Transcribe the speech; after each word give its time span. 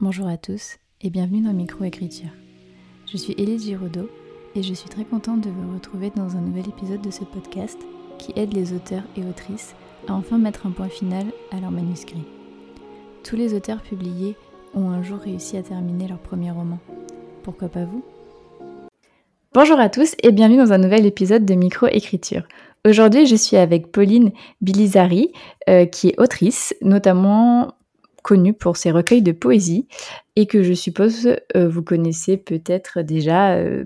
Bonjour 0.00 0.28
à 0.28 0.36
tous 0.36 0.76
et 1.00 1.10
bienvenue 1.10 1.40
dans 1.40 1.52
Microécriture. 1.52 2.28
Je 3.10 3.16
suis 3.16 3.32
Élise 3.32 3.64
Giraudot 3.64 4.08
et 4.54 4.62
je 4.62 4.72
suis 4.72 4.88
très 4.88 5.04
contente 5.04 5.40
de 5.40 5.50
vous 5.50 5.74
retrouver 5.74 6.12
dans 6.14 6.36
un 6.36 6.40
nouvel 6.40 6.68
épisode 6.68 7.00
de 7.00 7.10
ce 7.10 7.24
podcast 7.24 7.76
qui 8.16 8.32
aide 8.36 8.54
les 8.54 8.72
auteurs 8.72 9.02
et 9.16 9.24
autrices 9.24 9.74
à 10.06 10.14
enfin 10.14 10.38
mettre 10.38 10.68
un 10.68 10.70
point 10.70 10.88
final 10.88 11.26
à 11.50 11.58
leur 11.58 11.72
manuscrit. 11.72 12.22
Tous 13.24 13.34
les 13.34 13.54
auteurs 13.54 13.82
publiés 13.82 14.36
ont 14.72 14.88
un 14.88 15.02
jour 15.02 15.18
réussi 15.18 15.56
à 15.56 15.64
terminer 15.64 16.06
leur 16.06 16.20
premier 16.20 16.52
roman. 16.52 16.78
Pourquoi 17.42 17.68
pas 17.68 17.84
vous? 17.84 18.04
Bonjour 19.52 19.80
à 19.80 19.88
tous 19.88 20.14
et 20.22 20.30
bienvenue 20.30 20.58
dans 20.58 20.72
un 20.72 20.78
nouvel 20.78 21.06
épisode 21.06 21.44
de 21.44 21.54
Microécriture. 21.54 22.46
Aujourd'hui, 22.86 23.26
je 23.26 23.34
suis 23.34 23.56
avec 23.56 23.90
Pauline 23.90 24.30
Bilizari, 24.60 25.32
euh, 25.68 25.86
qui 25.86 26.10
est 26.10 26.20
autrice, 26.20 26.72
notamment 26.82 27.74
connue 28.22 28.54
pour 28.54 28.76
ses 28.76 28.90
recueils 28.90 29.22
de 29.22 29.32
poésie 29.32 29.86
et 30.36 30.46
que 30.46 30.62
je 30.62 30.72
suppose 30.72 31.36
euh, 31.56 31.68
vous 31.68 31.82
connaissez 31.82 32.36
peut-être 32.36 33.02
déjà 33.02 33.52
euh, 33.54 33.84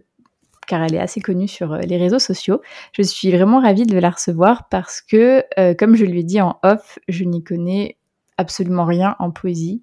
car 0.67 0.83
elle 0.83 0.95
est 0.95 1.01
assez 1.01 1.21
connue 1.21 1.49
sur 1.49 1.73
euh, 1.73 1.79
les 1.81 1.97
réseaux 1.97 2.19
sociaux. 2.19 2.61
Je 2.93 3.03
suis 3.03 3.31
vraiment 3.31 3.61
ravie 3.61 3.87
de 3.87 3.99
la 3.99 4.11
recevoir 4.11 4.69
parce 4.69 5.01
que, 5.01 5.45
comme 5.75 5.97
je 5.97 6.05
lui 6.05 6.21
ai 6.21 6.25
dit 6.25 6.41
en 6.41 6.59
off, 6.63 6.99
je 7.09 7.25
n'y 7.25 7.43
connais 7.43 7.97
absolument 8.37 8.85
rien 8.85 9.17
en 9.19 9.31
poésie. 9.31 9.83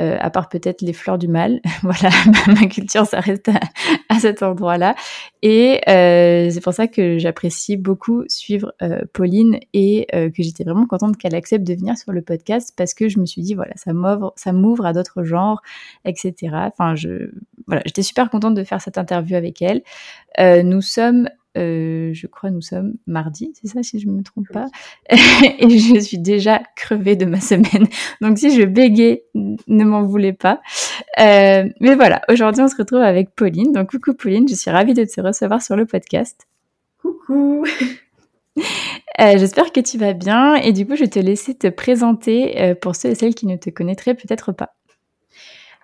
Euh, 0.00 0.18
à 0.20 0.28
part 0.28 0.50
peut-être 0.50 0.82
les 0.82 0.92
fleurs 0.92 1.16
du 1.16 1.26
mal. 1.26 1.60
voilà, 1.82 2.10
ma 2.48 2.66
culture 2.66 3.06
s'arrête 3.06 3.48
à, 3.48 3.60
à, 4.08 4.18
cet 4.20 4.42
endroit-là. 4.42 4.94
Et 5.42 5.80
euh, 5.88 6.50
c'est 6.50 6.60
pour 6.60 6.74
ça 6.74 6.86
que 6.86 7.18
j'apprécie 7.18 7.76
beaucoup 7.76 8.24
suivre 8.28 8.74
euh, 8.82 9.00
Pauline 9.12 9.58
et 9.72 10.06
euh, 10.14 10.28
que 10.28 10.42
j'étais 10.42 10.64
vraiment 10.64 10.86
contente 10.86 11.16
qu'elle 11.16 11.34
accepte 11.34 11.66
de 11.66 11.74
venir 11.74 11.96
sur 11.96 12.12
le 12.12 12.20
podcast 12.20 12.74
parce 12.76 12.94
que 12.94 13.08
je 13.08 13.18
me 13.18 13.26
suis 13.26 13.42
dit, 13.42 13.54
voilà, 13.54 13.72
ça 13.76 13.94
m'ouvre, 13.94 14.34
ça 14.36 14.52
m'ouvre 14.52 14.84
à 14.84 14.92
d'autres 14.92 15.24
genres, 15.24 15.62
etc. 16.04 16.34
Enfin, 16.52 16.94
je, 16.94 17.30
voilà, 17.66 17.82
j'étais 17.86 18.02
super 18.02 18.28
contente 18.28 18.54
de 18.54 18.64
faire 18.64 18.80
cette 18.80 18.98
interview 18.98 19.36
avec 19.36 19.62
elle. 19.62 19.82
Euh, 20.38 20.62
nous 20.62 20.82
sommes 20.82 21.28
euh, 21.56 22.12
je 22.12 22.26
crois 22.26 22.50
nous 22.50 22.60
sommes 22.60 22.94
mardi, 23.06 23.52
c'est 23.60 23.68
ça 23.68 23.82
si 23.82 23.98
je 23.98 24.06
ne 24.06 24.12
me 24.12 24.22
trompe 24.22 24.48
pas. 24.52 24.66
et 25.10 25.68
je 25.68 25.98
suis 26.00 26.18
déjà 26.18 26.60
crevée 26.76 27.16
de 27.16 27.24
ma 27.24 27.40
semaine. 27.40 27.86
Donc 28.20 28.38
si 28.38 28.54
je 28.54 28.62
bégais, 28.62 29.24
ne 29.34 29.84
m'en 29.84 30.02
voulez 30.02 30.32
pas. 30.32 30.60
Euh, 31.18 31.68
mais 31.80 31.94
voilà, 31.94 32.22
aujourd'hui 32.28 32.62
on 32.62 32.68
se 32.68 32.76
retrouve 32.76 33.00
avec 33.00 33.34
Pauline. 33.34 33.72
Donc 33.72 33.90
coucou 33.90 34.14
Pauline, 34.14 34.48
je 34.48 34.54
suis 34.54 34.70
ravie 34.70 34.94
de 34.94 35.04
te 35.04 35.20
recevoir 35.20 35.62
sur 35.62 35.76
le 35.76 35.86
podcast. 35.86 36.46
Coucou 37.00 37.64
euh, 38.58 38.62
J'espère 39.38 39.72
que 39.72 39.80
tu 39.80 39.98
vas 39.98 40.12
bien 40.12 40.56
et 40.56 40.72
du 40.72 40.86
coup 40.86 40.94
je 40.94 41.00
vais 41.00 41.10
te 41.10 41.18
laisser 41.18 41.54
te 41.54 41.68
présenter 41.68 42.74
pour 42.80 42.94
ceux 42.94 43.10
et 43.10 43.14
celles 43.14 43.34
qui 43.34 43.46
ne 43.46 43.56
te 43.56 43.70
connaîtraient 43.70 44.14
peut-être 44.14 44.52
pas. 44.52 44.75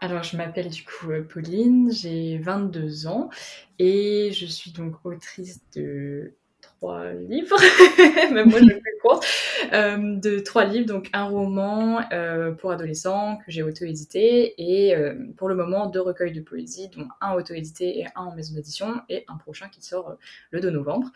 Alors, 0.03 0.25
je 0.25 0.36
m'appelle 0.36 0.69
du 0.69 0.83
coup 0.83 1.12
euh, 1.12 1.22
Pauline, 1.22 1.92
j'ai 1.92 2.36
22 2.39 3.06
ans 3.06 3.31
et 3.78 4.33
je 4.33 4.47
suis 4.47 4.72
donc 4.72 4.97
autrice 5.05 5.61
de 5.77 6.34
trois 6.61 7.12
livres, 7.12 7.56
même 8.33 8.50
moi 8.50 8.58
je 8.58 9.00
courte, 9.00 9.25
euh, 9.73 10.17
de 10.17 10.41
trois 10.41 10.64
livres, 10.64 10.86
donc 10.86 11.08
un 11.12 11.27
roman 11.27 12.00
euh, 12.12 12.50
pour 12.50 12.73
adolescents 12.73 13.36
que 13.47 13.53
j'ai 13.53 13.62
auto-édité 13.62 14.55
et 14.58 14.92
pour 15.36 15.48
le 15.48 15.55
moment 15.55 15.86
deux 15.86 16.00
recueils 16.00 16.33
de 16.33 16.41
poésie, 16.41 16.89
dont 16.89 17.06
un 17.20 17.34
auto-édité 17.34 18.00
et 18.00 18.06
un 18.17 18.23
en 18.23 18.34
maison 18.34 18.55
d'édition 18.56 19.03
et 19.08 19.25
un 19.28 19.36
prochain 19.36 19.69
qui 19.69 19.84
sort 19.84 20.17
le 20.50 20.61
2 20.61 20.70
novembre. 20.70 21.12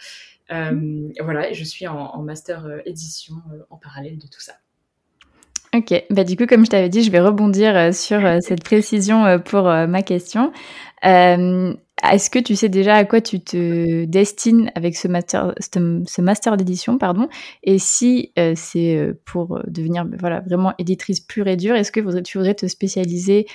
Voilà, 0.49 1.51
et 1.51 1.55
je 1.55 1.65
suis 1.65 1.89
en, 1.89 1.99
en 1.99 2.23
master 2.23 2.83
édition 2.87 3.35
en 3.69 3.79
parallèle 3.79 4.19
de 4.19 4.29
tout 4.29 4.41
ça. 4.41 4.53
Ok, 5.75 6.05
bah 6.11 6.25
du 6.25 6.37
coup, 6.37 6.47
comme 6.47 6.65
je 6.65 6.71
t'avais 6.71 6.89
dit, 6.89 7.03
je 7.03 7.11
vais 7.11 7.21
rebondir 7.21 7.77
euh, 7.77 7.93
sur 7.93 8.25
euh, 8.25 8.39
cette 8.41 8.63
précision 8.63 9.27
euh, 9.27 9.39
pour 9.39 9.65
ma 9.65 10.03
question. 10.03 10.53
Est-ce 11.03 12.31
que 12.31 12.39
tu 12.39 12.57
sais 12.57 12.69
déjà 12.69 12.95
à 12.95 13.05
quoi 13.05 13.21
tu 13.21 13.41
te 13.41 14.05
destines 14.05 14.71
avec 14.75 14.97
ce 14.97 15.09
master, 15.09 15.55
ce 15.59 16.21
master 16.21 16.57
d'édition, 16.57 16.99
pardon? 16.99 17.29
Et 17.63 17.79
si 17.79 18.33
c'est 18.55 19.15
pour 19.25 19.61
devenir 19.67 20.05
bah, 20.05 20.17
voilà 20.21 20.41
vraiment 20.41 20.75
éditrice 20.79 21.21
pure 21.21 21.47
et 21.47 21.57
dure, 21.57 21.75
est-ce 21.75 21.93
que 21.93 22.21
tu 22.21 22.39
voudrais 22.39 22.55
te 22.55 22.67
spécialiser, 22.67 23.47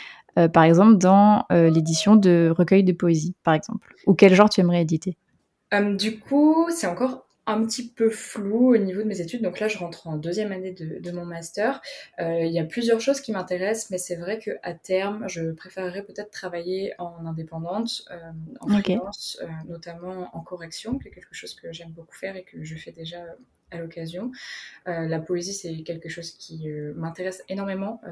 par 0.54 0.64
exemple, 0.64 0.98
dans 0.98 1.46
l'édition 1.52 2.16
de 2.16 2.54
recueils 2.58 2.84
de 2.84 2.94
poésie, 2.94 3.36
par 3.44 3.54
exemple? 3.54 3.96
Ou 4.08 4.14
quel 4.14 4.34
genre 4.34 4.50
tu 4.50 4.62
aimerais 4.62 4.82
éditer? 4.82 5.18
Du 5.98 6.20
coup, 6.20 6.68
c'est 6.72 6.88
encore 6.88 7.26
un 7.48 7.66
petit 7.66 7.90
peu 7.90 8.10
flou 8.10 8.74
au 8.74 8.78
niveau 8.78 9.02
de 9.02 9.08
mes 9.08 9.20
études. 9.20 9.42
Donc 9.42 9.60
là, 9.60 9.68
je 9.68 9.78
rentre 9.78 10.08
en 10.08 10.18
deuxième 10.18 10.52
année 10.52 10.74
de, 10.74 11.00
de 11.00 11.12
mon 11.12 11.26
master. 11.26 11.82
Euh, 12.20 12.42
il 12.44 12.52
y 12.54 12.60
a 12.60 12.64
plusieurs 12.64 13.02
choses 13.02 13.20
qui 13.20 13.32
m'intéressent, 13.32 13.90
mais 13.90 13.98
c'est 13.98 14.16
vrai 14.16 14.38
qu'à 14.38 14.74
terme, 14.74 15.28
je 15.28 15.52
préférerais 15.52 16.04
peut-être 16.04 16.32
travailler 16.32 16.94
en 17.00 17.26
indépendante, 17.26 18.04
euh, 18.12 18.18
en 18.60 18.72
okay. 18.72 18.96
freelance, 18.96 19.40
euh, 19.42 19.48
notamment 19.68 20.30
en 20.36 20.42
correction, 20.42 21.00
qui 21.00 21.08
est 21.08 21.12
quelque 21.12 21.34
chose 21.34 21.56
que 21.56 21.74
j'aime 21.74 21.92
beaucoup 21.92 22.16
faire 22.16 22.36
et 22.36 22.44
que 22.44 22.64
je 22.64 22.76
fais 22.76 22.92
déjà 22.92 23.24
à 23.72 23.78
l'occasion. 23.78 24.32
Euh, 24.88 25.08
la 25.08 25.20
poésie, 25.20 25.54
c'est 25.54 25.82
quelque 25.84 26.10
chose 26.10 26.32
qui 26.32 26.70
euh, 26.70 26.94
m'intéresse 26.96 27.44
énormément 27.50 28.02
euh, 28.06 28.10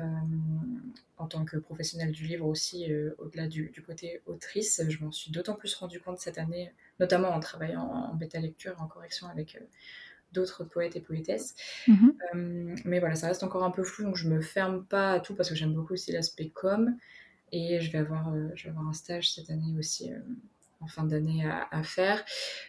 en 1.18 1.28
tant 1.28 1.46
que 1.46 1.58
professionnelle 1.58 2.12
du 2.12 2.24
livre 2.24 2.46
aussi, 2.48 2.88
au-delà 3.18 3.48
du, 3.48 3.70
du, 3.70 3.82
côté 3.82 4.22
autrice. 4.26 4.82
Je 4.88 5.04
m'en 5.04 5.12
suis 5.12 5.32
d'autant 5.32 5.54
plus 5.54 5.76
rendu 5.76 6.00
compte 6.00 6.20
cette 6.20 6.38
année, 6.38 6.72
notamment 7.00 7.30
en 7.30 7.42
travaillant 7.42 7.84
en, 7.84 8.16
bêta 8.16 8.40
lecture, 8.40 8.82
en 8.82 8.88
correction 8.88 9.28
avec 9.28 9.62
d'autres 10.32 10.64
poètes 10.64 10.96
et 10.96 11.02
poétesses. 11.02 11.56
-hmm. 11.88 12.82
mais 12.86 13.00
voilà, 13.00 13.16
ça 13.16 13.28
reste 13.28 13.44
encore 13.44 13.66
un 13.66 13.72
peu 13.72 13.84
flou, 13.84 14.06
donc 14.06 14.16
je 14.16 14.30
me 14.30 14.40
ferme 14.40 14.86
pas 14.86 15.12
à 15.12 15.20
tout 15.20 15.36
parce 15.36 15.50
que 15.50 15.56
j'aime 15.56 15.74
beaucoup 15.74 15.94
aussi 15.94 16.14
l'aspect 16.14 16.50
com. 16.50 16.96
Et 17.52 17.82
je 17.82 17.92
vais 17.92 17.98
avoir, 17.98 18.34
je 18.56 18.64
vais 18.64 18.70
avoir 18.70 18.88
un 18.88 18.94
stage 18.94 19.34
cette 19.34 19.50
année 19.50 19.74
aussi 19.78 20.12
en 20.80 20.88
fin 20.88 21.04
d'année 21.04 21.46
à, 21.46 21.68
à, 21.72 21.84
faire. 21.84 22.24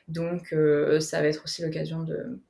Donc 0.09 0.55
ça 1.01 1.21
va 1.21 1.29
être 1.29 1.45
aussi 1.45 1.63
l'occasion 1.63 2.03
de 2.03 2.41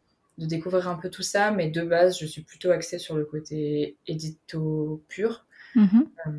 de 0.41 0.47
découvrir 0.47 0.89
un 0.89 0.97
peu 0.97 1.11
tout 1.11 1.23
ça, 1.23 1.51
mais 1.51 1.69
de 1.69 1.83
base, 1.83 2.19
je 2.19 2.25
suis 2.25 2.43
plutôt 2.43 2.71
axée 2.71 2.99
sur 2.99 3.15
le 3.15 3.27
côté 3.27 3.99
édito 4.07 5.05
pur. 5.09 5.45
Mmh. 5.75 6.01
Euh, 6.27 6.31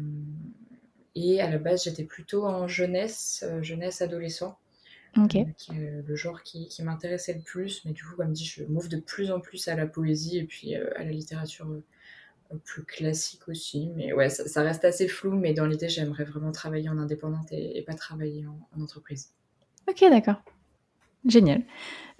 et 1.13 1.39
à 1.39 1.49
la 1.49 1.59
base, 1.59 1.83
j'étais 1.83 2.03
plutôt 2.03 2.45
en 2.45 2.67
jeunesse, 2.67 3.45
euh, 3.47 3.61
jeunesse 3.61 4.01
adolescent. 4.01 4.57
Okay. 5.17 5.41
Euh, 5.41 5.51
qui 5.57 5.71
est 5.73 6.01
le 6.07 6.15
genre 6.15 6.41
qui, 6.41 6.69
qui 6.69 6.83
m'intéressait 6.83 7.33
le 7.33 7.41
plus, 7.41 7.83
mais 7.85 7.91
du 7.91 8.01
coup, 8.01 8.15
comme 8.15 8.31
dit, 8.31 8.45
je 8.45 8.63
m'ouvre 8.63 8.87
de 8.87 8.97
plus 8.97 9.29
en 9.29 9.41
plus 9.41 9.67
à 9.67 9.75
la 9.75 9.85
poésie 9.85 10.37
et 10.37 10.45
puis 10.45 10.73
à 10.73 11.03
la 11.03 11.11
littérature 11.11 11.67
plus 12.63 12.85
classique 12.85 13.47
aussi. 13.49 13.91
Mais 13.95 14.13
ouais, 14.13 14.29
ça, 14.29 14.47
ça, 14.47 14.63
reste 14.63 14.85
assez 14.85 15.09
flou, 15.09 15.33
mais 15.33 15.53
dans 15.53 15.65
l'idée, 15.65 15.89
j'aimerais 15.89 16.23
vraiment 16.23 16.53
travailler 16.53 16.89
en 16.89 16.97
indépendante 16.97 17.51
et, 17.51 17.77
et 17.77 17.81
pas 17.83 17.93
travailler 17.93 18.47
en, 18.47 18.57
en 18.75 18.81
entreprise. 18.81 19.33
Ok, 19.89 19.99
d'accord. 20.09 20.41
Génial. 21.25 21.61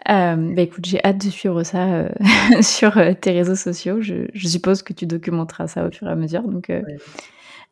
Euh, 0.09 0.53
bah 0.55 0.63
écoute, 0.63 0.85
j'ai 0.85 1.03
hâte 1.03 1.23
de 1.23 1.29
suivre 1.29 1.63
ça 1.63 1.85
euh, 1.85 2.09
sur 2.61 2.97
euh, 2.97 3.13
tes 3.13 3.31
réseaux 3.31 3.55
sociaux. 3.55 4.01
Je, 4.01 4.27
je, 4.33 4.47
suppose 4.47 4.81
que 4.81 4.93
tu 4.93 5.05
documenteras 5.05 5.67
ça 5.67 5.85
au 5.85 5.91
fur 5.91 6.07
et 6.07 6.11
à 6.11 6.15
mesure, 6.15 6.43
donc 6.43 6.65
ouais. 6.69 6.83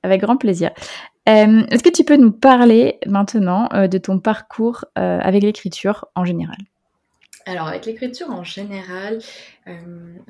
avec 0.03 0.21
grand 0.21 0.37
plaisir. 0.37 0.71
Est-ce 1.25 1.83
que 1.83 1.89
tu 1.89 2.03
peux 2.03 2.17
nous 2.17 2.31
parler 2.31 2.97
maintenant 3.05 3.69
de 3.69 3.97
ton 3.99 4.17
parcours 4.17 4.85
avec 4.95 5.43
l'écriture 5.43 6.05
en 6.15 6.25
général? 6.25 6.57
Alors, 7.49 7.67
avec 7.67 7.85
l'écriture 7.85 8.29
en 8.29 8.43
général, 8.43 9.19
euh, 9.67 9.73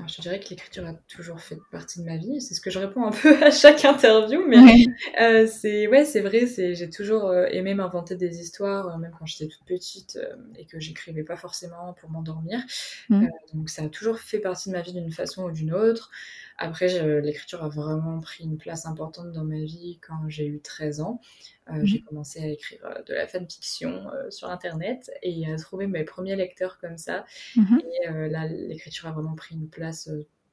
je 0.08 0.22
dirais 0.22 0.40
que 0.40 0.50
l'écriture 0.50 0.86
a 0.86 0.94
toujours 1.08 1.40
fait 1.40 1.58
partie 1.72 2.00
de 2.00 2.06
ma 2.06 2.18
vie. 2.18 2.42
C'est 2.42 2.54
ce 2.54 2.62
que 2.62 2.70
je 2.70 2.80
réponds 2.80 3.04
un 3.06 3.12
peu 3.24 3.42
à 3.44 3.52
chaque 3.52 3.84
interview, 3.86 4.44
mais 4.48 4.60
ouais. 4.60 4.86
euh, 5.22 5.48
c'est 5.48 5.88
ouais, 5.88 6.06
c'est 6.06 6.22
vrai. 6.22 6.48
C'est 6.48 6.76
j'ai 6.76 6.90
toujours 6.90 7.26
euh, 7.26 7.46
aimé 7.52 7.74
m'inventer 7.74 8.16
des 8.16 8.40
histoires, 8.40 8.98
même 8.98 9.12
quand 9.18 9.26
j'étais 9.26 9.48
toute 9.48 9.66
petite 9.66 10.18
et 10.58 10.66
que 10.66 10.80
j'écrivais 10.80 11.24
pas 11.24 11.36
forcément 11.36 11.94
pour 12.00 12.10
m'endormir. 12.10 12.60
Mmh. 13.10 13.28
donc, 13.54 13.70
ça 13.70 13.84
a 13.84 13.90
toujours 13.90 14.20
fait 14.20 14.40
partie 14.40 14.70
de 14.70 14.76
ma 14.76 14.82
vie 14.82 14.94
d'une 14.94 15.12
façon 15.12 15.44
ou 15.44 15.52
d'une 15.52 15.74
autre. 15.74 16.12
Après, 16.62 17.22
l'écriture 17.22 17.64
a 17.64 17.70
vraiment 17.70 18.20
pris 18.20 18.44
une 18.44 18.58
place 18.58 18.86
importante 18.86 19.32
dans 19.32 19.46
ma 19.46 19.60
vie 19.60 19.98
quand 20.06 20.28
j'ai 20.28 20.46
eu 20.46 20.60
13 20.60 21.00
ans. 21.00 21.22
Euh, 21.70 21.74
mmh. 21.76 21.86
J'ai 21.86 22.02
commencé 22.02 22.42
à 22.42 22.48
écrire 22.48 22.86
euh, 22.86 23.02
de 23.04 23.14
la 23.14 23.28
fanfiction 23.28 24.10
euh, 24.10 24.30
sur 24.30 24.50
Internet 24.50 25.10
et 25.24 25.50
à 25.50 25.56
trouver 25.56 25.88
mes 25.88 26.04
premiers 26.04 26.36
lecteurs 26.36 26.78
comme 26.80 26.98
ça. 26.98 27.26
Mmh. 27.56 27.78
Et 27.80 28.30
là, 28.30 28.48
l'écriture 28.48 29.08
a 29.08 29.12
vraiment 29.12 29.36
pris 29.36 29.56
une 29.56 29.70
place 29.70 30.10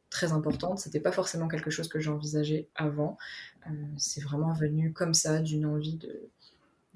très 0.08 0.32
importante. 0.32 0.78
C'était 0.78 1.00
pas 1.00 1.10
forcément 1.10 1.48
quelque 1.48 1.70
chose 1.70 1.88
que 1.88 1.98
j'envisageais 1.98 2.68
avant. 2.76 3.18
C'est 3.96 4.22
vraiment 4.22 4.52
venu 4.52 4.92
comme 4.92 5.12
ça, 5.12 5.40
d'une 5.40 5.66
envie 5.66 5.96
de, 5.96 6.30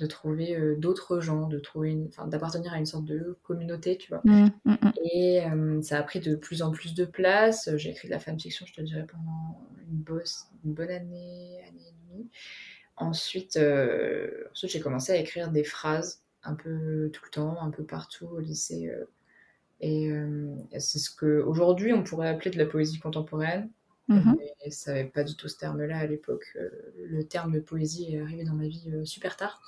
de 0.01 0.07
trouver 0.07 0.57
euh, 0.57 0.77
d'autres 0.77 1.21
gens, 1.21 1.47
de 1.47 1.59
trouver, 1.59 1.97
enfin, 2.09 2.27
d'appartenir 2.27 2.73
à 2.73 2.79
une 2.79 2.87
sorte 2.87 3.05
de 3.05 3.37
communauté, 3.43 3.99
tu 3.99 4.09
vois. 4.09 4.23
Mmh, 4.25 4.49
mmh, 4.65 4.73
mmh. 4.73 4.93
Et 5.13 5.45
euh, 5.45 5.83
ça 5.83 5.99
a 5.99 6.03
pris 6.03 6.21
de 6.21 6.35
plus 6.35 6.63
en 6.63 6.71
plus 6.71 6.95
de 6.95 7.05
place. 7.05 7.69
J'ai 7.77 7.91
écrit 7.91 8.09
de 8.09 8.15
la 8.15 8.19
fanfiction, 8.19 8.65
je 8.67 8.73
te 8.73 8.81
dirais, 8.81 9.07
pendant 9.07 9.61
une, 9.83 9.99
bosse, 9.99 10.47
une 10.65 10.73
bonne 10.73 10.91
année, 10.91 11.63
année 11.69 11.89
et 11.89 12.15
demie. 12.15 12.31
Ensuite, 12.97 13.57
euh, 13.57 14.45
ensuite 14.51 14.73
j'ai 14.73 14.81
commencé 14.81 15.13
à 15.13 15.17
écrire 15.17 15.51
des 15.51 15.65
phrases 15.65 16.23
un 16.43 16.55
peu 16.55 17.11
tout 17.13 17.25
le 17.25 17.31
temps, 17.31 17.61
un 17.61 17.71
peu 17.71 17.85
partout 17.85 18.27
au 18.27 18.41
lycée. 18.41 18.91
Euh, 18.91 19.05
et 20.73 20.81
c'est 20.81 20.99
ce 20.99 21.11
que 21.11 21.41
aujourd'hui 21.41 21.93
on 21.93 22.03
pourrait 22.03 22.29
appeler 22.29 22.51
de 22.51 22.59
la 22.59 22.67
poésie 22.67 22.99
contemporaine. 22.99 23.71
Mmh 24.11 24.35
et 24.63 24.71
ça 24.71 24.93
n'avait 24.93 25.09
pas 25.09 25.25
du 25.25 25.37
tout 25.37 25.49
ce 25.49 25.57
terme-là 25.57 25.99
à 25.99 26.07
l'époque. 26.07 26.55
le 26.99 27.25
terme 27.25 27.53
de 27.53 27.61
poésie 27.61 28.15
est 28.15 28.21
arrivé 28.21 28.45
dans 28.45 28.53
ma 28.53 28.69
vie 28.69 28.91
super 29.05 29.37
tard. 29.37 29.63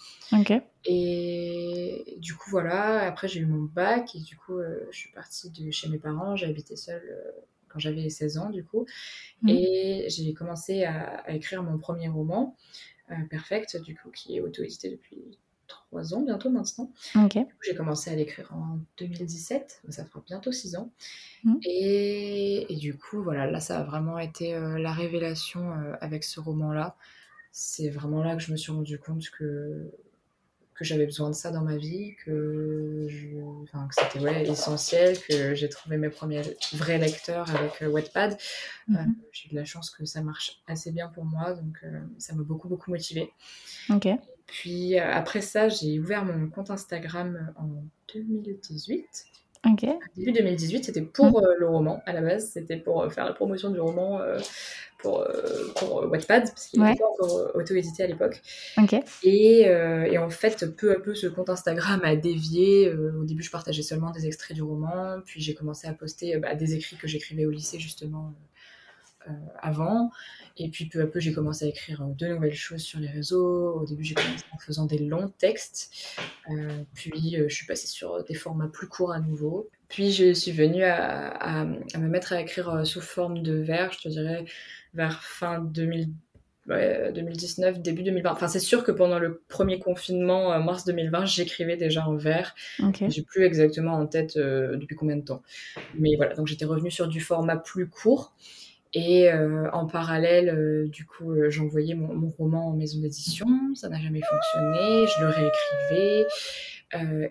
Et 0.84 2.18
du 2.18 2.34
coup, 2.34 2.50
voilà, 2.50 3.00
après 3.00 3.26
j'ai 3.26 3.40
eu 3.40 3.46
mon 3.46 3.62
bac 3.62 4.14
et 4.14 4.20
du 4.20 4.36
coup, 4.36 4.58
je 4.90 4.96
suis 4.96 5.10
partie 5.12 5.48
de 5.50 5.70
chez 5.70 5.88
mes 5.88 5.98
parents. 5.98 6.36
J'ai 6.36 6.46
habité 6.46 6.76
seule 6.76 7.02
quand 7.68 7.78
j'avais 7.78 8.08
16 8.10 8.38
ans, 8.38 8.50
du 8.50 8.64
coup. 8.64 8.84
Mmh. 9.42 9.48
Et 9.48 10.06
j'ai 10.08 10.34
commencé 10.34 10.84
à, 10.84 11.24
écrire 11.30 11.62
mon 11.62 11.78
premier 11.78 12.08
roman, 12.08 12.54
Perfect, 13.30 13.76
du 13.82 13.94
coup, 13.94 14.10
qui 14.10 14.36
est 14.36 14.40
auto-édité 14.40 14.90
depuis 14.90 15.38
trois 15.92 16.14
ans 16.14 16.22
bientôt 16.22 16.48
maintenant. 16.48 16.90
J'ai 17.62 17.74
commencé 17.74 18.10
à 18.10 18.16
l'écrire 18.16 18.50
en 18.54 18.78
2017, 18.96 19.82
ça 19.90 20.06
fera 20.06 20.22
bientôt 20.26 20.50
six 20.50 20.74
ans. 20.74 20.90
Mmh. 21.44 21.56
Et, 21.64 22.76
du 22.80 22.96
coup, 22.96 23.22
voilà, 23.22 23.50
là, 23.50 23.60
ça 23.60 23.80
a 23.80 23.82
vraiment 23.82 24.18
été 24.18 24.54
euh, 24.54 24.78
la 24.78 24.92
révélation 24.92 25.72
euh, 25.72 25.92
avec 26.00 26.24
ce 26.24 26.40
roman-là. 26.40 26.96
C'est 27.52 27.90
vraiment 27.90 28.22
là 28.22 28.36
que 28.36 28.42
je 28.42 28.52
me 28.52 28.56
suis 28.56 28.72
rendu 28.72 28.98
compte 28.98 29.28
que, 29.28 29.90
que 30.74 30.82
j'avais 30.82 31.04
besoin 31.04 31.28
de 31.28 31.34
ça 31.34 31.50
dans 31.50 31.60
ma 31.60 31.76
vie, 31.76 32.16
que, 32.24 33.06
c'était 33.90 34.18
ouais, 34.20 34.48
essentiel, 34.48 35.18
que 35.28 35.54
j'ai 35.54 35.68
trouvé 35.68 35.98
mes 35.98 36.08
premiers 36.08 36.40
vrais 36.72 36.96
lecteurs 36.96 37.54
avec 37.54 37.82
euh, 37.82 37.88
Wattpad. 37.88 38.38
Mmh. 38.88 38.96
j'ai 39.30 39.48
eu 39.48 39.50
de 39.50 39.56
la 39.56 39.66
chance 39.66 39.90
que 39.90 40.06
ça 40.06 40.22
marche 40.22 40.62
assez 40.66 40.90
bien 40.90 41.08
pour 41.08 41.26
moi, 41.26 41.52
donc 41.52 41.84
ça 42.16 42.34
m'a 42.34 42.44
beaucoup, 42.44 42.68
beaucoup 42.68 42.90
motivée. 42.90 43.30
Puis 44.52 44.98
euh, 44.98 45.10
après 45.10 45.40
ça, 45.40 45.70
j'ai 45.70 45.98
ouvert 45.98 46.26
mon 46.26 46.50
compte 46.50 46.70
Instagram 46.70 47.54
en 47.56 47.68
2018. 48.12 49.06
Ok. 49.66 49.86
Début 50.14 50.32
2018, 50.32 50.84
c'était 50.84 51.00
pour 51.00 51.40
mm. 51.40 51.44
euh, 51.44 51.54
le 51.58 51.68
roman 51.68 52.02
à 52.04 52.12
la 52.12 52.20
base, 52.20 52.50
c'était 52.50 52.76
pour 52.76 53.02
euh, 53.02 53.08
faire 53.08 53.24
la 53.24 53.32
promotion 53.32 53.70
du 53.70 53.80
roman 53.80 54.20
pour, 54.98 55.26
pour 55.76 56.06
Wattpad, 56.10 56.44
parce 56.48 56.66
qu'il 56.66 56.82
n'était 56.82 57.00
pas 57.00 57.06
encore 57.06 57.50
auto-édité 57.54 58.02
à 58.04 58.06
l'époque. 58.06 58.42
Et, 59.22 60.18
en 60.18 60.30
fait, 60.30 60.76
peu 60.76 60.92
à 60.92 61.00
peu, 61.00 61.14
ce 61.14 61.28
compte 61.28 61.48
Instagram 61.48 62.02
a 62.04 62.14
dévié. 62.14 62.92
au 62.92 63.24
début, 63.24 63.42
je 63.42 63.50
partageais 63.50 63.82
seulement 63.82 64.10
des 64.10 64.26
extraits 64.26 64.54
du 64.54 64.62
roman, 64.62 65.20
puis 65.24 65.40
j'ai 65.40 65.54
commencé 65.54 65.88
à 65.88 65.94
poster 65.94 66.36
bah, 66.36 66.54
des 66.54 66.74
écrits 66.74 66.96
que 66.96 67.08
j'écrivais 67.08 67.46
au 67.46 67.50
lycée 67.50 67.80
justement 67.80 68.34
avant. 69.60 70.10
Et 70.58 70.68
puis 70.68 70.84
peu 70.86 71.00
à 71.00 71.06
peu, 71.06 71.20
j'ai 71.20 71.32
commencé 71.32 71.64
à 71.64 71.68
écrire 71.68 72.02
euh, 72.02 72.12
de 72.14 72.26
nouvelles 72.26 72.54
choses 72.54 72.82
sur 72.82 73.00
les 73.00 73.08
réseaux. 73.08 73.80
Au 73.80 73.86
début, 73.86 74.04
j'ai 74.04 74.14
commencé 74.14 74.44
en 74.52 74.58
faisant 74.58 74.84
des 74.86 74.98
longs 74.98 75.32
textes. 75.38 75.90
Euh, 76.50 76.82
puis 76.94 77.36
euh, 77.36 77.48
je 77.48 77.54
suis 77.54 77.66
passée 77.66 77.86
sur 77.86 78.22
des 78.24 78.34
formats 78.34 78.68
plus 78.68 78.88
courts 78.88 79.12
à 79.12 79.20
nouveau. 79.20 79.70
Puis 79.88 80.12
je 80.12 80.32
suis 80.32 80.52
venue 80.52 80.84
à, 80.84 81.64
me 81.64 82.08
mettre 82.08 82.32
à 82.32 82.40
écrire 82.40 82.86
sous 82.86 83.02
forme 83.02 83.42
de 83.42 83.54
vers, 83.54 83.92
je 83.92 84.00
te 84.00 84.08
dirais, 84.08 84.46
vers 84.94 85.22
fin 85.22 85.60
2019, 85.60 87.82
début 87.82 88.02
2020. 88.02 88.32
Enfin, 88.32 88.48
c'est 88.48 88.58
sûr 88.58 88.84
que 88.84 88.92
pendant 88.92 89.18
le 89.18 89.42
premier 89.48 89.78
confinement, 89.78 90.58
mars 90.60 90.86
2020, 90.86 91.26
j'écrivais 91.26 91.76
déjà 91.76 92.06
en 92.06 92.16
vers. 92.16 92.54
J'ai 93.08 93.20
plus 93.20 93.44
exactement 93.44 93.92
en 93.92 94.06
tête 94.06 94.38
depuis 94.38 94.96
combien 94.96 95.16
de 95.16 95.24
temps. 95.24 95.42
Mais 95.94 96.16
voilà, 96.16 96.34
donc 96.34 96.46
j'étais 96.46 96.64
revenue 96.64 96.90
sur 96.90 97.06
du 97.06 97.20
format 97.20 97.56
plus 97.56 97.86
court. 97.86 98.34
Et 98.94 99.30
euh, 99.30 99.70
en 99.72 99.86
parallèle, 99.86 100.50
euh, 100.50 100.86
du 100.88 101.06
coup, 101.06 101.30
euh, 101.30 101.48
j'envoyais 101.48 101.94
mon, 101.94 102.12
mon, 102.14 102.28
roman 102.28 102.68
en 102.68 102.72
maison 102.74 103.00
d'édition. 103.00 103.46
Ça 103.74 103.88
n'a 103.88 103.98
jamais 103.98 104.20
fonctionné. 104.20 105.06
Je 105.06 105.22
le 105.22 105.28
réécrivais. 105.28 106.26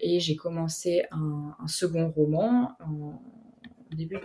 et 0.01 0.19
j'ai 0.19 0.35
commencé 0.35 1.03
un, 1.11 1.55
un, 1.59 1.67
second 1.67 2.09
roman 2.09 2.71
en 2.79 3.21
début 3.95 4.17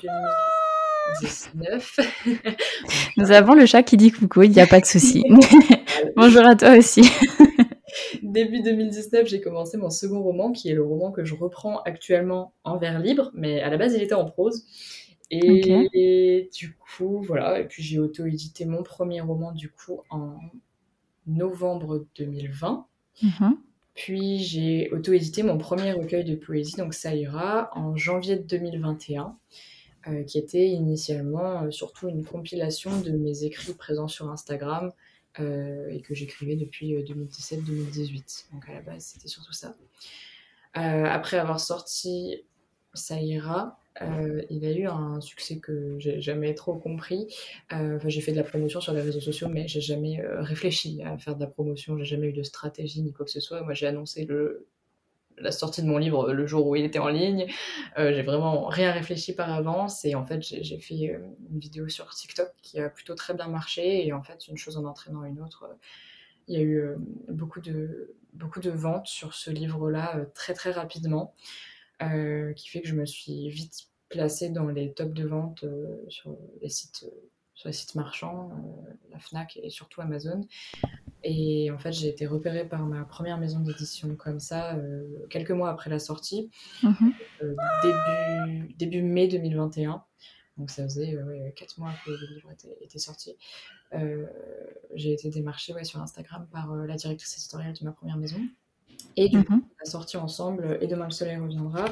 2019. 1.20 2.00
Nous 3.18 3.30
avons 3.30 3.52
le 3.52 3.66
chat 3.66 3.82
qui 3.82 3.98
dit 3.98 4.12
coucou, 4.12 4.42
il 4.42 4.52
n'y 4.52 4.60
a 4.60 4.66
pas 4.66 4.80
de 4.80 4.86
souci. 4.86 5.22
Bonjour 6.16 6.46
à 6.46 6.56
toi 6.56 6.78
aussi. 6.78 7.02
début 8.22 8.62
2019, 8.62 9.26
j'ai 9.26 9.40
commencé 9.40 9.76
mon 9.76 9.90
second 9.90 10.22
roman, 10.22 10.52
qui 10.52 10.70
est 10.70 10.74
le 10.74 10.82
roman 10.82 11.12
que 11.12 11.24
je 11.24 11.34
reprends 11.34 11.82
actuellement 11.82 12.54
en 12.64 12.78
vers 12.78 12.98
libre, 12.98 13.30
mais 13.34 13.60
à 13.60 13.68
la 13.68 13.76
base, 13.76 13.94
il 13.94 14.02
était 14.02 14.14
en 14.14 14.24
prose. 14.24 14.64
Et, 15.30 16.48
du 16.54 16.74
coup, 16.74 17.22
voilà. 17.22 17.60
Et 17.60 17.64
puis 17.66 17.82
j'ai 17.82 17.98
auto-édité 17.98 18.64
mon 18.64 18.82
premier 18.82 19.20
roman 19.20 19.52
du 19.52 19.70
coup 19.70 20.02
en 20.10 20.38
novembre 21.26 22.06
2020. 22.16 22.86
Mhm. 23.22 23.58
Puis 23.94 24.40
j'ai 24.40 24.90
auto-édité 24.90 25.42
mon 25.42 25.56
premier 25.56 25.92
recueil 25.92 26.22
de 26.22 26.36
poésie, 26.36 26.76
donc 26.76 26.92
ça 26.92 27.14
ira, 27.14 27.70
en 27.72 27.96
janvier 27.96 28.36
2021, 28.36 29.36
euh, 30.08 30.22
qui 30.22 30.38
était 30.38 30.68
initialement 30.68 31.62
euh, 31.62 31.70
surtout 31.70 32.08
une 32.08 32.24
compilation 32.24 33.00
de 33.00 33.10
mes 33.10 33.44
écrits 33.44 33.72
présents 33.72 34.06
sur 34.06 34.30
Instagram 34.30 34.92
euh, 35.40 35.88
et 35.88 36.02
que 36.02 36.14
j'écrivais 36.14 36.56
depuis 36.56 36.94
2017-2018. 36.94 38.52
Donc 38.52 38.68
à 38.68 38.74
la 38.74 38.82
base, 38.82 39.04
c'était 39.04 39.28
surtout 39.28 39.54
ça. 39.54 39.74
après 40.74 41.38
avoir 41.38 41.58
sorti 41.58 42.44
Ça 42.92 43.18
ira, 43.18 43.78
euh, 44.02 44.42
il 44.50 44.64
a 44.64 44.72
eu 44.72 44.86
un 44.86 45.20
succès 45.20 45.58
que 45.58 45.98
j'ai 45.98 46.20
jamais 46.20 46.54
trop 46.54 46.74
compris. 46.74 47.34
Euh, 47.72 47.98
j'ai 48.06 48.20
fait 48.20 48.32
de 48.32 48.36
la 48.36 48.44
promotion 48.44 48.80
sur 48.80 48.92
les 48.92 49.00
réseaux 49.00 49.20
sociaux, 49.20 49.48
mais 49.48 49.68
j'ai 49.68 49.80
jamais 49.80 50.20
euh, 50.20 50.42
réfléchi 50.42 51.02
à 51.02 51.16
faire 51.18 51.36
de 51.36 51.40
la 51.40 51.46
promotion. 51.46 51.96
J'ai 51.98 52.04
jamais 52.04 52.28
eu 52.28 52.32
de 52.32 52.42
stratégie 52.42 53.02
ni 53.02 53.12
quoi 53.12 53.24
que 53.24 53.32
ce 53.32 53.40
soit. 53.40 53.62
Moi, 53.62 53.74
j'ai 53.74 53.86
annoncé 53.86 54.26
la 55.38 55.52
sortie 55.52 55.82
de 55.82 55.86
mon 55.86 55.98
livre 55.98 56.32
le 56.32 56.46
jour 56.46 56.66
où 56.66 56.76
il 56.76 56.84
était 56.84 56.98
en 56.98 57.08
ligne. 57.08 57.46
j'ai 57.96 58.22
vraiment 58.22 58.66
rien 58.66 58.92
réfléchi 58.92 59.34
par 59.34 59.52
avance. 59.52 60.04
Et 60.04 60.14
en 60.14 60.24
fait, 60.24 60.42
j'ai 60.42 60.78
fait 60.78 61.18
une 61.50 61.58
vidéo 61.58 61.88
sur 61.88 62.08
TikTok 62.10 62.48
qui 62.62 62.80
a 62.80 62.88
plutôt 62.88 63.14
très 63.14 63.34
bien 63.34 63.48
marché. 63.48 64.06
Et 64.06 64.12
en 64.12 64.22
fait, 64.22 64.48
une 64.48 64.56
chose 64.56 64.76
en 64.76 64.84
entraînant 64.84 65.24
une 65.24 65.40
autre, 65.40 65.68
il 66.48 66.54
y 66.54 66.58
a 66.58 66.62
eu 66.62 66.96
beaucoup 67.28 67.60
de 67.60 68.14
beaucoup 68.32 68.60
de 68.60 68.70
ventes 68.70 69.06
sur 69.06 69.32
ce 69.34 69.50
livre-là 69.50 70.26
très 70.34 70.52
très 70.52 70.70
rapidement. 70.70 71.34
Euh, 72.02 72.52
qui 72.52 72.68
fait 72.68 72.82
que 72.82 72.88
je 72.88 72.94
me 72.94 73.06
suis 73.06 73.48
vite 73.48 73.88
placée 74.10 74.50
dans 74.50 74.66
les 74.66 74.92
tops 74.92 75.14
de 75.14 75.26
vente 75.26 75.64
euh, 75.64 76.04
sur 76.08 76.36
les 76.60 76.68
sites 76.68 77.04
euh, 77.06 77.30
sur 77.54 77.70
les 77.70 77.72
sites 77.72 77.94
marchands, 77.94 78.50
la 79.10 79.18
Fnac 79.18 79.58
et 79.62 79.70
surtout 79.70 80.02
Amazon. 80.02 80.46
Et 81.22 81.70
en 81.70 81.78
fait, 81.78 81.90
j'ai 81.90 82.08
été 82.08 82.26
repérée 82.26 82.68
par 82.68 82.84
ma 82.84 83.02
première 83.06 83.38
maison 83.38 83.60
d'édition 83.60 84.14
comme 84.14 84.40
ça, 84.40 84.78
quelques 85.30 85.52
mois 85.52 85.70
après 85.70 85.88
la 85.88 85.98
sortie, 85.98 86.50
mhm. 86.82 87.14
début, 87.82 88.74
début 88.74 89.00
mai 89.00 89.26
2021. 89.28 90.04
Donc 90.58 90.68
ça 90.68 90.82
faisait 90.82 91.16
4 91.56 91.78
mois 91.78 91.94
que 92.04 92.10
le 92.10 92.34
livre 92.34 92.50
était, 92.82 92.98
sorti. 92.98 93.34
j'ai 94.92 95.14
été 95.14 95.30
démarchée 95.30 95.72
ouais, 95.72 95.84
sur 95.84 96.02
Instagram 96.02 96.46
par 96.52 96.76
la 96.76 96.96
directrice 96.96 97.38
éditoriale 97.38 97.72
de 97.72 97.84
ma 97.86 97.92
première 97.92 98.18
maison. 98.18 98.38
Et 99.16 99.28
du 99.28 99.44
coup, 99.44 99.54
mhm. 99.54 99.62
on 99.62 99.82
a 99.82 99.90
sorti 99.90 100.16
ensemble 100.16 100.78
Et 100.80 100.86
demain 100.86 101.06
le 101.06 101.10
soleil 101.10 101.36
reviendra, 101.36 101.84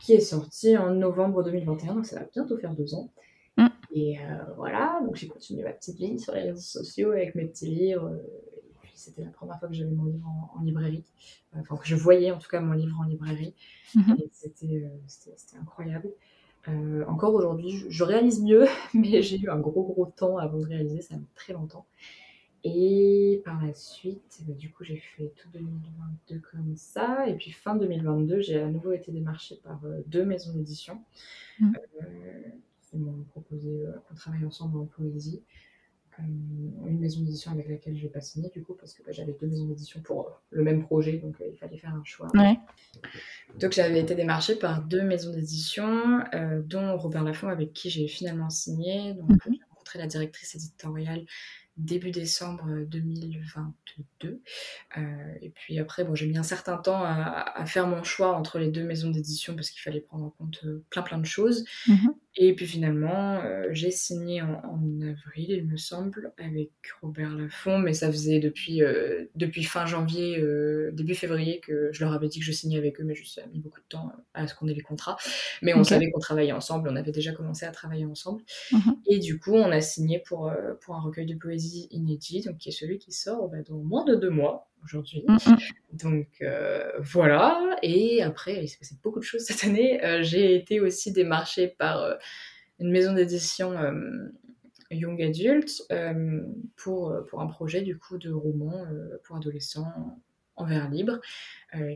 qui 0.00 0.12
est 0.12 0.20
sorti 0.20 0.76
en 0.76 0.90
novembre 0.90 1.42
2021, 1.42 1.94
donc 1.94 2.06
ça 2.06 2.20
va 2.20 2.26
bientôt 2.32 2.56
faire 2.58 2.74
deux 2.74 2.94
ans. 2.94 3.10
Mm. 3.56 3.66
Et 3.92 4.18
euh, 4.18 4.22
voilà, 4.56 5.00
donc 5.04 5.16
j'ai 5.16 5.28
continué 5.28 5.62
ma 5.62 5.72
petite 5.72 5.96
vie 5.96 6.18
sur 6.18 6.34
les 6.34 6.42
réseaux 6.42 6.60
sociaux 6.60 7.12
avec 7.12 7.34
mes 7.34 7.46
petits 7.46 7.66
livres. 7.66 8.10
Et 8.72 8.76
puis 8.82 8.92
c'était 8.94 9.22
la 9.22 9.30
première 9.30 9.58
fois 9.58 9.68
que 9.68 9.74
j'avais 9.74 9.90
mon 9.90 10.04
livre 10.04 10.28
en, 10.54 10.60
librairie, 10.62 11.04
enfin 11.54 11.76
que 11.76 11.86
je 11.86 11.94
voyais 11.94 12.30
en 12.30 12.38
tout 12.38 12.48
cas 12.48 12.60
mon 12.60 12.72
livre 12.72 12.98
en 13.00 13.04
librairie. 13.04 13.54
Et 13.96 14.30
c'était 14.32 15.56
incroyable. 15.60 16.10
Euh, 16.68 17.04
encore 17.06 17.34
aujourd'hui, 17.34 17.84
je, 17.88 18.04
réalise 18.04 18.42
mieux, 18.42 18.66
mais 18.94 19.22
j'ai 19.22 19.38
eu 19.38 19.50
un 19.50 19.58
gros 19.58 19.84
gros 19.84 20.06
temps 20.06 20.38
avant 20.38 20.58
de 20.58 20.66
réaliser, 20.66 21.02
ça 21.02 21.14
a 21.14 21.18
mis 21.18 21.28
très 21.34 21.52
longtemps. 21.52 21.86
Et 22.66 23.42
par 23.44 23.62
la 23.62 23.74
suite, 23.74 24.40
bah, 24.46 24.54
du 24.54 24.70
coup, 24.70 24.84
j'ai 24.84 24.96
fait 24.96 25.34
tout 25.36 25.48
2022 25.52 26.40
comme 26.50 26.74
ça. 26.76 27.28
Et 27.28 27.34
puis 27.34 27.52
fin 27.52 27.76
2022, 27.76 28.40
j'ai 28.40 28.58
à 28.58 28.68
nouveau 28.68 28.92
été 28.92 29.12
démarchée 29.12 29.60
par 29.62 29.84
euh, 29.84 30.00
deux 30.06 30.24
maisons 30.24 30.54
d'édition 30.54 30.98
mmh. 31.60 31.72
euh, 32.00 32.04
qui 32.80 32.96
m'ont 32.96 33.22
proposé 33.24 33.68
euh, 33.68 33.92
qu'on 34.08 34.14
travaille 34.14 34.46
ensemble 34.46 34.78
en 34.78 34.86
poésie. 34.86 35.42
une 36.18 37.00
maison 37.00 37.20
d'édition 37.20 37.50
avec 37.50 37.68
laquelle 37.68 37.98
je 37.98 38.04
n'ai 38.04 38.08
pas 38.08 38.22
signé, 38.22 38.48
du 38.48 38.62
coup, 38.62 38.72
parce 38.72 38.94
que 38.94 39.02
bah, 39.02 39.12
j'avais 39.12 39.36
deux 39.38 39.46
maisons 39.46 39.66
d'édition 39.66 40.00
pour 40.00 40.40
le 40.48 40.62
même 40.62 40.84
projet, 40.84 41.18
donc 41.18 41.36
il 41.46 41.58
fallait 41.58 41.76
faire 41.76 41.94
un 41.94 42.04
choix. 42.04 42.28
Donc 43.60 43.72
j'avais 43.72 44.00
été 44.00 44.14
démarchée 44.14 44.56
par 44.56 44.82
deux 44.82 45.02
maisons 45.02 45.32
d'édition, 45.32 46.24
dont 46.64 46.96
Robert 46.96 47.24
Laffont, 47.24 47.48
avec 47.48 47.74
qui 47.74 47.90
j'ai 47.90 48.08
finalement 48.08 48.48
signé. 48.48 49.12
Donc 49.12 49.28
mmh. 49.28 49.52
j'ai 49.52 49.60
rencontré 49.68 49.98
la 49.98 50.06
directrice 50.06 50.54
éditoriale 50.54 51.26
début 51.76 52.10
décembre 52.10 52.64
2022. 52.86 54.40
et 55.42 55.50
puis 55.50 55.78
après, 55.78 56.04
bon, 56.04 56.14
j'ai 56.14 56.26
mis 56.26 56.38
un 56.38 56.42
certain 56.42 56.76
temps 56.76 57.02
à, 57.02 57.64
faire 57.66 57.86
mon 57.86 58.02
choix 58.02 58.36
entre 58.36 58.58
les 58.58 58.70
deux 58.70 58.84
maisons 58.84 59.10
d'édition 59.10 59.54
parce 59.54 59.70
qu'il 59.70 59.80
fallait 59.80 60.00
prendre 60.00 60.24
en 60.24 60.30
compte 60.30 60.64
plein 60.90 61.02
plein 61.02 61.18
de 61.18 61.26
choses. 61.26 61.64
Mmh 61.86 62.08
et 62.36 62.52
puis 62.54 62.66
finalement, 62.66 63.40
euh, 63.44 63.68
j'ai 63.70 63.92
signé 63.92 64.42
en, 64.42 65.00
avril, 65.02 65.50
il 65.50 65.66
me 65.66 65.76
semble, 65.76 66.32
avec 66.36 66.70
Robert 67.00 67.36
Laffont, 67.36 67.78
mais 67.78 67.92
ça 67.92 68.10
faisait 68.10 68.40
depuis, 68.40 68.82
euh, 68.82 69.26
depuis 69.36 69.62
fin 69.62 69.86
janvier, 69.86 70.40
euh, 70.40 70.90
début 70.92 71.14
février 71.14 71.60
que 71.60 71.90
je 71.92 72.02
leur 72.02 72.12
avais 72.12 72.26
dit 72.26 72.40
que 72.40 72.44
je 72.44 72.50
signais 72.50 72.78
avec 72.78 73.00
eux, 73.00 73.04
mais 73.04 73.14
juste 73.14 73.36
ça 73.36 73.42
a 73.42 73.46
mis 73.46 73.60
beaucoup 73.60 73.78
de 73.78 73.86
temps 73.88 74.10
à 74.34 74.48
ce 74.48 74.54
qu'on 74.54 74.66
ait 74.66 74.74
les 74.74 74.80
contrats. 74.80 75.16
Mais 75.62 75.74
on 75.74 75.84
savait 75.84 76.10
qu'on 76.10 76.18
travaillait 76.18 76.52
ensemble, 76.52 76.88
on 76.88 76.96
avait 76.96 77.12
déjà 77.12 77.32
commencé 77.32 77.66
à 77.66 77.70
travailler 77.70 78.04
ensemble. 78.04 78.42
Mhm. 78.72 78.96
Et 79.06 79.18
du 79.20 79.38
coup, 79.38 79.54
on 79.54 79.70
a 79.70 79.80
signé 79.80 80.18
pour, 80.18 80.52
pour 80.80 80.96
un 80.96 81.00
recueil 81.00 81.26
de 81.26 81.36
poésie 81.36 81.63
inédit, 81.90 82.42
donc 82.42 82.58
qui 82.58 82.68
est 82.70 82.72
celui 82.72 82.98
qui 82.98 83.12
sort 83.12 83.48
bah, 83.48 83.62
dans 83.68 83.78
moins 83.78 84.04
de 84.04 84.14
deux 84.14 84.30
mois 84.30 84.70
aujourd'hui. 84.84 85.24
Mhm. 85.28 85.56
Donc 85.92 86.44
voilà, 87.00 87.76
et 87.82 88.22
après, 88.22 88.64
il 88.64 88.68
s'est 88.68 88.78
passé 88.78 88.96
beaucoup 89.02 89.18
de 89.18 89.24
choses 89.24 89.42
cette 89.42 89.64
année. 89.64 90.00
j'ai 90.22 90.54
été 90.54 90.80
aussi 90.80 91.12
démarchée 91.12 91.68
par 91.68 92.16
une 92.78 92.90
maison 92.90 93.14
d'édition 93.14 93.72
euh, 93.72 94.28
young 94.90 95.20
adult 95.22 95.82
euh, 95.92 96.42
pour, 96.76 97.14
pour 97.28 97.40
un 97.40 97.46
projet 97.46 97.82
du 97.82 97.98
coup 97.98 98.18
de 98.18 98.30
roman 98.30 98.84
euh, 98.86 99.20
pour 99.24 99.36
adolescents 99.36 100.20
en 100.56 100.64
vers 100.64 100.88
libre, 100.88 101.20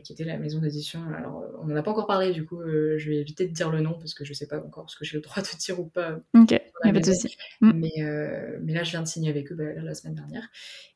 qui 0.03 0.11
était 0.11 0.25
la 0.25 0.37
maison 0.37 0.59
d'édition. 0.59 1.01
Alors, 1.13 1.45
on 1.61 1.67
n'en 1.67 1.75
a 1.77 1.83
pas 1.83 1.91
encore 1.91 2.07
parlé, 2.07 2.33
du 2.33 2.45
coup, 2.45 2.61
je 2.61 3.09
vais 3.09 3.17
éviter 3.17 3.47
de 3.47 3.53
dire 3.53 3.69
le 3.69 3.79
nom 3.79 3.93
parce 3.93 4.13
que 4.13 4.25
je 4.25 4.33
sais 4.33 4.47
pas 4.47 4.59
encore 4.59 4.89
ce 4.89 4.97
que 4.97 5.05
j'ai 5.05 5.15
le 5.15 5.21
droit 5.21 5.41
de 5.41 5.57
dire 5.57 5.79
ou 5.79 5.85
pas. 5.85 6.19
Ok, 6.35 6.59
pas 6.83 6.91
de 6.91 6.99
mm. 7.61 7.71
Mais, 7.75 8.59
mais 8.61 8.73
là, 8.73 8.83
je 8.83 8.91
viens 8.91 9.01
de 9.01 9.07
signer 9.07 9.29
avec 9.29 9.51
eux 9.51 9.55
bah, 9.55 9.73
la 9.73 9.93
semaine 9.93 10.15
dernière. 10.15 10.49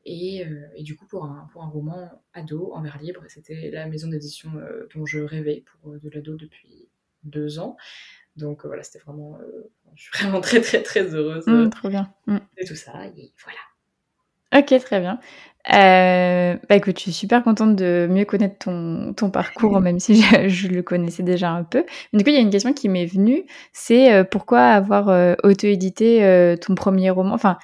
Et, 0.05 0.46
et, 0.75 0.84
du 0.84 0.98
coup, 0.98 1.05
pour 1.05 1.24
un, 1.24 1.48
pour 1.53 1.63
un 1.63 1.70
roman 1.70 2.10
ado 2.34 2.74
en 2.74 2.82
vers 2.82 3.00
libre, 3.01 3.22
c'était 3.29 3.72
la 3.72 3.88
maison 3.88 4.10
d'édition 4.10 4.51
dont 4.93 5.05
je 5.05 5.20
rêvais 5.20 5.63
pour 5.65 5.93
de 5.93 6.10
l'ado 6.10 6.36
depuis 6.36 6.89
deux 7.24 7.60
ans. 7.60 7.77
Donc 8.36 8.63
euh, 8.63 8.67
voilà, 8.67 8.84
c'était 8.84 9.00
vraiment. 9.00 9.38
Euh, 9.41 9.72
je 9.96 10.03
suis 10.03 10.12
vraiment 10.17 10.41
très, 10.41 10.62
très, 10.62 10.82
très 10.82 11.03
heureuse. 11.13 11.46
Mmh, 11.48 11.70
trop 11.70 11.89
bien. 11.89 12.13
Mmh. 12.27 12.38
De 12.38 12.67
tout 12.67 12.75
ça. 12.75 13.05
Et 13.17 13.32
voilà. 13.43 13.60
Ok, 14.55 14.79
très 14.79 15.00
bien. 15.00 15.19
Euh, 15.74 16.57
bah 16.67 16.75
écoute, 16.75 16.98
je 16.98 17.03
suis 17.03 17.13
super 17.13 17.41
contente 17.41 17.75
de 17.77 18.05
mieux 18.10 18.25
connaître 18.25 18.57
ton, 18.60 19.13
ton 19.13 19.29
parcours, 19.29 19.79
même 19.79 20.00
si 20.00 20.22
je, 20.50 20.67
le 20.67 20.81
connaissais 20.81 21.24
déjà 21.24 21.51
un 21.51 21.63
peu. 21.63 21.86
Mais 22.12 22.19
du 22.19 22.24
coup, 22.24 22.29
il 22.31 22.36
y 22.36 22.38
a 22.38 22.41
une 22.41 22.50
question 22.50 22.74
qui 22.74 22.89
m'est 22.89 23.05
venue, 23.05 23.43
c'est 23.72 24.24
pourquoi 24.29 24.62
avoir 24.62 25.36
auto-édité 25.43 26.55
ton 26.62 26.75
premier 26.75 27.10
roman? 27.10 27.33
Enfin, 27.33 27.57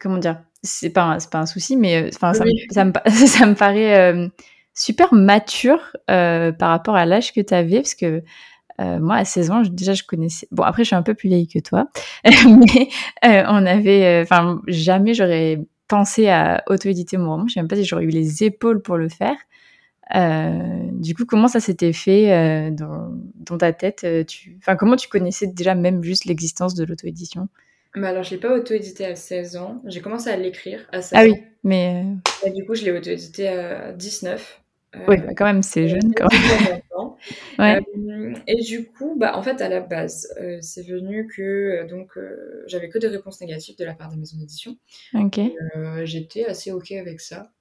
comment 0.00 0.18
dire? 0.18 0.40
C'est 0.62 0.90
pas, 0.90 1.18
pas 1.30 1.38
un 1.38 1.46
souci, 1.46 1.76
mais 1.76 2.10
enfin, 2.12 2.34
ça, 2.34 2.44
me, 2.44 2.50
ça, 2.72 2.84
me, 2.84 2.92
ça, 3.26 3.46
me, 3.46 3.54
paraît 3.54 4.30
super 4.74 5.14
mature 5.14 5.96
par 6.08 6.70
rapport 6.70 6.96
à 6.96 7.06
l'âge 7.06 7.32
que 7.32 7.40
tu 7.40 7.54
avais, 7.54 7.76
parce 7.76 7.94
que 7.94 8.24
euh, 8.80 8.98
moi, 8.98 9.16
à 9.16 9.24
16 9.24 9.50
ans, 9.50 9.62
déjà, 9.62 9.94
je 9.94 10.02
connaissais. 10.02 10.46
Bon, 10.50 10.62
après, 10.62 10.84
je 10.84 10.88
suis 10.88 10.96
un 10.96 11.02
peu 11.02 11.14
plus 11.14 11.28
vieille 11.28 11.48
que 11.48 11.58
toi, 11.58 11.88
mais 12.24 12.88
euh, 13.24 13.44
on 13.48 13.64
avait. 13.66 14.04
Euh, 14.04 14.22
enfin, 14.22 14.60
jamais 14.66 15.14
j'aurais 15.14 15.60
pensé 15.88 16.28
à 16.28 16.62
auto-éditer 16.68 17.16
mon 17.16 17.30
roman. 17.30 17.48
Je 17.48 17.54
sais 17.54 17.60
même 17.60 17.68
pas 17.68 17.76
si 17.76 17.84
j'aurais 17.84 18.04
eu 18.04 18.10
les 18.10 18.44
épaules 18.44 18.82
pour 18.82 18.96
le 18.96 19.08
faire. 19.08 19.36
du 20.92 21.14
coup, 21.14 21.24
comment 21.26 21.48
ça 21.48 21.60
s'était 21.60 21.92
fait 21.92 22.70
dans, 22.72 23.12
dans, 23.34 23.58
ta 23.58 23.72
tête 23.72 24.06
tu... 24.26 24.56
Enfin, 24.58 24.76
comment 24.76 24.96
tu 24.96 25.08
connaissais 25.08 25.46
déjà 25.46 25.74
même 25.74 26.02
juste 26.02 26.24
l'existence 26.24 26.74
de 26.74 26.84
l'auto-édition? 26.84 27.48
Bah 27.94 28.08
alors, 28.08 28.22
je 28.22 28.32
l'ai 28.32 28.36
pas 28.36 28.54
auto-édité 28.54 29.06
à 29.06 29.16
16 29.16 29.56
ans. 29.56 29.80
J'ai 29.86 30.02
commencé 30.02 30.28
à 30.28 30.36
l'écrire 30.36 30.86
à 30.92 31.00
16 31.00 31.12
ah 31.12 31.16
ans. 31.16 31.24
Ah 31.24 31.32
oui, 31.32 31.42
mais... 31.64 32.04
Et 32.44 32.50
du 32.50 32.66
coup, 32.66 32.74
je 32.74 32.84
l'ai 32.84 32.92
auto-édité 32.92 33.48
à 33.48 33.92
19 33.92 34.60
oui, 35.08 35.18
bah, 35.18 35.34
quand 35.34 35.44
même, 35.44 35.62
c'est 35.62 35.84
euh, 35.84 35.88
jeune 35.88 36.14
quand 36.14 36.28
même. 36.32 36.80
Euh, 37.58 38.34
et 38.46 38.62
du 38.62 38.86
coup, 38.86 39.16
bah, 39.18 39.36
en 39.36 39.42
fait, 39.42 39.60
à 39.62 39.68
la 39.68 39.80
base, 39.80 40.28
euh, 40.38 40.58
c'est 40.60 40.86
venu 40.86 41.26
que 41.26 41.86
donc 41.88 42.18
j'avais 42.66 42.90
que 42.90 42.98
des 42.98 43.08
réponses 43.08 43.40
négatives 43.40 43.76
de 43.78 43.84
la 43.84 43.94
part 43.94 44.10
des 44.10 44.16
maisons 44.16 44.36
d'édition. 44.36 44.76
Ok. 45.14 45.40
J'étais 46.04 46.44
assez 46.44 46.72
ok 46.72 46.92
avec 46.92 47.20
ça. 47.20 47.52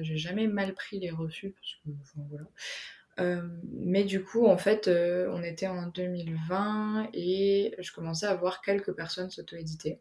J'ai 0.00 0.16
jamais 0.16 0.46
mal 0.46 0.72
pris 0.72 0.98
les 0.98 1.10
refus 1.10 1.54
parce 1.54 1.74
que, 1.74 2.16
voilà. 2.30 3.42
mais 3.70 4.04
du 4.04 4.24
coup, 4.24 4.46
en 4.46 4.56
fait, 4.56 4.88
on 4.88 5.42
était 5.42 5.68
en 5.68 5.88
2020 5.88 7.08
et 7.12 7.74
je 7.78 7.92
commençais 7.92 8.26
à 8.26 8.34
voir 8.34 8.62
quelques 8.62 8.92
personnes 8.92 9.30
s'auto-éditer. 9.30 10.00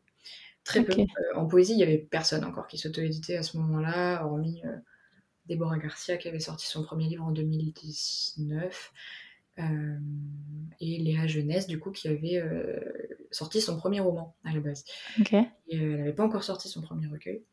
Très 0.64 0.84
peu. 0.84 0.94
en 1.36 1.46
poésie, 1.46 1.74
il 1.74 1.80
y 1.80 1.84
avait 1.84 1.98
personne 1.98 2.46
encore 2.46 2.68
qui 2.68 2.78
s'auto-éditait 2.78 3.36
à 3.36 3.44
ce 3.44 3.58
moment-là, 3.58 4.26
hormis 4.26 4.62
Déborah 5.52 5.78
Garcia 5.78 6.16
qui 6.16 6.30
avait 6.30 6.40
sorti 6.40 6.66
son 6.66 6.82
premier 6.82 7.10
livre 7.10 7.26
en 7.26 7.32
2019. 7.32 8.94
Euh, 9.60 9.98
et 10.80 10.98
Léa 10.98 11.28
Jeunesse, 11.28 11.68
du 11.68 11.78
coup, 11.78 11.92
qui 11.92 12.08
avait 12.08 12.38
euh, 12.38 12.80
sorti 13.32 13.60
son 13.60 13.78
premier 13.78 14.00
roman 14.00 14.34
à 14.46 14.54
la 14.54 14.62
base. 14.62 14.86
Et 15.68 15.78
euh, 15.78 15.92
elle 15.92 15.98
n'avait 15.98 16.14
pas 16.14 16.24
encore 16.24 16.46
sorti 16.46 16.70
son 16.70 16.82
premier 16.82 17.08
recueil. 17.08 17.44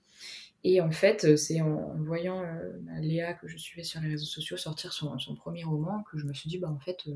Et 0.62 0.80
en 0.80 0.92
fait, 0.92 1.36
c'est 1.36 1.60
en, 1.60 1.94
voyant 1.98 2.42
bah, 2.82 3.00
Léa 3.00 3.34
que 3.34 3.48
je 3.48 3.56
suivais 3.56 3.82
sur 3.82 4.00
les 4.00 4.10
réseaux 4.10 4.26
sociaux 4.26 4.56
sortir 4.56 4.92
son, 4.92 5.16
premier 5.34 5.64
roman 5.64 6.04
que 6.04 6.18
je 6.18 6.24
me 6.24 6.32
suis 6.32 6.48
dit, 6.48 6.58
bah 6.58 6.70
en 6.70 6.78
fait, 6.78 7.08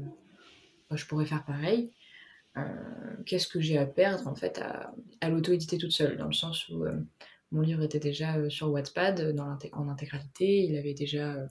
bah, 0.91 0.97
je 0.97 1.07
pourrais 1.07 1.27
faire 1.27 1.45
pareil. 1.45 1.93
Qu'est-ce 3.25 3.49
que 3.49 3.61
j'ai 3.61 3.79
à 3.79 3.87
perdre 3.87 4.29
en 4.29 4.35
fait 4.35 4.59
à, 4.59 4.95
à 5.21 5.29
l'auto-éditer 5.29 5.79
toute 5.79 5.91
seule 5.91 6.17
Dans 6.17 6.27
le 6.27 6.33
sens 6.33 6.69
où 6.69 6.85
mon 7.52 7.61
livre 7.61 7.82
était 7.82 8.00
déjà 8.00 8.37
euh, 8.37 8.50
sur 8.50 8.71
Wattpad 8.71 9.21
euh, 9.21 9.68
en 9.73 9.88
intégralité. 9.88 10.64
Il 10.64 10.76
avait 10.76 10.94
déjà, 10.94 11.35
euh, 11.35 11.47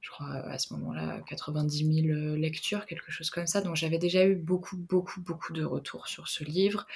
je 0.00 0.10
crois, 0.10 0.28
à 0.28 0.58
ce 0.58 0.72
moment-là, 0.74 1.20
90 1.28 2.04
000 2.06 2.36
lectures, 2.36 2.86
quelque 2.86 3.12
chose 3.12 3.30
comme 3.30 3.46
ça. 3.46 3.60
Donc 3.60 3.76
j'avais 3.76 3.98
déjà 3.98 4.26
eu 4.26 4.34
beaucoup, 4.34 4.76
beaucoup, 4.76 5.20
beaucoup 5.20 5.52
de 5.52 5.64
retours 5.64 6.08
sur 6.08 6.28
ce 6.28 6.42
livre 6.42 6.86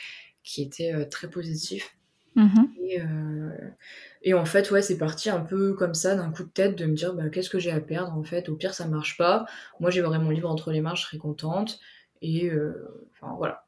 qui 0.42 0.62
était 0.62 1.08
très 1.08 1.28
positif. 1.28 1.96
Mm-hmm. 2.36 3.74
Et, 4.22 4.34
en 4.34 4.44
fait, 4.44 4.70
ouais, 4.70 4.82
c'est 4.82 4.98
parti 4.98 5.30
un 5.30 5.40
peu 5.40 5.74
comme 5.74 5.94
ça, 5.94 6.16
d'un 6.16 6.32
coup 6.32 6.42
de 6.42 6.48
tête, 6.48 6.76
de 6.76 6.86
me 6.86 6.94
dire 6.94 7.14
bah, 7.14 7.28
qu'est-ce 7.28 7.48
que 7.48 7.58
j'ai 7.58 7.70
à 7.70 7.80
perdre 7.80 8.12
en 8.12 8.24
fait? 8.24 8.48
Au 8.48 8.56
pire, 8.56 8.74
ça 8.74 8.86
marche 8.86 9.16
pas. 9.16 9.46
Moi, 9.80 9.90
j'ai 9.90 10.00
vraiment 10.00 10.24
mon 10.24 10.30
livre 10.30 10.50
entre 10.50 10.72
les 10.72 10.80
mains, 10.80 10.94
je 10.94 11.02
serais 11.02 11.18
contente. 11.18 11.78
Et 12.22 12.50
enfin, 13.12 13.34
voilà. 13.36 13.63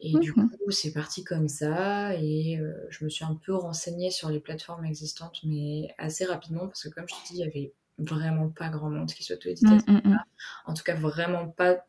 Et 0.00 0.18
du 0.18 0.32
mmh 0.32 0.50
coup, 0.50 0.70
c'est 0.70 0.92
parti 0.92 1.24
comme 1.24 1.48
ça. 1.48 2.14
Et 2.14 2.58
euh, 2.58 2.74
je 2.88 3.04
me 3.04 3.10
suis 3.10 3.24
un 3.24 3.34
peu 3.34 3.54
renseignée 3.54 4.10
sur 4.10 4.30
les 4.30 4.40
plateformes 4.40 4.84
existantes, 4.84 5.40
mais 5.44 5.94
assez 5.98 6.24
rapidement, 6.24 6.66
parce 6.66 6.82
que 6.84 6.88
comme 6.88 7.08
je 7.08 7.14
te 7.14 7.28
dis, 7.28 7.34
il 7.34 7.40
y 7.40 7.44
avait 7.44 7.72
vraiment 7.98 8.48
pas 8.48 8.70
grand 8.70 8.90
monde 8.90 9.12
qui 9.12 9.22
s'auto-éditait. 9.22 9.68
Mmh, 9.86 10.00
mmh, 10.04 10.18
en 10.66 10.74
tout 10.74 10.82
cas, 10.82 10.94
vraiment 10.94 11.48
pas 11.48 11.84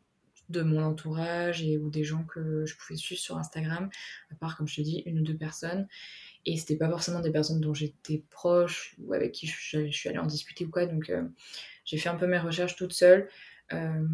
de 0.50 0.62
mon 0.62 0.84
entourage 0.84 1.64
et 1.64 1.78
ou 1.78 1.90
des 1.90 2.04
gens 2.04 2.24
que 2.26 2.66
je 2.66 2.76
pouvais 2.76 2.98
suivre 2.98 3.22
sur 3.22 3.38
Instagram, 3.38 3.90
à 4.32 4.36
part, 4.36 4.58
comme 4.58 4.68
je 4.68 4.76
te 4.76 4.82
dis, 4.82 5.04
une 5.06 5.20
ou 5.20 5.24
deux 5.24 5.38
personnes. 5.38 5.88
Et 6.46 6.58
c'était 6.58 6.76
pas 6.76 6.90
forcément 6.90 7.22
des 7.22 7.32
personnes 7.32 7.62
dont 7.62 7.74
j'étais 7.74 8.24
proche 8.30 8.96
ou 9.00 9.14
avec 9.14 9.32
qui 9.32 9.48
je, 9.48 9.90
suis 9.90 10.10
allée 10.10 10.20
en 10.20 10.26
discuter 10.26 10.66
ou 10.66 10.70
quoi. 10.70 10.86
Donc, 10.86 11.10
euh, 11.10 11.24
j'ai 11.86 11.98
fait 11.98 12.10
un 12.10 12.16
peu 12.16 12.28
mes 12.28 12.40
recherches 12.40 12.76
toute 12.76 12.94
seule. 12.94 13.30
Euh, 13.74 14.06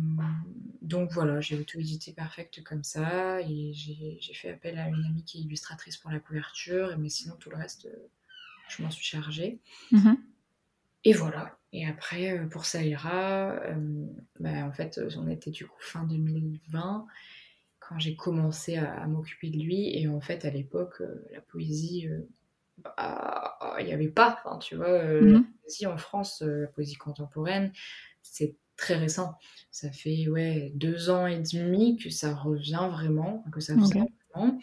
donc 0.88 1.12
voilà, 1.12 1.42
j'ai 1.42 1.60
auto-édité 1.60 2.14
Perfect 2.14 2.64
comme 2.64 2.84
ça 2.84 3.42
et 3.42 3.74
j'ai 3.74 4.34
fait 4.34 4.52
appel 4.52 4.80
à 4.80 4.88
une 4.88 5.04
amie 5.06 5.24
qui 5.26 5.40
est 5.40 5.42
illustratrice 5.42 5.98
pour 5.98 6.12
la 6.12 6.20
couverture, 6.20 6.98
mais 6.98 7.10
sinon 7.10 7.36
tout 7.36 7.50
le 7.50 7.58
reste, 7.58 7.88
euh, 7.88 8.08
je 8.70 8.82
m'en 8.82 8.90
suis 8.90 9.04
chargée. 9.04 9.60
Mm-hmm. 9.92 10.18
Et 11.04 11.12
voilà. 11.12 11.58
Et 11.74 11.86
après, 11.86 12.40
euh, 12.40 12.48
pour 12.48 12.64
Saïra, 12.64 13.60
bah, 14.40 14.66
en 14.66 14.72
fait, 14.72 14.98
on 15.18 15.28
était 15.28 15.52
du 15.52 15.68
coup 15.68 15.80
fin 15.82 16.06
2020 16.06 17.06
quand 17.80 18.00
j'ai 18.00 18.16
commencé 18.16 18.78
à, 18.78 19.06
m'occuper 19.08 19.50
de 19.50 19.58
lui. 19.58 19.94
Et 19.98 20.08
en 20.08 20.22
fait, 20.22 20.46
à 20.46 20.50
l'époque, 20.50 21.04
la 21.34 21.42
poésie, 21.42 22.08
bah, 22.78 23.76
il 23.80 23.86
n'y 23.86 23.94
avait 23.94 24.08
pas. 24.08 24.42
Tu 24.62 24.78
vois, 24.78 25.04
la 25.04 25.22
mm-hmm. 25.22 25.44
poésie 25.62 25.86
en 25.86 25.98
France, 25.98 26.42
la 26.42 26.68
poésie 26.68 26.96
contemporaine, 26.96 27.74
c'est 28.22 28.56
très 28.78 28.96
récent. 28.96 29.34
Ça 29.72 29.92
fait 29.92 30.28
ouais, 30.28 30.72
deux 30.76 31.10
ans 31.10 31.28
et 31.28 31.40
demi 31.40 31.98
que 31.98 32.10
ça 32.10 32.34
revient 32.34 32.88
vraiment, 32.92 33.44
que 33.52 33.60
ça 33.60 33.76
vraiment. 33.76 34.60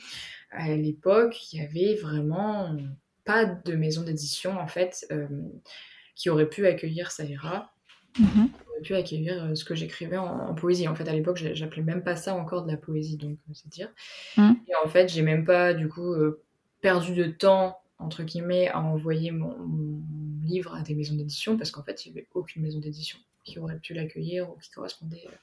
À 0.51 0.75
l'époque, 0.75 1.53
il 1.53 1.61
y 1.61 1.63
avait 1.63 1.95
vraiment 1.97 2.75
pas 3.25 3.45
de 3.45 3.75
maison 3.75 4.03
d'édition 4.03 4.59
en 4.59 4.67
fait 4.67 5.07
euh, 5.11 5.27
qui 6.15 6.31
aurait 6.31 6.49
pu 6.49 6.67
accueillir 6.67 7.11
Saïra. 7.11 7.73
Mm 8.19 8.47
aurait 8.71 8.83
pu 8.83 8.95
accueillir 8.95 9.45
euh, 9.45 9.55
ce 9.55 9.65
que 9.65 9.77
j'écrivais 9.77 10.17
en, 10.17 10.53
poésie. 10.55 10.89
En 10.89 10.97
fait, 10.97 11.09
à 11.09 11.13
l'époque, 11.13 11.37
j'appelais 11.37 11.83
même 11.83 12.03
pas 12.03 12.17
ça 12.17 12.35
encore 12.35 12.65
de 12.65 12.71
la 12.73 12.77
poésie, 12.77 13.17
donc 13.17 13.39
euh, 13.49 13.53
c'est 13.53 13.69
dire. 13.69 13.89
Mhm. 14.37 14.57
Et 14.67 14.73
en 14.85 14.89
fait, 14.89 15.09
j'ai 15.09 15.23
même 15.23 15.45
pas 15.45 15.75
du 15.75 15.89
coup 15.89 16.13
perdu 16.81 17.15
de 17.15 17.27
temps 17.27 17.79
entre 17.99 18.25
guillemets 18.25 18.69
à 18.69 18.81
envoyer 18.81 19.31
mon, 19.31 19.57
mon 19.59 20.03
livre 20.43 20.75
à 20.75 20.83
des 20.83 20.97
maisons 20.97 21.15
d'édition 21.15 21.57
parce 21.57 21.71
qu'en 21.71 21.85
fait, 21.85 22.05
il 22.05 22.13
n'y 22.13 22.19
avait 22.19 22.29
aucune 22.35 22.63
maison 22.63 22.81
d'édition 22.81 23.19
qui 23.45 23.59
aurait 23.59 23.79
pu 23.79 23.95
l'accueillir 23.95 24.51
ou 24.51 24.57
qui 24.59 24.71
correspondait 24.71 25.25
euh, 25.27 25.37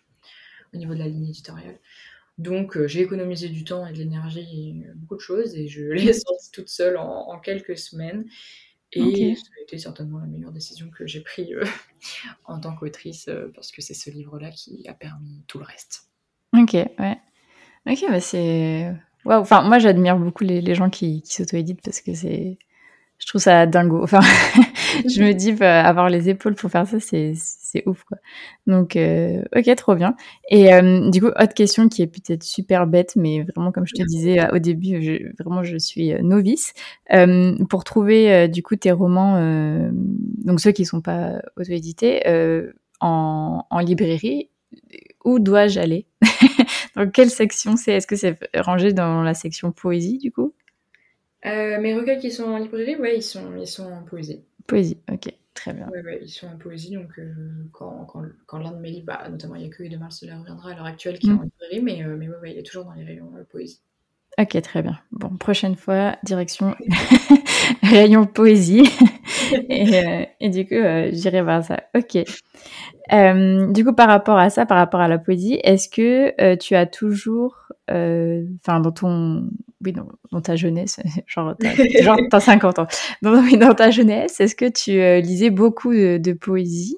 au 0.74 0.78
niveau 0.78 0.94
de 0.94 1.00
la 1.00 1.08
ligne 1.08 1.30
éditoriale. 1.30 1.80
Donc 2.38 2.84
j'ai 2.88 3.02
économisé 3.02 3.50
du 3.50 3.64
temps 3.64 3.86
et 3.86 3.94
de 3.94 3.98
l'énergie 3.98 4.70
et 4.70 4.88
beaucoup 4.96 5.16
de 5.16 5.22
choses 5.22 5.56
et 5.56 5.68
je 5.68 5.84
l'ai 5.92 6.14
sorti 6.14 6.52
toute 6.52 6.70
seule 6.70 6.98
en 6.98 7.40
quelques 7.40 7.78
semaines 7.78 8.26
et 8.94 9.36
ça 9.36 9.52
a 9.58 9.62
été 9.62 9.78
certainement 9.78 10.20
la 10.20 10.26
meilleure 10.26 10.52
décision 10.52 10.90
que 10.90 11.08
j'ai 11.08 11.22
prise, 11.22 11.56
en 12.46 12.60
tant 12.60 12.76
qu'autrice, 12.76 13.30
parce 13.56 13.72
que 13.72 13.82
c'est 13.82 13.94
ce 13.94 14.10
livre-là 14.10 14.52
qui 14.52 14.86
a 14.88 14.94
permis 14.94 15.44
tout 15.48 15.60
le 15.60 15.64
reste. 15.64 16.10
OK, 16.54 16.74
ouais. 16.74 17.18
OK, 17.90 18.04
bah, 18.10 18.20
c'est 18.20 18.94
waouh! 19.24 19.42
Enfin, 19.42 19.62
moi, 19.62 19.80
j'admire 19.80 20.18
beaucoup 20.18 20.44
les 20.44 20.62
les 20.62 20.76
gens 20.76 20.90
qui 20.90 21.22
qui 21.22 21.34
s'auto-éditent 21.34 21.82
parce 21.82 22.02
que 22.02 22.14
c'est 22.14 22.60
je 23.22 23.28
trouve 23.28 23.42
ça 23.42 23.68
dingo. 23.68 24.02
Enfin, 24.04 24.20
je 25.08 25.24
me 25.24 25.34
dis, 25.34 25.54
bah, 25.54 25.84
avoir 25.86 26.10
les 26.10 26.28
épaules 26.30 26.56
pour 26.56 26.72
faire 26.72 26.88
ça, 26.88 27.00
c'est 27.00 27.34
c'est 27.36 27.88
ouf, 27.88 28.04
quoi. 28.04 28.18
Donc, 28.68 28.96
euh, 28.96 29.44
ok, 29.56 29.76
trop 29.76 29.96
bien. 29.96 30.16
Et 30.50 30.74
euh, 30.74 31.10
du 31.10 31.22
coup, 31.22 31.28
autre 31.28 31.54
question 31.54 31.88
qui 31.88 32.02
est 32.02 32.08
peut-être 32.08 32.44
super 32.44 32.88
bête, 32.88 33.14
mais 33.16 33.44
vraiment, 33.56 33.72
comme 33.72 33.86
je 33.88 33.94
te 33.94 34.04
disais 34.04 34.42
euh, 34.42 34.56
au 34.56 34.60
début, 34.60 35.02
je, 35.02 35.44
vraiment, 35.44 35.64
je 35.64 35.78
suis 35.78 36.14
novice. 36.22 36.74
pour 37.70 37.84
trouver, 37.84 38.48
du 38.50 38.64
coup, 38.64 38.76
tes 38.76 38.92
romans, 38.92 39.40
donc 40.44 40.60
ceux 40.60 40.72
qui 40.72 40.84
sont 40.86 41.02
pas 41.02 41.42
auto-édités, 41.58 42.24
en, 43.00 43.66
en 43.70 43.80
librairie, 43.80 44.50
où 45.24 45.40
dois-je 45.40 45.80
aller? 45.80 46.08
Dans 46.96 47.10
quelle 47.10 47.30
section 47.30 47.78
c'est? 47.78 47.94
Est-ce 47.94 48.08
que 48.08 48.16
c'est 48.16 48.38
rangé 48.56 48.94
dans 48.94 49.22
la 49.22 49.34
section 49.34 49.72
poésie, 49.72 50.18
du 50.18 50.32
coup? 50.32 50.54
Euh, 51.46 51.82
mes 51.82 51.96
recueils 51.96 52.20
qui 52.20 52.32
sont 52.32 52.44
en 52.44 52.58
librairie, 52.58 52.96
ouais, 52.98 53.18
ils 53.18 53.24
sont, 53.24 53.56
ils 53.58 53.68
sont 53.68 53.92
en 53.92 54.04
poésie. 54.04 54.44
Poésie, 54.68 54.98
ok, 55.12 55.34
très 55.54 55.74
bien. 55.74 55.88
Ouais, 55.90 56.04
ouais, 56.04 56.20
ils 56.22 56.30
sont 56.30 56.48
en 56.48 56.58
poésie, 56.58 56.94
donc 56.94 57.18
euh, 57.18 57.34
quand, 57.72 58.06
quand, 58.06 58.24
quand 58.46 58.60
l'un 58.60 58.72
de 58.72 58.78
mes 58.78 58.92
livres, 58.92 59.08
bah, 59.08 59.28
notamment 59.30 59.56
Il 59.56 59.64
y 59.64 59.66
a 59.66 59.70
que 59.70 59.84
demain 59.84 60.10
cela 60.12 60.38
reviendra 60.38 60.72
à 60.72 60.76
l'heure 60.76 60.86
actuelle, 60.86 61.18
qui 61.18 61.30
est 61.30 61.34
en 61.34 61.38
mm. 61.38 61.44
librairie, 61.44 61.82
mais, 61.82 62.04
euh, 62.04 62.16
mais 62.16 62.28
ouais, 62.28 62.38
ouais, 62.42 62.52
il 62.52 62.60
est 62.60 62.64
toujours 62.64 62.86
dans 62.86 62.94
les 62.94 63.04
rayons 63.04 63.32
poésie. 63.50 63.82
Ok, 64.40 64.62
très 64.62 64.82
bien. 64.82 64.98
Bon, 65.12 65.30
prochaine 65.30 65.76
fois, 65.76 66.16
direction 66.24 66.76
rayon 67.84 68.26
poésie. 68.26 68.88
et, 69.70 70.28
et, 70.40 70.50
du 70.50 70.66
coup, 70.66 70.76
j'irai 71.12 71.42
voir 71.42 71.66
ça. 71.66 71.84
Ok. 71.96 72.14
du 73.74 73.84
coup, 73.84 73.94
par 73.94 74.08
rapport 74.08 74.38
à 74.38 74.50
ça, 74.50 74.66
par 74.66 74.78
rapport 74.78 75.02
à 75.02 75.10
la 75.10 75.18
poésie, 75.18 75.60
est-ce 75.64 75.90
que 75.90 76.56
tu 76.56 76.76
as 76.76 76.86
toujours, 76.86 77.61
enfin, 77.92 78.80
dans 78.80 78.92
ton 78.92 79.50
oui, 79.84 79.94
dans, 80.32 80.42
ta 80.42 80.56
jeunesse, 80.56 81.00
genre 81.28 81.56
t'as, 81.60 81.74
genre, 82.02 82.18
50 82.40 82.80
ans. 82.80 82.88
Dans, 83.22 83.42
dans 83.58 83.74
ta 83.74 83.92
jeunesse, 83.92 84.40
est-ce 84.40 84.56
que 84.56 84.70
tu 84.70 85.00
euh, 85.00 85.20
lisais 85.20 85.50
beaucoup 85.50 85.94
de, 85.94 86.34
poésie, 86.34 86.98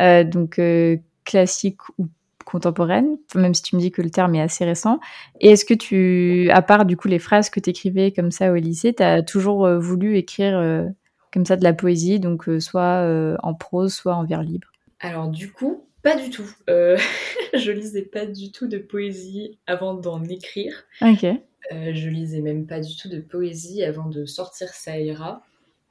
euh, 0.00 0.24
donc 0.24 0.58
euh, 0.58 0.96
classique 1.24 1.80
ou 1.98 2.08
contemporaine, 2.44 3.16
même 3.34 3.54
si 3.54 3.62
tu 3.62 3.76
me 3.76 3.80
dis 3.80 3.90
que 3.90 4.02
le 4.02 4.10
terme 4.10 4.34
est 4.34 4.40
assez 4.40 4.64
récent. 4.64 5.00
Et 5.40 5.50
est-ce 5.50 5.64
que 5.64 5.74
tu, 5.74 6.50
à 6.50 6.62
part 6.62 6.84
du 6.84 6.96
coup 6.96 7.08
les 7.08 7.18
phrases 7.18 7.48
que 7.48 7.58
tu 7.58 7.70
écrivais 7.70 8.12
comme 8.12 8.30
ça 8.30 8.52
au 8.52 8.56
lycée, 8.56 8.92
tu 8.92 9.02
as 9.02 9.22
toujours 9.22 9.66
voulu 9.78 10.18
écrire 10.18 10.86
comme 11.32 11.46
ça 11.46 11.56
de 11.56 11.64
la 11.64 11.72
poésie, 11.72 12.20
donc 12.20 12.44
soit 12.60 13.02
en 13.42 13.54
prose, 13.54 13.94
soit 13.94 14.14
en 14.14 14.26
vers 14.26 14.42
libre? 14.42 14.68
Alors 15.00 15.28
du 15.28 15.50
coup, 15.52 15.86
pas 16.04 16.16
du 16.16 16.30
tout. 16.30 16.48
je 16.68 17.72
lisais 17.72 18.02
pas 18.02 18.26
du 18.26 18.52
tout 18.52 18.68
de 18.68 18.78
poésie 18.78 19.58
avant 19.66 19.94
d'en 19.94 20.22
écrire. 20.22 20.84
Ok. 21.02 21.26
Euh, 21.72 21.92
je 21.94 22.08
lisais 22.08 22.40
même 22.40 22.66
pas 22.66 22.80
du 22.80 22.96
tout 22.96 23.08
de 23.08 23.20
poésie 23.20 23.82
avant 23.84 24.08
de 24.08 24.26
sortir 24.26 24.68
Ça 24.68 24.98
ira, 24.98 25.42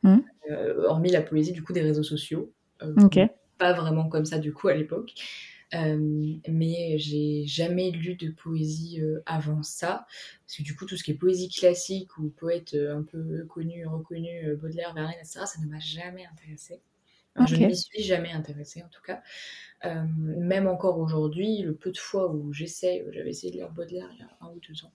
hmm. 0.04 0.20
euh, 0.52 0.84
hormis 0.86 1.12
la 1.12 1.22
poésie 1.22 1.52
du 1.52 1.64
coup 1.64 1.74
des 1.74 1.82
réseaux 1.82 2.04
sociaux. 2.04 2.52
Euh, 2.82 2.94
pas 3.58 3.74
vraiment 3.74 4.10
comme 4.10 4.26
ça 4.26 4.40
du 4.40 4.54
coup 4.54 4.68
à 4.68 4.74
l'époque. 4.74 5.14
mais 5.74 6.98
j'ai 6.98 7.44
jamais 7.46 7.92
lu 7.92 8.16
de 8.16 8.30
poésie 8.30 9.02
avant 9.26 9.64
ça, 9.64 10.06
parce 10.46 10.58
que 10.58 10.64
du 10.64 10.76
coup 10.76 10.86
tout 10.86 10.98
ce 10.98 11.04
qui 11.04 11.12
est 11.12 11.16
poésie 11.16 11.50
classique 11.50 12.18
ou 12.18 12.30
poète 12.30 12.76
un 12.76 13.04
peu 13.04 13.46
connu, 13.46 13.86
reconnu, 13.88 14.56
Baudelaire, 14.62 14.94
Verlaine, 14.94 15.16
etc., 15.20 15.42
ça 15.46 15.62
ne 15.62 15.68
m'a 15.68 15.80
jamais 15.80 16.26
intéressé. 16.32 16.82
Je 17.48 17.56
ne 17.56 17.68
m'y 17.68 17.76
suis 17.76 18.04
jamais 18.04 18.32
intéressée 18.32 18.84
en 18.84 18.90
tout 18.90 19.02
cas. 19.02 19.22
même 19.84 20.68
encore 20.68 21.00
aujourd'hui, 21.00 21.62
le 21.62 21.76
peu 21.76 21.92
de 21.92 21.98
fois 21.98 22.32
où 22.32 22.54
j'essaie, 22.54 23.06
j'avais 23.12 23.32
essayé 23.32 23.52
de 23.52 23.58
lire 23.58 23.72
Baudelaire 23.72 24.10
il 24.14 24.20
y 24.20 24.24
a 24.24 24.30
un 24.42 24.50
ou 24.50 24.60
deux 24.60 24.86
ans, 24.86 24.94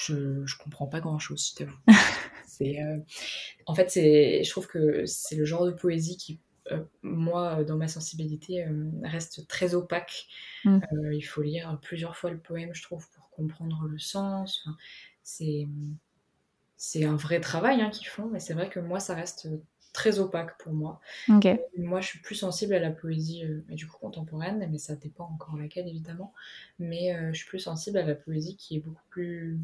je, 0.00 0.44
je 0.46 0.58
comprends 0.58 0.86
pas 0.86 1.00
grand 1.00 1.18
chose, 1.18 1.50
je 1.50 1.54
t'avoue. 1.56 1.78
euh, 2.62 2.98
en 3.66 3.74
fait, 3.74 3.92
je 3.94 4.50
trouve 4.50 4.66
que 4.66 5.04
c'est 5.06 5.36
le 5.36 5.44
genre 5.44 5.66
de 5.66 5.72
poésie 5.72 6.16
qui, 6.16 6.40
euh, 6.72 6.82
moi, 7.02 7.64
dans 7.64 7.76
ma 7.76 7.88
sensibilité, 7.88 8.64
euh, 8.64 8.90
reste 9.02 9.46
très 9.48 9.74
opaque. 9.74 10.26
Mm. 10.64 10.80
il 11.12 11.22
faut 11.22 11.42
lire 11.42 11.78
plusieurs 11.82 12.16
fois 12.16 12.30
le 12.30 12.38
poème, 12.38 12.74
je 12.74 12.82
trouve, 12.82 13.06
pour 13.14 13.30
comprendre 13.30 13.86
le 13.86 13.98
sens. 13.98 14.66
c'est, 15.22 15.66
c'est 16.76 17.04
un 17.04 17.16
vrai 17.16 17.40
travail 17.40 17.80
hein, 17.80 17.90
qu'ils 17.90 18.08
font, 18.08 18.26
mais 18.26 18.40
c'est 18.40 18.54
vrai 18.54 18.68
que 18.68 18.80
moi, 18.80 19.00
ça 19.00 19.14
reste 19.14 19.48
très 19.98 20.20
opaque 20.20 20.56
pour 20.58 20.72
moi. 20.72 21.00
Moi, 21.76 22.00
je 22.00 22.06
suis 22.06 22.20
plus 22.20 22.36
sensible 22.36 22.72
à 22.72 22.78
la 22.78 22.92
poésie, 22.92 23.44
euh, 23.44 23.64
du 23.74 23.88
coup 23.88 23.98
contemporaine, 23.98 24.64
mais 24.70 24.78
ça 24.78 24.94
dépend 24.94 25.24
encore 25.24 25.56
laquelle 25.56 25.88
évidemment. 25.88 26.32
Mais 26.78 27.16
euh, 27.16 27.32
je 27.32 27.38
suis 27.38 27.48
plus 27.48 27.58
sensible 27.58 27.98
à 27.98 28.04
la 28.04 28.14
poésie 28.14 28.54
qui 28.54 28.76
est 28.76 28.78
beaucoup 28.78 29.02
plus, 29.10 29.58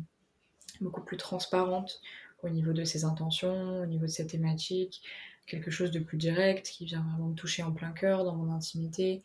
beaucoup 0.80 1.02
plus 1.02 1.16
transparente 1.16 2.00
au 2.42 2.48
niveau 2.48 2.72
de 2.72 2.82
ses 2.82 3.04
intentions, 3.04 3.82
au 3.82 3.87
niveau 3.87 4.06
de 4.06 4.11
ses 4.11 4.26
thématiques, 4.26 5.02
quelque 5.46 5.70
chose 5.70 5.92
de 5.92 6.00
plus 6.00 6.18
direct 6.18 6.66
qui 6.66 6.85
vient 6.85 7.06
vraiment 7.08 7.28
me 7.28 7.37
toucher 7.37 7.62
en 7.62 7.70
plein 7.70 7.92
cœur, 7.92 8.24
dans 8.24 8.35
mon 8.35 8.52
intimité. 8.52 9.22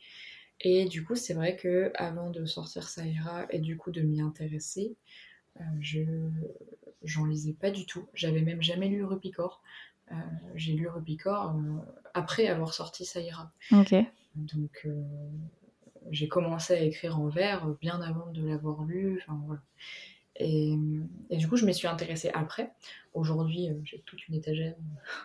Et 0.62 0.86
du 0.86 1.03
coup, 1.03 1.15
c'est 1.15 1.33
vrai 1.33 1.55
que 1.55 1.91
avant 1.95 2.29
de 2.29 2.45
sortir 2.45 2.88
ça 2.88 3.03
ira 3.03 3.47
et 3.49 3.57
du 3.57 3.77
coup 3.77 3.89
de 3.89 4.01
m'y 4.01 4.21
intéresser, 4.21 4.95
euh, 5.60 5.63
je 5.79 6.03
j'en 7.03 7.25
lisais 7.25 7.53
pas 7.53 7.71
du 7.71 7.88
tout. 7.88 8.07
J'avais 8.13 8.41
même 8.41 8.62
jamais 8.62 8.89
lu 8.89 9.03
Rupicor. 9.03 9.63
Euh, 10.11 10.15
j'ai 10.55 10.73
lu 10.73 10.87
Rubicor 10.87 11.55
euh, 11.55 11.77
après 12.13 12.47
avoir 12.47 12.73
sorti 12.73 13.05
Ça 13.05 13.21
ira. 13.21 13.51
Donc 14.35 14.81
euh, 14.85 15.03
j'ai 16.11 16.27
commencé 16.27 16.73
à 16.73 16.81
écrire 16.81 17.19
en 17.19 17.27
vers 17.27 17.67
bien 17.81 18.01
avant 18.01 18.31
de 18.31 18.47
l'avoir 18.47 18.83
lu. 18.83 19.23
Et, 20.41 20.73
et, 21.29 21.35
du 21.35 21.49
coup, 21.49 21.57
je 21.57 21.65
m'y 21.65 21.73
suis 21.73 21.87
intéressée 21.87 22.31
après. 22.33 22.71
Aujourd'hui, 23.13 23.67
j'ai 23.83 23.99
toute 24.05 24.25
une 24.29 24.35
étagère 24.35 24.75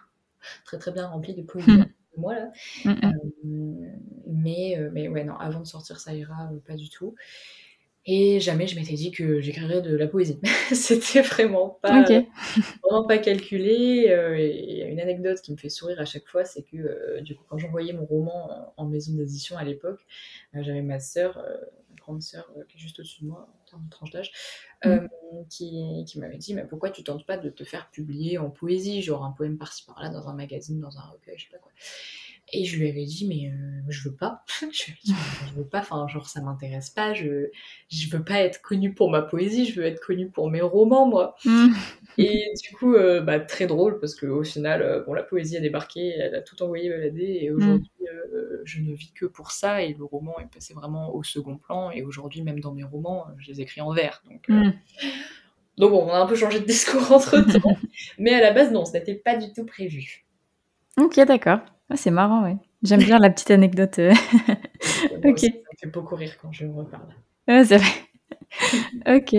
très 0.65 0.79
très 0.79 0.91
bien 0.91 1.07
remplie 1.07 1.35
de 1.35 1.43
poésie 1.43 1.71
de 1.77 1.87
moi 2.17 2.35
là. 2.35 2.51
mais, 4.27 4.77
mais 4.93 5.09
ouais, 5.09 5.25
non, 5.25 5.37
avant 5.37 5.61
de 5.61 5.67
sortir 5.67 6.01
Ça 6.01 6.15
ira, 6.15 6.51
pas 6.67 6.75
du 6.75 6.91
tout. 6.91 7.15
Et 8.07 8.39
jamais 8.39 8.67
je 8.67 8.79
m'étais 8.79 8.95
dit 8.95 9.11
que 9.13 9.41
j'écrirais 9.41 9.81
de 9.81 9.97
la 9.97 10.07
poésie. 10.07 10.39
C'était 10.75 11.23
vraiment 11.23 11.79
pas, 11.81 12.03
vraiment 12.03 13.07
pas 13.07 13.17
calculé. 13.17 14.11
Euh, 14.11 14.37
et 14.37 14.63
il 14.69 14.77
y 14.77 14.83
a 14.83 14.89
une 14.89 15.01
anecdote 15.01 15.41
qui 15.41 15.53
me 15.53 15.57
fait 15.57 15.71
sourire 15.71 15.99
à 16.01 16.05
chaque 16.05 16.27
fois, 16.27 16.45
c'est 16.45 16.63
que 16.63 16.77
euh, 16.77 17.21
du 17.23 17.35
coup, 17.35 17.45
quand 17.49 17.57
j'envoyais 17.57 17.95
mon 17.95 18.05
roman 18.05 18.75
en, 18.77 18.85
maison 18.85 19.15
d'édition 19.15 19.57
à 19.57 19.65
l'époque, 19.65 20.05
euh, 20.55 20.63
j'avais 20.63 20.83
ma 20.83 21.01
sœur, 21.01 21.43
ma 21.89 21.97
grande 21.97 22.23
sœur 22.23 22.53
qui 22.69 22.77
est 22.77 22.81
juste 22.81 23.01
au-dessus 23.01 23.23
de 23.23 23.29
moi 23.29 23.49
en 23.49 23.71
termes 23.71 23.85
de 23.87 23.91
tranche 23.91 24.11
d'âge, 24.11 24.33
mm. 24.85 25.07
qui, 25.49 26.05
qui 26.07 26.19
m'avait 26.19 26.37
dit 26.37 26.53
mais 26.53 26.67
pourquoi 26.67 26.91
tu 26.91 27.05
tentes 27.05 27.25
pas 27.25 27.39
de 27.39 27.49
te 27.49 27.65
faire 27.65 27.89
publier 27.91 28.37
en 28.37 28.51
poésie, 28.51 29.01
genre 29.01 29.25
un 29.25 29.31
poème 29.31 29.57
par-ci 29.57 29.87
par-là 29.87 30.11
dans 30.11 30.29
un 30.29 30.35
magazine, 30.35 30.79
dans 30.79 30.99
un 30.99 31.05
recueil, 31.05 31.39
je 31.39 31.45
sais 31.45 31.51
pas 31.51 31.59
quoi. 31.59 31.73
Et 32.55 32.65
je 32.65 32.79
lui 32.79 32.89
avais 32.89 33.05
dit, 33.05 33.27
mais 33.27 33.51
euh, 33.51 33.83
je 33.89 34.09
veux 34.09 34.15
pas. 34.15 34.45
je 34.61 34.93
dit, 35.03 35.15
je 35.49 35.55
veux 35.55 35.67
pas, 35.67 35.81
enfin, 35.81 36.07
genre, 36.07 36.29
ça 36.29 36.41
m'intéresse 36.41 36.89
pas. 36.89 37.13
Je, 37.15 37.51
je 37.91 38.09
veux 38.09 38.23
pas 38.23 38.41
être 38.41 38.63
connue 38.63 38.95
pour 38.95 39.11
ma 39.11 39.23
poésie, 39.23 39.67
je 39.67 39.81
veux 39.81 39.87
être 39.87 40.01
connue 40.01 40.31
pour 40.31 40.51
mes 40.51 40.61
romans, 40.61 41.07
moi. 41.07 41.37
Mm. 42.17 42.23
Et 42.23 42.53
du 42.63 42.77
coup, 42.77 42.95
euh, 42.95 43.21
bah, 43.21 43.41
très 43.41 43.67
drôle, 43.67 43.99
parce 43.99 44.15
qu'au 44.15 44.45
final, 44.45 44.83
euh, 44.83 45.03
bon, 45.05 45.15
la 45.15 45.25
poésie 45.25 45.57
a 45.57 45.61
débarqué, 45.61 46.11
elle 46.11 46.37
a 46.37 46.43
tout 46.43 46.63
envoyé 46.63 46.89
balader, 46.89 47.39
et 47.43 47.51
aujourd'hui, 47.51 47.91
mm. 48.01 48.63
je 48.65 48.81
ne 48.83 48.95
vis 48.95 49.13
que 49.13 49.27
pour 49.27 49.51
ça, 49.51 49.83
et 49.83 49.95
le 49.95 50.05
roman 50.05 50.39
est 50.39 50.53
passé 50.53 50.75
vraiment 50.75 51.13
au 51.13 51.25
second 51.25 51.57
plan, 51.57 51.91
et 51.91 52.03
aujourd'hui, 52.03 52.43
même 52.43 52.61
dans 52.61 52.73
mes 52.73 52.85
romans, 52.85 53.27
je 53.39 53.51
les 53.51 53.61
écris 53.61 53.81
en 53.81 53.93
vers. 53.93 54.23
Donc, 54.31 54.49
mm. 54.49 54.73
donc 55.79 55.91
bon, 55.91 56.05
on 56.07 56.13
a 56.13 56.19
un 56.19 56.27
peu 56.27 56.37
changé 56.37 56.61
de 56.61 56.65
discours 56.67 57.11
entre 57.11 57.41
temps, 57.41 57.77
mais 58.19 58.33
à 58.33 58.41
la 58.41 58.53
base, 58.53 58.71
non, 58.71 58.85
ce 58.85 58.93
n'était 58.93 59.17
pas 59.17 59.37
du 59.37 59.53
tout 59.53 59.67
prévu. 59.67 60.25
Ok, 60.97 61.17
d'accord. 61.27 61.61
Ah, 61.91 61.97
c'est 61.97 62.11
marrant, 62.11 62.45
oui. 62.45 62.57
J'aime 62.83 63.03
bien 63.03 63.19
la 63.19 63.31
petite 63.31 63.51
anecdote. 63.51 63.99
Euh. 63.99 64.13
ok. 65.25 65.39
ça 65.39 65.47
me 65.49 65.79
fait 65.79 65.91
beaucoup 65.93 66.17
rire 66.17 66.37
quand 66.41 66.53
je 66.53 66.67
me 66.67 66.75
reparle. 66.75 67.09
c'est 67.47 67.79
vrai. 67.79 67.89
ok. 69.17 69.35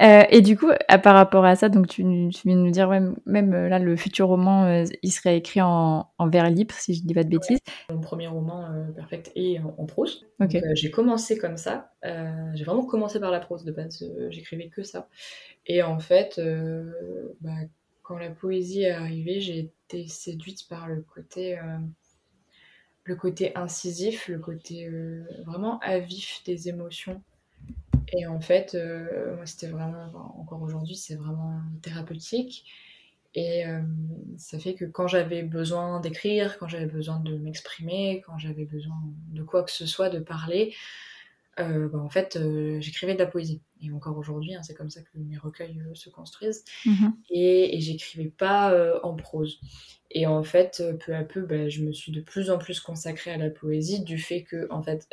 Euh, 0.00 0.22
et 0.30 0.40
du 0.40 0.56
coup, 0.56 0.70
à, 0.88 0.98
par 0.98 1.14
rapport 1.14 1.44
à 1.44 1.56
ça, 1.56 1.68
donc 1.68 1.88
tu, 1.88 2.02
tu 2.02 2.48
viens 2.48 2.56
de 2.56 2.62
nous 2.62 2.70
dire, 2.70 2.88
ouais, 2.88 3.00
même 3.26 3.54
euh, 3.54 3.68
là, 3.68 3.78
le 3.78 3.96
futur 3.96 4.28
roman, 4.28 4.84
il 5.02 5.10
serait 5.12 5.36
écrit 5.36 5.60
en, 5.62 6.08
en, 6.18 6.28
vers 6.28 6.48
libre, 6.48 6.74
si 6.74 6.94
je 6.94 7.02
dis 7.04 7.14
pas 7.14 7.24
de 7.24 7.28
bêtises. 7.28 7.58
Mon 7.90 8.00
premier 8.00 8.28
roman, 8.28 8.68
Perfect, 8.94 9.32
est 9.34 9.60
en, 9.60 9.84
prose. 9.86 10.26
Ok. 10.40 10.56
j'ai 10.74 10.90
commencé 10.90 11.38
comme 11.38 11.56
ça. 11.56 11.92
j'ai 12.54 12.64
vraiment 12.64 12.84
commencé 12.84 13.20
par 13.20 13.30
la 13.30 13.40
prose 13.40 13.64
de 13.64 13.72
base. 13.72 14.04
J'écrivais 14.30 14.68
que 14.68 14.82
ça. 14.82 15.08
Et 15.66 15.82
en 15.82 15.98
fait, 15.98 16.40
bah, 17.40 17.50
quand 18.02 18.18
la 18.18 18.30
poésie 18.30 18.82
est 18.82 18.92
arrivée, 18.92 19.40
j'ai 19.40 19.72
été 19.86 20.08
séduite 20.08 20.68
par 20.68 20.88
le 20.88 21.02
côté, 21.02 21.58
euh, 21.58 21.78
le 23.04 23.16
côté 23.16 23.56
incisif, 23.56 24.28
le 24.28 24.38
côté 24.38 24.86
euh, 24.86 25.24
vraiment 25.44 25.78
avif 25.80 26.42
des 26.44 26.68
émotions 26.68 27.22
Et 28.12 28.26
en 28.26 28.40
fait, 28.40 28.74
moi, 29.36 29.46
c'était 29.46 29.68
vraiment, 29.68 30.40
encore 30.40 30.62
aujourd'hui, 30.62 30.96
c'est 30.96 31.16
vraiment 31.16 31.60
thérapeutique. 31.82 32.64
Et 33.38 33.64
ça 34.38 34.58
fait 34.58 34.72
que 34.72 34.86
quand 34.86 35.08
j'avais 35.08 35.42
besoin 35.42 36.00
d'écrire, 36.00 36.56
quand 36.56 36.68
j'avais 36.68 36.86
besoin 36.86 37.20
de 37.20 37.36
m'exprimer, 37.36 38.22
quand 38.26 38.38
j'avais 38.38 38.64
besoin 38.64 38.96
de 39.28 39.42
quoi 39.42 39.62
que 39.62 39.70
ce 39.70 39.84
soit, 39.84 40.08
de 40.08 40.20
parler, 40.20 40.74
euh, 41.58 41.88
bah, 41.88 41.98
en 41.98 42.08
fait, 42.08 42.36
euh, 42.36 42.80
j'écrivais 42.80 43.14
de 43.14 43.18
la 43.18 43.26
poésie. 43.26 43.62
Et 43.82 43.90
encore 43.92 44.16
aujourd'hui, 44.16 44.54
hein, 44.54 44.62
c'est 44.62 44.74
comme 44.74 44.90
ça 44.90 45.00
que 45.00 45.08
mes 45.16 45.36
recueils 45.36 45.80
euh, 45.80 45.94
se 45.94 46.08
construisent. 46.08 46.64
Mmh 46.84 47.08
et, 47.30 47.76
et 47.76 47.80
j'écrivais 47.80 48.30
pas 48.30 49.00
en 49.02 49.14
prose. 49.14 49.60
Et 50.10 50.26
en 50.26 50.42
fait, 50.44 50.82
peu 51.04 51.14
à 51.14 51.24
peu, 51.24 51.42
bah, 51.42 51.68
je 51.68 51.82
me 51.82 51.92
suis 51.92 52.12
de 52.12 52.20
plus 52.20 52.50
en 52.50 52.58
plus 52.58 52.80
consacrée 52.80 53.32
à 53.32 53.36
la 53.36 53.50
poésie 53.50 54.00
du 54.00 54.18
fait 54.18 54.44
que, 54.44 54.66
en 54.70 54.82
fait, 54.82 55.08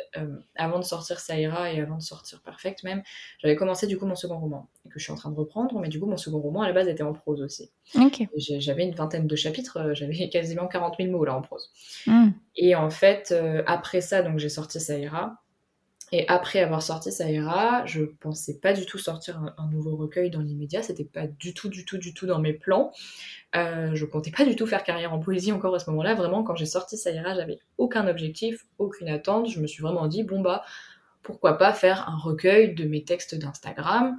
avant 0.54 0.78
de 0.78 0.84
sortir 0.84 1.18
Saïra 1.18 1.72
et 1.72 1.80
avant 1.80 1.96
de 1.96 2.02
sortir 2.02 2.40
Perfect 2.42 2.84
même, 2.84 3.02
j'avais 3.42 3.56
commencé 3.56 3.86
du 3.86 3.98
coup 3.98 4.06
mon 4.06 4.14
second 4.14 4.38
roman, 4.38 4.68
et 4.86 4.88
que 4.88 4.98
je 4.98 5.04
suis 5.04 5.12
en 5.12 5.16
train 5.16 5.30
de 5.30 5.36
reprendre, 5.36 5.78
mais 5.80 5.88
du 5.88 6.00
coup, 6.00 6.06
mon 6.06 6.16
second 6.16 6.38
roman 6.38 6.62
à 6.62 6.68
la 6.68 6.72
base 6.72 6.88
était 6.88 7.02
en 7.02 7.12
prose 7.12 7.42
aussi. 7.42 7.70
J'avais 8.36 8.84
une 8.84 8.94
vingtaine 8.94 9.26
de 9.26 9.36
chapitres, 9.36 9.92
j'avais 9.94 10.28
quasiment 10.30 10.68
40 10.68 10.94
000 10.98 11.10
mots 11.10 11.24
là 11.24 11.36
en 11.36 11.42
prose. 11.42 11.70
Mmh. 12.06 12.28
Et 12.56 12.74
en 12.76 12.88
fait, 12.88 13.34
après 13.66 14.00
ça, 14.00 14.22
donc 14.22 14.38
j'ai 14.38 14.48
sorti 14.48 14.80
Saïra. 14.80 15.43
Et 16.14 16.28
après 16.28 16.60
avoir 16.60 16.80
sorti 16.80 17.10
Ça 17.10 17.28
ira, 17.28 17.84
je 17.86 18.04
pensais 18.04 18.60
pas 18.60 18.72
du 18.72 18.86
tout 18.86 18.98
sortir 18.98 19.52
un, 19.56 19.68
nouveau 19.68 19.96
recueil 19.96 20.30
dans 20.30 20.38
l'immédiat. 20.38 20.80
C'était 20.80 21.04
pas 21.04 21.26
du 21.26 21.54
tout, 21.54 21.68
du 21.68 21.84
tout, 21.84 21.98
du 21.98 22.14
tout 22.14 22.24
dans 22.24 22.38
mes 22.38 22.52
plans. 22.52 22.92
Euh, 23.56 23.90
je 23.96 24.04
comptais 24.04 24.30
pas 24.30 24.44
du 24.44 24.54
tout 24.54 24.64
faire 24.64 24.84
carrière 24.84 25.12
en 25.12 25.18
poésie 25.18 25.50
encore 25.50 25.74
à 25.74 25.80
ce 25.80 25.90
moment-là. 25.90 26.14
Vraiment, 26.14 26.44
quand 26.44 26.54
j'ai 26.54 26.66
sorti 26.66 26.96
Ça 26.96 27.10
ira, 27.10 27.34
j'avais 27.34 27.58
aucun 27.78 28.06
objectif, 28.06 28.64
aucune 28.78 29.08
attente. 29.08 29.50
Je 29.50 29.58
me 29.58 29.66
suis 29.66 29.82
vraiment 29.82 30.06
dit, 30.06 30.22
bon 30.22 30.40
bah, 30.40 30.64
pourquoi 31.24 31.58
pas 31.58 31.72
faire 31.72 32.08
un 32.08 32.16
recueil 32.16 32.76
de 32.76 32.84
mes 32.84 33.02
textes 33.02 33.34
d'Instagram. 33.34 34.16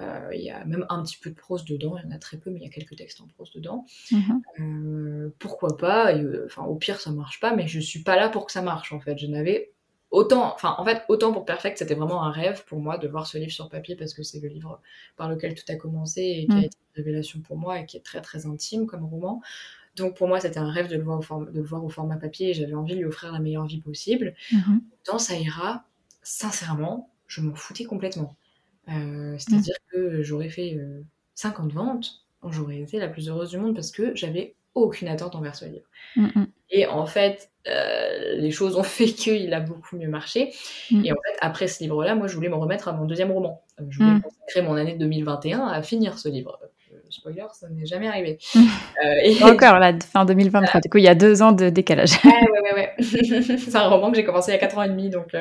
Euh, 0.00 0.30
il 0.32 0.40
y 0.40 0.50
a 0.50 0.64
même 0.64 0.86
un 0.88 1.02
petit 1.02 1.18
peu 1.18 1.28
de 1.28 1.36
prose 1.36 1.66
dedans, 1.66 1.98
il 1.98 2.08
y 2.08 2.12
en 2.12 2.16
a 2.16 2.18
très 2.18 2.38
peu, 2.38 2.48
mais 2.48 2.60
il 2.60 2.62
y 2.62 2.66
a 2.66 2.70
quelques 2.70 2.96
textes 2.96 3.20
en 3.20 3.26
prose 3.26 3.52
dedans. 3.52 3.84
Mhm. 4.10 4.42
Euh, 4.60 5.34
pourquoi 5.38 5.76
pas? 5.76 6.14
Enfin, 6.46 6.64
au 6.64 6.76
pire, 6.76 7.00
ça 7.00 7.10
marche 7.10 7.38
pas, 7.38 7.54
mais 7.54 7.68
je 7.68 7.80
suis 7.80 8.02
pas 8.02 8.16
là 8.16 8.30
pour 8.30 8.46
que 8.46 8.52
ça 8.52 8.62
marche 8.62 8.94
en 8.94 9.00
fait. 9.00 9.18
Je 9.18 9.26
n'avais 9.26 9.73
autant, 10.14 10.54
enfin, 10.54 10.76
en 10.78 10.84
fait, 10.84 11.02
autant 11.08 11.32
pour 11.32 11.44
Perfect, 11.44 11.78
c'était 11.78 11.94
vraiment 11.94 12.22
un 12.22 12.30
rêve 12.30 12.64
pour 12.66 12.78
moi 12.78 12.98
de 12.98 13.08
voir 13.08 13.26
ce 13.26 13.36
livre 13.36 13.50
sur 13.50 13.68
papier 13.68 13.96
parce 13.96 14.14
que 14.14 14.22
c'est 14.22 14.38
le 14.38 14.48
livre 14.48 14.80
par 15.16 15.28
lequel 15.28 15.54
tout 15.54 15.64
a 15.68 15.74
commencé 15.74 16.22
et 16.22 16.46
qui 16.46 16.52
a 16.52 16.60
mm. 16.60 16.64
été 16.64 16.78
une 16.78 17.02
révélation 17.02 17.40
pour 17.40 17.56
moi 17.56 17.80
et 17.80 17.86
qui 17.86 17.96
est 17.96 18.04
très 18.04 18.20
très 18.20 18.46
intime 18.46 18.86
comme 18.86 19.04
roman. 19.04 19.42
Donc 19.96 20.16
pour 20.16 20.28
moi, 20.28 20.38
c'était 20.38 20.58
un 20.58 20.70
rêve 20.70 20.88
de 20.88 20.96
le 20.96 21.02
voir 21.02 21.18
au, 21.18 21.44
de 21.44 21.60
voir 21.60 21.84
au 21.84 21.88
format 21.88 22.16
papier 22.16 22.50
et 22.50 22.54
j'avais 22.54 22.74
envie 22.74 22.94
de 22.94 23.00
lui 23.00 23.04
offrir 23.06 23.32
la 23.32 23.40
meilleure 23.40 23.66
vie 23.66 23.80
possible. 23.80 24.34
Mm-hmm. 24.52 24.80
Dans 25.06 25.18
ça 25.18 25.36
ira, 25.36 25.84
sincèrement, 26.22 27.10
je 27.26 27.40
m'en 27.40 27.54
foutais 27.54 27.84
complètement. 27.84 28.36
Euh, 28.88 29.36
c'est-à-dire 29.38 29.74
mm. 29.74 29.92
que 29.92 30.22
j'aurais 30.22 30.48
fait 30.48 30.78
50 31.34 31.70
euh, 31.70 31.74
ventes, 31.74 32.24
j'aurais 32.50 32.78
été 32.78 33.00
la 33.00 33.08
plus 33.08 33.28
heureuse 33.28 33.50
du 33.50 33.58
monde 33.58 33.74
parce 33.74 33.90
que 33.90 34.14
j'avais 34.14 34.54
aucune 34.74 35.08
attente 35.08 35.34
envers 35.34 35.56
ce 35.56 35.64
livre. 35.64 35.86
Mm-hmm. 36.16 36.46
Et 36.74 36.86
en 36.86 37.06
fait, 37.06 37.50
euh, 37.68 38.36
les 38.36 38.50
choses 38.50 38.76
ont 38.76 38.82
fait 38.82 39.06
qu'il 39.06 39.54
a 39.54 39.60
beaucoup 39.60 39.96
mieux 39.96 40.08
marché. 40.08 40.52
Mm. 40.90 41.04
Et 41.04 41.12
en 41.12 41.16
fait, 41.16 41.38
après 41.40 41.68
ce 41.68 41.82
livre-là, 41.82 42.14
moi, 42.14 42.26
je 42.26 42.34
voulais 42.34 42.48
me 42.48 42.56
remettre 42.56 42.88
à 42.88 42.92
mon 42.92 43.04
deuxième 43.04 43.30
roman. 43.30 43.62
Euh, 43.80 43.84
je 43.88 43.98
voulais 43.98 44.16
mm. 44.16 44.22
consacrer 44.22 44.62
mon 44.62 44.74
année 44.74 44.94
2021 44.94 45.66
à 45.66 45.82
finir 45.82 46.18
ce 46.18 46.28
livre. 46.28 46.58
Euh, 46.92 46.96
spoiler, 47.10 47.46
ça 47.52 47.68
n'est 47.68 47.86
jamais 47.86 48.08
arrivé. 48.08 48.38
et... 49.24 49.42
Encore, 49.42 49.78
la 49.78 49.92
fin 50.00 50.24
2023. 50.24 50.80
Du 50.80 50.90
coup, 50.90 50.98
il 50.98 51.04
y 51.04 51.08
a 51.08 51.14
deux 51.14 51.42
ans 51.42 51.52
de 51.52 51.70
décalage. 51.70 52.12
ouais, 52.24 52.32
ouais, 52.32 52.72
ouais. 52.74 52.92
ouais. 52.98 53.58
c'est 53.58 53.76
un 53.76 53.88
roman 53.88 54.10
que 54.10 54.16
j'ai 54.16 54.24
commencé 54.24 54.50
il 54.50 54.54
y 54.54 54.56
a 54.56 54.60
quatre 54.60 54.76
ans 54.76 54.82
et 54.82 54.88
demi, 54.88 55.10
donc 55.10 55.32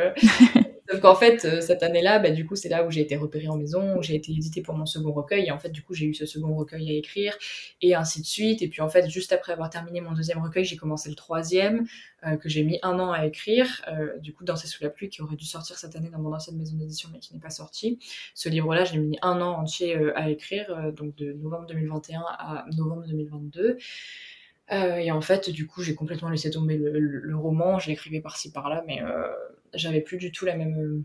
Donc 0.94 1.06
en 1.06 1.16
fait, 1.16 1.44
euh, 1.46 1.60
cette 1.60 1.82
année-là, 1.82 2.20
bah, 2.20 2.30
du 2.30 2.46
coup, 2.46 2.56
c'est 2.56 2.70
là 2.70 2.86
où 2.86 2.92
j'ai 2.92 3.02
été 3.02 3.16
repérée 3.16 3.48
en 3.48 3.58
maison, 3.58 3.98
où 3.98 4.04
j'ai 4.04 4.14
été 4.14 4.32
éditée 4.32 4.62
pour 4.62 4.76
mon 4.76 4.86
second 4.86 5.12
recueil. 5.12 5.48
Et 5.48 5.52
en 5.52 5.58
fait, 5.58 5.70
du 5.70 5.82
coup, 5.82 5.96
j'ai 5.96 6.06
eu 6.06 6.14
ce 6.14 6.28
second 6.28 6.54
recueil 6.56 6.88
à 6.92 6.94
écrire, 6.94 7.36
et 7.82 7.96
ainsi 7.96 8.22
de 8.22 8.28
suite. 8.28 8.62
Et 8.62 8.68
puis 8.68 8.82
en 8.82 8.90
fait, 8.90 9.10
juste 9.10 9.32
après 9.32 9.54
avoir 9.54 9.72
terminé 9.72 10.02
mon 10.02 10.12
deuxième 10.12 10.40
recueil, 10.40 10.66
j'ai 10.66 10.78
commencé 10.78 11.10
le 11.10 11.16
troisième, 11.16 11.88
euh, 12.28 12.38
que 12.38 12.48
j'ai 12.48 12.64
mis 12.64 12.78
un 12.84 13.00
an 13.00 13.12
à 13.12 13.26
écrire. 13.26 13.84
Euh, 13.88 14.20
du 14.20 14.34
coup, 14.34 14.44
Danser 14.44 14.68
sous 14.68 14.84
la 14.84 14.92
pluie, 14.92 15.10
qui 15.10 15.24
aurait 15.24 15.36
dû 15.36 15.46
sortir 15.46 15.80
cette 15.80 15.96
année 15.96 16.10
dans 16.10 16.20
mon 16.20 16.32
ancienne 16.32 16.58
maison 16.58 16.76
d'édition, 16.76 17.10
mais 17.12 17.18
qui 17.18 17.34
n'est 17.34 17.42
pas 17.42 17.50
sorti. 17.50 17.98
Ce 18.36 18.50
livre-là, 18.50 18.84
j'ai 18.84 19.00
mis 19.00 19.18
un 19.24 19.42
an 19.42 19.62
entier 19.62 19.96
à 20.16 20.30
écrire, 20.30 20.94
donc 20.94 21.16
de 21.16 21.34
novembre 21.34 21.66
2021 21.66 22.24
à 22.38 22.66
novembre 22.78 23.06
2022. 23.08 23.78
et 24.72 25.12
en 25.12 25.22
fait, 25.22 25.50
du 25.50 25.66
coup, 25.66 25.82
j'ai 25.82 25.96
complètement 25.96 26.30
laissé 26.30 26.52
tomber 26.52 26.78
le, 26.78 27.36
roman. 27.36 27.80
Je 27.80 27.90
l'écrivais 27.90 28.22
par-ci 28.22 28.52
par-là, 28.52 28.84
mais 28.86 29.02
j'avais 29.74 30.02
plus 30.02 30.18
du 30.18 30.32
tout 30.32 30.46
la 30.46 30.56
même. 30.56 30.78
Euh, 30.80 31.04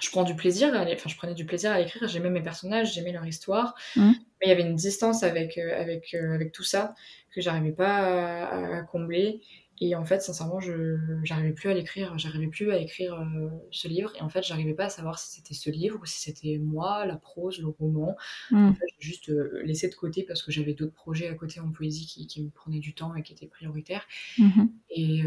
je 0.00 0.10
prends 0.10 0.22
du 0.22 0.36
plaisir, 0.36 0.74
à... 0.74 0.82
enfin 0.82 1.08
je 1.08 1.16
prenais 1.16 1.34
du 1.34 1.44
plaisir 1.44 1.72
à 1.72 1.80
écrire, 1.80 2.06
j'aimais 2.06 2.30
mes 2.30 2.42
personnages, 2.42 2.94
j'aimais 2.94 3.12
leur 3.12 3.26
histoire, 3.26 3.74
mmh. 3.96 4.10
mais 4.40 4.46
il 4.46 4.48
y 4.48 4.52
avait 4.52 4.62
une 4.62 4.76
distance 4.76 5.24
avec 5.24 5.58
euh, 5.58 5.80
avec 5.80 6.14
euh, 6.14 6.34
avec 6.34 6.52
tout 6.52 6.62
ça 6.62 6.94
que 7.34 7.40
j'arrivais 7.40 7.72
pas 7.72 8.46
à, 8.46 8.82
combler. 8.82 9.40
Et 9.80 9.94
en 9.94 10.04
fait, 10.04 10.20
sincèrement, 10.20 10.60
je 10.60 10.96
j'arrivais 11.24 11.52
plus 11.52 11.70
à 11.70 11.74
l'écrire, 11.74 12.18
j'arrivais 12.18 12.48
plus 12.48 12.72
à 12.72 12.78
écrire 12.78 13.24
ce 13.70 13.88
livre. 13.88 14.12
Et 14.16 14.22
en 14.22 14.28
fait, 14.28 14.42
j'arrivais 14.42 14.74
pas 14.74 14.86
à 14.86 14.88
savoir 14.88 15.18
si 15.18 15.36
c'était 15.36 15.54
ce 15.54 15.70
livre 15.70 16.00
ou 16.02 16.06
si 16.06 16.20
c'était 16.20 16.58
moi, 16.58 17.06
la 17.06 17.16
prose, 17.16 17.60
le 17.60 17.68
roman. 17.68 18.16
Mmh. 18.50 18.68
En 18.68 18.74
fait, 18.74 18.86
j'ai 18.98 19.08
juste 19.08 19.32
laissé 19.64 19.88
de 19.88 19.94
côté 19.94 20.24
parce 20.24 20.42
que 20.42 20.50
j'avais 20.50 20.74
d'autres 20.74 20.94
projets 20.94 21.28
à 21.28 21.34
côté 21.34 21.60
en 21.60 21.70
poésie 21.70 22.06
qui, 22.06 22.26
qui, 22.26 22.42
me 22.42 22.50
prenaient 22.50 22.80
du 22.80 22.94
temps 22.94 23.14
et 23.14 23.22
qui 23.22 23.32
étaient 23.32 23.46
prioritaires. 23.46 24.06
Mmh. 24.38 24.64
Et, 24.90 25.22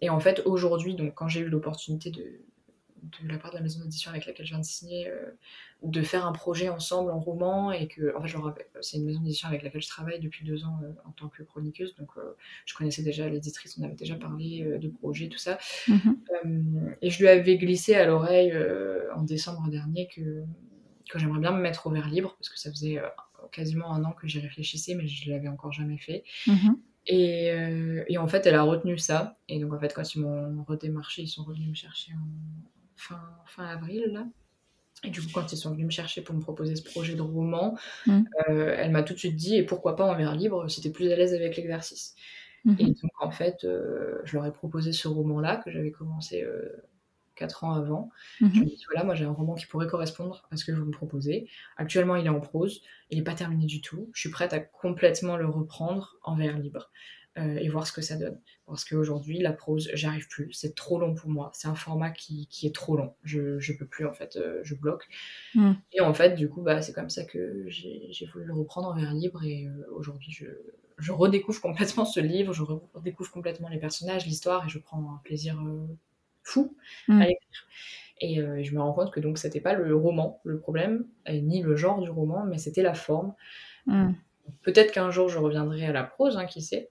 et, 0.00 0.10
en 0.10 0.20
fait, 0.20 0.42
aujourd'hui, 0.46 0.94
donc 0.94 1.14
quand 1.14 1.28
j'ai 1.28 1.40
eu 1.40 1.48
l'opportunité 1.48 2.10
de, 2.10 2.40
de 3.02 3.28
la 3.28 3.38
part 3.38 3.50
de 3.50 3.56
la 3.56 3.62
maison 3.62 3.80
d'édition 3.80 4.10
avec 4.10 4.26
laquelle 4.26 4.46
je 4.46 4.52
viens 4.52 4.60
de 4.60 4.64
signer, 4.64 5.08
euh, 5.08 5.30
de 5.82 6.02
faire 6.02 6.26
un 6.26 6.32
projet 6.32 6.68
ensemble 6.68 7.10
en 7.10 7.18
roman 7.18 7.72
et 7.72 7.88
que, 7.88 8.16
en 8.16 8.22
fait, 8.22 8.70
c'est 8.80 8.96
une 8.98 9.04
maison 9.04 9.20
d'édition 9.20 9.48
avec 9.48 9.62
laquelle 9.62 9.82
je 9.82 9.88
travaille 9.88 10.20
depuis 10.20 10.44
deux 10.44 10.64
ans 10.64 10.78
euh, 10.82 10.92
en 11.06 11.12
tant 11.12 11.28
que 11.28 11.42
chroniqueuse, 11.42 11.94
donc 11.96 12.10
euh, 12.16 12.36
je 12.66 12.74
connaissais 12.74 13.02
déjà 13.02 13.28
l'éditrice, 13.28 13.78
on 13.78 13.84
avait 13.84 13.94
déjà 13.94 14.16
parlé 14.16 14.78
de 14.78 14.88
projet, 14.88 15.28
tout 15.28 15.38
ça. 15.38 15.58
Mhm. 15.88 16.96
et 17.02 17.10
je 17.10 17.18
lui 17.18 17.28
avais 17.28 17.56
glissé 17.56 17.94
à 17.94 18.06
l'oreille 18.06 18.52
en 19.14 19.22
décembre 19.22 19.68
dernier 19.70 20.08
que, 20.08 20.44
que 21.10 21.18
j'aimerais 21.18 21.40
bien 21.40 21.52
me 21.52 21.60
mettre 21.60 21.86
au 21.86 21.90
vert 21.90 22.08
libre 22.08 22.34
parce 22.38 22.48
que 22.48 22.58
ça 22.58 22.70
faisait 22.70 23.00
quasiment 23.52 23.92
un 23.92 24.04
an 24.04 24.12
que 24.12 24.26
j'y 24.28 24.40
réfléchissais, 24.40 24.94
mais 24.94 25.06
je 25.06 25.28
ne 25.28 25.34
l'avais 25.34 25.48
encore 25.48 25.72
jamais 25.72 25.98
fait. 25.98 26.24
Mhm. 26.46 26.78
Et, 27.06 27.46
et, 28.08 28.18
en 28.18 28.28
fait, 28.28 28.44
elle 28.46 28.54
a 28.54 28.62
retenu 28.62 28.98
ça. 28.98 29.38
Et 29.48 29.58
donc, 29.60 29.72
en 29.72 29.78
fait, 29.78 29.94
quand 29.94 30.14
ils 30.14 30.20
m'ont 30.20 30.62
redémarché, 30.64 31.22
ils 31.22 31.28
sont 31.28 31.42
revenus 31.42 31.70
me 31.70 31.74
chercher 31.74 32.12
en, 32.12 32.26
fin, 32.98 33.20
fin 33.46 33.64
avril, 33.64 34.10
là. 34.12 34.26
Et 35.04 35.10
du 35.10 35.20
coup, 35.20 35.28
quand 35.32 35.52
ils 35.52 35.56
sont 35.56 35.72
venus 35.72 35.86
me 35.86 35.90
chercher 35.90 36.22
pour 36.22 36.34
me 36.34 36.40
proposer 36.40 36.74
ce 36.74 36.82
projet 36.82 37.14
de 37.14 37.22
roman, 37.22 37.78
mm. 38.06 38.22
euh, 38.48 38.74
elle 38.76 38.90
m'a 38.90 39.02
tout 39.02 39.14
de 39.14 39.18
suite 39.18 39.36
dit 39.36 39.56
Et 39.56 39.62
pourquoi 39.62 39.94
pas 39.94 40.04
en 40.04 40.16
vers 40.16 40.34
libre 40.34 40.68
si 40.68 40.80
t'es 40.80 40.90
plus 40.90 41.10
à 41.12 41.16
l'aise 41.16 41.34
avec 41.34 41.56
l'exercice 41.56 42.16
mm-hmm. 42.66 42.76
Et 42.80 42.84
donc, 42.86 43.10
en 43.20 43.30
fait, 43.30 43.64
euh, 43.64 44.20
je 44.24 44.36
leur 44.36 44.44
ai 44.46 44.52
proposé 44.52 44.92
ce 44.92 45.06
roman-là 45.06 45.56
que 45.64 45.70
j'avais 45.70 45.92
commencé 45.92 46.42
euh, 46.42 46.68
quatre 47.36 47.62
ans 47.62 47.74
avant. 47.74 48.10
Mm-hmm. 48.40 48.54
Je 48.54 48.60
me 48.60 48.64
dis 48.64 48.84
Voilà, 48.90 49.04
moi 49.04 49.14
j'ai 49.14 49.24
un 49.24 49.32
roman 49.32 49.54
qui 49.54 49.66
pourrait 49.66 49.86
correspondre 49.86 50.48
à 50.50 50.56
ce 50.56 50.64
que 50.64 50.72
vous 50.72 50.84
me 50.84 50.90
proposez. 50.90 51.48
Actuellement, 51.76 52.16
il 52.16 52.26
est 52.26 52.30
en 52.30 52.40
prose, 52.40 52.82
il 53.10 53.18
n'est 53.18 53.24
pas 53.24 53.34
terminé 53.34 53.66
du 53.66 53.80
tout. 53.80 54.10
Je 54.14 54.20
suis 54.20 54.30
prête 54.30 54.52
à 54.52 54.58
complètement 54.58 55.36
le 55.36 55.46
reprendre 55.46 56.16
en 56.24 56.34
vers 56.34 56.58
libre. 56.58 56.90
Euh, 57.38 57.56
et 57.56 57.68
voir 57.68 57.86
ce 57.86 57.92
que 57.92 58.00
ça 58.00 58.16
donne. 58.16 58.40
Parce 58.66 58.84
qu'aujourd'hui, 58.84 59.38
la 59.38 59.52
prose, 59.52 59.90
j'arrive 59.94 60.26
plus. 60.28 60.52
C'est 60.52 60.74
trop 60.74 60.98
long 60.98 61.14
pour 61.14 61.30
moi. 61.30 61.50
C'est 61.54 61.68
un 61.68 61.74
format 61.74 62.10
qui, 62.10 62.48
qui, 62.48 62.66
est 62.66 62.74
trop 62.74 62.96
long. 62.96 63.14
Je, 63.22 63.58
je 63.60 63.72
peux 63.74 63.86
plus, 63.86 64.06
en 64.06 64.12
fait. 64.12 64.36
Euh, 64.36 64.60
je 64.62 64.74
bloque. 64.74 65.06
Mm. 65.54 65.72
Et 65.92 66.00
en 66.00 66.14
fait, 66.14 66.34
du 66.34 66.48
coup, 66.48 66.62
bah, 66.62 66.82
c'est 66.82 66.92
comme 66.92 67.10
ça 67.10 67.24
que 67.24 67.64
j'ai 67.68 68.26
voulu 68.32 68.44
le 68.44 68.54
reprendre 68.54 68.88
en 68.88 68.94
vers 68.94 69.12
libre. 69.12 69.44
Et 69.44 69.66
euh, 69.66 69.86
aujourd'hui, 69.92 70.32
je, 70.32 70.46
je, 70.98 71.12
redécouvre 71.12 71.60
complètement 71.60 72.04
ce 72.04 72.18
livre. 72.18 72.52
Je 72.52 72.62
redécouvre 72.94 73.30
complètement 73.30 73.68
les 73.68 73.78
personnages, 73.78 74.26
l'histoire. 74.26 74.66
Et 74.66 74.68
je 74.68 74.78
prends 74.78 74.98
un 74.98 75.20
plaisir 75.22 75.62
fou 76.42 76.76
mm. 77.06 77.20
à 77.20 77.26
l'écrire. 77.26 77.66
Et 78.20 78.64
je 78.64 78.74
me 78.74 78.80
rends 78.80 78.94
compte 78.94 79.12
que 79.12 79.20
donc 79.20 79.38
c'était 79.38 79.60
pas 79.60 79.74
le 79.74 79.94
roman 79.94 80.40
le 80.42 80.58
problème, 80.58 81.06
ni 81.30 81.62
le 81.62 81.76
genre 81.76 82.00
du 82.00 82.10
roman, 82.10 82.44
mais 82.46 82.58
c'était 82.58 82.82
la 82.82 82.94
forme. 82.94 83.32
Mm. 83.86 84.10
Peut-être 84.62 84.90
qu'un 84.90 85.12
jour 85.12 85.28
je 85.28 85.38
reviendrai 85.38 85.86
à 85.86 85.92
la 85.92 86.02
prose, 86.02 86.36
hein, 86.36 86.46
qui 86.46 86.62
sait. 86.62 86.90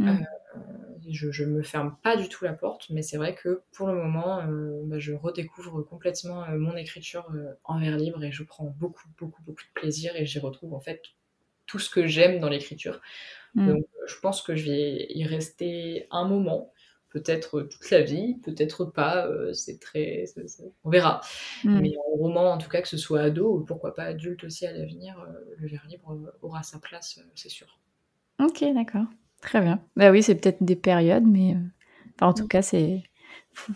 Mm. 0.00 0.08
Euh, 0.56 0.60
je, 1.08 1.44
ne 1.44 1.50
me 1.50 1.62
ferme 1.62 1.96
pas 2.02 2.16
du 2.16 2.28
tout 2.28 2.44
la 2.44 2.52
porte, 2.52 2.88
mais 2.90 3.02
c'est 3.02 3.16
vrai 3.16 3.34
que 3.34 3.62
pour 3.72 3.88
le 3.88 3.94
moment, 3.94 4.40
euh, 4.40 4.80
bah, 4.84 4.98
je 4.98 5.12
redécouvre 5.12 5.82
complètement 5.82 6.44
euh, 6.44 6.58
mon 6.58 6.76
écriture 6.76 7.30
en 7.64 7.78
vers 7.78 7.96
libre 7.96 8.22
et 8.24 8.32
je 8.32 8.42
prends 8.42 8.64
beaucoup, 8.64 9.08
beaucoup, 9.18 9.42
beaucoup 9.42 9.62
de 9.62 9.80
plaisir 9.80 10.16
et 10.16 10.26
j'y 10.26 10.38
retrouve 10.38 10.74
en 10.74 10.80
fait 10.80 11.02
tout 11.66 11.78
ce 11.78 11.90
que 11.90 12.06
j'aime 12.06 12.40
dans 12.40 12.48
l'écriture. 12.48 13.00
Mm. 13.54 13.68
Donc 13.68 13.86
je 14.06 14.18
pense 14.20 14.42
que 14.42 14.56
je 14.56 14.70
vais 14.70 15.06
y 15.10 15.24
rester 15.24 16.06
un 16.10 16.26
moment, 16.26 16.72
peut-être 17.10 17.62
toute 17.62 17.90
la 17.90 18.02
vie, 18.02 18.36
peut-être 18.42 18.84
pas, 18.84 19.28
c'est 19.52 19.78
très... 19.78 20.24
on 20.84 20.90
verra. 20.90 21.20
Mm. 21.64 21.80
Mais 21.80 21.96
en 21.98 22.16
roman, 22.16 22.52
en 22.52 22.58
tout 22.58 22.68
cas, 22.68 22.82
que 22.82 22.88
ce 22.88 22.96
soit 22.96 23.20
ado 23.20 23.58
ou 23.58 23.64
pourquoi 23.64 23.94
pas 23.94 24.04
adulte 24.04 24.44
aussi 24.44 24.66
à 24.66 24.72
l'avenir, 24.72 25.24
le 25.56 25.68
vers 25.68 25.86
libre 25.86 26.32
aura 26.42 26.62
sa 26.62 26.78
place, 26.78 27.20
c'est 27.34 27.50
sûr. 27.50 27.78
Ok, 28.40 28.64
d'accord. 28.74 29.06
Très 29.40 29.60
bien. 29.60 29.80
Bah 29.96 30.10
oui, 30.10 30.22
c'est 30.22 30.34
peut-être 30.34 30.62
des 30.62 30.76
périodes, 30.76 31.26
mais 31.26 31.54
euh, 31.54 32.26
en 32.26 32.34
tout 32.34 32.46
cas, 32.46 32.62
c'est 32.62 33.02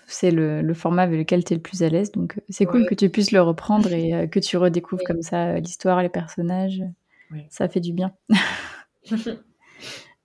c'est 0.06 0.30
le, 0.30 0.72
format 0.72 1.02
avec 1.02 1.18
lequel 1.18 1.44
tu 1.44 1.52
es 1.52 1.56
le 1.56 1.62
plus 1.62 1.82
à 1.82 1.88
l'aise. 1.88 2.12
Donc, 2.12 2.40
c'est 2.48 2.64
cool 2.64 2.86
que 2.86 2.94
tu 2.94 3.10
puisses 3.10 3.32
le 3.32 3.42
reprendre 3.42 3.92
et 3.92 4.28
que 4.30 4.38
tu 4.38 4.56
redécouvres 4.56 5.02
comme 5.04 5.20
ça 5.20 5.58
l'histoire, 5.58 6.00
les 6.00 6.08
personnages. 6.08 6.82
Ça 7.48 7.68
fait 7.68 7.80
du 7.80 7.92
bien. 7.92 8.12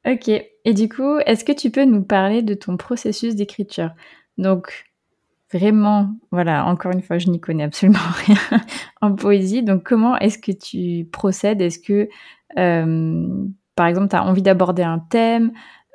ok. 0.05 0.29
Et 0.29 0.73
du 0.73 0.89
coup, 0.89 1.17
est-ce 1.25 1.43
que 1.43 1.51
tu 1.51 1.71
peux 1.71 1.85
nous 1.85 2.03
parler 2.03 2.41
de 2.41 2.53
ton 2.53 2.77
processus 2.77 3.35
d'écriture? 3.35 3.91
Donc, 4.37 4.85
vraiment, 5.53 6.13
voilà, 6.31 6.65
encore 6.65 6.91
une 6.91 7.01
fois, 7.01 7.17
je 7.17 7.29
n'y 7.29 7.39
connais 7.39 7.63
absolument 7.63 7.99
rien 8.25 8.37
en 9.01 9.15
poésie. 9.15 9.63
Donc, 9.63 9.83
comment 9.83 10.17
est-ce 10.17 10.37
que 10.37 10.51
tu 10.51 11.05
procèdes? 11.05 11.61
Est-ce 11.61 11.79
que, 11.79 12.09
euh, 12.57 13.45
par 13.79 13.87
exemple, 13.87 14.09
tu 14.09 14.17
as 14.17 14.25
envie 14.25 14.41
d'aborder 14.41 14.83
un 14.83 14.99
thème 14.99 15.53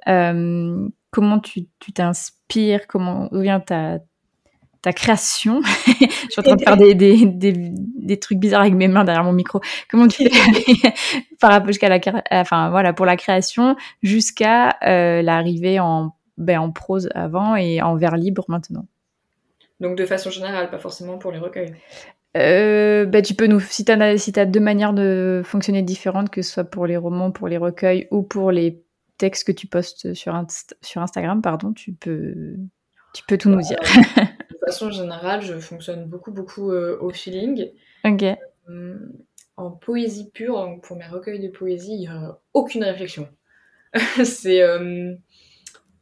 euh, 0.09 0.89
Comment 1.11 1.39
tu 1.39 1.67
t'inspires 1.95 2.87
Comment 2.87 3.29
vient 3.31 3.61
ta, 3.61 3.99
création? 4.97 5.61
Je 5.87 6.31
suis 6.31 6.41
en 6.41 6.43
train 6.43 6.57
de 6.57 6.63
faire 6.63 6.79
des, 6.79 8.19
trucs 8.19 8.39
bizarres 8.39 8.63
avec 8.63 8.73
mes 8.73 8.89
mains 8.89 9.05
derrière 9.05 9.23
mon 9.23 9.35
micro. 9.35 9.61
Comment 9.91 10.09
tu 10.09 10.27
fais 10.27 11.67
jusqu'à 11.67 11.91
la, 11.91 12.01
enfin 12.31 12.71
voilà, 12.71 12.95
pour 12.95 13.05
la 13.05 13.19
création 13.19 13.77
jusqu'à 14.03 14.79
euh, 14.87 15.21
l'arrivée 15.21 15.79
en, 15.79 16.17
ben, 16.39 16.61
en 16.61 16.71
prose 16.71 17.11
avant 17.15 17.55
et 17.55 17.83
en 17.83 17.97
vers 17.97 18.17
libre 18.17 18.47
maintenant 18.49 18.87
donc 19.81 19.99
de 19.99 20.07
façon 20.07 20.31
générale, 20.31 20.71
pas 20.71 20.79
forcément 20.79 21.19
pour 21.19 21.33
les 21.33 21.39
recueils. 21.39 21.75
Euh, 22.37 23.07
bah, 23.07 23.23
tu 23.23 23.35
peux 23.35 23.47
nous, 23.47 23.61
si 23.61 23.85
tu 23.85 23.93
as, 23.93 24.19
si 24.19 24.39
as 24.39 24.47
deux 24.47 24.61
manières 24.61 24.93
de 24.93 25.43
fonctionner 25.45 25.83
différentes, 25.83 26.31
que 26.31 26.43
ce 26.43 26.53
soit 26.53 26.65
pour 26.65 26.87
les 26.87 26.97
romans, 26.97 27.31
pour 27.31 27.49
les 27.49 27.59
recueils 27.59 28.09
ou 28.11 28.23
pour 28.23 28.51
les 28.51 28.83
textes 29.19 29.47
que 29.47 29.53
tu 29.53 29.67
postes 29.67 30.15
sur, 30.15 30.41
sur 30.83 31.03
Instagram, 31.03 31.43
pardon, 31.43 31.73
tu 31.73 31.93
peux, 31.93 32.57
tu 33.15 33.23
peux 33.29 33.39
tout 33.39 33.51
nous 33.51 33.61
dire. 33.61 33.79
de 34.51 34.59
façon 34.67 34.91
générale, 34.91 35.43
je 35.43 35.59
fonctionne 35.59 36.07
beaucoup, 36.07 36.33
beaucoup 36.33 36.73
euh, 36.73 36.99
au 37.01 37.11
feeling. 37.11 37.71
Ok. 38.05 38.25
Euh, 38.69 38.99
en 39.57 39.71
poésie 39.71 40.31
pure, 40.33 40.81
pour 40.83 40.97
mes 40.97 41.07
recueils 41.07 41.41
de 41.41 41.49
poésie, 41.49 41.93
il 41.93 42.01
n'y 42.01 42.09
a 42.09 42.41
aucune 42.53 42.83
réflexion. 42.83 43.29
c'est 44.25 44.61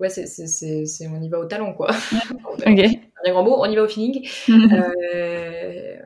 ouais, 0.01 0.09
c'est, 0.09 1.07
on 1.09 1.23
y 1.23 1.29
va 1.29 1.39
au 1.39 1.45
talent, 1.45 1.73
quoi. 1.75 1.91
ok. 2.67 2.81
Un 3.25 3.31
grand 3.31 3.45
mot, 3.45 3.57
on 3.59 3.71
y 3.71 3.77
va 3.77 3.83
au 3.83 3.89
feeling. 3.89 4.27
euh, 4.49 5.97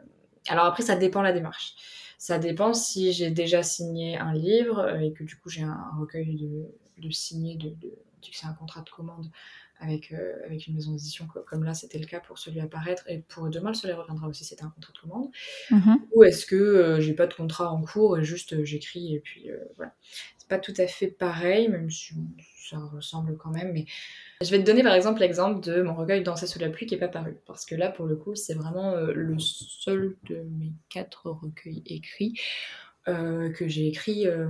alors 0.48 0.66
après, 0.66 0.82
ça 0.82 0.96
dépend 0.96 1.22
la 1.22 1.32
démarche. 1.32 1.74
Ça 2.18 2.38
dépend 2.38 2.72
si 2.72 3.12
j'ai 3.12 3.30
déjà 3.30 3.62
signé 3.62 4.16
un 4.16 4.32
livre 4.32 4.78
euh, 4.78 5.00
et 5.00 5.12
que 5.12 5.22
du 5.22 5.37
coup 5.37 5.50
j'ai 5.50 5.62
un 5.62 5.90
recueil 5.98 6.35
de, 6.37 7.06
de 7.06 7.11
signé, 7.11 7.56
de, 7.56 7.70
de, 7.70 7.92
c'est 8.32 8.46
un 8.46 8.54
contrat 8.54 8.80
de 8.80 8.90
commande 8.90 9.30
avec, 9.78 10.12
euh, 10.12 10.32
avec 10.46 10.66
une 10.66 10.74
maison 10.74 10.92
d'édition, 10.92 11.28
comme 11.46 11.62
là 11.62 11.74
c'était 11.74 11.98
le 11.98 12.06
cas 12.06 12.20
pour 12.20 12.38
celui 12.38 12.61
à 12.61 12.66
paraître, 12.66 13.04
et 13.11 13.18
pour 13.18 13.50
Demain 13.50 13.68
le 13.68 13.74
soleil 13.74 13.94
reviendra 13.94 14.26
aussi, 14.26 14.44
c'était 14.46 14.64
un 14.64 14.70
contrat 14.70 14.94
de 14.94 14.98
commande. 14.98 15.30
Mm-hmm. 15.70 15.96
Ou 16.14 16.24
est-ce 16.24 16.46
que 16.46 16.56
euh, 16.56 17.00
j'ai 17.00 17.12
pas 17.12 17.26
de 17.26 17.35
contrat 17.35 17.70
en 17.70 17.82
cours 17.82 18.18
et 18.18 18.24
juste 18.24 18.64
j'écris 18.64 19.14
et 19.14 19.20
puis 19.20 19.50
voilà. 19.76 19.92
C'est 20.38 20.48
pas 20.48 20.59
tout 20.59 20.74
à 20.78 20.87
fait 20.87 21.09
pareil, 21.09 21.68
même 21.68 21.90
si 21.90 22.14
ça 22.68 22.79
ressemble 22.79 23.37
quand 23.37 23.50
même, 23.50 23.72
mais 23.72 23.87
je 24.42 24.50
vais 24.50 24.59
te 24.59 24.64
donner 24.64 24.83
par 24.83 24.94
exemple 24.94 25.20
l'exemple 25.20 25.61
de 25.61 25.83
mon 25.83 25.94
recueil 25.94 26.22
Danser 26.22 26.46
sous 26.46 26.59
la 26.59 26.68
pluie 26.68 26.87
qui 26.87 26.94
n'est 26.94 27.00
pas 27.00 27.09
paru, 27.09 27.37
parce 27.46 27.64
que 27.64 27.74
là 27.74 27.90
pour 27.90 28.07
le 28.07 28.16
coup 28.16 28.35
c'est 28.35 28.55
vraiment 28.55 28.92
euh, 28.92 29.12
le 29.12 29.38
seul 29.38 30.16
de 30.24 30.42
mes 30.59 30.72
quatre 30.88 31.31
recueils 31.31 31.83
écrits 31.87 32.38
euh, 33.09 33.50
que 33.50 33.68
j'ai 33.68 33.87
écrit 33.87 34.26
euh, 34.26 34.48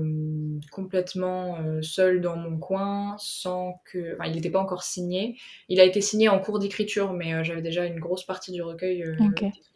complètement 0.72 1.58
seul 1.82 2.22
dans 2.22 2.36
mon 2.36 2.56
coin, 2.56 3.14
sans 3.18 3.82
que. 3.84 4.14
Enfin, 4.14 4.30
il 4.30 4.34
n'était 4.34 4.48
pas 4.48 4.60
encore 4.60 4.82
signé. 4.82 5.38
Il 5.68 5.78
a 5.78 5.84
été 5.84 6.00
signé 6.00 6.30
en 6.30 6.38
cours 6.38 6.58
d'écriture, 6.58 7.12
mais 7.12 7.44
j'avais 7.44 7.60
déjà 7.60 7.84
une 7.84 8.00
grosse 8.00 8.24
partie 8.24 8.52
du 8.52 8.62
recueil 8.62 9.04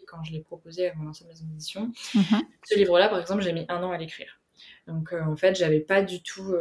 quand 0.08 0.24
je 0.24 0.32
l'ai 0.32 0.40
proposé 0.40 0.88
à 0.88 0.94
mon 0.94 1.10
ancienne 1.10 1.28
maison 1.28 1.44
d'édition. 1.44 1.92
Mm-hmm. 2.14 2.40
Ce 2.64 2.74
livre-là, 2.78 3.10
par 3.10 3.20
exemple, 3.20 3.42
j'ai 3.42 3.52
mis 3.52 3.66
un 3.68 3.82
an 3.82 3.90
à 3.90 3.98
l'écrire. 3.98 4.40
Donc 4.86 5.12
en 5.12 5.36
fait, 5.36 5.54
j'avais 5.56 5.80
pas 5.80 6.00
du 6.00 6.22
tout 6.22 6.54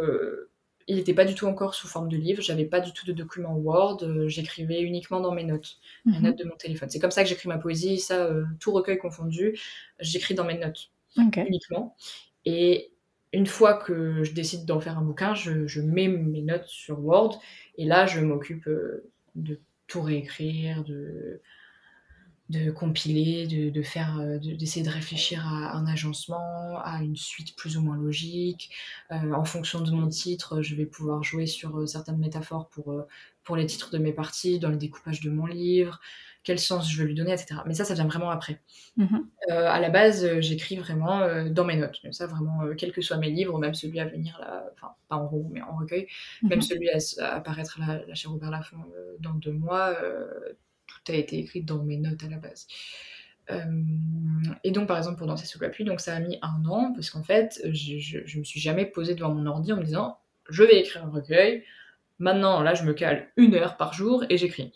il 0.89 0.95
n'était 0.95 1.13
pas 1.13 1.23
du 1.23 1.35
tout 1.35 1.45
encore 1.45 1.75
sous 1.75 1.87
forme 1.87 2.09
de 2.09 2.17
livre, 2.17 2.41
j'avais 2.41 2.65
pas 2.65 2.79
du 2.79 2.91
tout 2.91 3.05
de 3.05 3.13
document 3.13 3.55
Word, 3.55 3.99
euh, 4.01 4.27
j'écrivais 4.27 4.81
uniquement 4.81 5.19
dans 5.19 5.31
mes 5.31 5.43
notes, 5.43 5.77
mes 6.03 6.17
mhm. 6.17 6.23
notes 6.23 6.39
de 6.39 6.45
mon 6.45 6.55
téléphone. 6.55 6.89
C'est 6.89 6.99
comme 6.99 7.11
ça 7.11 7.21
que 7.21 7.29
j'écris 7.29 7.47
ma 7.47 7.59
poésie, 7.59 7.99
ça, 7.99 8.25
euh, 8.25 8.43
tout 8.59 8.71
recueil 8.71 8.97
confondu, 8.97 9.57
j'écris 9.99 10.33
dans 10.33 10.45
mes 10.45 10.57
notes 10.57 10.89
uniquement. 11.15 11.95
Et 12.45 12.91
une 13.33 13.45
fois 13.45 13.75
que 13.75 14.23
je 14.23 14.33
décide 14.33 14.65
d'en 14.65 14.79
faire 14.79 14.97
un 14.97 15.03
bouquin, 15.03 15.35
je, 15.35 15.79
mets 15.79 16.07
mes 16.07 16.41
notes 16.41 16.65
sur 16.65 16.99
Word, 16.99 17.39
et 17.77 17.85
là, 17.85 18.07
je 18.07 18.19
m'occupe 18.19 18.67
euh, 18.67 19.11
de 19.35 19.59
tout 19.85 20.01
réécrire, 20.01 20.83
de 20.83 21.39
de 22.49 22.71
compiler, 22.71 23.45
de, 23.47 23.81
faire, 23.83 24.19
euh, 24.19 24.39
d'essayer 24.39 24.83
de, 24.83 24.91
réfléchir 24.91 25.45
à 25.47 25.77
un 25.77 25.85
agencement, 25.85 26.79
à 26.83 27.01
une 27.03 27.15
suite 27.15 27.55
plus 27.55 27.77
ou 27.77 27.81
moins 27.81 27.95
logique. 27.95 28.71
Euh, 29.11 29.33
en 29.33 29.45
fonction 29.45 29.81
de 29.81 29.91
mon 29.91 30.07
titre, 30.07 30.61
je 30.63 30.75
vais 30.75 30.87
pouvoir 30.87 31.23
jouer 31.23 31.45
sur 31.45 31.77
euh, 31.77 31.85
certaines 31.85 32.17
métaphores 32.17 32.67
pour, 32.69 33.05
pour 33.43 33.55
les 33.55 33.67
titres 33.67 33.91
de 33.91 33.99
mes 33.99 34.13
parties, 34.13 34.57
dans 34.57 34.69
le 34.69 34.77
découpage 34.77 35.21
de 35.21 35.29
mon 35.29 35.45
livre, 35.45 35.99
quel 36.43 36.57
sens 36.57 36.91
je 36.91 37.01
veux 37.01 37.07
lui 37.07 37.13
donner, 37.13 37.33
etc. 37.33 37.61
Mais 37.67 37.75
ça, 37.75 37.85
ça 37.85 37.93
vient 37.93 38.07
vraiment 38.07 38.31
après. 38.31 38.61
Mm-hmm. 38.97 39.51
à 39.51 39.79
la 39.79 39.89
base, 39.89 40.39
j'écris 40.39 40.77
vraiment 40.77 41.49
dans 41.51 41.65
mes 41.65 41.75
notes. 41.75 41.99
Ça, 42.11 42.25
vraiment, 42.25 42.61
quels 42.75 42.91
que 42.91 43.01
soient 43.01 43.17
mes 43.17 43.29
livres, 43.29 43.59
même 43.59 43.75
celui 43.75 43.99
à 43.99 44.05
venir, 44.05 44.37
là, 44.39 44.65
enfin, 44.73 44.93
pas 45.07 45.17
en 45.17 45.27
roue, 45.27 45.49
mais 45.51 45.61
en 45.61 45.75
recueil, 45.75 46.07
même 46.41 46.59
mm-hmm. 46.59 46.61
celui 46.61 46.89
à, 46.89 47.35
apparaître 47.35 47.79
là, 47.79 48.01
chez 48.15 48.27
Robert 48.27 48.49
Laffont 48.49 48.77
dans 49.19 49.33
deux 49.33 49.51
mois 49.51 49.95
tout 50.89 51.11
a 51.11 51.15
été 51.15 51.37
écrit 51.37 51.61
dans 51.61 51.83
mes 51.83 51.97
notes 51.97 52.23
à 52.23 52.29
la 52.29 52.37
base. 52.37 52.67
Euh, 53.51 53.63
et 54.63 54.71
donc, 54.71 54.87
par 54.87 54.97
exemple, 54.97 55.17
pour 55.17 55.27
Danser 55.27 55.45
sous 55.45 55.59
la 55.59 55.69
pluie, 55.69 55.85
donc 55.85 56.01
ça 56.01 56.15
a 56.15 56.19
mis 56.19 56.37
un 56.41 56.63
an, 56.65 56.93
parce 56.93 57.09
qu'en 57.09 57.23
fait, 57.23 57.61
je, 57.71 57.97
je, 57.97 58.39
me 58.39 58.43
suis 58.43 58.59
jamais 58.59 58.85
posée 58.85 59.15
devant 59.15 59.33
mon 59.33 59.45
ordi 59.47 59.73
en 59.73 59.77
me 59.77 59.83
disant 59.83 60.19
je 60.49 60.63
vais 60.63 60.79
écrire 60.79 61.05
un 61.05 61.09
recueil. 61.09 61.63
Maintenant, 62.19 62.61
là, 62.61 62.73
je 62.73 62.83
me 62.83 62.93
cale 62.93 63.29
une 63.37 63.55
heure 63.55 63.77
par 63.77 63.93
jour 63.93 64.25
et 64.29 64.37
j'écris. 64.37 64.73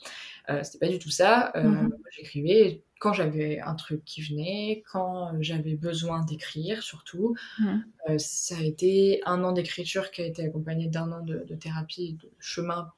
Euh, 0.49 0.61
C'était 0.63 0.85
pas 0.85 0.91
du 0.91 0.99
tout 0.99 1.09
ça. 1.09 1.51
Euh, 1.55 1.63
mhm. 1.63 1.93
J'écrivais 2.11 2.83
quand 2.99 3.13
j'avais 3.13 3.59
un 3.59 3.75
truc 3.75 4.03
qui 4.05 4.21
venait, 4.21 4.83
quand 4.91 5.31
j'avais 5.41 5.75
besoin 5.75 6.23
d'écrire, 6.23 6.83
surtout. 6.83 7.35
Mhm. 7.59 7.85
Euh, 8.09 8.17
ça 8.17 8.55
a 8.57 8.63
été 8.63 9.21
un 9.25 9.43
an 9.43 9.51
d'écriture 9.51 10.11
qui 10.11 10.21
a 10.21 10.25
été 10.25 10.45
accompagné 10.45 10.87
d'un 10.87 11.11
an 11.11 11.21
de, 11.21 11.43
de, 11.43 11.55
thérapie, 11.55 12.13
de 12.13 12.29
chemin 12.39 12.91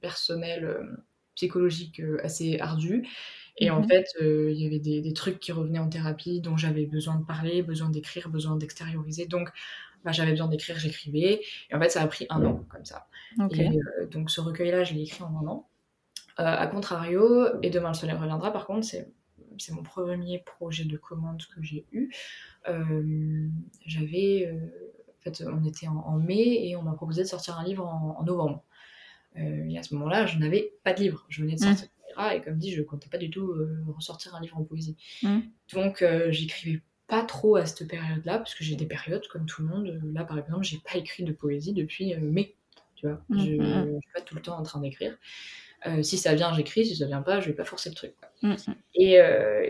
personnel 0.00 0.86
psychologique 1.40 2.00
euh, 2.00 2.18
assez 2.22 2.58
ardu. 2.60 3.08
Et 3.56 3.70
en 3.70 3.80
mhm. 3.80 3.88
fait, 3.88 4.06
euh, 4.20 4.50
il 4.52 4.60
y 4.60 4.66
avait 4.66 4.78
des, 4.78 5.12
trucs 5.12 5.40
qui 5.40 5.52
revenaient 5.52 5.78
en 5.78 5.88
thérapie 5.88 6.40
dont 6.40 6.56
j'avais 6.56 6.86
besoin 6.86 7.16
de 7.16 7.24
parler, 7.24 7.62
besoin 7.62 7.88
d'écrire, 7.88 8.28
besoin 8.28 8.56
d'extérioriser. 8.56 9.26
Donc, 9.26 9.50
bah, 10.04 10.12
j'avais 10.12 10.30
besoin 10.30 10.48
d'écrire, 10.48 10.78
j'écrivais. 10.78 11.40
Et 11.70 11.74
en 11.74 11.80
fait, 11.80 11.90
ça 11.90 12.02
a 12.02 12.06
pris 12.06 12.26
un 12.30 12.44
an 12.44 12.64
comme 12.68 12.84
ça. 12.84 13.06
Et, 13.52 13.68
euh, 13.68 14.06
donc, 14.06 14.30
ce 14.30 14.40
recueil-là, 14.40 14.84
je 14.84 14.94
l'ai 14.94 15.02
écrit 15.02 15.22
en 15.22 15.34
un 15.42 15.46
an. 15.46 15.68
a 16.36 16.66
contrario, 16.66 17.46
et 17.62 17.70
demain 17.70 17.88
le 17.88 17.94
soleil 17.94 18.16
reviendra, 18.16 18.52
par 18.52 18.66
contre, 18.66 18.84
c'est 18.86 19.08
c'est 19.58 19.72
mon 19.72 19.82
premier 19.82 20.38
projet 20.38 20.84
de 20.84 20.96
commande 20.96 21.42
que 21.54 21.62
j'ai 21.62 21.84
eu. 21.92 22.10
j'avais, 23.84 24.50
en 24.50 25.22
fait, 25.22 25.44
on 25.46 25.64
était 25.64 25.86
en, 25.86 26.18
mai 26.18 26.66
et 26.66 26.76
on 26.76 26.82
m'a 26.82 26.94
proposé 26.94 27.24
de 27.24 27.28
sortir 27.28 27.58
un 27.58 27.64
livre 27.64 27.84
en 27.84 28.22
novembre. 28.24 28.64
Euh, 29.36 29.68
et 29.68 29.78
à 29.78 29.82
ce 29.82 29.94
moment-là, 29.94 30.26
je 30.26 30.38
n'avais 30.38 30.72
pas 30.84 30.92
de 30.92 31.00
livre. 31.00 31.24
Je 31.28 31.42
venais 31.42 31.54
de 31.54 31.60
sortir 31.60 31.88
mmh. 32.16 32.32
et 32.34 32.40
comme 32.42 32.58
dit, 32.58 32.72
je 32.72 32.80
ne 32.80 32.84
comptais 32.84 33.08
pas 33.08 33.18
du 33.18 33.30
tout 33.30 33.50
euh, 33.52 33.84
ressortir 33.94 34.34
un 34.34 34.40
livre 34.40 34.56
en 34.56 34.64
poésie. 34.64 34.96
Mmh. 35.22 35.40
Donc, 35.72 36.02
euh, 36.02 36.28
j'écrivais 36.30 36.80
pas 37.06 37.22
trop 37.22 37.56
à 37.56 37.66
cette 37.66 37.88
période-là, 37.88 38.38
parce 38.38 38.54
que 38.54 38.62
j'ai 38.62 38.76
des 38.76 38.86
périodes 38.86 39.26
comme 39.28 39.46
tout 39.46 39.62
le 39.62 39.68
monde. 39.68 40.00
Là, 40.12 40.24
par 40.24 40.38
exemple, 40.38 40.64
j'ai 40.64 40.78
pas 40.78 40.96
écrit 40.96 41.24
de 41.24 41.32
poésie 41.32 41.72
depuis 41.72 42.14
mai. 42.16 42.54
Tu 42.94 43.06
vois, 43.06 43.20
mmh, 43.28 43.38
je 43.38 43.50
ne 43.52 44.00
suis 44.00 44.12
pas 44.14 44.20
tout 44.20 44.34
le 44.34 44.42
temps 44.42 44.58
en 44.58 44.62
train 44.62 44.80
d'écrire. 44.80 45.16
si 46.02 46.18
ça 46.18 46.34
vient, 46.34 46.54
j'écris. 46.54 46.86
Si 46.86 46.96
ça 46.96 47.06
vient 47.06 47.22
pas, 47.22 47.40
je 47.40 47.46
vais 47.46 47.54
pas 47.54 47.64
forcer 47.64 47.88
le 47.88 47.96
truc. 47.96 48.14
Et, 48.94 49.14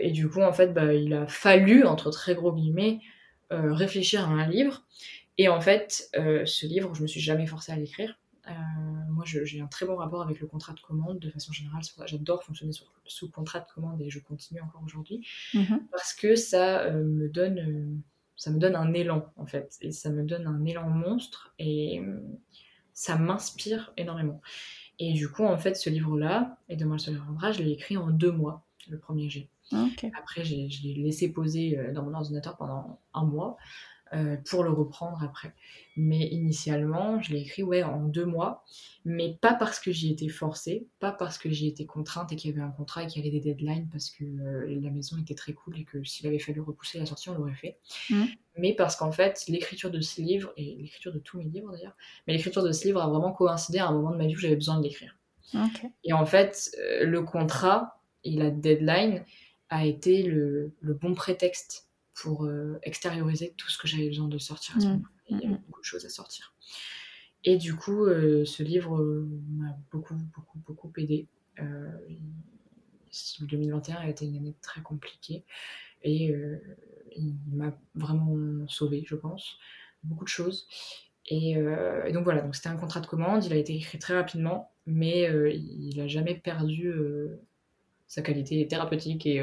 et, 0.01 0.11
du 0.11 0.29
coup, 0.29 0.41
en 0.41 0.53
fait, 0.53 0.73
bah, 0.73 0.93
il 0.93 1.13
a 1.13 1.25
fallu, 1.25 1.83
entre 1.85 2.11
très 2.11 2.35
gros 2.35 2.53
guillemets, 2.53 2.99
réfléchir 3.49 4.29
à 4.29 4.33
un 4.33 4.47
livre. 4.47 4.83
Et 5.39 5.47
en 5.47 5.61
fait, 5.61 6.11
ce 6.13 6.65
livre, 6.67 6.93
je 6.93 7.01
me 7.01 7.07
suis 7.07 7.21
jamais 7.21 7.47
forcée 7.47 7.71
à 7.71 7.75
l'écrire. 7.75 8.19
Euh, 9.21 9.39
moi, 9.39 9.45
j'ai 9.45 9.61
un 9.61 9.67
très 9.67 9.85
bon 9.85 9.95
rapport 9.95 10.21
avec 10.21 10.39
le 10.39 10.47
contrat 10.47 10.73
de 10.73 10.79
commande 10.79 11.19
de 11.19 11.29
façon 11.29 11.51
générale. 11.51 11.81
J'adore 12.05 12.43
fonctionner 12.43 12.73
sous 13.05 13.29
contrat 13.29 13.59
de 13.59 13.65
commande 13.73 14.01
et 14.01 14.09
je 14.09 14.19
continue 14.19 14.61
encore 14.61 14.81
aujourd'hui 14.83 15.25
mhm. 15.53 15.87
parce 15.91 16.13
que 16.13 16.35
ça 16.35 16.81
euh, 16.81 17.03
me 17.03 17.29
donne, 17.29 17.59
euh, 17.59 17.95
ça 18.35 18.51
me 18.51 18.59
donne 18.59 18.75
un 18.75 18.93
élan 18.93 19.31
en 19.37 19.45
fait, 19.45 19.77
et 19.81 19.91
ça 19.91 20.09
me 20.09 20.23
donne 20.23 20.47
un 20.47 20.65
élan 20.65 20.89
monstre 20.89 21.53
et 21.59 22.01
ça 22.93 23.15
m'inspire 23.17 23.93
énormément. 23.97 24.41
Et 24.99 25.13
du 25.13 25.29
coup, 25.29 25.43
en 25.43 25.57
fait, 25.57 25.75
ce 25.75 25.89
livre-là, 25.89 26.57
Et 26.69 26.75
demain 26.75 26.93
le 26.93 26.99
soleil 26.99 27.19
reviendra, 27.19 27.51
je 27.51 27.63
l'ai 27.63 27.71
écrit 27.71 27.97
en 27.97 28.09
deux 28.11 28.31
mois, 28.31 28.65
le 28.87 28.99
premier 28.99 29.29
G. 29.29 29.49
Après, 30.17 30.43
je 30.43 30.55
l'ai 30.55 30.93
laissé 30.95 31.31
poser 31.31 31.79
dans 31.93 32.03
mon 32.03 32.13
ordinateur 32.13 32.57
pendant 32.57 32.99
un 33.13 33.23
mois. 33.23 33.57
Pour 34.45 34.63
le 34.63 34.71
reprendre 34.71 35.23
après. 35.23 35.53
Mais 35.95 36.27
initialement, 36.27 37.21
je 37.21 37.33
l'ai 37.33 37.41
écrit 37.41 37.63
ouais, 37.63 37.83
en 37.83 37.99
deux 37.99 38.25
mois, 38.25 38.65
mais 39.05 39.37
pas 39.41 39.53
parce 39.53 39.79
que 39.79 39.91
j'y 39.91 40.11
étais 40.11 40.27
forcée, 40.27 40.87
pas 40.99 41.11
parce 41.11 41.37
que 41.37 41.49
j'y 41.49 41.67
étais 41.67 41.85
contrainte 41.85 42.31
et 42.31 42.35
qu'il 42.35 42.51
y 42.51 42.53
avait 42.53 42.65
un 42.65 42.71
contrat 42.71 43.03
et 43.03 43.07
qu'il 43.07 43.23
y 43.23 43.27
avait 43.27 43.39
des 43.39 43.53
deadlines, 43.53 43.87
parce 43.89 44.09
que 44.09 44.23
la 44.23 44.89
maison 44.89 45.17
était 45.17 45.35
très 45.35 45.53
cool 45.53 45.79
et 45.79 45.85
que 45.85 46.03
s'il 46.03 46.27
avait 46.27 46.39
fallu 46.39 46.61
repousser 46.61 46.99
la 46.99 47.05
sortie, 47.05 47.29
on 47.29 47.35
l'aurait 47.35 47.55
fait. 47.55 47.77
Mmh. 48.09 48.23
Mais 48.57 48.73
parce 48.73 48.95
qu'en 48.95 49.11
fait, 49.11 49.43
l'écriture 49.47 49.91
de 49.91 50.01
ce 50.01 50.21
livre, 50.21 50.51
et 50.57 50.75
l'écriture 50.79 51.13
de 51.13 51.19
tous 51.19 51.37
mes 51.37 51.45
livres 51.45 51.71
d'ailleurs, 51.71 51.95
mais 52.27 52.33
l'écriture 52.33 52.63
de 52.63 52.71
ce 52.71 52.85
livre 52.85 53.01
a 53.01 53.07
vraiment 53.07 53.31
coïncidé 53.31 53.79
à 53.79 53.87
un 53.87 53.93
moment 53.93 54.11
de 54.11 54.17
ma 54.17 54.27
vie 54.27 54.35
où 54.35 54.39
j'avais 54.39 54.55
besoin 54.55 54.77
de 54.77 54.83
l'écrire. 54.83 55.15
Et 56.03 56.13
en 56.13 56.25
fait, 56.25 56.75
le 57.01 57.21
contrat 57.21 58.01
et 58.23 58.31
la 58.31 58.51
deadline 58.51 59.25
a 59.69 59.85
été 59.85 60.23
le, 60.23 60.73
bon 60.81 61.13
prétexte 61.13 61.89
pour 62.13 62.45
euh, 62.45 62.79
extérioriser 62.83 63.53
tout 63.57 63.69
ce 63.69 63.77
que 63.77 63.87
j'avais 63.87 64.07
besoin 64.07 64.27
de 64.27 64.37
sortir 64.37 64.77
à 64.77 64.79
ce 64.79 64.87
mm. 64.87 64.89
moment 64.89 65.05
Il 65.29 65.37
y 65.37 65.45
avait 65.45 65.53
mm. 65.55 65.61
beaucoup 65.67 65.81
de 65.81 65.85
choses 65.85 66.05
à 66.05 66.09
sortir. 66.09 66.53
Et 67.43 67.57
du 67.57 67.75
coup, 67.75 68.05
euh, 68.05 68.45
ce 68.45 68.63
livre 68.63 68.97
euh, 68.97 69.27
m'a 69.49 69.75
beaucoup, 69.91 70.15
beaucoup, 70.35 70.59
beaucoup 70.59 70.91
aidé. 70.97 71.27
2021 73.41 73.97
a 73.97 74.09
été 74.09 74.25
une 74.25 74.37
année 74.37 74.55
très 74.61 74.81
compliquée 74.81 75.43
et 76.01 76.33
il 77.15 77.35
m'a 77.51 77.77
vraiment 77.93 78.65
sauvé, 78.67 79.03
je 79.05 79.15
pense, 79.15 79.59
beaucoup 80.03 80.23
de 80.23 80.29
choses. 80.29 80.67
Et, 81.27 81.51
et 81.51 82.11
donc 82.13 82.23
voilà, 82.23 82.41
donc 82.41 82.55
c'était 82.55 82.69
un 82.69 82.77
contrat 82.77 82.99
de 82.99 83.05
commande, 83.05 83.45
il 83.45 83.53
a 83.53 83.57
été 83.57 83.75
écrit 83.75 83.99
très 83.99 84.15
rapidement, 84.15 84.71
mais 84.87 85.29
il 85.53 85.97
n'a 85.97 86.07
jamais 86.07 86.33
perdu 86.33 86.91
sa 88.07 88.23
qualité 88.23 88.65
thérapeutique 88.67 89.27
et 89.27 89.39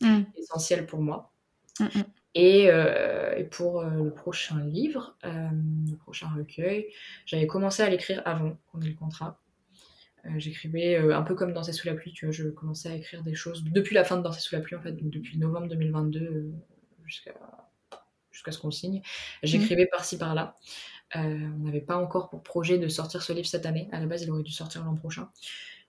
mm. 0.00 0.24
essentielle 0.38 0.86
pour 0.86 1.02
moi. 1.02 1.35
Mm, 1.80 1.84
mm. 1.84 2.04
Euh, 2.38 3.34
et, 3.36 3.44
pour 3.44 3.80
euh, 3.80 3.90
le 3.90 4.12
prochain 4.12 4.62
livre, 4.64 5.16
le 5.24 5.96
prochain 5.96 6.28
recueil, 6.36 6.88
j'avais 7.24 7.46
commencé 7.46 7.82
à 7.82 7.88
l'écrire 7.88 8.22
avant 8.24 8.58
qu'on 8.66 8.80
ait 8.80 8.88
le 8.88 8.94
contrat. 8.94 9.40
J'écrivais 10.38 10.96
un 10.96 11.22
peu 11.22 11.36
comme 11.36 11.52
Danser 11.52 11.72
sous 11.72 11.86
la 11.86 11.94
pluie, 11.94 12.12
tu 12.12 12.26
vois, 12.26 12.32
je 12.32 12.48
commençais 12.48 12.88
à 12.88 12.96
écrire 12.96 13.22
des 13.22 13.36
choses 13.36 13.62
depuis 13.62 13.94
la 13.94 14.02
fin 14.02 14.16
de 14.16 14.22
Danser 14.22 14.40
sous 14.40 14.56
la 14.56 14.60
pluie, 14.60 14.74
en 14.74 14.80
fait, 14.80 14.90
donc 14.90 15.10
depuis 15.10 15.38
novembre 15.38 15.68
2022 15.68 16.50
jusqu'à 17.04 17.32
jusqu'à 18.32 18.50
ce 18.50 18.58
qu'on 18.58 18.72
signe. 18.72 19.02
J'écrivais 19.44 19.86
par-ci 19.86 20.18
par-là. 20.18 20.56
on 21.14 21.58
n'avait 21.60 21.80
pas 21.80 21.96
encore 21.96 22.28
pour 22.28 22.42
projet 22.42 22.76
de 22.76 22.88
sortir 22.88 23.22
ce 23.22 23.32
livre 23.32 23.46
cette 23.46 23.66
année. 23.66 23.88
À 23.92 24.00
la 24.00 24.06
base, 24.06 24.24
il 24.24 24.30
aurait 24.32 24.42
dû 24.42 24.50
sortir 24.50 24.84
l'an 24.84 24.96
prochain. 24.96 25.30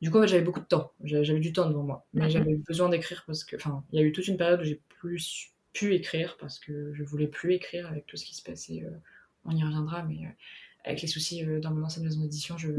Du 0.02 0.12
coup, 0.12 0.26
j'avais 0.28 0.44
beaucoup 0.44 0.60
de 0.60 0.66
temps. 0.66 0.92
J'avais 1.04 1.40
du 1.40 1.52
temps 1.52 1.68
devant 1.68 1.82
moi. 1.82 2.06
Mais 2.14 2.30
j'avais 2.30 2.56
besoin 2.56 2.90
d'écrire 2.90 3.24
parce 3.26 3.44
que, 3.44 3.56
enfin, 3.56 3.84
il 3.92 4.00
y 4.00 4.04
a 4.04 4.06
eu 4.06 4.12
toute 4.12 4.28
une 4.28 4.38
période 4.38 4.62
où 4.62 4.64
j'ai 4.64 4.80
plus 5.00 5.52
pu 5.78 5.94
écrire 5.94 6.38
parce 6.40 6.60
que 6.60 6.94
je 6.94 7.04
voulais 7.04 7.28
plus 7.28 7.54
écrire 7.54 7.88
avec 7.88 8.06
tout 8.08 8.18
ce 8.18 8.26
qui 8.26 8.36
se 8.36 8.42
passait. 8.42 8.84
Euh, 8.84 8.90
on 9.46 9.56
y 9.56 9.64
reviendra, 9.64 10.04
mais 10.04 10.26
euh, 10.26 10.30
avec 10.84 11.02
les 11.02 11.08
soucis 11.08 11.46
euh, 11.46 11.60
dans 11.60 11.72
mon 11.72 11.84
ancienne 11.84 12.06
maison 12.06 12.22
d'édition, 12.22 12.58
je, 12.58 12.70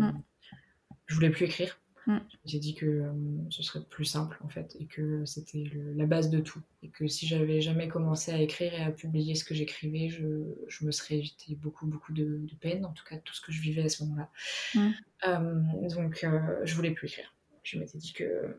je 1.07 1.15
voulais 1.15 1.31
plus 1.31 1.45
écrire. 1.45 1.81
Mm. 2.07 2.19
J'ai 2.47 2.59
dit 2.59 2.75
que 2.75 3.05
ce 3.51 3.63
serait 3.63 3.85
plus 3.85 4.07
simple 4.07 4.39
en 4.43 4.49
fait 4.49 4.75
et 4.81 4.87
que 4.87 5.25
c'était 5.27 5.71
la 5.95 6.07
base 6.07 6.31
de 6.31 6.41
tout 6.41 6.63
et 6.83 6.89
que 6.89 7.07
si 7.07 7.27
j'avais 7.27 7.61
jamais 7.61 7.87
commencé 7.87 8.33
à 8.33 8.41
écrire 8.41 8.73
et 8.73 8.83
à 8.83 8.91
publier 8.91 9.35
ce 9.35 9.45
que 9.45 9.55
j'écrivais, 9.55 10.09
je, 10.09 10.25
je, 10.69 10.87
me 10.87 10.91
serais 10.91 11.17
évité 11.17 11.55
beaucoup 11.55 11.87
beaucoup 11.87 12.15
de, 12.15 12.41
peine, 12.61 12.87
en 12.87 12.93
tout 12.93 13.05
cas 13.05 13.19
tout 13.19 13.35
ce 13.35 13.43
que 13.43 13.53
je 13.53 13.61
vivais 13.61 13.83
à 13.83 13.89
ce 13.91 14.05
moment-là. 14.05 14.31
Mm. 14.75 14.91
Euh, 15.27 15.89
donc 15.95 16.25
euh, 16.25 16.41
je 16.65 16.75
voulais 16.75 16.93
plus 16.93 17.09
écrire. 17.09 17.35
Je 17.63 17.79
m'étais 17.79 17.99
dit 17.99 18.15
que 18.15 18.57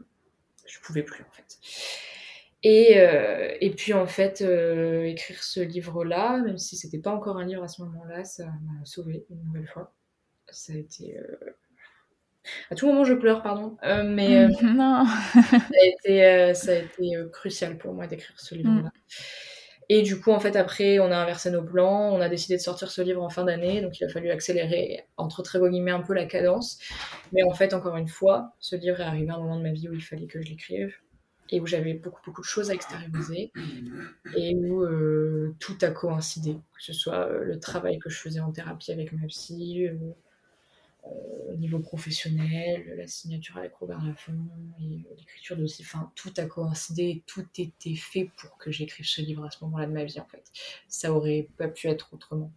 je 0.68 0.80
pouvais 0.82 1.04
plus 1.04 1.24
en 1.24 1.32
fait. 1.32 1.58
Et, 2.64 2.94
et 3.62 3.70
puis 3.72 3.94
en 3.94 4.06
fait, 4.06 4.42
écrire 4.42 5.42
ce 5.44 5.62
livre-là, 5.62 6.40
même 6.40 6.58
si 6.58 6.76
c'était 6.76 7.00
pas 7.00 7.12
encore 7.12 7.38
un 7.38 7.46
livre 7.46 7.64
à 7.64 7.68
ce 7.68 7.82
moment-là, 7.84 8.26
ça 8.26 8.46
m'a 8.46 8.84
sauvé 8.84 9.26
une 9.30 9.42
nouvelle 9.46 9.68
fois. 9.68 9.94
Ça 10.52 10.74
a 10.74 10.76
été 10.76 11.18
à 12.72 12.76
tout 12.76 12.88
moment, 12.88 13.04
je 13.04 13.14
pleure, 13.14 13.42
pardon. 13.42 13.78
Euh, 13.84 14.04
mais 14.04 14.38
euh, 14.38 14.48
non. 14.64 15.06
ça 15.34 15.58
a 15.58 15.86
été, 15.86 16.26
euh, 16.26 16.54
ça 16.54 16.72
a 16.72 16.76
été 16.76 17.12
crucial 17.32 17.78
pour 17.78 17.94
moi 17.94 18.08
d'écrire 18.08 18.40
ce 18.40 18.56
livre-là. 18.56 18.90
Mm. 18.90 18.92
Et 19.92 20.04
du 20.04 20.20
coup, 20.20 20.32
en 20.32 20.40
fait, 20.40 20.56
après, 20.56 21.00
on 21.00 21.12
a 21.12 21.18
inversé 21.18 21.50
nos 21.50 21.64
plans. 21.64 22.14
On 22.14 22.22
a 22.22 22.30
décidé 22.30 22.58
de 22.58 22.62
sortir 22.62 22.92
ce 22.92 23.02
livre 23.02 23.24
en 23.24 23.30
fin 23.30 23.44
d'année. 23.44 23.82
Donc, 23.82 24.00
il 24.00 24.06
a 24.06 24.10
fallu 24.10 24.30
accélérer, 24.30 25.08
entre 25.18 25.42
très 25.42 25.60
guillemets, 25.60 25.92
un 25.92 26.02
peu 26.02 26.14
la 26.14 26.26
cadence. 26.26 26.78
Mais 27.32 27.42
en 27.44 27.54
fait, 27.54 27.74
encore 27.74 27.98
une 27.98 28.08
fois, 28.08 28.54
ce 28.60 28.76
livre 28.76 29.02
est 29.02 29.04
arrivé 29.04 29.32
à 29.32 29.36
un 29.36 29.40
moment 29.40 29.58
de 29.58 29.64
ma 29.64 29.72
vie 29.72 29.90
où 29.90 29.94
il 29.94 30.04
fallait 30.04 30.28
que 30.28 30.42
je 30.42 30.50
l'écrive. 30.50 30.94
Et 31.52 31.60
où 31.60 31.66
j'avais 31.66 31.96
beaucoup, 31.96 32.22
beaucoup 32.26 32.42
de 32.42 32.46
choses 32.46 32.70
à 32.70 32.74
extérioriser. 32.74 33.52
Et 34.38 34.56
où 34.56 34.86
tout 35.60 35.78
a 35.82 35.92
coïncidé. 35.92 36.54
Que 36.54 36.84
ce 36.84 36.94
soit 36.94 37.30
le 37.30 37.60
travail 37.60 38.00
que 38.00 38.10
je 38.10 38.18
faisais 38.18 38.40
en 38.40 38.52
thérapie 38.52 38.92
avec 38.92 39.12
ma 39.14 39.26
psy 39.28 39.90
au 41.50 41.56
niveau 41.56 41.80
professionnel, 41.80 42.96
la 42.98 43.08
signature 43.08 43.58
avec 43.58 43.74
Robert 43.76 44.04
Laffont 44.04 44.38
et 44.80 45.06
l'écriture 45.18 45.58
de 45.58 45.64
aussi. 45.64 45.84
Enfin, 45.84 46.12
tout 46.16 46.34
a 46.38 46.46
coïncidé, 46.46 47.24
tout 47.26 47.46
était 47.58 47.96
fait 47.96 48.32
pour 48.38 48.58
que 48.58 48.72
j'écrive 48.72 49.06
ce 49.06 49.22
livre 49.22 49.44
à 49.46 49.52
ce 49.52 49.64
moment-là 49.64 49.88
de 49.88 49.92
ma 49.92 50.04
vie, 50.04 50.20
en 50.20 50.26
fait. 50.26 50.44
Ça 50.88 51.14
aurait 51.14 51.48
pas 51.58 51.68
pu 51.68 51.88
être 51.88 52.14
autrement. 52.14 52.52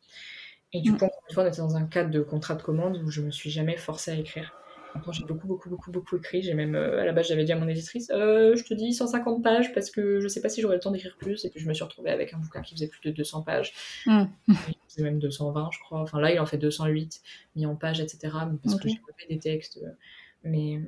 Et 0.72 0.80
du 0.80 0.92
mm. 0.92 0.98
coup, 0.98 1.04
encore 1.06 1.22
une 1.28 1.34
fois, 1.34 1.44
on 1.44 1.48
était 1.48 1.58
dans 1.58 1.76
un 1.76 1.86
cadre 1.86 2.10
de 2.10 2.20
contrat 2.20 2.54
de 2.54 2.62
commande 2.62 2.98
où 2.98 3.10
je 3.10 3.22
me 3.22 3.30
suis 3.30 3.50
jamais 3.50 3.76
forcée 3.76 4.10
à 4.10 4.14
écrire. 4.14 4.54
Maintenant, 4.94 5.12
j'ai 5.12 5.24
beaucoup, 5.24 5.46
beaucoup, 5.46 5.70
beaucoup, 5.70 5.90
beaucoup 5.90 6.16
écrit. 6.16 6.42
J'ai 6.42 6.54
même, 6.54 6.74
euh, 6.74 7.00
à 7.00 7.04
la 7.04 7.12
base, 7.12 7.28
j'avais 7.28 7.44
dit 7.44 7.52
à 7.52 7.56
mon 7.56 7.68
éditrice, 7.68 8.10
euh, 8.10 8.54
je 8.56 8.64
te 8.64 8.74
dis 8.74 8.92
150 8.92 9.42
pages 9.42 9.72
parce 9.72 9.90
que 9.90 10.20
je 10.20 10.28
sais 10.28 10.40
pas 10.40 10.48
si 10.48 10.60
j'aurai 10.60 10.76
le 10.76 10.80
temps 10.80 10.90
d'écrire 10.90 11.16
plus. 11.16 11.44
Et 11.44 11.50
puis, 11.50 11.60
je 11.60 11.68
me 11.68 11.74
suis 11.74 11.84
retrouvée 11.84 12.10
avec 12.10 12.34
un 12.34 12.38
bouquin 12.38 12.62
qui 12.62 12.74
faisait 12.74 12.88
plus 12.88 13.00
de 13.04 13.10
200 13.10 13.42
pages. 13.42 13.72
Mm. 14.06 14.24
Il 14.48 14.54
faisait 14.88 15.02
même 15.02 15.18
220, 15.18 15.70
je 15.72 15.78
crois. 15.80 16.00
Enfin, 16.00 16.20
là, 16.20 16.32
il 16.32 16.38
en 16.40 16.46
fait 16.46 16.58
208 16.58 17.22
mis 17.56 17.66
en 17.66 17.74
pages, 17.74 18.00
etc. 18.00 18.18
Parce 18.62 18.76
que 18.78 18.88
j'ai 18.88 19.00
fait 19.18 19.28
des 19.28 19.38
textes. 19.38 19.80
Mais 20.44 20.80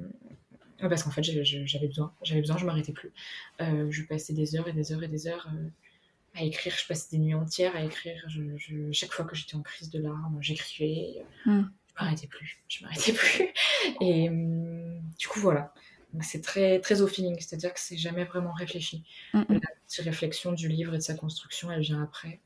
parce 0.79 1.03
qu'en 1.03 1.11
fait, 1.11 1.23
j'avais 1.23 1.87
besoin. 1.87 2.13
J'avais 2.23 2.41
besoin, 2.41 2.57
je 2.57 2.67
m'arrêtais 2.67 2.93
plus. 2.93 3.13
Euh, 3.61 3.91
je 3.91 4.03
passais 4.03 4.33
des 4.33 4.57
heures 4.57 4.69
et 4.69 4.73
des 4.73 4.93
heures 4.93 5.03
et 5.03 5.09
des 5.09 5.27
heures 5.29 5.49
à 6.35 6.43
écrire. 6.43 6.75
Je 6.77 6.87
passais 6.87 7.17
des 7.17 7.23
nuits 7.23 7.35
entières 7.35 7.75
à 7.77 7.83
écrire. 7.83 8.23
Je, 8.29 8.91
chaque 8.93 9.13
fois 9.13 9.25
que 9.25 9.37
j'étais 9.37 9.55
en 9.55 9.63
crise 9.63 9.91
de 9.91 10.01
larmes, 10.01 10.39
j'écrivais. 10.41 11.23
Mm 11.47 11.63
je 11.97 12.05
m'arrêtais 12.05 12.27
plus, 12.27 12.63
je 12.69 12.85
m'arrêtais 12.85 13.13
plus. 13.15 13.49
Et 14.01 14.29
hum, 14.29 15.01
du 15.19 15.29
coup, 15.29 15.41
voilà. 15.41 15.73
c'est 16.21 16.43
très, 16.43 16.81
très 16.81 17.01
au 17.01 17.07
feeling, 17.07 17.37
c'est-à-dire 17.39 17.73
que 17.73 17.81
c'est 17.81 17.97
jamais 17.97 18.25
vraiment 18.25 18.53
réfléchi. 18.53 19.05
Mm, 19.33 19.41
mm. 19.41 19.61
La 19.99 20.05
réflexion 20.05 20.53
du 20.53 20.69
livre 20.69 20.95
et 20.95 20.99
de 20.99 21.03
sa 21.03 21.15
construction, 21.15 21.71
elle 21.71 21.83
vient 21.83 22.03
après, 22.03 22.41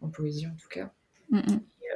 en 0.00 0.08
poésie 0.08 0.46
en 0.46 0.54
tout 0.54 0.68
cas. 0.68 0.92
Mm, 1.30 1.40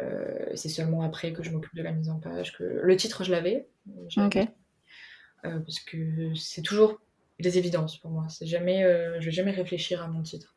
euh, 0.02 0.50
c'est 0.54 0.68
seulement 0.68 1.02
après 1.02 1.32
que 1.32 1.42
je 1.42 1.50
m'occupe 1.50 1.74
de 1.74 1.82
la 1.82 1.92
mise 1.92 2.08
en 2.08 2.18
page. 2.18 2.56
Que... 2.56 2.64
Le 2.64 2.96
titre, 2.96 3.24
je 3.24 3.30
l'avais. 3.30 3.68
Ok. 4.16 4.37
Euh, 4.37 5.61
parce 5.61 5.80
que 5.80 6.34
c'est 6.34 6.62
toujours 6.62 7.00
des 7.38 7.58
évidences 7.58 7.96
pour 7.98 8.11
moi. 8.11 8.26
C'est 8.28 8.46
jamais, 8.46 8.82
euh, 8.84 9.20
je 9.20 9.26
vais 9.26 9.32
jamais 9.32 9.52
réfléchir 9.52 10.02
à 10.02 10.08
mon 10.08 10.22
titre. 10.22 10.54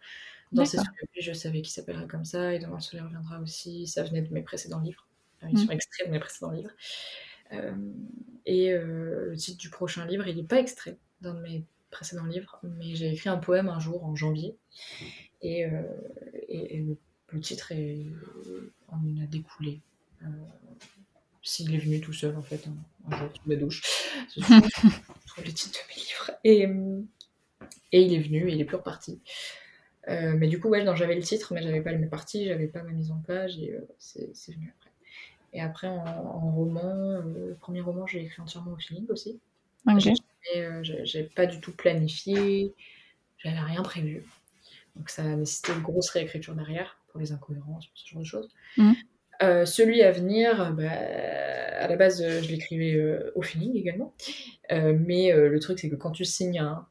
Dans 0.51 0.65
ces 0.65 0.79
je 1.17 1.31
savais 1.31 1.61
qu'il 1.61 1.71
s'appellerait 1.71 2.07
comme 2.07 2.25
ça, 2.25 2.53
et 2.53 2.59
Demain 2.59 2.75
le 2.75 2.81
soleil 2.81 3.05
reviendra 3.05 3.39
aussi. 3.39 3.87
Ça 3.87 4.03
venait 4.03 4.21
de 4.21 4.33
mes 4.33 4.41
précédents 4.41 4.81
livres. 4.81 5.07
Ils 5.49 5.57
sont 5.57 5.71
extraits 5.71 6.07
de 6.07 6.11
mes 6.11 6.19
précédents 6.19 6.51
livres. 6.51 6.71
Euh, 7.53 7.75
et 8.45 8.71
euh, 8.71 9.29
le 9.29 9.37
titre 9.37 9.57
du 9.57 9.69
prochain 9.69 10.05
livre, 10.05 10.27
il 10.27 10.37
n'est 10.37 10.43
pas 10.43 10.59
extrait 10.59 10.97
d'un 11.21 11.33
de 11.33 11.41
mes 11.41 11.65
précédents 11.89 12.25
livres, 12.25 12.59
mais 12.63 12.95
j'ai 12.95 13.11
écrit 13.11 13.29
un 13.29 13.37
poème 13.37 13.69
un 13.69 13.79
jour 13.79 14.03
en 14.05 14.15
janvier. 14.15 14.55
Et, 15.41 15.65
euh, 15.65 15.81
et, 16.47 16.85
le, 17.31 17.39
titre 17.39 17.71
est, 17.71 18.05
en 18.87 18.99
a 19.21 19.25
découlé. 19.27 19.81
S'il 21.43 21.73
est 21.73 21.79
venu 21.79 21.99
tout 21.99 22.13
seul, 22.13 22.35
en 22.35 22.43
fait, 22.43 22.67
un, 22.67 23.17
jour 23.17 23.29
sous 23.35 23.49
la 23.49 23.55
douche. 23.55 23.81
Je 24.35 24.41
trouve 24.41 25.45
le 25.45 25.51
titre 25.51 25.79
de 25.79 25.93
mes 25.93 26.01
livres. 26.01 26.31
Et, 26.43 26.67
et 27.91 28.01
il 28.03 28.13
est 28.13 28.21
venu, 28.21 28.49
et 28.49 28.53
il 28.53 28.61
est 28.61 28.65
plus 28.65 28.77
reparti. 28.77 29.19
mais 30.07 30.47
du 30.47 30.59
coup, 30.59 30.69
ouais, 30.69 30.85
j'avais 30.95 31.15
le 31.15 31.23
titre, 31.23 31.53
mais 31.53 31.63
j'avais 31.63 31.81
pas 31.81 31.93
mes 31.93 32.07
parties, 32.07 32.45
j'avais 32.45 32.67
pas 32.67 32.83
ma 32.83 32.91
mise 32.91 33.11
en 33.11 33.19
page, 33.19 33.57
et 33.57 33.75
c'est 33.97 34.53
venu 34.53 34.71
après. 34.77 34.90
Et 35.53 35.61
après, 35.61 35.87
en, 35.87 36.51
roman, 36.51 36.81
euh, 36.81 37.49
le 37.49 37.55
premier 37.55 37.81
roman, 37.81 38.07
j'ai 38.07 38.21
écrit 38.21 38.41
entièrement 38.41 38.71
au 38.71 38.77
feeling 38.77 39.05
aussi. 39.09 39.39
Okay. 39.87 40.13
Euh, 40.55 40.81
j'ai 40.83 41.23
pas 41.23 41.45
du 41.45 41.59
tout 41.59 41.71
planifié, 41.71 42.73
j'avais 43.37 43.59
rien 43.59 43.81
prévu. 43.83 44.23
Donc 44.95 45.09
ça 45.09 45.23
a 45.23 45.35
nécessité 45.35 45.73
une 45.73 45.81
grosse 45.81 46.09
réécriture 46.09 46.55
derrière 46.55 46.97
pour 47.09 47.19
les 47.19 47.31
incohérences, 47.31 47.87
pour 47.87 47.97
ce 47.97 48.09
genre 48.09 48.21
de 48.21 48.25
choses. 48.25 48.49
Mhm. 48.77 48.95
Euh, 49.43 49.65
celui 49.65 50.03
à 50.03 50.11
venir, 50.11 50.73
bah, 50.73 50.91
à 50.91 51.87
la 51.87 51.95
base, 51.95 52.21
je 52.21 52.49
l'écrivais 52.49 53.19
au 53.33 53.41
feeling 53.41 53.75
également. 53.75 54.13
mais 54.69 55.33
le 55.33 55.59
truc, 55.59 55.79
c'est 55.79 55.89
que 55.89 55.95
quand 55.95 56.11
tu 56.11 56.25
signes 56.25 56.59
un, 56.59 56.87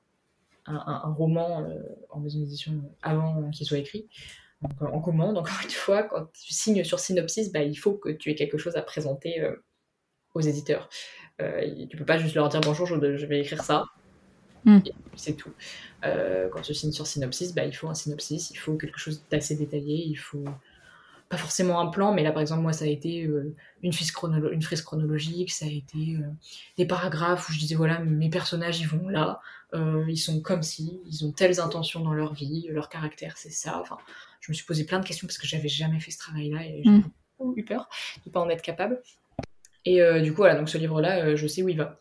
un, 0.67 0.75
un 1.05 1.13
roman 1.13 1.67
en 2.11 2.21
maison 2.21 2.41
d'édition 2.41 2.83
avant 3.03 3.51
qu'il 3.51 3.67
soit 3.67 3.79
écrit, 3.79 4.09
en 4.81 5.01
commande, 5.01 5.39
encore 5.39 5.61
une 5.63 5.71
fois, 5.71 6.03
quand 6.03 6.27
tu 6.33 6.53
signes 6.53 6.85
sur 6.85 6.99
Synopsis, 6.99 7.53
bah, 7.53 7.63
il 7.63 7.77
faut 7.77 7.95
que 7.95 8.11
tu 8.11 8.31
aies 8.31 8.35
quelque 8.35 8.59
chose 8.59 8.77
à 8.77 8.83
présenter 8.83 9.41
euh, 9.41 9.55
aux 10.35 10.41
éditeurs. 10.41 10.89
Euh, 11.41 11.87
tu 11.89 11.97
peux 11.97 12.05
pas 12.05 12.19
juste 12.19 12.35
leur 12.35 12.49
dire 12.49 12.61
bonjour, 12.61 12.87
je, 12.87 12.95
vais 12.95 13.41
écrire 13.41 13.63
ça. 13.65 13.85
Hmm. 14.65 14.81
C'est 15.17 15.35
tout. 15.35 15.53
Euh, 16.05 16.49
quand 16.51 16.61
tu 16.61 16.75
signes 16.75 16.93
sur 16.93 17.07
Synopsis, 17.07 17.55
bah, 17.55 17.65
il 17.65 17.75
faut 17.75 17.89
un 17.89 17.95
synopsis, 17.95 18.51
il 18.51 18.57
faut 18.57 18.77
quelque 18.77 18.99
chose 18.99 19.25
d'assez 19.31 19.57
détaillé, 19.57 20.05
il 20.05 20.17
faut 20.17 20.45
pas 21.31 21.39
forcément 21.39 21.81
un 21.81 21.87
plan, 21.87 22.13
mais 22.13 22.25
là 22.25 22.33
par 22.33 22.41
exemple 22.43 22.63
moi 22.63 22.73
ça 22.73 22.85
a 22.85 22.89
été 22.89 23.19
une, 23.19 23.93
frise 23.93 24.13
une 24.51 24.63
frise 24.63 24.83
chronologique, 24.83 25.53
ça 25.53 25.65
a 25.65 25.69
été 25.69 26.19
des 26.77 26.87
paragraphes 26.87 27.49
où 27.49 27.53
je 27.53 27.59
disais 27.61 27.77
voilà 27.77 28.01
mes 28.01 28.29
personnages 28.29 28.81
ils 28.81 28.89
vont 28.89 29.09
là, 29.09 29.41
ils 29.73 30.19
sont 30.19 30.43
comme 30.43 30.65
si, 30.65 31.01
ils 31.07 31.25
ont 31.25 31.31
telles 31.31 31.61
intentions 31.61 32.01
dans 32.01 32.15
leur 32.15 32.35
vie, 32.35 32.67
leur 32.71 32.89
caractère 32.89 33.37
c'est 33.37 33.53
ça. 33.53 33.81
Enfin, 33.81 33.99
je 34.41 34.51
me 34.51 34.55
suis 34.55 34.65
posé 34.65 34.85
plein 34.85 35.01
de 35.01 35.07
questions 35.07 35.27
parce 35.27 35.39
que 35.39 35.47
j'avais 35.47 35.69
jamais 35.69 36.01
fait 36.01 36.11
ce 36.11 36.19
travail-là 36.19 36.65
et 36.65 36.83
j'ai 36.85 36.91
mm. 36.91 37.55
eu 37.57 37.65
peur 37.65 37.89
de 38.25 38.31
pas 38.31 38.41
en 38.41 38.49
être 38.49 38.63
capable. 38.63 39.01
Et 39.85 40.03
du 40.21 40.31
coup 40.33 40.39
voilà 40.39 40.57
donc 40.57 40.69
ce 40.69 40.79
livre-là 40.79 41.37
je 41.37 41.47
sais 41.47 41.63
où 41.63 41.69
il 41.69 41.77
va. 41.77 41.99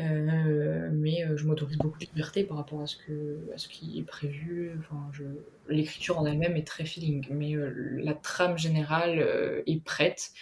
Euh, 0.00 0.88
mais 0.90 1.22
euh, 1.24 1.36
je 1.36 1.44
m'autorise 1.44 1.76
beaucoup 1.76 1.98
de 1.98 2.06
liberté 2.06 2.44
par 2.44 2.56
rapport 2.56 2.80
à 2.80 2.86
ce, 2.86 2.96
que, 2.96 3.50
à 3.54 3.58
ce 3.58 3.68
qui 3.68 3.98
est 3.98 4.04
prévu. 4.04 4.72
Enfin, 4.78 5.10
L'écriture 5.68 6.18
en 6.18 6.26
elle-même 6.26 6.56
est 6.56 6.66
très 6.66 6.86
feeling, 6.86 7.26
mais 7.30 7.54
euh, 7.54 7.98
la 8.02 8.14
trame 8.14 8.56
générale 8.56 9.18
est 9.66 9.84
prête 9.84 10.32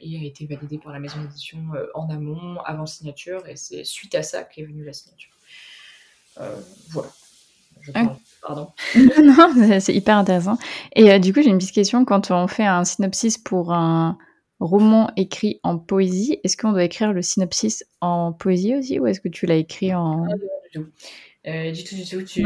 et 0.00 0.18
a 0.18 0.22
été 0.22 0.46
validée 0.46 0.78
par 0.78 0.92
la 0.92 0.98
maison 0.98 1.20
d'édition 1.22 1.66
en 1.94 2.10
amont, 2.10 2.60
avant 2.60 2.84
signature, 2.84 3.46
et 3.48 3.56
c'est 3.56 3.84
suite 3.84 4.14
à 4.14 4.22
ça 4.22 4.44
qu'est 4.44 4.64
venue 4.64 4.84
la 4.84 4.92
signature. 4.92 5.32
voilà. 6.88 7.10
Je 7.80 7.92
Pardon. 8.46 8.68
non, 9.22 9.80
c'est 9.80 9.94
hyper 9.94 10.18
intéressant. 10.18 10.58
Et 10.94 11.18
du 11.18 11.32
coup, 11.32 11.40
j'ai 11.42 11.48
une 11.48 11.58
petite 11.58 11.74
question. 11.74 12.04
Quand 12.04 12.30
on 12.30 12.46
fait 12.46 12.66
un 12.66 12.84
synopsis 12.84 13.38
pour 13.38 13.72
un, 13.72 14.18
roman 14.60 15.10
écrit 15.16 15.60
en 15.62 15.78
poésie, 15.78 16.38
est-ce 16.44 16.56
qu'on 16.56 16.72
doit 16.72 16.84
écrire 16.84 17.12
le 17.12 17.22
synopsis 17.22 17.84
en 18.00 18.32
poésie 18.32 18.76
aussi 18.76 18.98
ou 18.98 19.06
est-ce 19.06 19.20
que 19.20 19.28
tu 19.28 19.46
l'as 19.46 19.56
écrit 19.56 19.94
en... 19.94 20.24
Ah, 20.24 20.34
du 20.34 20.80
tout. 20.80 20.86
Euh, 21.46 21.70
du 21.70 21.84
tout, 21.84 21.94
du 21.94 22.04
tout. 22.04 22.22
Tu... 22.22 22.44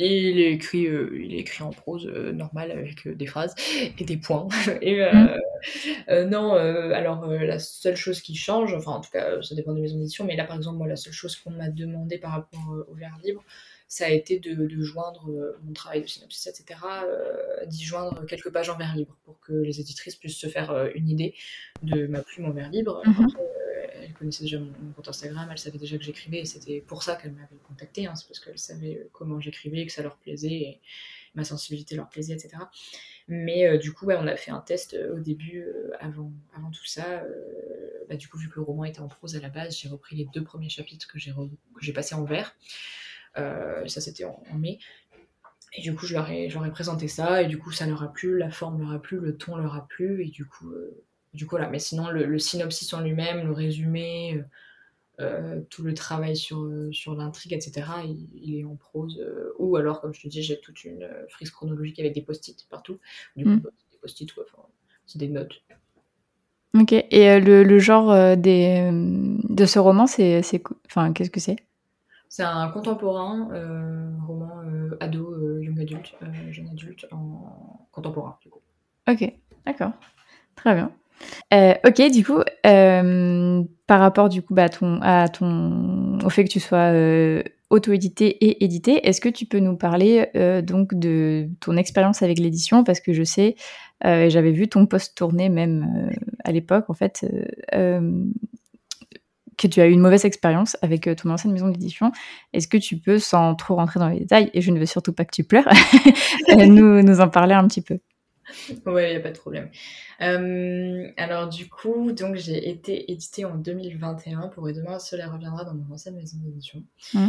Il 0.00 0.38
est 0.38 0.52
écrit, 0.52 0.86
euh, 0.86 1.10
il 1.20 1.34
est 1.34 1.38
écrit 1.38 1.64
en 1.64 1.70
prose 1.70 2.06
euh, 2.06 2.30
normale 2.30 2.70
avec 2.70 3.08
des 3.08 3.26
phrases 3.26 3.56
et 3.98 4.04
des 4.04 4.16
points. 4.16 4.46
et 4.80 5.00
mmh. 5.00 6.22
non, 6.28 6.52
alors 6.52 7.26
la 7.26 7.58
seule 7.58 7.96
chose 7.96 8.20
qui 8.20 8.36
change, 8.36 8.74
enfin 8.74 8.92
en 8.92 9.00
tout 9.00 9.10
cas 9.10 9.42
ça 9.42 9.56
dépend 9.56 9.72
des 9.72 9.80
maisons 9.80 9.98
d'édition, 9.98 10.24
mais 10.24 10.36
là 10.36 10.44
par 10.44 10.56
exemple 10.56 10.78
moi 10.78 10.86
la 10.86 10.94
seule 10.94 11.12
chose 11.12 11.34
qu'on 11.34 11.50
m'a 11.50 11.68
demandé 11.68 12.18
par 12.18 12.30
rapport 12.30 12.60
au 12.88 12.94
vers 12.94 13.18
libre, 13.24 13.42
ça 13.88 14.04
a 14.04 14.10
été 14.10 14.38
de, 14.38 14.68
joindre 14.82 15.30
euh, 15.30 15.58
mon 15.64 15.72
travail 15.72 16.02
de 16.02 16.06
synopsis, 16.06 16.46
etc., 16.46 16.78
euh, 17.04 17.64
d'y 17.64 17.84
joindre 17.84 18.24
quelques 18.26 18.52
pages 18.52 18.68
en 18.68 18.76
vers 18.76 18.94
libre 18.94 19.16
pour 19.24 19.40
que 19.40 19.54
les 19.54 19.80
éditrices 19.80 20.14
puissent 20.14 20.36
se 20.36 20.46
faire 20.46 20.70
euh, 20.70 20.90
une 20.94 21.08
idée 21.08 21.34
de 21.82 22.06
ma 22.06 22.22
plume 22.22 22.44
en 22.44 22.50
vers 22.50 22.70
libre. 22.70 23.02
Mhm. 23.06 23.28
elles 23.94 24.12
connaissaient 24.12 24.44
déjà 24.44 24.58
mon, 24.60 24.92
compte 24.94 25.08
Instagram, 25.08 25.48
elles 25.50 25.58
savaient 25.58 25.78
déjà 25.78 25.96
que 25.96 26.04
j'écrivais 26.04 26.40
et 26.40 26.44
c'était 26.44 26.82
pour 26.82 27.02
ça 27.02 27.16
qu'elles 27.16 27.32
m'avaient 27.32 27.56
contacté, 27.66 28.06
hein, 28.06 28.14
c'est 28.14 28.28
parce 28.28 28.40
qu'elles 28.40 28.58
savaient 28.58 29.08
comment 29.12 29.40
j'écrivais, 29.40 29.86
que 29.86 29.92
ça 29.92 30.02
leur 30.02 30.18
plaisait 30.18 30.48
et 30.48 30.80
ma 31.34 31.44
sensibilité 31.44 31.96
leur 31.96 32.10
plaisait, 32.10 32.34
etc. 32.34 32.56
Mais 33.26 33.78
du 33.78 33.92
coup, 33.92 34.06
ouais, 34.06 34.16
on 34.18 34.26
a 34.26 34.36
fait 34.36 34.50
un 34.50 34.60
test 34.60 34.96
au 35.14 35.18
début, 35.18 35.66
avant, 36.00 36.32
avant 36.56 36.70
tout 36.70 36.86
ça. 36.86 37.22
Bah, 38.08 38.16
du 38.16 38.26
coup, 38.26 38.38
vu 38.38 38.48
que 38.48 38.56
le 38.56 38.62
roman 38.62 38.84
était 38.84 39.00
en 39.00 39.08
prose 39.08 39.36
à 39.36 39.40
la 39.40 39.50
base, 39.50 39.78
j'ai 39.78 39.88
repris 39.88 40.16
les 40.16 40.26
deux 40.32 40.42
premiers 40.42 40.70
chapitres 40.70 41.06
que 41.06 41.18
j'ai 41.18 41.92
passés 41.92 42.14
en 42.14 42.24
vers. 42.24 42.56
Euh, 43.38 43.86
ça, 43.86 44.00
c'était 44.00 44.24
en, 44.24 44.42
mai. 44.56 44.78
Et 45.74 45.82
du 45.82 45.94
coup, 45.94 46.06
je 46.06 46.14
leur, 46.14 46.30
ai, 46.30 46.48
présenté 46.70 47.08
ça, 47.08 47.42
et 47.42 47.46
du 47.46 47.58
coup, 47.58 47.72
ça 47.72 47.86
leur 47.86 48.02
a 48.02 48.12
plu, 48.12 48.38
la 48.38 48.50
forme 48.50 48.80
leur 48.80 48.92
a 48.92 49.00
plu, 49.00 49.20
le 49.20 49.36
ton 49.36 49.56
leur 49.56 49.74
a 49.74 49.86
plu, 49.86 50.24
et 50.24 50.30
du 50.30 50.46
coup, 50.46 50.70
euh, 50.70 51.04
du 51.34 51.46
coup 51.46 51.56
là. 51.56 51.68
Mais 51.68 51.78
sinon, 51.78 52.08
le, 52.08 52.38
synopsis 52.38 52.92
en 52.94 53.02
lui-même, 53.02 53.46
le 53.46 53.52
résumé, 53.52 54.42
euh, 55.20 55.60
tout 55.68 55.82
le 55.82 55.92
travail 55.94 56.36
sur, 56.36 56.66
sur 56.90 57.14
l'intrigue, 57.14 57.52
etc., 57.52 57.86
il, 58.34 58.58
est 58.58 58.64
en 58.64 58.76
prose. 58.76 59.22
ou 59.58 59.76
alors, 59.76 60.00
comme 60.00 60.14
je 60.14 60.22
te 60.22 60.28
dis, 60.28 60.42
j'ai 60.42 60.58
toute 60.58 60.84
une 60.84 61.08
frise 61.28 61.50
chronologique 61.50 61.98
avec 62.00 62.14
des 62.14 62.22
post-it 62.22 62.66
partout. 62.70 62.98
Du 63.36 63.44
coup, 63.44 63.50
mm. 63.50 63.62
des 63.92 63.98
post-it, 64.00 64.32
c'est 65.06 65.18
des 65.18 65.28
notes. 65.28 65.62
Ok, 66.74 66.92
et 66.92 67.40
le, 67.40 67.78
genre 67.78 68.36
des, 68.36 68.90
de 68.90 69.66
ce 69.66 69.78
roman, 69.78 70.06
c'est, 70.06 70.40
enfin, 70.86 71.12
qu'est-ce 71.12 71.30
que 71.30 71.40
c'est? 71.40 71.56
C'est 72.28 72.42
un 72.42 72.68
contemporain, 72.68 73.48
euh, 73.52 74.10
roman 74.26 74.60
euh, 74.64 74.96
ado, 75.00 75.32
euh, 75.32 75.62
young 75.62 75.80
adulte, 75.80 76.14
jeune 76.50 76.68
adulte, 76.68 77.06
en 77.10 77.86
contemporain, 77.90 78.36
du 78.42 78.50
coup. 78.50 78.60
Ok, 79.08 79.32
d'accord. 79.64 79.92
Très 80.56 80.74
bien. 80.74 80.90
ok, 81.84 82.10
du 82.10 82.24
coup, 82.24 82.42
par 83.86 84.00
rapport 84.00 84.28
du 84.28 84.42
coup 84.42 84.54
bah, 84.54 84.68
ton, 84.68 86.18
au 86.22 86.30
fait 86.30 86.44
que 86.44 86.50
tu 86.50 86.60
sois 86.60 86.92
auto-édité 87.70 88.26
et 88.44 88.64
édité, 88.64 89.06
est-ce 89.08 89.20
que 89.20 89.28
tu 89.28 89.46
peux 89.46 89.60
nous 89.60 89.76
parler 89.76 90.28
donc 90.66 90.94
de 90.94 91.48
ton 91.60 91.76
expérience 91.76 92.22
avec 92.22 92.38
l'édition? 92.38 92.84
Parce 92.84 93.00
que 93.00 93.12
je 93.12 93.22
sais, 93.22 93.56
j'avais 94.02 94.52
vu 94.52 94.68
ton 94.68 94.86
post 94.86 95.16
tourner 95.16 95.48
même 95.48 96.10
à 96.44 96.52
l'époque, 96.52 96.90
en 96.90 96.94
fait, 96.94 97.24
que 99.58 99.66
tu 99.66 99.80
as 99.80 99.86
eu 99.86 99.90
une 99.90 100.00
mauvaise 100.00 100.24
expérience 100.24 100.76
avec 100.80 101.06
euh, 101.06 101.14
ton 101.14 101.28
ancienne 101.30 101.52
maison 101.52 101.68
d'édition. 101.68 102.12
Est-ce 102.54 102.68
que 102.68 102.78
tu 102.78 102.96
peux, 102.96 103.18
sans 103.18 103.54
trop 103.54 103.74
rentrer 103.74 104.00
dans 104.00 104.08
les 104.08 104.20
détails, 104.20 104.50
et 104.54 104.62
je 104.62 104.70
ne 104.70 104.78
veux 104.78 104.86
surtout 104.86 105.12
pas 105.12 105.24
que 105.24 105.34
tu 105.34 105.44
pleures, 105.44 105.68
euh, 106.48 106.66
nous, 106.66 107.02
nous 107.02 107.20
en 107.20 107.28
parler 107.28 107.54
un 107.54 107.66
petit 107.68 107.82
peu? 107.82 107.98
Ouais, 108.86 109.10
il 109.10 109.10
n'y 109.10 109.16
a 109.16 109.20
pas 109.20 109.30
de 109.30 109.38
problème. 109.38 109.68
Euh, 110.22 111.10
alors 111.18 111.48
du 111.48 111.68
coup, 111.68 112.12
donc 112.12 112.36
j'ai 112.36 112.70
été 112.70 113.12
éditée 113.12 113.44
en 113.44 113.56
2021 113.56 114.48
pour 114.48 114.66
Et 114.70 114.72
demain, 114.72 114.98
cela 114.98 115.28
reviendra 115.28 115.64
dans 115.64 115.74
mon 115.74 115.92
ancienne 115.92 116.16
maison 116.16 116.38
d'édition. 116.40 116.82
Mmh. 117.12 117.28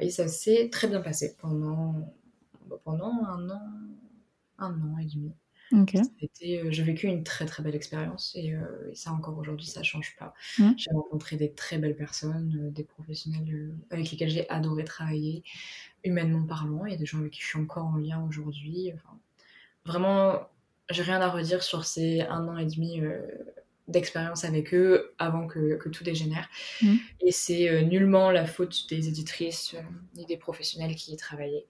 et 0.00 0.10
ça 0.10 0.26
s'est 0.26 0.68
très 0.72 0.88
bien 0.88 1.00
passé 1.00 1.36
pendant, 1.40 1.94
pendant 2.84 3.12
un 3.28 3.48
an, 3.48 3.62
un 4.58 4.72
an 4.72 4.98
et 5.00 5.04
demi. 5.04 5.32
Euh, 5.72 6.70
j'ai 6.70 6.82
vécu 6.82 7.06
une 7.06 7.22
très 7.22 7.46
très 7.46 7.62
belle 7.62 7.74
expérience 7.74 8.32
et, 8.34 8.52
euh, 8.52 8.90
ça 8.94 9.12
encore 9.12 9.38
aujourd'hui 9.38 9.66
ça 9.66 9.82
change 9.82 10.16
pas. 10.18 10.34
Mmh. 10.58 10.72
J'ai 10.76 10.90
rencontré 10.92 11.36
des 11.36 11.52
très 11.52 11.78
belles 11.78 11.96
personnes, 11.96 12.60
euh, 12.60 12.70
des 12.70 12.84
professionnels 12.84 13.72
avec 13.90 14.10
lesquels 14.10 14.30
j'ai 14.30 14.48
adoré 14.48 14.84
travailler, 14.84 15.44
humainement 16.04 16.44
parlant. 16.44 16.86
Il 16.86 16.92
y 16.92 16.94
a 16.94 16.98
des 16.98 17.06
gens 17.06 17.18
avec 17.18 17.32
qui 17.32 17.40
je 17.40 17.46
suis 17.46 17.58
encore 17.58 17.86
en 17.86 17.96
lien 17.96 18.24
aujourd'hui. 18.28 18.92
Enfin, 18.94 19.18
vraiment, 19.84 20.48
j'ai 20.90 21.02
rien 21.02 21.20
à 21.20 21.28
redire 21.28 21.62
sur 21.62 21.84
ces 21.84 22.22
un 22.22 22.48
an 22.48 22.56
et 22.58 22.66
demi 22.66 23.00
d'expérience 23.86 24.44
avec 24.44 24.72
eux 24.74 25.14
avant 25.18 25.46
que, 25.46 25.76
que 25.76 25.88
tout 25.88 26.04
dégénère. 26.04 26.48
Mmh. 26.82 26.96
Et 27.20 27.32
c'est 27.32 27.84
nullement 27.84 28.30
la 28.30 28.46
faute 28.46 28.88
des 28.88 29.08
éditrices 29.08 29.76
ni 30.16 30.26
des 30.26 30.36
professionnels 30.36 30.96
qui 30.96 31.12
y 31.12 31.16
travaillaient. 31.16 31.66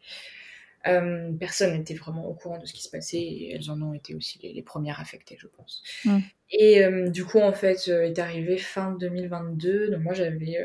Euh, 0.87 1.31
personne 1.39 1.76
n'était 1.76 1.95
vraiment 1.95 2.26
au 2.26 2.33
courant 2.33 2.59
de 2.59 2.64
ce 2.64 2.72
qui 2.72 2.83
se 2.83 2.91
passait 2.91 3.20
et 3.20 3.53
elles 3.55 3.70
en 3.70 3.81
ont 3.83 3.93
été 3.93 4.14
aussi 4.14 4.39
les, 4.43 4.62
premières 4.62 4.99
affectées, 4.99 5.37
je 5.39 5.47
pense. 5.47 5.83
Mm. 6.07 6.18
Et 6.53 6.83
euh, 6.83 7.09
du 7.09 7.24
coup, 7.24 7.39
en 7.39 7.53
fait, 7.53 7.89
euh, 7.89 8.03
est 8.03 8.18
arrivé 8.18 8.57
fin 8.57 8.93
2022. 8.93 9.91
Donc, 9.91 10.01
moi, 10.01 10.14
j'avais 10.14 10.59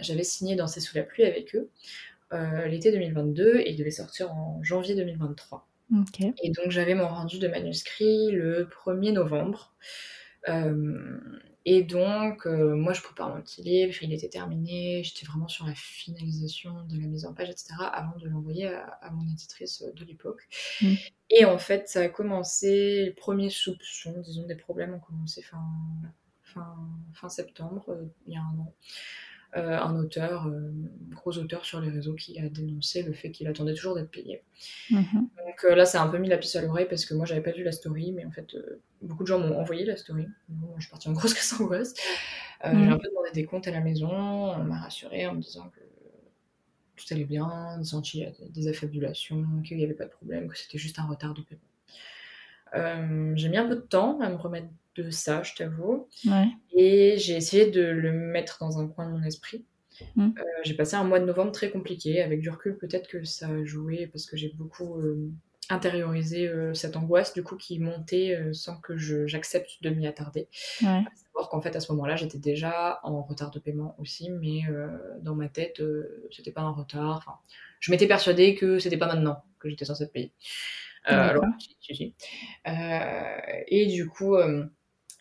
j'avais 0.00 0.24
signé 0.24 0.56
Danser 0.56 0.80
sous 0.80 0.96
la 0.96 1.04
pluie 1.04 1.24
avec 1.24 1.54
eux 1.54 1.70
l'été 2.66 2.90
2022 2.90 3.58
et 3.58 3.70
il 3.72 3.76
devait 3.76 3.90
sortir 3.90 4.32
en 4.32 4.58
janvier 4.62 4.94
2023. 4.94 5.68
Et 6.42 6.50
donc, 6.50 6.70
j'avais 6.70 6.94
mon 6.94 7.06
rendu 7.06 7.38
de 7.38 7.46
manuscrit 7.46 8.30
le 8.30 8.64
1er 8.86 9.12
novembre. 9.12 9.74
Et 11.64 11.84
donc, 11.84 12.46
euh, 12.46 12.74
moi, 12.74 12.92
je 12.92 13.02
prépare 13.02 13.34
mon 13.34 13.40
petit 13.40 13.62
livre, 13.62 13.94
il 14.02 14.12
était 14.12 14.28
terminé, 14.28 15.02
j'étais 15.04 15.26
vraiment 15.26 15.48
sur 15.48 15.66
la 15.66 15.74
finalisation 15.74 16.84
de 16.84 16.98
la 16.98 17.06
mise 17.06 17.24
en 17.24 17.34
page, 17.34 17.50
etc., 17.50 17.74
avant 17.92 18.16
de 18.18 18.28
l'envoyer 18.28 18.66
à, 18.66 19.10
mon 19.12 19.22
éditrice 19.30 19.84
de 19.94 20.04
l'époque. 20.04 20.48
Mm. 20.80 20.94
Et 21.30 21.44
en 21.44 21.58
fait, 21.58 21.88
ça 21.88 22.00
a 22.00 22.08
commencé, 22.08 23.04
les 23.04 23.12
premiers 23.12 23.50
soupçons, 23.50 24.20
disons, 24.22 24.46
des 24.46 24.56
problèmes 24.56 24.94
ont 24.94 25.00
commencé 25.00 25.40
fin, 25.42 25.64
fin, 26.42 26.76
fin 27.14 27.28
septembre, 27.28 27.84
euh, 27.90 28.06
il 28.26 28.34
y 28.34 28.36
a 28.36 28.40
un 28.40 28.58
an. 28.58 28.74
Euh, 29.54 29.78
un 29.78 29.96
auteur, 29.96 30.46
euh, 30.46 30.72
gros 31.10 31.36
auteur 31.36 31.66
sur 31.66 31.78
les 31.78 31.90
réseaux, 31.90 32.14
qui 32.14 32.38
a 32.38 32.48
dénoncé 32.48 33.02
le 33.02 33.12
fait 33.12 33.30
qu'il 33.30 33.46
attendait 33.48 33.74
toujours 33.74 33.94
d'être 33.94 34.10
payé. 34.10 34.42
Mhm. 34.90 35.04
Donc 35.12 35.64
euh, 35.64 35.74
là, 35.74 35.84
ça 35.84 36.00
a 36.00 36.06
un 36.06 36.08
peu 36.08 36.16
mis 36.16 36.28
la 36.28 36.38
puce 36.38 36.56
à 36.56 36.62
l'oreille 36.62 36.86
parce 36.88 37.04
que 37.04 37.12
moi, 37.12 37.26
j'avais 37.26 37.42
pas 37.42 37.50
vu 37.50 37.62
la 37.62 37.72
story, 37.72 38.12
mais 38.12 38.24
en 38.24 38.30
fait, 38.30 38.56
beaucoup 39.02 39.24
de 39.24 39.28
gens 39.28 39.38
m'ont 39.38 39.58
envoyé 39.58 39.84
la 39.84 39.98
story. 39.98 40.26
Bon, 40.48 40.68
je 40.76 40.82
suis 40.82 40.90
partie 40.90 41.10
en 41.10 41.12
grosse 41.12 41.34
casse 41.34 41.52
angoisse. 41.60 41.92
J'ai 42.64 42.72
mhm. 42.72 42.92
un 42.92 42.96
peu 42.96 43.08
demandé 43.08 43.28
des 43.34 43.44
comptes 43.44 43.68
à 43.68 43.72
la 43.72 43.80
maison, 43.80 44.10
on 44.10 44.64
m'a 44.64 44.80
rassuré 44.80 45.26
en 45.26 45.34
me 45.34 45.42
disant 45.42 45.68
que 45.68 45.80
tout 46.96 47.04
allait 47.12 47.24
bien, 47.24 47.46
a 47.46 47.78
des 48.48 48.68
affabulations, 48.68 49.44
qu'il 49.66 49.76
n'y 49.76 49.84
avait 49.84 49.92
pas 49.92 50.04
de 50.04 50.10
problème, 50.10 50.48
que 50.48 50.56
c'était 50.56 50.78
juste 50.78 50.98
un 50.98 51.04
retard 51.04 51.34
de 51.34 51.42
paiement. 51.42 53.36
j'ai 53.36 53.48
mis 53.50 53.58
un 53.58 53.68
peu 53.68 53.76
de 53.76 53.80
temps 53.80 54.18
à 54.20 54.30
me 54.30 54.36
remettre 54.36 54.68
de 54.96 55.10
ça, 55.10 55.42
je 55.42 55.54
t'avoue. 55.54 56.08
Et 56.74 57.16
j'ai 57.18 57.36
essayé 57.36 57.70
de 57.70 57.82
le 57.82 58.12
mettre 58.12 58.58
dans 58.60 58.78
un 58.78 58.88
coin 58.88 59.06
de 59.06 59.12
mon 59.12 59.22
esprit. 59.22 59.64
Mm. 60.16 60.30
Euh, 60.38 60.42
j'ai 60.64 60.74
passé 60.74 60.96
un 60.96 61.04
mois 61.04 61.20
de 61.20 61.24
novembre 61.24 61.52
très 61.52 61.70
compliqué. 61.70 62.22
Avec 62.22 62.40
du 62.40 62.50
recul, 62.50 62.76
peut-être 62.76 63.08
que 63.08 63.24
ça 63.24 63.48
a 63.48 63.64
joué 63.64 64.06
parce 64.06 64.26
que 64.26 64.36
j'ai 64.36 64.52
beaucoup 64.54 64.98
euh, 64.98 65.30
intériorisé 65.70 66.48
euh, 66.48 66.74
cette 66.74 66.96
angoisse 66.96 67.32
du 67.32 67.42
coup 67.42 67.56
qui 67.56 67.78
montait 67.78 68.38
sans 68.52 68.78
que 68.80 68.96
j'accepte 68.96 69.82
de 69.82 69.90
m'y 69.90 70.06
attarder. 70.06 70.48
Ouais. 70.82 71.02
savoir 71.26 71.48
qu'en 71.50 71.60
fait, 71.60 71.76
à 71.76 71.80
ce 71.80 71.92
moment-là, 71.92 72.16
j'étais 72.16 72.38
déjà 72.38 73.00
en 73.02 73.22
retard 73.22 73.50
de 73.50 73.58
paiement 73.58 73.94
aussi, 73.98 74.30
mais 74.30 74.62
dans 75.20 75.34
ma 75.34 75.48
tête, 75.48 75.82
c'était 76.30 76.52
pas 76.52 76.62
un 76.62 76.72
retard. 76.72 77.18
Enfin, 77.18 77.38
je 77.80 77.90
m'étais 77.90 78.06
persuadée 78.06 78.54
que 78.54 78.78
c'était 78.78 78.96
pas 78.96 79.06
maintenant 79.06 79.42
que 79.58 79.68
j'étais 79.68 79.84
censée 79.84 80.08
payer. 80.08 80.32
alors, 81.04 81.44
et 82.64 83.86
du 83.86 84.08
coup, 84.08 84.36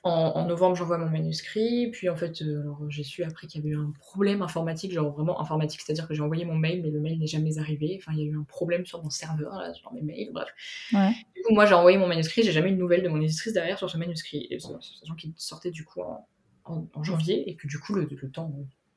en, 0.03 0.45
novembre, 0.47 0.75
j'envoie 0.75 0.97
mon 0.97 1.09
manuscrit, 1.09 1.91
puis 1.91 2.09
en 2.09 2.15
fait, 2.15 2.41
euh, 2.41 2.63
j'ai 2.89 3.03
su 3.03 3.23
après 3.23 3.45
qu'il 3.45 3.61
y 3.61 3.63
avait 3.63 3.75
eu 3.75 3.77
un 3.77 3.93
problème 3.99 4.41
informatique, 4.41 4.91
genre 4.91 5.11
vraiment 5.11 5.39
informatique, 5.39 5.81
c'est-à-dire 5.81 6.07
que 6.07 6.15
j'ai 6.15 6.21
envoyé 6.21 6.43
mon 6.43 6.55
mail, 6.55 6.81
mais 6.81 6.89
le 6.89 6.99
mail 6.99 7.19
n'est 7.19 7.27
jamais 7.27 7.59
arrivé. 7.59 7.99
Enfin, 8.01 8.11
il 8.13 8.19
y 8.19 8.23
a 8.23 8.25
eu 8.25 8.35
un 8.35 8.43
problème 8.43 8.83
sur 8.85 9.03
mon 9.03 9.11
serveur, 9.11 9.53
là, 9.59 9.73
sur 9.75 9.93
mes 9.93 10.01
mails, 10.01 10.31
bref. 10.33 10.49
Du 10.91 11.43
coup, 11.43 11.53
moi, 11.53 11.67
j'ai 11.67 11.75
envoyé 11.75 11.99
mon 11.99 12.07
manuscrit, 12.07 12.41
j'ai 12.41 12.51
jamais 12.51 12.69
eu 12.69 12.73
de 12.73 12.79
nouvelles 12.79 13.03
de 13.03 13.09
mon 13.09 13.21
éditrice 13.21 13.53
derrière 13.53 13.77
sur 13.77 13.89
ce 13.91 13.97
manuscrit. 13.97 14.49
Sachant 14.59 15.15
qu'il 15.15 15.33
sortait 15.37 15.71
du 15.71 15.85
coup 15.85 16.01
en, 16.01 17.03
janvier, 17.03 17.47
et 17.47 17.55
que 17.55 17.67
du 17.67 17.77
coup, 17.77 17.93
le, 17.93 18.07
temps 18.31 18.51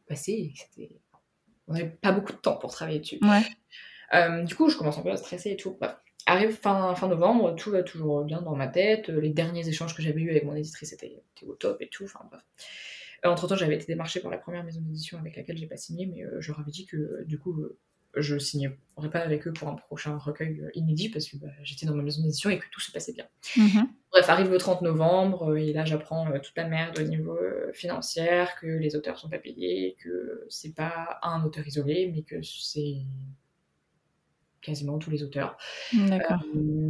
passait, 0.08 0.32
et 0.32 0.54
c'était. 0.56 0.96
On 1.66 1.74
n'avait 1.74 1.88
pas 1.88 2.12
beaucoup 2.12 2.32
de 2.32 2.38
temps 2.38 2.56
pour 2.56 2.72
travailler 2.72 3.00
dessus. 3.00 3.18
Euh, 4.14 4.42
du 4.42 4.54
coup, 4.54 4.68
je 4.68 4.76
commence 4.76 4.98
un 4.98 5.02
peu 5.02 5.10
à 5.10 5.16
stresser 5.16 5.50
et 5.50 5.56
tout. 5.56 5.78
Arrive 6.26 6.52
fin, 6.52 6.94
fin 6.94 7.08
novembre, 7.08 7.54
tout 7.54 7.70
va 7.70 7.82
toujours 7.82 8.24
bien 8.24 8.40
dans 8.40 8.56
ma 8.56 8.68
tête. 8.68 9.08
Les 9.08 9.30
derniers 9.30 9.68
échanges 9.68 9.94
que 9.94 10.02
j'avais 10.02 10.22
eus 10.22 10.30
avec 10.30 10.44
mon 10.44 10.54
éditrice 10.54 10.92
étaient, 10.92 11.22
au 11.46 11.54
top 11.54 11.82
et 11.82 11.88
tout. 11.88 12.04
Enfin 12.04 12.20
bref. 12.30 12.42
Euh, 13.24 13.30
entre 13.30 13.46
temps, 13.46 13.56
j'avais 13.56 13.74
été 13.74 13.86
démarchée 13.86 14.20
par 14.20 14.30
la 14.30 14.38
première 14.38 14.64
maison 14.64 14.80
d'édition 14.80 15.18
avec 15.18 15.36
laquelle 15.36 15.56
j'ai 15.56 15.66
pas 15.66 15.76
signé, 15.76 16.06
mais 16.06 16.24
euh, 16.24 16.40
je 16.40 16.50
leur 16.50 16.60
avais 16.60 16.70
dit 16.70 16.86
que 16.86 17.24
du 17.24 17.38
coup, 17.38 17.60
euh, 17.60 17.78
je 18.16 18.38
signerais 18.38 18.76
pas 19.10 19.20
avec 19.20 19.46
eux 19.46 19.52
pour 19.52 19.68
un 19.68 19.74
prochain 19.74 20.16
recueil 20.16 20.62
inédit 20.74 21.08
parce 21.08 21.28
que 21.28 21.36
bah, 21.36 21.48
j'étais 21.62 21.84
dans 21.84 21.94
ma 21.94 22.02
maison 22.02 22.22
d'édition 22.22 22.48
et 22.48 22.58
que 22.58 22.66
tout 22.70 22.80
se 22.80 22.92
passait 22.92 23.12
bien. 23.12 23.26
Mm-hmm. 23.56 23.88
Bref, 24.12 24.28
arrive 24.28 24.50
le 24.50 24.58
30 24.58 24.82
novembre 24.82 25.56
et 25.56 25.72
là 25.72 25.84
j'apprends 25.84 26.30
toute 26.38 26.56
la 26.56 26.68
merde 26.68 26.96
au 26.98 27.02
niveau 27.02 27.36
financier, 27.72 28.44
que 28.60 28.68
les 28.68 28.94
auteurs 28.94 29.18
sont 29.18 29.28
pas 29.28 29.38
payés, 29.38 29.96
que 29.98 30.46
c'est 30.48 30.74
pas 30.74 31.18
un 31.22 31.42
auteur 31.44 31.66
isolé, 31.66 32.12
mais 32.14 32.22
que 32.22 32.40
c'est 32.42 32.98
quasiment 34.64 34.98
tous 34.98 35.10
les 35.10 35.22
auteurs. 35.22 35.56
Euh, 35.94 36.18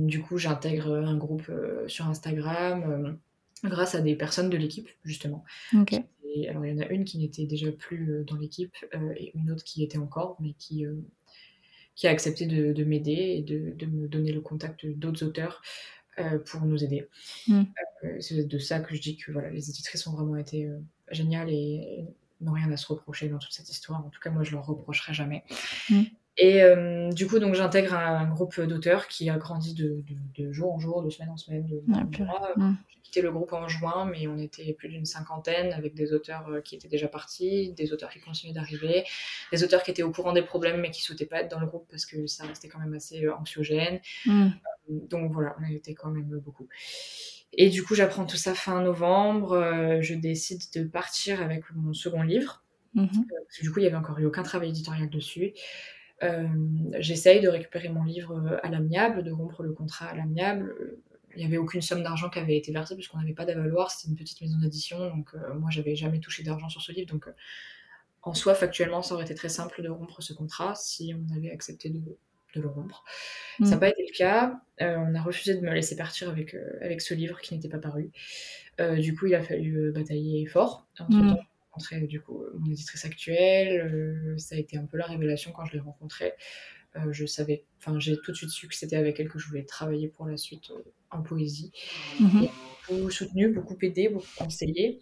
du 0.06 0.22
coup, 0.22 0.38
j'intègre 0.38 0.94
un 0.94 1.16
groupe 1.16 1.48
euh, 1.48 1.86
sur 1.88 2.06
Instagram 2.06 2.84
euh, 3.64 3.68
grâce 3.68 3.94
à 3.94 4.00
des 4.00 4.16
personnes 4.16 4.50
de 4.50 4.56
l'équipe, 4.56 4.88
justement. 5.04 5.44
Et, 6.34 6.48
alors, 6.48 6.64
il 6.64 6.74
y 6.74 6.78
en 6.78 6.82
a 6.82 6.88
une 6.88 7.04
qui 7.04 7.18
n'était 7.18 7.46
déjà 7.46 7.70
plus 7.70 8.24
dans 8.26 8.36
l'équipe 8.36 8.74
et 9.16 9.30
une 9.34 9.52
autre 9.52 9.62
qui 9.62 9.84
était 9.84 9.98
encore, 9.98 10.36
mais 10.40 10.54
qui, 10.58 10.84
qui 11.94 12.08
a 12.08 12.10
accepté 12.10 12.46
de, 12.46 12.84
m'aider 12.84 13.12
et 13.12 13.42
de, 13.42 13.86
me 13.86 14.08
donner 14.08 14.32
le 14.32 14.40
contact 14.40 14.84
d'autres 14.84 15.24
auteurs 15.24 15.62
pour 16.46 16.62
nous 16.62 16.82
aider. 16.82 17.06
Mm. 17.46 17.62
c'est 18.18 18.48
de 18.48 18.58
ça 18.58 18.80
que 18.80 18.96
je 18.96 19.00
dis 19.00 19.16
que 19.16 19.30
voilà, 19.30 19.48
les 19.50 19.70
éditrices 19.70 20.08
ont 20.08 20.12
vraiment 20.12 20.36
été 20.36 20.68
géniales 21.12 21.50
et, 21.50 22.04
n'ont 22.40 22.52
rien 22.52 22.70
à 22.72 22.76
se 22.76 22.86
reprocher 22.88 23.28
dans 23.28 23.38
toute 23.38 23.52
cette 23.52 23.70
histoire. 23.70 24.04
En 24.04 24.10
tout 24.10 24.20
cas, 24.20 24.30
moi, 24.30 24.42
je 24.42 24.52
leur 24.52 24.66
reprocherai 24.66 25.14
jamais. 25.14 25.44
Mm. 25.88 26.02
Et 26.36 26.62
euh, 26.62 27.10
du 27.12 27.28
coup, 27.28 27.38
donc 27.38 27.54
j'intègre 27.54 27.94
un, 27.94 28.26
groupe 28.26 28.60
d'auteurs 28.60 29.06
qui 29.06 29.30
a 29.30 29.38
grandi 29.38 29.72
de, 29.72 30.02
de, 30.36 30.52
jour 30.52 30.72
en 30.72 30.80
jour, 30.80 31.02
de 31.02 31.08
semaine 31.08 31.30
en 31.30 31.36
semaine, 31.36 31.64
de 31.66 31.80
mois 31.86 32.02
mois. 32.18 32.56
J'ai 32.88 33.00
quitté 33.02 33.22
le 33.22 33.30
groupe 33.30 33.52
en 33.52 33.68
juin, 33.68 34.04
mais 34.04 34.26
on 34.26 34.36
était 34.38 34.72
plus 34.72 34.88
d'une 34.88 35.04
cinquantaine 35.04 35.72
avec 35.72 35.94
des 35.94 36.12
auteurs 36.12 36.48
euh, 36.48 36.60
qui 36.60 36.74
étaient 36.74 36.88
déjà 36.88 37.06
partis, 37.06 37.72
des 37.74 37.92
auteurs 37.92 38.10
qui 38.10 38.18
continuaient 38.18 38.52
d'arriver, 38.52 39.04
des 39.52 39.62
auteurs 39.62 39.84
qui 39.84 39.92
étaient 39.92 40.02
au 40.02 40.10
courant 40.10 40.32
des 40.32 40.42
problèmes 40.42 40.80
mais 40.80 40.90
qui 40.90 41.02
souhaitaient 41.02 41.26
pas 41.26 41.42
être 41.42 41.50
dans 41.50 41.60
le 41.60 41.66
groupe 41.66 41.86
parce 41.88 42.04
que 42.04 42.26
ça 42.26 42.44
restait 42.46 42.68
quand 42.68 42.80
même 42.80 42.94
assez 42.94 43.24
euh, 43.24 43.36
anxiogène. 43.36 44.00
Mm. 44.26 44.48
donc 44.88 45.32
voilà, 45.32 45.54
on 45.60 45.72
était 45.72 45.94
quand 45.94 46.10
même 46.10 46.40
beaucoup. 46.44 46.66
Et 47.52 47.68
du 47.68 47.84
coup, 47.84 47.94
j'apprends 47.94 48.26
tout 48.26 48.36
ça 48.36 48.54
fin 48.54 48.82
novembre. 48.82 50.00
je 50.00 50.14
décide 50.14 50.62
de 50.74 50.82
partir 50.82 51.40
avec 51.40 51.62
mon 51.76 51.92
second 51.92 52.22
livre. 52.22 52.62
Mm-hmm. 52.96 53.26
parce 53.28 53.58
que 53.58 53.62
du 53.62 53.72
coup, 53.72 53.80
il 53.80 53.82
n'y 53.82 53.88
avait 53.88 53.96
encore 53.96 54.18
eu 54.20 54.24
aucun 54.24 54.42
travail 54.42 54.70
éditorial 54.70 55.08
dessus. 55.10 55.52
Euh, 56.22 56.48
j'essaye 56.98 57.40
de 57.40 57.48
récupérer 57.48 57.88
mon 57.88 58.04
livre 58.04 58.36
euh, 58.36 58.56
à 58.62 58.70
l'amiable, 58.70 59.22
de 59.24 59.32
rompre 59.32 59.62
le 59.62 59.72
contrat 59.72 60.06
à 60.06 60.14
l'amiable. 60.14 60.74
Il 61.34 61.38
n'y 61.38 61.44
avait 61.44 61.56
aucune 61.56 61.82
somme 61.82 62.02
d'argent 62.02 62.30
qui 62.30 62.38
avait 62.38 62.56
été 62.56 62.72
versée 62.72 62.94
puisqu'on 62.94 63.18
n'avait 63.18 63.32
pas 63.32 63.44
d'avaloir, 63.44 63.90
c'était 63.90 64.08
une 64.10 64.16
petite 64.16 64.40
maison 64.40 64.56
d'édition, 64.58 65.08
donc 65.08 65.30
euh, 65.34 65.54
moi 65.54 65.70
j'avais 65.70 65.96
jamais 65.96 66.20
touché 66.20 66.44
d'argent 66.44 66.68
sur 66.68 66.80
ce 66.80 66.92
livre, 66.92 67.10
donc 67.10 67.26
en 68.22 68.34
soi 68.34 68.54
factuellement 68.54 69.02
ça 69.02 69.14
aurait 69.14 69.24
été 69.24 69.34
très 69.34 69.48
simple 69.48 69.82
de 69.82 69.88
rompre 69.88 70.22
ce 70.22 70.32
contrat 70.32 70.74
si 70.76 71.12
on 71.12 71.36
avait 71.36 71.50
accepté 71.50 71.90
de, 71.90 72.00
le 72.54 72.68
rompre. 72.68 73.02
Ça 73.58 73.70
n'a 73.70 73.76
mm. 73.76 73.80
pas 73.80 73.88
été 73.88 74.06
le 74.06 74.16
cas. 74.16 74.60
on 74.78 75.12
a 75.16 75.22
refusé 75.22 75.56
de 75.56 75.60
me 75.60 75.74
laisser 75.74 75.96
partir 75.96 76.28
avec, 76.30 76.54
avec 76.80 77.00
ce 77.00 77.12
livre 77.12 77.40
qui 77.40 77.52
n'était 77.52 77.68
pas 77.68 77.78
paru. 77.78 78.12
du 78.96 79.16
coup, 79.16 79.26
il 79.26 79.34
a 79.34 79.42
fallu 79.42 79.90
batailler 79.90 80.46
fort. 80.46 80.86
Entre 81.00 81.18
temps, 81.18 81.40
mm 81.76 82.06
du 82.06 82.20
coup 82.20 82.44
mon 82.58 82.70
éditrice 82.70 83.04
actuelle. 83.04 83.80
Euh, 83.80 84.38
ça 84.38 84.56
a 84.56 84.58
été 84.58 84.76
un 84.76 84.86
peu 84.86 84.96
la 84.96 85.06
révélation 85.06 85.52
quand 85.52 85.64
je 85.64 85.72
l'ai 85.72 85.80
rencontrée. 85.80 86.34
Euh, 86.96 87.12
je 87.12 87.26
savais, 87.26 87.64
enfin 87.78 87.98
j'ai 87.98 88.16
tout 88.20 88.30
de 88.30 88.36
suite 88.36 88.50
su 88.50 88.68
que 88.68 88.74
c'était 88.74 88.96
avec 88.96 89.18
elle 89.18 89.28
que 89.28 89.38
je 89.38 89.48
voulais 89.48 89.64
travailler 89.64 90.08
pour 90.08 90.26
la 90.26 90.36
suite 90.36 90.70
euh, 90.70 90.82
en 91.10 91.22
poésie. 91.22 91.72
Mhm. 92.20 92.48
beaucoup 92.88 93.10
soutenu, 93.10 93.48
beaucoup 93.48 93.76
aidé, 93.82 94.08
beaucoup 94.08 94.26
conseillé. 94.38 95.00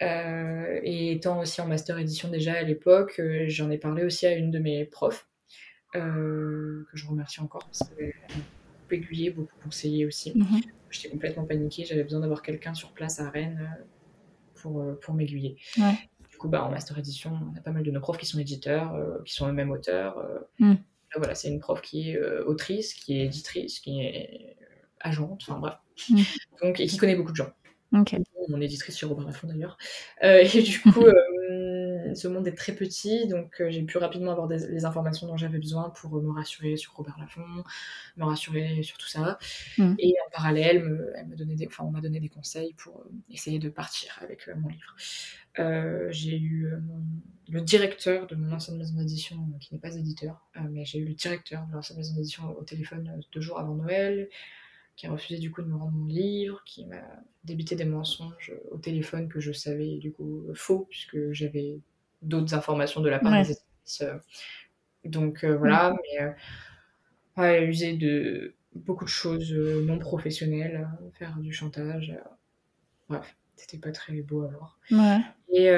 et 0.00 1.12
étant 1.12 1.40
aussi 1.40 1.60
en 1.60 1.66
master 1.66 1.98
édition 1.98 2.28
déjà 2.28 2.54
à 2.54 2.62
l'époque, 2.62 3.20
j'en 3.46 3.70
ai 3.70 3.78
parlé 3.78 4.04
aussi 4.04 4.26
à 4.26 4.32
une 4.34 4.50
de 4.50 4.58
mes 4.58 4.84
profs, 4.84 5.28
que 5.92 6.84
je 6.92 7.06
remercie 7.06 7.40
encore 7.40 7.64
parce 7.64 7.88
qu'elle 7.90 8.12
m'a 8.28 8.34
beaucoup 8.34 8.94
aiguillé, 8.94 9.30
beaucoup 9.30 9.54
conseillé 9.62 10.04
aussi. 10.04 10.32
Mhm. 10.34 10.60
J'étais 10.90 11.08
complètement 11.08 11.46
paniquée, 11.46 11.84
j'avais 11.84 12.02
besoin 12.02 12.20
d'avoir 12.20 12.42
quelqu'un 12.42 12.74
sur 12.74 12.92
place 12.92 13.20
à 13.20 13.30
Rennes 13.30 13.70
pour, 14.62 14.80
euh, 14.80 14.98
pour 15.02 15.14
m'aiguiller. 15.14 15.56
Du 16.30 16.38
coup, 16.38 16.48
bah, 16.48 16.64
en 16.64 16.70
master 16.70 16.98
édition, 16.98 17.38
on 17.52 17.58
a 17.58 17.60
pas 17.60 17.72
mal 17.72 17.82
de 17.82 17.90
nos 17.90 18.00
profs 18.00 18.18
qui 18.18 18.26
sont 18.26 18.38
éditeurs, 18.38 18.94
euh, 18.94 19.18
qui 19.24 19.34
sont 19.34 19.48
eux-mêmes 19.48 19.70
auteurs. 19.70 20.18
Euh. 20.18 20.38
Mm. 20.58 20.74
voilà, 21.16 21.34
c'est 21.34 21.48
une 21.48 21.60
prof 21.60 21.82
qui 21.82 22.10
est 22.10 22.20
autrice, 22.46 22.94
qui 22.94 23.18
est 23.18 23.26
éditrice, 23.26 23.80
qui 23.80 24.00
est 24.00 24.56
agente, 25.00 25.42
enfin 25.46 25.58
bref. 25.58 25.74
Mm. 26.08 26.22
Donc, 26.62 26.80
et 26.80 26.86
qui 26.86 26.96
connaît 26.96 27.16
beaucoup 27.16 27.32
de 27.32 27.36
gens. 27.36 27.52
Mon 28.48 28.60
éditrice 28.60 28.96
sur 28.96 29.10
Robert 29.10 29.26
Laffont 29.26 29.48
d'ailleurs. 29.48 29.76
et 30.22 30.62
du 30.62 30.80
coup, 30.80 31.04
ce 32.14 32.28
monde 32.28 32.46
est 32.46 32.54
très 32.54 32.72
petit, 32.72 33.26
donc 33.26 33.60
euh, 33.60 33.70
j'ai 33.70 33.82
pu 33.82 33.98
rapidement 33.98 34.32
avoir 34.32 34.48
les 34.48 34.84
informations 34.84 35.26
dont 35.26 35.36
j'avais 35.36 35.58
besoin 35.58 35.90
pour 35.90 36.16
euh, 36.16 36.20
me 36.20 36.30
rassurer 36.30 36.76
sur 36.76 36.94
Robert 36.94 37.16
Laffont, 37.18 37.64
me 38.16 38.24
rassurer 38.24 38.82
sur 38.82 38.98
tout 38.98 39.08
ça. 39.08 39.38
Mm. 39.78 39.94
Et 39.98 40.14
en 40.26 40.30
parallèle, 40.30 41.12
elle 41.16 41.26
me 41.26 41.36
donnait 41.36 41.54
des, 41.54 41.66
enfin, 41.66 41.84
on 41.84 41.90
m'a 41.90 42.00
donné 42.00 42.20
des 42.20 42.28
conseils 42.28 42.74
pour 42.74 43.00
euh, 43.00 43.10
essayer 43.30 43.58
de 43.58 43.68
partir 43.68 44.18
avec 44.20 44.48
mon 44.56 44.68
livre. 44.68 46.10
j'ai 46.10 46.38
eu 46.38 46.70
le 47.48 47.60
directeur 47.60 48.26
de 48.26 48.34
mon 48.34 48.52
ancienne 48.52 48.78
maison 48.78 48.96
d'édition, 48.96 49.36
qui 49.60 49.74
n'est 49.74 49.80
pas 49.80 49.94
éditeur, 49.94 50.48
mais 50.70 50.84
j'ai 50.84 50.98
eu 50.98 51.04
le 51.04 51.14
directeur 51.14 51.66
de 51.66 51.72
l'ancienne 51.72 51.98
maison 51.98 52.14
d'édition 52.14 52.56
au 52.58 52.64
téléphone 52.64 53.20
deux 53.32 53.40
jours 53.40 53.58
avant 53.58 53.74
Noël 53.74 54.28
qui 54.96 55.06
a 55.06 55.10
refusé 55.10 55.38
du 55.38 55.50
coup 55.50 55.62
de 55.62 55.68
me 55.68 55.76
rendre 55.76 55.92
mon 55.92 56.06
livre, 56.06 56.62
qui 56.64 56.84
m'a 56.84 57.02
débité 57.44 57.76
des 57.76 57.84
mensonges 57.84 58.52
au 58.70 58.78
téléphone 58.78 59.28
que 59.28 59.40
je 59.40 59.52
savais 59.52 59.96
du 59.96 60.12
coup 60.12 60.44
faux, 60.54 60.86
puisque 60.90 61.32
j'avais 61.32 61.80
d'autres 62.22 62.54
informations 62.54 63.00
de 63.00 63.10
la 63.10 63.18
part 63.18 63.32
des 63.32 63.50
éditrices. 63.50 64.02
Euh. 64.02 64.18
Donc 65.04 65.44
euh, 65.44 65.56
voilà, 65.56 65.94
mais 65.94 66.22
euh, 66.22 66.30
ouais, 67.36 67.66
user 67.66 67.96
de 67.96 68.54
beaucoup 68.74 69.04
de 69.04 69.10
choses 69.10 69.52
non 69.52 69.98
professionnelles, 69.98 70.88
faire 71.14 71.36
du 71.38 71.52
chantage. 71.52 72.14
bref, 73.08 73.36
c'était 73.56 73.78
pas 73.78 73.90
très 73.92 74.22
beau 74.22 74.42
à 74.42 74.48
voir. 74.48 74.78
Et 75.52 75.70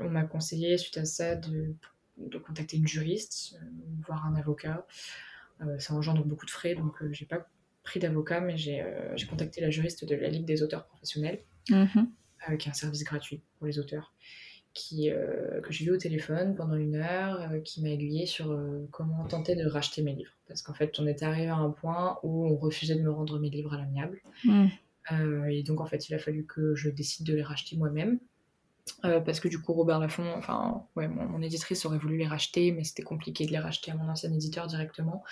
on 0.00 0.08
m'a 0.08 0.24
conseillé 0.24 0.78
suite 0.78 0.96
à 0.96 1.04
ça 1.04 1.36
de, 1.36 1.74
de 2.16 2.38
contacter 2.38 2.78
une 2.78 2.88
juriste, 2.88 3.56
voir 4.06 4.26
un 4.26 4.34
avocat. 4.34 4.86
ça 5.78 5.94
engendre 5.94 6.24
beaucoup 6.24 6.46
de 6.46 6.50
frais, 6.50 6.74
donc 6.74 6.96
j'ai 7.12 7.26
pas 7.26 7.46
pris 7.84 8.00
d'avocat, 8.00 8.40
mais 8.40 8.56
j'ai 8.56 8.82
contacté 9.28 9.60
la 9.60 9.70
juriste 9.70 10.06
de 10.06 10.16
la 10.16 10.28
Ligue 10.28 10.46
des 10.46 10.62
auteurs 10.62 10.86
professionnels, 10.86 11.44
mm-hmm. 11.68 12.56
qui 12.56 12.68
est 12.68 12.70
un 12.70 12.74
service 12.74 13.04
gratuit 13.04 13.42
pour 13.58 13.66
les 13.66 13.78
auteurs 13.78 14.14
qui, 14.74 15.10
euh, 15.10 15.60
que 15.60 15.72
j'ai 15.72 15.84
vu 15.84 15.92
au 15.92 15.96
téléphone 15.96 16.54
pendant 16.54 16.76
une 16.76 16.96
heure, 16.96 17.40
euh, 17.52 17.60
qui 17.60 17.82
m'a 17.82 17.90
aiguillé 17.90 18.26
sur 18.26 18.50
euh, 18.50 18.86
comment 18.90 19.24
tenter 19.26 19.54
de 19.54 19.66
racheter 19.66 20.02
mes 20.02 20.14
livres. 20.14 20.32
Parce 20.48 20.62
qu'en 20.62 20.74
fait, 20.74 20.98
on 20.98 21.06
était 21.06 21.24
arrivé 21.24 21.48
à 21.48 21.56
un 21.56 21.70
point 21.70 22.18
où 22.22 22.46
on 22.46 22.56
refusait 22.56 22.94
de 22.94 23.02
me 23.02 23.10
rendre 23.10 23.38
mes 23.38 23.50
livres 23.50 23.74
à 23.74 23.78
l'amiable. 23.78 24.20
Mm. 24.44 24.68
et 25.50 25.62
donc, 25.62 25.80
en 25.80 25.86
fait, 25.86 26.08
il 26.08 26.14
a 26.14 26.18
fallu 26.18 26.46
que 26.46 26.74
je 26.74 26.88
décide 26.88 27.26
de 27.26 27.34
les 27.34 27.42
racheter 27.42 27.76
moi-même. 27.76 28.18
parce 29.02 29.40
que 29.40 29.48
du 29.48 29.60
coup, 29.60 29.72
Robert 29.72 29.98
Laffont, 29.98 30.32
enfin, 30.36 30.86
ouais, 30.96 31.08
mon, 31.08 31.42
éditrice 31.42 31.84
aurait 31.84 31.98
voulu 31.98 32.16
les 32.16 32.26
racheter, 32.26 32.72
mais 32.72 32.84
c'était 32.84 33.02
compliqué 33.02 33.46
de 33.46 33.50
les 33.50 33.58
racheter 33.58 33.90
à 33.90 33.94
mon 33.94 34.08
ancien 34.08 34.32
éditeur 34.32 34.66
directement. 34.66 35.22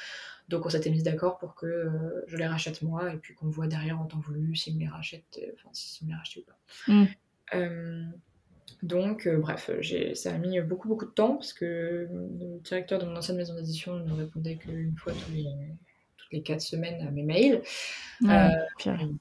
Donc, 0.48 0.66
on 0.66 0.70
s'était 0.70 0.90
mis 0.90 1.02
d'accord 1.02 1.38
pour 1.38 1.54
que 1.54 2.24
je 2.26 2.36
les 2.36 2.46
rachète 2.46 2.82
moi 2.82 3.12
et 3.12 3.16
puis 3.16 3.34
qu'on 3.34 3.48
voit 3.48 3.68
derrière 3.68 4.00
en 4.00 4.06
temps 4.06 4.18
voulu 4.18 4.56
s'il 4.56 4.74
me 4.74 4.80
les 4.80 4.88
rachète, 4.88 5.40
enfin, 5.54 5.68
s'il 5.72 6.08
me 6.08 6.12
les 6.12 6.18
rachète 6.18 6.42
ou 6.42 6.46
pas. 6.46 6.92
Mm. 6.92 8.12
Donc, 8.82 9.26
euh, 9.26 9.38
bref, 9.38 9.70
ça 10.14 10.34
a 10.34 10.38
mis 10.38 10.60
beaucoup, 10.60 10.88
beaucoup 10.88 11.06
de 11.06 11.10
temps 11.10 11.34
parce 11.34 11.52
que 11.52 12.08
le 12.10 12.60
directeur 12.60 12.98
de 12.98 13.06
mon 13.06 13.16
ancienne 13.16 13.36
maison 13.36 13.54
d'édition 13.54 13.96
ne 13.96 14.12
répondait 14.12 14.56
qu'une 14.56 14.96
fois 14.96 15.12
toutes 15.12 15.36
toutes 16.16 16.32
les 16.32 16.42
quatre 16.42 16.60
semaines 16.60 17.06
à 17.06 17.10
mes 17.10 17.22
mails. 17.22 17.62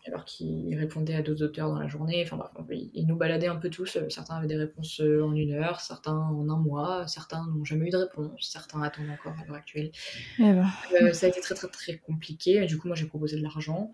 alors 0.07 0.25
qu'il 0.25 0.75
répondait 0.77 1.15
à 1.15 1.21
d'autres 1.21 1.43
auteurs 1.43 1.69
dans 1.69 1.79
la 1.79 1.87
journée. 1.87 2.23
Enfin 2.23 2.37
bref, 2.37 2.51
il, 2.93 3.07
nous 3.07 3.15
baladait 3.15 3.47
un 3.47 3.55
peu 3.55 3.69
tous. 3.69 3.97
Certains 4.09 4.35
avaient 4.35 4.47
des 4.47 4.57
réponses 4.57 4.99
en 4.99 5.33
une 5.33 5.53
heure, 5.53 5.79
certains 5.79 6.17
en 6.17 6.49
un 6.49 6.57
mois, 6.57 7.07
certains 7.07 7.45
n'ont 7.47 7.63
jamais 7.63 7.87
eu 7.87 7.89
de 7.91 7.97
réponse, 7.97 8.49
certains 8.51 8.81
attendent 8.81 9.09
encore 9.09 9.33
à 9.41 9.45
l'heure 9.45 9.55
actuelle. 9.55 9.91
Eh 10.39 10.53
ben. 10.53 11.13
ça 11.13 11.25
a 11.25 11.29
été 11.29 11.41
très 11.41 11.55
très 11.55 11.67
très 11.69 11.97
compliqué. 11.97 12.63
Et 12.63 12.65
du 12.65 12.77
coup, 12.77 12.87
moi 12.87 12.95
j'ai 12.95 13.07
proposé 13.07 13.37
de 13.37 13.43
l'argent 13.43 13.91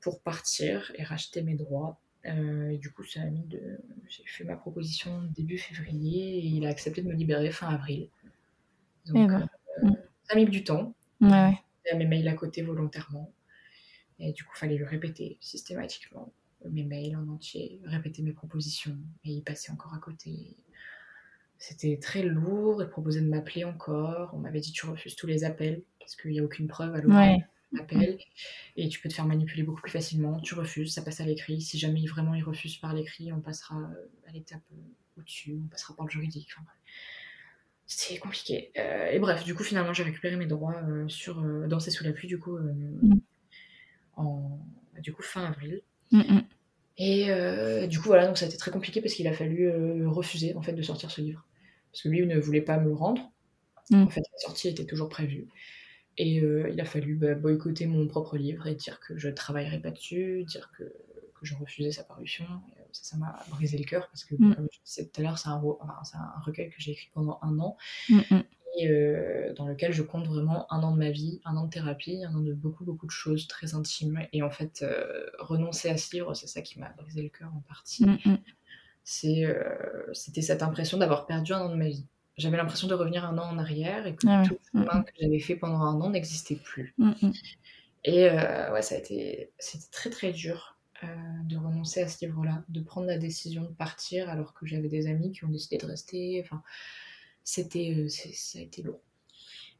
pour 0.00 0.20
partir 0.20 0.92
et 0.94 1.02
racheter 1.02 1.42
mes 1.42 1.54
droits. 1.54 2.00
Euh, 2.26 2.70
et 2.70 2.78
du 2.78 2.90
coup, 2.90 3.04
ça 3.04 3.22
a 3.22 3.26
mis 3.26 3.44
de... 3.44 3.78
j'ai 4.08 4.24
fait 4.26 4.44
ma 4.44 4.56
proposition 4.56 5.22
début 5.36 5.58
février 5.58 6.38
et 6.38 6.46
il 6.46 6.66
a 6.66 6.70
accepté 6.70 7.02
de 7.02 7.08
me 7.08 7.14
libérer 7.14 7.50
fin 7.50 7.68
avril. 7.68 8.08
Donc, 9.06 9.16
eh 9.16 9.26
ben. 9.26 9.48
euh, 9.84 9.90
ça 10.24 10.34
a 10.34 10.36
mis 10.36 10.46
du 10.46 10.64
temps. 10.64 10.94
Ouais. 11.20 11.58
Il 11.90 11.98
mes 11.98 12.06
mails 12.06 12.28
à 12.28 12.34
côté 12.34 12.62
volontairement. 12.62 13.32
Et 14.18 14.32
du 14.32 14.44
coup, 14.44 14.52
il 14.56 14.58
fallait 14.58 14.76
lui 14.76 14.84
répéter 14.84 15.38
systématiquement 15.40 16.32
mes 16.68 16.82
mails 16.82 17.16
en 17.16 17.28
entier, 17.28 17.80
répéter 17.84 18.22
mes 18.22 18.32
propositions 18.32 18.96
et 19.24 19.30
y 19.30 19.42
passer 19.42 19.70
encore 19.70 19.94
à 19.94 19.98
côté. 19.98 20.56
C'était 21.58 21.98
très 21.98 22.22
lourd. 22.22 22.82
Il 22.82 22.88
proposait 22.88 23.20
de 23.20 23.28
m'appeler 23.28 23.64
encore. 23.64 24.32
On 24.34 24.38
m'avait 24.38 24.60
dit 24.60 24.72
tu 24.72 24.86
refuses 24.86 25.14
tous 25.14 25.26
les 25.26 25.44
appels 25.44 25.82
parce 26.00 26.16
qu'il 26.16 26.32
n'y 26.32 26.40
a 26.40 26.44
aucune 26.44 26.66
preuve 26.66 26.94
à 26.94 27.00
l'oral 27.00 27.48
appel 27.80 28.18
et 28.76 28.88
tu 28.88 29.00
peux 29.00 29.08
te 29.08 29.14
faire 29.14 29.26
manipuler 29.26 29.62
beaucoup 29.62 29.80
plus 29.80 29.90
facilement. 29.90 30.40
Tu 30.40 30.54
refuses, 30.54 30.92
ça 30.92 31.02
passe 31.02 31.20
à 31.20 31.24
l'écrit. 31.24 31.60
Si 31.60 31.78
jamais 31.78 32.04
vraiment 32.06 32.34
il 32.34 32.42
refuse 32.42 32.76
par 32.76 32.94
l'écrit, 32.94 33.32
on 33.32 33.40
passera 33.40 33.76
euh, 33.76 34.28
à 34.28 34.32
l'étape 34.32 34.62
euh, 34.72 35.18
au-dessus, 35.18 35.58
on 35.64 35.68
passera 35.68 35.94
par 35.96 36.06
le 36.06 36.10
juridique. 36.10 36.48
c'est 37.86 38.18
compliqué. 38.18 38.72
Euh, 38.78 39.10
et 39.10 39.18
bref, 39.18 39.44
du 39.44 39.54
coup, 39.54 39.62
finalement, 39.62 39.92
j'ai 39.92 40.02
récupéré 40.02 40.36
mes 40.36 40.46
droits 40.46 40.82
sur 41.08 41.40
Danser 41.68 41.90
sous 41.90 42.04
la 42.04 42.12
pluie, 42.12 42.28
du 42.28 42.38
coup, 42.38 42.58
mm. 42.58 43.20
en 44.16 44.58
du 45.00 45.12
coup, 45.12 45.22
fin 45.22 45.44
avril. 45.44 45.82
Mm, 46.10 46.18
mm. 46.20 46.42
Et 46.98 47.88
du 47.88 47.98
coup, 47.98 48.08
voilà, 48.08 48.26
donc 48.26 48.38
ça 48.38 48.44
a 48.44 48.48
été 48.48 48.56
très 48.56 48.70
compliqué 48.70 49.00
parce 49.00 49.14
qu'il 49.14 49.26
a 49.28 49.32
fallu 49.32 50.06
refuser 50.06 50.54
en 50.54 50.62
fait 50.62 50.72
de 50.72 50.82
sortir 50.82 51.10
ce 51.10 51.20
livre. 51.20 51.46
Parce 51.92 52.02
que 52.02 52.08
lui 52.08 52.26
ne 52.26 52.38
voulait 52.38 52.60
pas 52.60 52.78
me 52.78 52.88
le 52.88 52.94
rendre. 52.94 53.32
En 53.92 54.08
fait, 54.08 54.20
la 54.20 54.38
sortie 54.38 54.68
était 54.68 54.84
toujours 54.84 55.08
prévue. 55.08 55.46
Et 56.18 56.40
euh, 56.40 56.70
il 56.72 56.80
a 56.80 56.84
fallu 56.84 57.14
bah, 57.14 57.34
boycotter 57.34 57.86
mon 57.86 58.06
propre 58.06 58.36
livre 58.36 58.66
et 58.66 58.74
dire 58.74 59.00
que 59.00 59.16
je 59.18 59.28
travaillerais 59.28 59.80
pas 59.80 59.90
dessus, 59.90 60.44
dire 60.44 60.70
que, 60.76 60.84
que 60.84 61.44
je 61.44 61.54
refusais 61.54 61.92
sa 61.92 62.04
parution. 62.04 62.44
Euh, 62.44 62.82
ça, 62.92 63.16
m'a 63.18 63.38
brisé 63.50 63.76
le 63.76 63.84
cœur 63.84 64.08
parce 64.08 64.24
que, 64.24 64.34
mm. 64.34 64.54
comme 64.54 64.68
je 64.72 64.78
disais 64.84 65.06
tout 65.06 65.20
à 65.20 65.24
l'heure, 65.24 65.38
c'est 65.38 65.48
un, 65.48 65.60
un, 65.60 66.40
recueil 66.44 66.70
que 66.70 66.76
j'ai 66.78 66.92
écrit 66.92 67.10
pendant 67.12 67.38
un 67.42 67.58
an 67.58 67.76
mm, 68.08 68.20
mm. 68.30 68.42
et 68.78 68.88
euh, 68.88 69.52
dans 69.54 69.66
lequel 69.66 69.92
je 69.92 70.02
compte 70.02 70.26
vraiment 70.26 70.72
un 70.72 70.82
an 70.82 70.92
de 70.92 70.98
ma 70.98 71.10
vie, 71.10 71.42
un 71.44 71.56
an 71.58 71.64
de 71.64 71.70
thérapie, 71.70 72.24
un 72.24 72.34
an 72.34 72.40
de 72.40 72.54
beaucoup, 72.54 72.84
beaucoup 72.84 73.06
de 73.06 73.10
choses 73.10 73.46
très 73.46 73.74
intimes. 73.74 74.26
Et 74.32 74.42
en 74.42 74.50
fait, 74.50 74.86
renoncer 75.38 75.90
à 75.90 75.98
ce 75.98 76.16
livre, 76.16 76.32
c'est 76.32 76.46
ça 76.46 76.62
qui 76.62 76.78
m'a 76.78 76.88
brisé 76.96 77.22
le 77.22 77.28
cœur 77.28 77.52
en 77.54 77.60
partie. 77.60 78.06
C'était 79.04 80.42
cette 80.42 80.62
impression 80.62 80.96
d'avoir 80.96 81.26
perdu 81.26 81.52
un 81.52 81.60
an 81.60 81.68
de 81.68 81.76
ma 81.76 81.88
vie 81.88 82.06
j'avais 82.36 82.56
l'impression 82.56 82.86
de 82.86 82.94
revenir 82.94 83.24
un 83.24 83.38
an 83.38 83.48
en 83.48 83.58
arrière 83.58 84.06
et 84.06 84.14
que 84.14 84.26
ah 84.28 84.42
tout 84.46 84.58
le 84.74 84.80
chemin 84.80 85.02
que 85.02 85.12
j'avais 85.20 85.38
fait 85.38 85.56
pendant 85.56 85.80
un 85.80 86.00
an 86.00 86.10
n'existait 86.10 86.56
plus. 86.56 86.94
Mm, 86.98 87.12
mm. 87.22 87.32
Et 88.04 88.30
euh, 88.30 88.72
ouais, 88.72 88.82
ça 88.82 88.94
a 88.94 88.98
été, 88.98 89.50
c'était 89.58 89.90
très 89.90 90.10
très 90.10 90.32
dur 90.32 90.76
euh, 91.02 91.06
de 91.44 91.56
renoncer 91.56 92.02
à 92.02 92.08
ce 92.08 92.24
livre-là, 92.24 92.62
de 92.68 92.80
prendre 92.80 93.06
la 93.06 93.18
décision 93.18 93.62
de 93.62 93.72
partir 93.72 94.28
alors 94.28 94.54
que 94.54 94.66
j'avais 94.66 94.88
des 94.88 95.06
amis 95.06 95.32
qui 95.32 95.44
ont 95.44 95.48
décidé 95.48 95.78
de 95.78 95.86
rester. 95.86 96.40
Enfin, 96.44 96.62
c'était, 97.42 97.94
euh, 97.96 98.08
ça 98.08 98.58
a 98.58 98.62
été 98.62 98.82
lourd. 98.82 99.00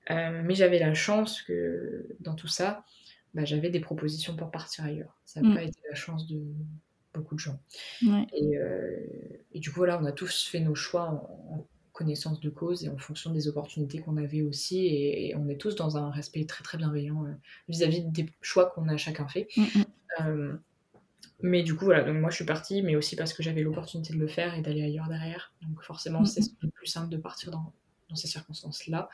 mais 0.08 0.54
j'avais 0.54 0.78
la 0.78 0.94
chance 0.94 1.42
que 1.42 2.06
dans 2.20 2.34
tout 2.34 2.48
ça, 2.48 2.84
bah, 3.34 3.44
j'avais 3.44 3.68
des 3.68 3.80
propositions 3.80 4.34
pour 4.34 4.50
partir 4.50 4.84
ailleurs. 4.84 5.14
Ça 5.26 5.42
n'a 5.42 5.50
mm. 5.50 5.54
pas 5.54 5.62
été 5.62 5.78
la 5.90 5.94
chance 5.94 6.26
de 6.26 6.42
beaucoup 7.12 7.34
de 7.34 7.40
gens. 7.40 7.60
Et, 8.32 8.58
et, 9.52 9.60
du 9.60 9.70
coup, 9.70 9.76
voilà, 9.76 9.98
on 10.00 10.04
a 10.04 10.12
tous 10.12 10.46
fait 10.46 10.60
nos 10.60 10.74
choix 10.74 11.08
en 11.10 11.66
connaissance 11.96 12.40
de 12.40 12.50
cause 12.50 12.84
et 12.84 12.88
en 12.88 12.98
fonction 12.98 13.32
des 13.32 13.48
opportunités 13.48 14.00
qu'on 14.00 14.18
avait 14.18 14.42
aussi. 14.42 14.86
Et, 14.86 15.34
on 15.36 15.48
est 15.48 15.56
tous 15.56 15.74
dans 15.74 15.96
un 15.96 16.10
respect 16.10 16.44
très 16.44 16.62
très 16.62 16.78
bienveillant 16.78 17.24
euh, 17.24 17.32
vis-à-vis 17.68 18.02
des 18.02 18.26
choix 18.42 18.66
qu'on 18.66 18.88
a 18.88 18.96
chacun 18.96 19.26
fait. 19.26 19.48
Mm, 19.56 19.62
mm. 19.62 19.84
Euh, 20.20 20.56
mais 21.42 21.62
du 21.62 21.74
coup, 21.74 21.86
voilà, 21.86 22.04
donc 22.04 22.16
moi 22.16 22.30
je 22.30 22.36
suis 22.36 22.44
partie, 22.44 22.82
mais 22.82 22.96
aussi 22.96 23.16
parce 23.16 23.32
que 23.32 23.42
j'avais 23.42 23.62
l'opportunité 23.62 24.12
de 24.12 24.18
le 24.18 24.28
faire 24.28 24.54
et 24.54 24.62
d'aller 24.62 24.82
ailleurs 24.82 25.08
derrière. 25.08 25.54
Donc 25.62 25.82
forcément, 25.82 26.20
mm, 26.20 26.26
c'est 26.26 26.56
plus 26.74 26.86
simple 26.86 27.08
de 27.08 27.16
partir 27.16 27.50
dans, 27.50 27.72
dans 28.10 28.16
ces 28.16 28.28
circonstances-là. 28.28 29.08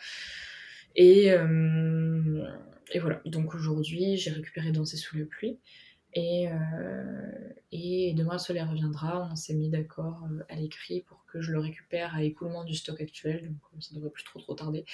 Et, 0.96 1.30
euh, 1.30 2.44
et 2.92 2.98
voilà, 2.98 3.22
donc 3.24 3.54
aujourd'hui, 3.54 4.16
j'ai 4.16 4.30
récupéré 4.30 4.72
Danser 4.72 4.96
sous 4.96 5.16
la 5.16 5.24
pluie. 5.24 5.58
Et, 6.14 6.48
euh, 6.48 7.52
et 7.70 8.12
demain 8.14 8.34
le 8.34 8.38
soleil 8.38 8.62
reviendra, 8.62 9.28
on 9.30 9.36
s'est 9.36 9.54
mis 9.54 9.70
d'accord 9.70 10.22
euh, 10.30 10.42
à 10.50 10.56
l'écrit 10.56 11.00
pour 11.00 11.24
que 11.24 11.40
je 11.40 11.52
le 11.52 11.58
récupère 11.58 12.14
à 12.14 12.22
écoulement 12.22 12.64
du 12.64 12.74
stock 12.74 13.00
actuel, 13.00 13.48
donc 13.48 13.60
euh, 13.74 13.80
ça 13.80 13.94
devrait 13.94 14.10
plus 14.10 14.24
trop 14.24 14.38
trop 14.38 14.54
tarder, 14.54 14.84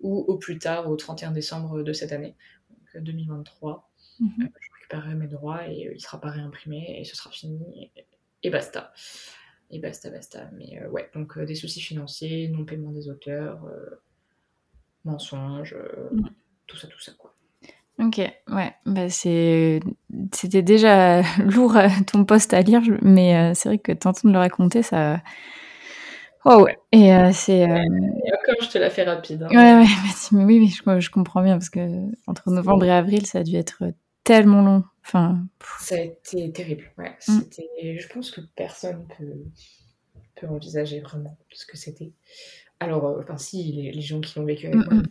ou 0.00 0.18
au 0.18 0.36
plus 0.36 0.58
tard 0.58 0.90
au 0.90 0.96
31 0.96 1.30
décembre 1.30 1.82
de 1.82 1.92
cette 1.92 2.12
année, 2.12 2.34
donc 2.70 3.02
2023. 3.04 3.90
Mhm. 4.20 4.48
je 4.60 4.68
récupérerai 4.74 5.14
mes 5.16 5.26
droits 5.26 5.68
et 5.68 5.90
il 5.92 6.00
sera 6.00 6.20
pas 6.20 6.30
réimprimé 6.30 7.00
et 7.00 7.04
ce 7.04 7.16
sera 7.16 7.30
fini 7.30 7.90
et, 8.42 8.50
basta. 8.50 8.92
Et 9.70 9.80
basta, 9.80 10.08
basta. 10.08 10.50
Mais 10.52 10.86
ouais, 10.86 11.10
donc 11.14 11.36
des 11.38 11.56
soucis 11.56 11.80
financiers, 11.80 12.48
non-paiement 12.48 12.92
des 12.92 13.08
auteurs, 13.08 13.68
mensonges, 15.04 15.76
mhm. 16.12 16.30
tout 16.66 16.76
ça, 16.76 16.86
tout 16.86 17.00
ça 17.00 17.12
quoi. 17.12 17.33
Ok, 18.00 18.18
ouais, 18.18 18.74
bah 18.86 19.08
c'est, 19.08 19.80
c'était 20.32 20.62
déjà 20.62 21.22
lourd 21.38 21.76
euh, 21.76 21.88
ton 22.10 22.24
poste 22.24 22.52
à 22.52 22.60
lire, 22.60 22.82
mais 23.02 23.36
euh, 23.36 23.52
c'est 23.54 23.68
vrai 23.68 23.78
que 23.78 23.92
t'entends 23.92 24.30
le 24.30 24.38
raconter, 24.38 24.82
ça. 24.82 25.20
Oh 26.44 26.62
ouais. 26.62 26.76
Et 26.90 27.14
euh, 27.14 27.30
c'est. 27.32 27.60
Et 27.60 27.64
encore, 27.64 28.62
je 28.62 28.68
te 28.68 28.78
la 28.78 28.90
fais 28.90 29.04
rapide. 29.04 29.44
Hein. 29.44 29.48
Ouais, 29.48 29.82
ouais, 29.82 29.88
mais 30.32 30.44
oui, 30.44 30.58
oui, 30.58 31.00
je, 31.00 31.10
comprends 31.10 31.42
bien 31.42 31.54
parce 31.54 31.70
que 31.70 31.80
entre 32.26 32.50
novembre 32.50 32.84
et 32.84 32.90
avril, 32.90 33.26
ça 33.26 33.38
a 33.38 33.42
dû 33.44 33.56
être 33.56 33.84
tellement 34.24 34.62
long. 34.62 34.84
Enfin. 35.06 35.38
Ça 35.80 35.94
a 35.94 35.98
été 35.98 36.50
terrible. 36.50 36.90
Ouais, 36.98 37.16
mm. 37.28 37.40
c'était. 37.40 37.96
Je 37.96 38.08
pense 38.08 38.32
que 38.32 38.40
personne 38.56 39.06
peut 39.16 39.44
peut 40.34 40.48
envisager 40.48 40.98
vraiment 41.00 41.38
ce 41.52 41.64
que 41.64 41.76
c'était. 41.76 42.12
Alors, 42.80 43.16
enfin, 43.20 43.38
si 43.38 43.72
les, 43.72 44.00
gens 44.00 44.20
qui 44.20 44.38
l'ont 44.38 44.44
vécu 44.44 44.66
avec 44.66 44.80
mm, 44.80 44.94
moi 44.94 45.02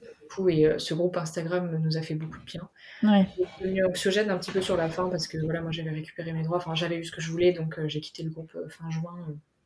et 0.50 0.68
euh, 0.68 0.80
ce 0.80 0.94
groupe 0.94 1.18
Instagram 1.18 1.80
nous 1.84 1.98
a 1.98 2.02
fait 2.02 2.16
beaucoup 2.16 2.40
de 2.40 2.46
bien. 2.46 2.70
Ouais. 3.04 3.28
devenu 3.62 3.86
anxiogène 3.86 4.30
un 4.30 4.38
petit 4.38 4.52
peu 4.52 4.62
sur 4.62 4.78
la 4.78 4.90
fin 4.90 5.10
parce 5.10 5.28
que 5.28 5.38
voilà, 5.38 5.62
moi 5.62 5.72
j'avais 5.72 5.92
récupéré 5.92 6.34
mes 6.34 6.44
droits, 6.44 6.58
enfin 6.58 6.76
j'avais 6.76 6.98
eu 6.98 7.04
ce 7.04 7.12
que 7.12 7.22
je 7.22 7.32
voulais, 7.32 7.54
donc 7.54 7.80
euh, 7.80 7.88
j'ai 7.88 8.02
quitté 8.02 8.24
le 8.24 8.30
groupe 8.30 8.54
euh, 8.56 8.68
fin 8.70 8.90
juin. 8.90 9.16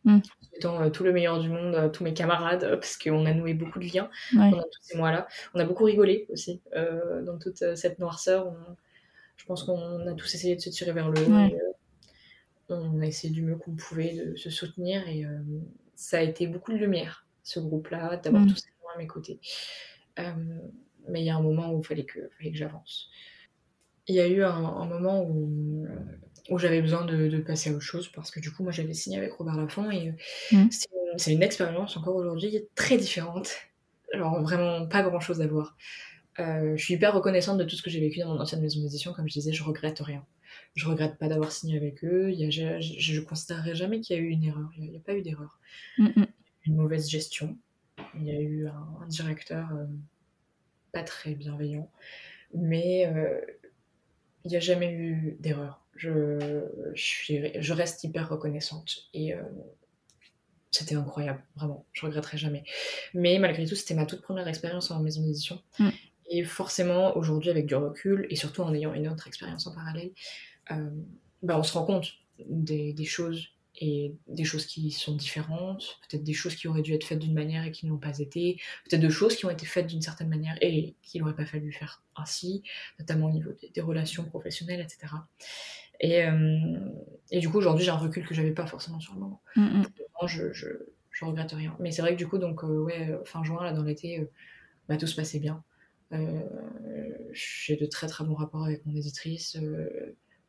Mm. 0.03 0.19
étant 0.53 0.89
tout 0.91 1.03
le 1.03 1.11
meilleur 1.11 1.41
du 1.41 1.49
monde, 1.49 1.91
tous 1.91 2.03
mes 2.03 2.13
camarades, 2.13 2.69
parce 2.79 2.97
qu'on 2.97 3.25
a 3.25 3.33
noué 3.33 3.53
beaucoup 3.53 3.79
de 3.79 3.85
liens 3.85 4.09
pendant 4.31 4.61
tous 4.61 4.81
ces 4.81 4.97
mois-là. 4.97 5.27
On 5.53 5.59
a 5.59 5.65
beaucoup 5.65 5.83
rigolé 5.83 6.27
aussi 6.31 6.61
dans 6.73 7.37
toute 7.39 7.75
cette 7.75 7.99
noirceur. 7.99 8.53
je 9.35 9.45
pense 9.45 9.63
qu'on 9.63 10.07
a 10.07 10.13
tous 10.13 10.33
essayé 10.35 10.55
de 10.55 10.61
se 10.61 10.69
tirer 10.69 10.93
vers 10.93 11.09
le 11.09 11.19
haut. 11.19 11.57
on 12.69 13.01
a 13.01 13.05
essayé 13.05 13.33
du 13.33 13.41
mieux 13.41 13.57
qu'on 13.57 13.75
pouvait 13.75 14.13
de 14.13 14.37
se 14.37 14.49
soutenir 14.49 15.05
et 15.09 15.25
ça 15.95 16.19
a 16.19 16.21
été 16.21 16.47
beaucoup 16.47 16.71
de 16.71 16.77
lumière, 16.77 17.25
ce 17.43 17.59
groupe-là, 17.59 18.15
d'avoir 18.17 18.43
mm. 18.43 18.47
tous 18.47 18.55
ces 18.55 18.69
gens 18.69 18.95
à 18.95 18.97
mes 18.97 19.07
côtés. 19.07 19.41
Euh, 20.19 20.31
mais 21.07 21.21
il 21.21 21.25
y 21.25 21.29
a 21.29 21.35
un 21.35 21.41
moment 21.41 21.73
où 21.73 21.81
il 21.81 21.85
fallait 21.85 22.05
que, 22.05 22.29
fallait 22.37 22.51
que 22.51 22.57
j'avance. 22.57 23.09
Il 24.07 24.15
y 24.15 24.19
a 24.19 24.27
eu 24.27 24.43
un, 24.43 24.85
moment 24.85 25.23
où, 25.23 25.85
où 26.49 26.57
j'avais 26.57 26.81
besoin 26.81 27.05
de, 27.05 27.39
passer 27.39 27.69
à 27.69 27.73
autre 27.73 27.81
chose 27.81 28.09
parce 28.09 28.31
que 28.31 28.39
du 28.39 28.51
coup, 28.51 28.63
moi 28.63 28.71
j'avais 28.71 28.93
signé 28.93 29.17
avec 29.17 29.33
Robert 29.33 29.57
Laffont 29.57 29.91
et 29.91 30.13
mmh. 30.51 30.67
c'est 31.17 31.33
une, 31.33 31.43
expérience 31.43 31.97
encore 31.97 32.15
aujourd'hui 32.15 32.65
très 32.75 32.97
différente. 32.97 33.49
Alors 34.13 34.41
vraiment 34.41 34.87
pas 34.87 35.03
grand 35.03 35.19
chose 35.19 35.41
à 35.41 35.47
voir. 35.47 35.75
Euh, 36.39 36.77
je 36.77 36.83
suis 36.83 36.93
hyper 36.93 37.13
reconnaissante 37.13 37.57
de 37.57 37.63
tout 37.63 37.75
ce 37.75 37.81
que 37.81 37.89
j'ai 37.89 37.99
vécu 37.99 38.19
dans 38.19 38.33
mon 38.33 38.39
ancienne 38.39 38.61
maison 38.61 38.81
d'édition. 38.81 39.13
Comme 39.13 39.27
je 39.27 39.33
disais, 39.33 39.51
je 39.51 39.63
regrette 39.63 39.99
rien. 39.99 40.23
Je 40.75 40.87
regrette 40.87 41.17
pas 41.17 41.27
d'avoir 41.27 41.51
signé 41.51 41.75
avec 41.77 42.03
eux. 42.03 42.31
Il 42.31 42.39
y 42.39 42.45
a, 42.45 42.49
je, 42.49 42.79
je, 42.79 43.19
considérerai 43.21 43.75
jamais 43.75 43.99
qu'il 43.99 44.15
y 44.15 44.19
a 44.19 44.21
eu 44.21 44.27
une 44.27 44.43
erreur. 44.43 44.69
Il 44.77 44.91
n'y 44.91 44.97
a, 44.97 44.99
pas 44.99 45.15
eu 45.15 45.21
d'erreur. 45.21 45.59
Mmh, 45.97 46.07
mmh. 46.15 46.27
Une 46.67 46.75
mauvaise 46.75 47.09
gestion. 47.09 47.57
Il 48.19 48.25
y 48.25 48.31
a 48.31 48.39
eu 48.39 48.67
un, 48.67 49.07
directeur 49.07 49.71
euh, 49.73 49.85
pas 50.91 51.03
très 51.03 51.33
bienveillant, 51.35 51.89
mais 52.53 53.05
euh, 53.07 53.39
il 54.45 54.51
n'y 54.51 54.57
a 54.57 54.59
jamais 54.59 54.91
eu 54.91 55.37
d'erreur. 55.39 55.83
Je, 55.95 56.63
je, 56.93 57.73
reste 57.73 58.03
hyper 58.03 58.29
reconnaissante 58.29 59.09
et 59.13 59.33
euh, 59.33 59.41
c'était 60.69 60.95
incroyable, 60.95 61.43
vraiment, 61.55 61.85
je 61.93 62.05
regretterai 62.05 62.37
jamais. 62.37 62.63
Mais 63.15 63.39
malgré 63.39 63.65
tout, 63.65 63.75
c'était 63.75 63.95
ma 63.95 64.05
toute 64.05 64.21
première 64.21 64.47
expérience 64.47 64.91
en 64.91 65.01
maison 65.01 65.23
d'édition. 65.23 65.59
Mm. 65.79 65.89
Et 66.29 66.43
forcément, 66.43 67.17
aujourd'hui, 67.17 67.49
avec 67.49 67.65
du 67.65 67.75
recul, 67.75 68.27
et 68.29 68.35
surtout 68.35 68.61
en 68.61 68.73
ayant 68.73 68.93
une 68.93 69.07
autre 69.07 69.27
expérience 69.27 69.65
en 69.65 69.73
parallèle, 69.73 70.11
bah, 71.41 71.57
on 71.57 71.63
se 71.63 71.73
rend 71.73 71.85
compte 71.85 72.09
des, 72.45 72.93
des 72.93 73.05
choses 73.05 73.56
et 73.79 74.15
des 74.27 74.43
choses 74.43 74.65
qui 74.65 74.91
sont 74.91 75.15
différentes, 75.15 75.99
peut-être 76.09 76.23
des 76.23 76.33
choses 76.33 76.55
qui 76.55 76.67
auraient 76.67 76.81
dû 76.81 76.93
être 76.93 77.03
faites 77.03 77.19
d'une 77.19 77.33
manière 77.33 77.63
et 77.63 77.71
qui 77.71 77.85
n'ont 77.85 77.97
pas 77.97 78.17
été, 78.17 78.59
peut-être 78.85 79.01
de 79.01 79.09
choses 79.09 79.35
qui 79.35 79.45
ont 79.45 79.51
été 79.51 79.65
faites 79.65 79.87
d'une 79.87 80.01
certaine 80.01 80.29
manière 80.29 80.57
et 80.61 80.95
qu'il 81.03 81.21
n'aurait 81.21 81.35
pas 81.35 81.45
fallu 81.45 81.71
faire 81.71 82.03
ainsi, 82.15 82.63
notamment 82.99 83.27
au 83.27 83.31
niveau 83.31 83.51
des, 83.73 83.81
relations 83.81 84.23
professionnelles, 84.23 84.81
etc. 84.81 85.13
Et, 85.99 86.23
euh, 86.23 86.79
et 87.31 87.39
du 87.39 87.49
coup, 87.49 87.57
aujourd'hui, 87.57 87.85
j'ai 87.85 87.91
un 87.91 87.97
recul 87.97 88.25
que 88.25 88.33
j'avais 88.33 88.51
pas 88.51 88.65
forcément 88.65 88.99
sur 88.99 89.13
le 89.13 89.19
moment. 89.19 89.41
Mm 89.55 89.83
je, 90.25 90.51
je, 90.51 90.67
je, 91.11 91.25
regrette 91.25 91.51
rien. 91.51 91.75
Mais 91.79 91.91
c'est 91.91 92.01
vrai 92.01 92.13
que 92.13 92.17
du 92.17 92.27
coup, 92.27 92.39
donc, 92.39 92.63
euh, 92.63 92.79
ouais, 92.79 93.15
fin 93.25 93.43
juin, 93.43 93.63
là, 93.63 93.71
dans 93.71 93.83
l'été, 93.83 94.19
euh, 94.19 94.31
bah, 94.89 94.97
tout 94.97 95.05
se 95.05 95.15
passait 95.15 95.39
bien. 95.39 95.63
j'ai 97.31 97.75
de 97.75 97.85
très 97.85 98.07
très 98.07 98.23
bons 98.23 98.33
rapports 98.33 98.65
avec 98.65 98.83
mon 98.87 98.95
éditrice 98.95 99.57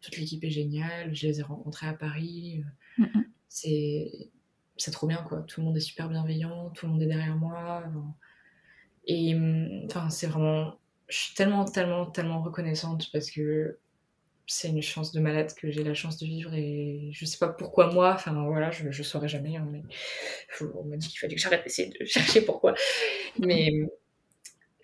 toute 0.01 0.17
l'équipe 0.17 0.45
est 0.45 0.51
géniale, 0.51 1.15
je 1.15 1.27
les 1.27 1.41
ai 1.41 1.43
rencontrés 1.43 1.89
à 1.89 1.93
Paris. 1.93 2.63
C'est 3.49 4.31
c'est 4.77 4.91
trop 4.93 5.07
bien 5.07 5.23
quoi. 5.25 5.43
Tout 5.43 5.61
le 5.61 5.67
monde 5.67 5.77
est 5.77 5.81
super 5.81 6.09
bienveillant, 6.09 6.71
tout 6.71 6.87
le 6.87 6.93
monde 6.93 7.03
est 7.03 7.07
derrière 7.07 7.37
moi. 7.37 7.83
Et 9.07 9.35
hum, 9.35 9.85
enfin, 9.87 10.11
c'est 10.11 10.27
vraiment. 10.27 10.79
Je 11.09 11.17
suis 11.19 11.35
tellement, 11.35 11.65
tellement, 11.65 12.07
tellement 12.07 12.43
reconnaissante 12.43 13.09
parce 13.13 13.31
que 13.31 13.79
c'est 14.47 14.69
une 14.69 14.83
chance 14.83 15.13
de 15.13 15.21
malade 15.21 15.53
que 15.57 15.71
j'ai 15.71 15.85
la 15.85 15.95
chance 15.95 16.19
de 16.19 16.27
vivre 16.27 16.55
et 16.55 17.11
je 17.13 17.25
sais 17.27 17.39
pas 17.39 17.49
pourquoi 17.49 17.93
moi, 17.93 18.13
enfin 18.15 18.33
voilà, 18.47 18.71
je, 18.71 18.91
je 18.91 19.03
saurais 19.03 19.29
jamais, 19.29 19.57
hein, 19.57 19.69
on 20.75 20.85
m'a 20.85 20.97
dit 20.97 21.09
qu'il 21.09 21.19
fallait 21.19 21.35
que 21.35 21.41
j'arrête 21.41 21.65
d'essayer 21.65 21.91
de 21.91 22.05
chercher 22.07 22.43
pourquoi. 22.43 22.75
Mais 23.41 23.71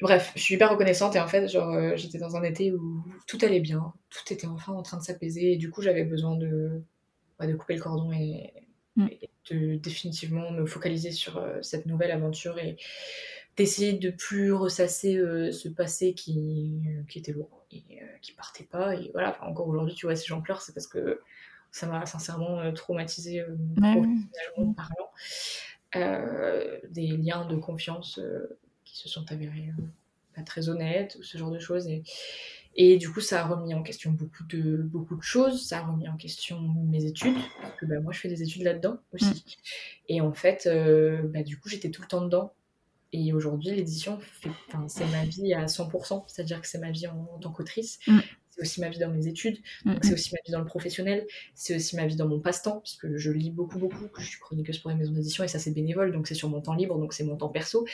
Bref, 0.00 0.32
je 0.36 0.40
suis 0.42 0.54
hyper 0.56 0.70
reconnaissante 0.70 1.14
et 1.16 1.20
en 1.20 1.28
fait, 1.28 1.46
genre, 1.48 1.70
euh, 1.72 1.92
j'étais 1.96 2.18
dans 2.18 2.36
un 2.36 2.42
été 2.42 2.72
où 2.72 3.04
tout 3.26 3.38
allait 3.42 3.60
bien, 3.60 3.92
tout 4.10 4.32
était 4.32 4.46
enfin 4.46 4.72
en 4.72 4.82
train 4.82 4.98
de 4.98 5.02
s'apaiser 5.02 5.52
et 5.52 5.56
du 5.56 5.70
coup, 5.70 5.82
j'avais 5.82 6.04
besoin 6.04 6.36
de, 6.36 6.82
bah, 7.38 7.46
de 7.46 7.54
couper 7.54 7.74
le 7.74 7.82
cordon 7.82 8.12
et, 8.12 8.52
mm. 8.96 9.08
de 9.50 9.76
définitivement 9.76 10.50
me 10.50 10.66
focaliser 10.66 11.10
sur 11.12 11.38
euh, 11.38 11.60
cette 11.62 11.86
nouvelle 11.86 12.10
aventure 12.10 12.58
et 12.58 12.76
d'essayer 13.56 13.92
de 13.92 14.10
plus 14.10 14.52
ressasser 14.52 15.16
euh, 15.16 15.52
ce 15.52 15.68
passé 15.68 16.14
qui, 16.14 16.82
qui 17.08 17.18
était 17.18 17.32
lourd 17.32 17.64
et 17.70 17.82
qui 18.22 18.32
partait 18.32 18.64
pas. 18.64 18.94
Et 18.94 19.10
voilà, 19.12 19.36
encore 19.44 19.68
aujourd'hui, 19.68 19.94
tu 19.94 20.06
vois, 20.06 20.16
si 20.16 20.26
j'en 20.26 20.40
pleure, 20.40 20.62
c'est 20.62 20.72
parce 20.72 20.86
que 20.86 21.20
ça 21.72 21.86
m'a 21.86 22.06
sincèrement 22.06 22.72
traumatisé 22.72 23.44
professionnellement 23.76 24.74
parlant. 24.74 25.10
des 26.90 27.08
liens 27.16 27.46
de 27.46 27.56
confiance 27.56 28.20
se 28.94 29.08
sont 29.08 29.30
avérés 29.30 29.72
euh, 29.78 29.82
pas 30.34 30.42
très 30.42 30.68
honnêtes, 30.68 31.16
ou 31.18 31.22
ce 31.22 31.36
genre 31.36 31.50
de 31.50 31.58
choses. 31.58 31.88
Et, 31.88 32.02
et 32.76 32.96
du 32.96 33.10
coup, 33.10 33.20
ça 33.20 33.42
a 33.42 33.46
remis 33.46 33.72
en 33.74 33.82
question 33.82 34.10
beaucoup 34.10 34.44
de, 34.44 34.76
beaucoup 34.78 35.16
de 35.16 35.22
choses. 35.22 35.66
Ça 35.66 35.78
a 35.78 35.82
remis 35.82 36.08
en 36.08 36.16
question 36.16 36.60
mes 36.60 37.04
études, 37.04 37.36
parce 37.60 37.74
que 37.76 37.86
bah, 37.86 38.00
moi, 38.00 38.12
je 38.12 38.18
fais 38.18 38.28
des 38.28 38.42
études 38.42 38.62
là-dedans 38.62 38.98
aussi. 39.12 39.26
Mm. 39.26 40.08
Et 40.08 40.20
en 40.20 40.32
fait, 40.32 40.66
euh, 40.66 41.22
bah, 41.22 41.42
du 41.42 41.58
coup, 41.58 41.68
j'étais 41.68 41.90
tout 41.90 42.02
le 42.02 42.08
temps 42.08 42.22
dedans. 42.22 42.52
Et 43.12 43.32
aujourd'hui, 43.32 43.70
l'édition, 43.70 44.18
c'est 44.88 45.06
ma 45.06 45.24
vie 45.24 45.54
à 45.54 45.66
100%, 45.66 46.24
c'est-à-dire 46.26 46.60
que 46.60 46.66
c'est 46.66 46.78
ma 46.78 46.90
vie 46.90 47.06
en, 47.06 47.38
tant 47.40 47.52
qu'autrice. 47.52 48.00
Mm. 48.08 48.18
C'est 48.50 48.62
aussi 48.62 48.80
ma 48.80 48.88
vie 48.88 48.98
dans 48.98 49.10
mes 49.10 49.26
études, 49.26 49.58
mm, 49.84 49.94
c'est 50.02 50.12
aussi 50.12 50.32
ma 50.32 50.38
vie 50.46 50.52
dans 50.52 50.60
le 50.60 50.64
professionnel, 50.64 51.26
c'est 51.54 51.74
aussi 51.74 51.96
ma 51.96 52.06
vie 52.06 52.14
dans 52.14 52.28
mon 52.28 52.38
passe-temps, 52.40 52.78
parce 52.78 52.94
que 52.94 53.16
je 53.16 53.32
lis 53.32 53.50
beaucoup, 53.50 53.78
beaucoup, 53.78 54.06
je 54.18 54.24
suis 54.24 54.38
chroniqueuse 54.38 54.78
pour 54.78 54.90
les 54.90 54.96
maisons 54.96 55.12
d'édition 55.12 55.42
et 55.42 55.48
ça 55.48 55.58
c'est 55.58 55.72
bénévole, 55.72 56.12
donc 56.12 56.28
c'est 56.28 56.36
sur 56.36 56.48
mon 56.48 56.60
temps 56.60 56.74
libre, 56.74 56.96
donc 56.96 57.14
c'est 57.14 57.24
mon 57.24 57.36
temps 57.36 57.48
perso 57.48 57.84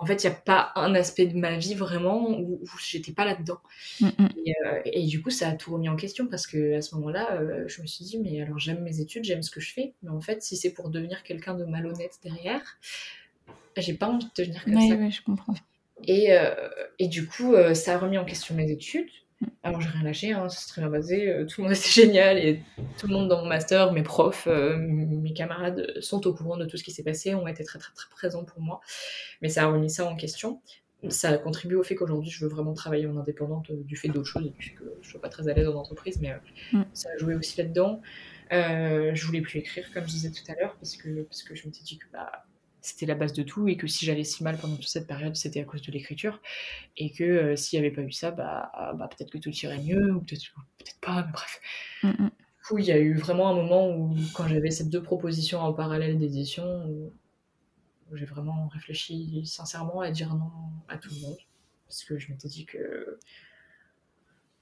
en 0.00 0.06
fait, 0.06 0.24
il 0.24 0.30
n'y 0.30 0.32
a 0.32 0.36
pas 0.36 0.72
un 0.76 0.94
aspect 0.94 1.26
de 1.26 1.36
ma 1.36 1.58
vie 1.58 1.74
vraiment 1.74 2.30
où, 2.30 2.58
j'étais 2.82 3.12
pas 3.12 3.26
là-dedans. 3.26 3.58
Mm, 4.00 4.06
mm. 4.06 4.28
Euh, 4.66 4.80
et, 4.86 5.06
du 5.06 5.20
coup, 5.20 5.28
ça 5.28 5.48
a 5.48 5.52
tout 5.52 5.74
remis 5.74 5.90
en 5.90 5.96
question 5.96 6.26
parce 6.26 6.46
que 6.46 6.76
à 6.76 6.80
ce 6.80 6.94
moment-là, 6.94 7.34
euh, 7.34 7.64
je 7.68 7.82
me 7.82 7.86
suis 7.86 8.06
dit, 8.06 8.18
mais 8.18 8.40
alors 8.40 8.58
j'aime 8.58 8.82
mes 8.82 9.00
études, 9.00 9.24
j'aime 9.24 9.42
ce 9.42 9.50
que 9.50 9.60
je 9.60 9.74
fais, 9.74 9.92
mais 10.02 10.08
en 10.08 10.22
fait, 10.22 10.42
si 10.42 10.56
c'est 10.56 10.72
pour 10.72 10.88
devenir 10.88 11.22
quelqu'un 11.22 11.54
de 11.54 11.66
malhonnête 11.66 12.18
derrière, 12.22 12.78
j'ai 13.76 13.92
pas 13.92 14.08
envie 14.08 14.24
de 14.24 14.30
devenir 14.42 14.64
comme 14.64 14.80
ça. 14.80 14.94
Oui, 14.94 15.10
je 15.10 15.22
comprends. 15.22 15.54
Et, 16.04 16.32
euh, 16.32 16.54
et 16.98 17.06
du 17.06 17.26
coup, 17.26 17.54
ça 17.74 17.96
a 17.96 17.98
remis 17.98 18.16
en 18.16 18.24
question 18.24 18.54
mes 18.54 18.70
études. 18.70 19.10
Alors 19.62 19.80
j'ai 19.80 19.88
rien 19.88 20.02
lâché, 20.02 20.32
hein, 20.32 20.48
c'est 20.48 20.68
très 20.68 20.82
bien 20.82 20.90
basé, 20.90 21.30
euh, 21.30 21.46
tout 21.46 21.60
le 21.60 21.68
monde 21.68 21.76
était 21.76 21.88
génial 21.88 22.38
et 22.38 22.62
tout 22.98 23.06
le 23.06 23.14
monde 23.14 23.28
dans 23.28 23.42
mon 23.42 23.48
master, 23.48 23.92
mes 23.92 24.02
profs, 24.02 24.46
euh, 24.46 24.76
mes 24.76 25.32
camarades 25.32 25.92
sont 26.00 26.26
au 26.26 26.34
courant 26.34 26.56
de 26.56 26.64
tout 26.64 26.76
ce 26.76 26.84
qui 26.84 26.90
s'est 26.90 27.02
passé, 27.02 27.34
ont 27.34 27.46
été 27.46 27.64
très 27.64 27.78
très 27.78 27.92
très 27.92 28.08
présents 28.10 28.44
pour 28.44 28.60
moi. 28.60 28.80
Mais 29.42 29.48
ça 29.48 29.64
a 29.64 29.66
remis 29.66 29.90
ça 29.90 30.06
en 30.06 30.16
question. 30.16 30.60
Ça 31.08 31.30
a 31.30 31.38
contribué 31.38 31.76
au 31.76 31.82
fait 31.82 31.94
qu'aujourd'hui 31.94 32.30
je 32.30 32.44
veux 32.44 32.50
vraiment 32.50 32.74
travailler 32.74 33.06
en 33.06 33.16
indépendante 33.16 33.70
euh, 33.70 33.82
du 33.84 33.96
fait 33.96 34.08
d'autres 34.08 34.28
choses 34.28 34.46
et 34.46 34.50
du 34.50 34.62
fait 34.62 34.74
que 34.74 34.84
je 35.00 35.06
ne 35.06 35.10
suis 35.10 35.18
pas 35.18 35.30
très 35.30 35.48
à 35.48 35.54
l'aise 35.54 35.68
en 35.68 35.74
entreprise, 35.74 36.20
mais 36.20 36.34
mm. 36.72 36.82
ça 36.92 37.08
a 37.14 37.18
joué 37.18 37.34
aussi 37.34 37.58
là-dedans. 37.58 38.02
je 38.50 39.26
voulais 39.26 39.40
plus 39.40 39.58
écrire 39.58 39.90
comme 39.92 40.04
je 40.04 40.10
disais 40.10 40.30
tout 40.30 40.50
à 40.50 40.54
l'heure 40.54 40.76
parce 40.76 40.96
que, 40.96 41.22
parce 41.22 41.42
que 41.42 41.54
je 41.54 41.66
m'étais 41.66 41.82
dit 41.82 41.98
que 41.98 42.06
bah, 42.12 42.44
c'était 42.82 43.06
la 43.06 43.14
base 43.14 43.32
de 43.32 43.42
tout 43.42 43.68
et 43.68 43.76
que 43.76 43.86
si 43.86 44.04
j'allais 44.04 44.24
si 44.24 44.42
mal 44.42 44.56
pendant 44.58 44.76
toute 44.76 44.88
cette 44.88 45.06
période, 45.06 45.36
c'était 45.36 45.60
à 45.60 45.64
cause 45.64 45.82
de 45.82 45.92
l'écriture 45.92 46.40
et 46.96 47.10
que 47.10 47.24
euh, 47.24 47.56
s'il 47.56 47.80
n'y 47.80 47.86
avait 47.86 47.94
pas 47.94 48.02
eu 48.02 48.12
ça, 48.12 48.30
bah, 48.30 48.70
bah 48.96 49.08
peut-être 49.08 49.30
que 49.30 49.38
tout 49.38 49.50
irait 49.50 49.82
mieux 49.82 50.14
ou 50.14 50.20
peut-être 50.20 50.52
peut 50.78 50.84
pas, 51.00 51.24
mais 51.24 51.32
bref. 51.32 51.60
Mm, 52.02 52.08
mm. 52.08 52.30
Du 52.30 52.66
coup, 52.66 52.78
il 52.78 52.84
y 52.84 52.92
a 52.92 52.98
eu 52.98 53.14
vraiment 53.14 53.48
un 53.48 53.54
moment 53.54 53.90
où, 53.90 54.14
quand 54.34 54.46
j'avais 54.46 54.70
ces 54.70 54.84
deux 54.84 55.02
propositions 55.02 55.60
en 55.60 55.72
parallèle 55.72 56.18
d'édition, 56.18 56.86
où, 56.86 57.12
j'ai 58.12 58.26
vraiment 58.26 58.66
réfléchi 58.68 59.46
sincèrement 59.46 60.00
à 60.00 60.10
dire 60.10 60.34
non 60.34 60.50
à 60.88 60.98
tout 60.98 61.10
le 61.14 61.20
monde 61.20 61.38
parce 61.86 62.04
que 62.04 62.18
je 62.18 62.30
m'étais 62.30 62.48
dit 62.48 62.66
que, 62.66 63.18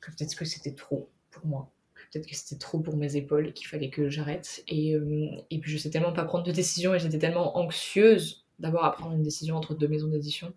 que 0.00 0.10
peut-être 0.10 0.34
que 0.34 0.44
c'était 0.44 0.74
trop 0.74 1.10
pour 1.30 1.46
moi 1.46 1.70
peut-être 2.10 2.26
que 2.26 2.34
c'était 2.34 2.58
trop 2.58 2.80
pour 2.80 2.96
mes 2.96 3.16
épaules 3.16 3.48
et 3.48 3.52
qu'il 3.52 3.66
fallait 3.66 3.90
que 3.90 4.08
j'arrête. 4.08 4.64
Et, 4.68 4.94
euh, 4.94 5.28
et 5.50 5.58
puis 5.58 5.70
je 5.70 5.78
sais 5.78 5.90
tellement 5.90 6.12
pas 6.12 6.24
prendre 6.24 6.44
de 6.44 6.52
décision 6.52 6.94
et 6.94 6.98
j'étais 6.98 7.18
tellement 7.18 7.58
anxieuse 7.58 8.44
d'avoir 8.58 8.84
à 8.84 8.92
prendre 8.92 9.14
une 9.14 9.22
décision 9.22 9.56
entre 9.56 9.74
deux 9.74 9.88
maisons 9.88 10.08
d'édition 10.08 10.52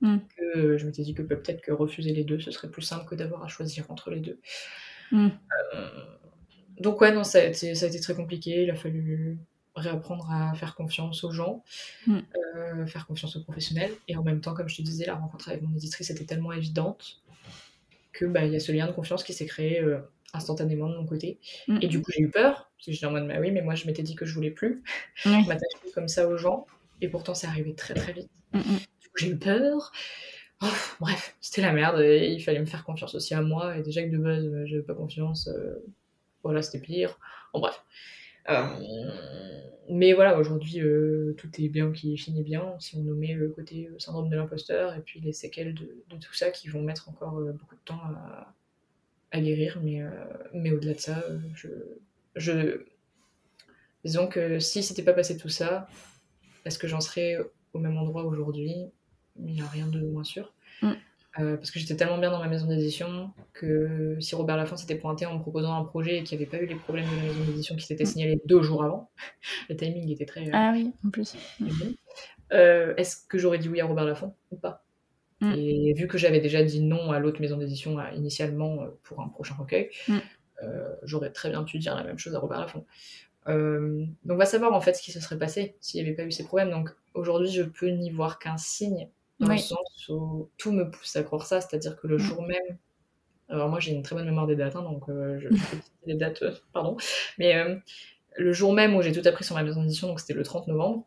mm. 0.00 0.18
que 0.36 0.78
je 0.78 0.86
m'étais 0.86 1.02
dit 1.02 1.14
que 1.14 1.22
peut-être 1.22 1.60
que 1.60 1.72
refuser 1.72 2.12
les 2.12 2.24
deux, 2.24 2.40
ce 2.40 2.50
serait 2.50 2.70
plus 2.70 2.82
simple 2.82 3.06
que 3.06 3.14
d'avoir 3.14 3.44
à 3.44 3.48
choisir 3.48 3.90
entre 3.90 4.10
les 4.10 4.20
deux. 4.20 4.38
Mm. 5.10 5.28
Euh, 5.74 5.88
donc 6.80 7.00
ouais, 7.00 7.12
non, 7.12 7.24
ça 7.24 7.38
a, 7.38 7.44
été, 7.44 7.74
ça 7.74 7.86
a 7.86 7.88
été 7.88 8.00
très 8.00 8.14
compliqué. 8.14 8.62
Il 8.62 8.70
a 8.70 8.74
fallu 8.74 9.38
réapprendre 9.74 10.30
à 10.30 10.54
faire 10.54 10.74
confiance 10.74 11.24
aux 11.24 11.32
gens, 11.32 11.64
mm. 12.06 12.18
euh, 12.56 12.86
faire 12.86 13.06
confiance 13.06 13.36
aux 13.36 13.42
professionnels. 13.42 13.92
Et 14.08 14.16
en 14.16 14.22
même 14.22 14.40
temps, 14.40 14.54
comme 14.54 14.68
je 14.68 14.76
te 14.76 14.82
disais, 14.82 15.06
la 15.06 15.16
rencontre 15.16 15.48
avec 15.48 15.62
mon 15.62 15.74
éditrice 15.74 16.10
était 16.10 16.24
tellement 16.24 16.52
évidente 16.52 17.22
que 18.12 18.24
bah, 18.24 18.44
il 18.44 18.52
y 18.52 18.56
a 18.56 18.60
ce 18.60 18.72
lien 18.72 18.86
de 18.86 18.92
confiance 18.92 19.24
qui 19.24 19.32
s'est 19.32 19.46
créé 19.46 19.82
instantanément 20.32 20.88
de 20.88 20.96
mon 20.96 21.06
côté. 21.06 21.38
Et 21.80 21.88
du 21.88 22.02
coup, 22.02 22.10
j'ai 22.12 22.22
eu 22.22 22.30
peur, 22.30 22.70
parce 22.76 22.86
que 22.86 22.92
j'étais 22.92 23.06
en 23.06 23.10
mode, 23.10 23.28
bah 23.28 23.36
oui, 23.40 23.50
mais 23.50 23.62
moi, 23.62 23.74
je 23.74 23.86
m'étais 23.86 24.02
dit 24.02 24.14
que 24.14 24.24
je 24.24 24.34
voulais 24.34 24.50
plus 24.50 24.82
m'attacher 25.24 25.90
comme 25.94 26.08
ça 26.08 26.28
aux 26.28 26.36
gens. 26.36 26.66
Et 27.00 27.08
pourtant, 27.08 27.34
c'est 27.34 27.46
arrivé 27.46 27.74
très, 27.74 27.94
très 27.94 28.12
vite. 28.12 28.30
Du 28.52 29.08
coup, 29.08 29.16
j'ai 29.16 29.28
eu 29.28 29.36
peur. 29.36 29.92
Oh, 30.62 30.66
bref, 31.00 31.34
c'était 31.40 31.62
la 31.62 31.72
merde. 31.72 32.00
Et 32.00 32.28
il 32.28 32.40
fallait 32.40 32.60
me 32.60 32.66
faire 32.66 32.84
confiance 32.84 33.14
aussi 33.14 33.34
à 33.34 33.42
moi. 33.42 33.76
Et 33.76 33.82
déjà 33.82 34.02
que 34.04 34.10
de 34.10 34.18
base, 34.18 34.44
euh, 34.44 34.64
j'avais 34.66 34.82
pas 34.82 34.94
confiance. 34.94 35.48
Euh, 35.48 35.84
voilà, 36.44 36.62
c'était 36.62 36.78
pire. 36.78 37.18
En 37.52 37.60
bref. 37.60 37.82
Euh, 38.48 38.66
mais 39.88 40.12
voilà, 40.12 40.38
aujourd'hui, 40.38 40.80
tout 41.36 41.50
est 41.58 41.68
bien 41.68 41.92
qui 41.92 42.16
finit 42.16 42.42
bien, 42.42 42.74
si 42.78 42.96
on 42.96 43.02
nommait 43.02 43.34
le 43.34 43.48
côté 43.48 43.90
syndrome 43.98 44.28
de 44.28 44.36
l'imposteur 44.36 44.94
et 44.94 45.00
puis 45.00 45.20
les 45.20 45.32
séquelles 45.32 45.74
de, 45.74 46.16
tout 46.16 46.34
ça 46.34 46.50
qui 46.50 46.68
vont 46.68 46.82
mettre 46.82 47.08
encore 47.08 47.32
beaucoup 47.32 47.74
de 47.74 47.80
temps 47.84 48.00
à, 49.32 49.40
guérir, 49.40 49.80
mais, 49.82 50.02
euh, 50.02 50.10
mais 50.52 50.72
au-delà 50.72 50.94
de 50.94 51.00
ça, 51.00 51.24
euh. 52.48 52.84
Disons 54.04 54.26
que 54.26 54.58
si 54.58 54.82
c'était 54.82 55.04
pas 55.04 55.12
passé 55.12 55.36
tout 55.36 55.48
ça, 55.48 55.86
est-ce 56.64 56.78
que 56.78 56.88
j'en 56.88 57.00
serais 57.00 57.38
au 57.72 57.78
même 57.78 57.96
endroit 57.96 58.24
aujourd'hui? 58.24 58.74
Il 59.38 59.52
n'y 59.54 59.60
a 59.62 59.66
rien 59.66 59.86
de 59.86 60.00
moins 60.00 60.24
sûr. 60.24 60.52
Mm. 60.82 60.92
Euh, 61.38 61.56
parce 61.56 61.70
que 61.70 61.78
j'étais 61.78 61.96
tellement 61.96 62.18
bien 62.18 62.30
dans 62.30 62.40
ma 62.40 62.48
maison 62.48 62.66
d'édition 62.66 63.30
que 63.54 64.16
si 64.20 64.34
Robert 64.34 64.58
Laffont 64.58 64.76
s'était 64.76 64.96
pointé 64.96 65.24
en 65.24 65.36
me 65.36 65.40
proposant 65.40 65.74
un 65.74 65.84
projet 65.84 66.18
et 66.18 66.24
qu'il 66.24 66.36
n'y 66.36 66.44
avait 66.44 66.50
pas 66.50 66.62
eu 66.62 66.66
les 66.66 66.74
problèmes 66.74 67.06
de 67.06 67.16
la 67.16 67.22
maison 67.22 67.44
d'édition 67.44 67.74
qui 67.74 67.86
s'étaient 67.86 68.04
signalés 68.04 68.42
deux 68.44 68.60
jours 68.60 68.84
avant, 68.84 69.10
le 69.70 69.76
timing 69.76 70.10
était 70.10 70.26
très. 70.26 70.50
ah 70.52 70.72
oui, 70.74 70.92
en 71.06 71.10
plus. 71.10 71.34
Est-ce 72.50 73.26
que 73.26 73.38
j'aurais 73.38 73.58
dit 73.58 73.68
oui 73.68 73.80
à 73.80 73.86
Robert 73.86 74.04
Laffont 74.04 74.34
ou 74.50 74.56
pas? 74.56 74.84
Mm. 75.42 75.54
Et 75.56 75.92
vu 75.94 76.06
que 76.06 76.16
j'avais 76.16 76.40
déjà 76.40 76.62
dit 76.62 76.80
non 76.80 77.10
à 77.10 77.18
l'autre 77.18 77.40
maison 77.40 77.56
d'édition 77.56 77.98
initialement 78.14 78.82
euh, 78.82 78.86
pour 79.02 79.20
un 79.20 79.28
prochain 79.28 79.54
recueil, 79.56 79.90
mm. 80.08 80.18
euh, 80.62 80.94
j'aurais 81.02 81.30
très 81.30 81.50
bien 81.50 81.64
pu 81.64 81.78
dire 81.78 81.96
la 81.96 82.04
même 82.04 82.18
chose 82.18 82.34
à 82.34 82.38
Robert 82.38 82.60
Laffont. 82.60 82.86
Euh, 83.48 84.06
donc 84.24 84.36
on 84.36 84.38
va 84.38 84.46
savoir 84.46 84.72
en 84.72 84.80
fait 84.80 84.94
ce 84.94 85.02
qui 85.02 85.10
se 85.10 85.18
serait 85.18 85.38
passé 85.38 85.74
s'il 85.80 86.00
n'y 86.00 86.06
avait 86.06 86.16
pas 86.16 86.22
eu 86.22 86.30
ces 86.30 86.44
problèmes. 86.44 86.70
Donc 86.70 86.90
aujourd'hui 87.14 87.50
je 87.50 87.64
peux 87.64 87.88
n'y 87.88 88.10
voir 88.10 88.38
qu'un 88.38 88.56
signe 88.56 89.08
dans 89.40 89.48
le 89.48 89.58
sens 89.58 89.81
tout 90.06 90.72
me 90.72 90.90
pousse 90.90 91.16
à 91.16 91.22
croire 91.22 91.46
ça, 91.46 91.60
c'est-à-dire 91.60 91.96
que 91.96 92.06
le 92.06 92.16
mm. 92.16 92.20
jour 92.20 92.42
même, 92.42 92.78
alors 93.48 93.68
moi 93.68 93.80
j'ai 93.80 93.92
une 93.92 94.02
très 94.02 94.14
bonne 94.14 94.24
mémoire 94.24 94.46
des 94.46 94.56
dates, 94.56 94.76
hein, 94.76 94.82
donc 94.82 95.04
je, 95.08 95.48
peux 95.48 95.56
citer 95.56 95.82
les 96.06 96.14
dates, 96.14 96.44
pardon, 96.72 96.96
mais 97.38 97.54
le 98.36 98.52
jour 98.52 98.72
même 98.72 98.94
où 98.94 99.02
j'ai 99.02 99.12
tout 99.12 99.26
appris 99.28 99.44
sur 99.44 99.54
ma 99.54 99.62
maison 99.62 99.82
d'édition, 99.82 100.08
donc 100.08 100.20
c'était 100.20 100.34
le 100.34 100.42
30 100.42 100.68
novembre, 100.68 101.06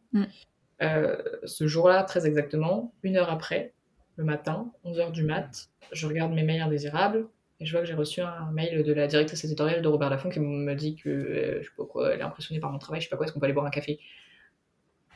ce 0.80 1.68
jour-là 1.68 2.04
très 2.04 2.26
exactement, 2.28 2.94
une 3.04 3.18
heure 3.18 3.30
après, 3.30 3.74
le 4.18 4.24
matin, 4.24 4.72
11h 4.86 5.12
du 5.12 5.24
mat, 5.24 5.70
je 5.92 6.08
regarde 6.08 6.34
mes 6.34 6.44
mails 6.44 6.62
indésirables, 6.62 7.28
Et 7.60 7.66
je 7.66 7.72
vois 7.72 7.82
que 7.82 7.88
j'ai 7.88 7.94
reçu 7.94 8.22
un 8.22 8.52
mail 8.52 8.84
de 8.84 8.94
la 8.94 9.08
directrice 9.08 9.44
éditoriale 9.44 9.82
de 9.82 9.88
Robert 9.88 10.10
Laffont 10.10 10.30
qui 10.30 10.40
me 10.40 10.76
dit 10.76 10.96
que, 10.96 11.10
euh, 11.10 11.62
je 11.62 11.68
sais 11.68 11.76
pas 11.78 11.86
quoi, 11.86 12.14
elle 12.14 12.20
est 12.20 12.24
impressionnée 12.24 12.60
par 12.60 12.72
mon 12.72 12.80
travail, 12.80 13.02
je 13.02 13.06
sais 13.06 13.10
pas 13.10 13.18
quoi, 13.18 13.26
est-ce 13.26 13.34
qu'on 13.34 13.40
peut 13.40 13.46
aller 13.46 13.54
boire 13.54 13.66
un 13.66 13.72
café? 13.72 14.00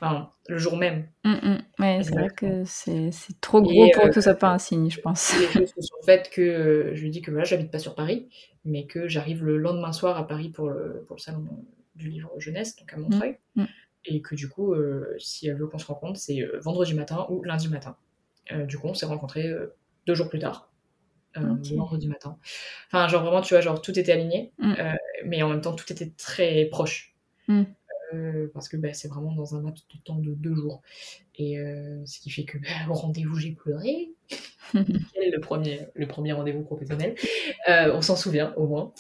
Enfin, 0.02 0.32
le 0.48 0.58
jour 0.58 0.78
même. 0.78 1.08
Mm, 1.26 1.32
mm. 1.32 1.62
Ouais, 1.80 2.00
c'est 2.04 2.14
vrai 2.14 2.30
que 2.30 2.64
c'est 2.66 3.12
trop 3.42 3.62
gros 3.62 3.90
pour 3.94 4.06
que 4.06 4.14
ce 4.14 4.22
soit 4.22 4.36
pas 4.36 4.50
un 4.50 4.58
signe, 4.58 4.90
je 4.90 5.00
pense. 5.02 5.38
Les 5.40 5.48
choses 5.54 5.74
se 5.76 5.82
sont 5.82 6.02
faites 6.06 6.30
que 6.30 6.92
je 6.94 7.02
lui 7.02 7.10
dis 7.10 7.22
que 7.22 7.32
voilà, 7.32 7.46
j'habite 7.46 7.72
pas 7.72 7.80
sur 7.80 7.96
Paris, 7.96 8.30
mais 8.66 8.86
que 8.86 9.08
j'arrive 9.08 9.44
le 9.44 9.58
lendemain 9.58 9.92
soir 9.92 10.18
à 10.18 10.28
Paris 10.28 10.50
pour 10.50 10.70
le, 10.70 11.04
pour 11.08 11.18
le 11.18 11.22
salon 11.22 11.46
du 11.96 12.10
livre 12.10 12.32
jeunesse, 12.38 12.76
donc 12.78 12.94
à 12.94 12.98
Montreuil. 12.98 13.38
Et 14.06 14.22
que 14.22 14.34
du 14.36 14.48
coup, 14.48 14.74
si 15.18 15.48
elle 15.48 15.58
veut 15.58 15.68
qu'on 15.68 15.80
se 15.80 15.88
rencontre, 15.88 16.20
c'est 16.20 16.48
vendredi 16.62 16.94
matin 16.94 17.26
ou 17.30 17.44
lundi 17.44 17.68
matin. 17.68 17.98
du 18.66 18.78
coup, 18.78 18.88
on 18.88 18.94
s'est 18.94 19.06
rencontrés 19.06 19.54
deux 20.08 20.16
jours 20.16 20.30
plus 20.30 20.40
tard. 20.40 20.70
Euh, 21.38 21.56
vendredi 21.76 22.08
matin. 22.08 22.38
Enfin, 22.88 23.08
genre 23.08 23.22
vraiment, 23.22 23.42
tu 23.42 23.54
vois, 23.54 23.62
genre 23.62 23.82
tout 23.82 23.98
était 24.00 24.12
aligné, 24.12 24.52
mm. 24.58 24.74
euh, 24.80 24.94
mais 25.26 25.44
en 25.44 25.50
même 25.50 25.62
temps, 25.62 25.76
tout 25.76 25.92
était 25.92 26.12
très 26.18 26.66
proche. 26.66 27.14
Mm. 27.48 27.64
Euh, 28.14 28.50
parce 28.54 28.70
que 28.70 28.78
bah, 28.78 28.94
c'est 28.94 29.08
vraiment 29.08 29.34
dans 29.34 29.56
un 29.56 29.64
laps 29.64 29.86
de 29.94 30.00
temps 30.04 30.18
de 30.18 30.32
deux 30.32 30.56
jours. 30.56 30.82
Et 31.38 31.58
ce 32.06 32.20
qui 32.20 32.30
fait 32.30 32.44
que 32.44 32.58
bah, 32.58 32.68
au 32.90 32.94
rendez-vous, 32.94 33.36
j'ai 33.36 33.52
pleuré. 33.52 34.12
le 34.74 35.40
premier, 35.40 35.88
le 35.96 36.06
premier 36.06 36.34
rendez-vous 36.34 36.64
professionnel? 36.64 37.16
on 37.68 38.02
s'en 38.02 38.18
souvient 38.18 38.54
au 38.58 38.68
moins. 38.68 38.94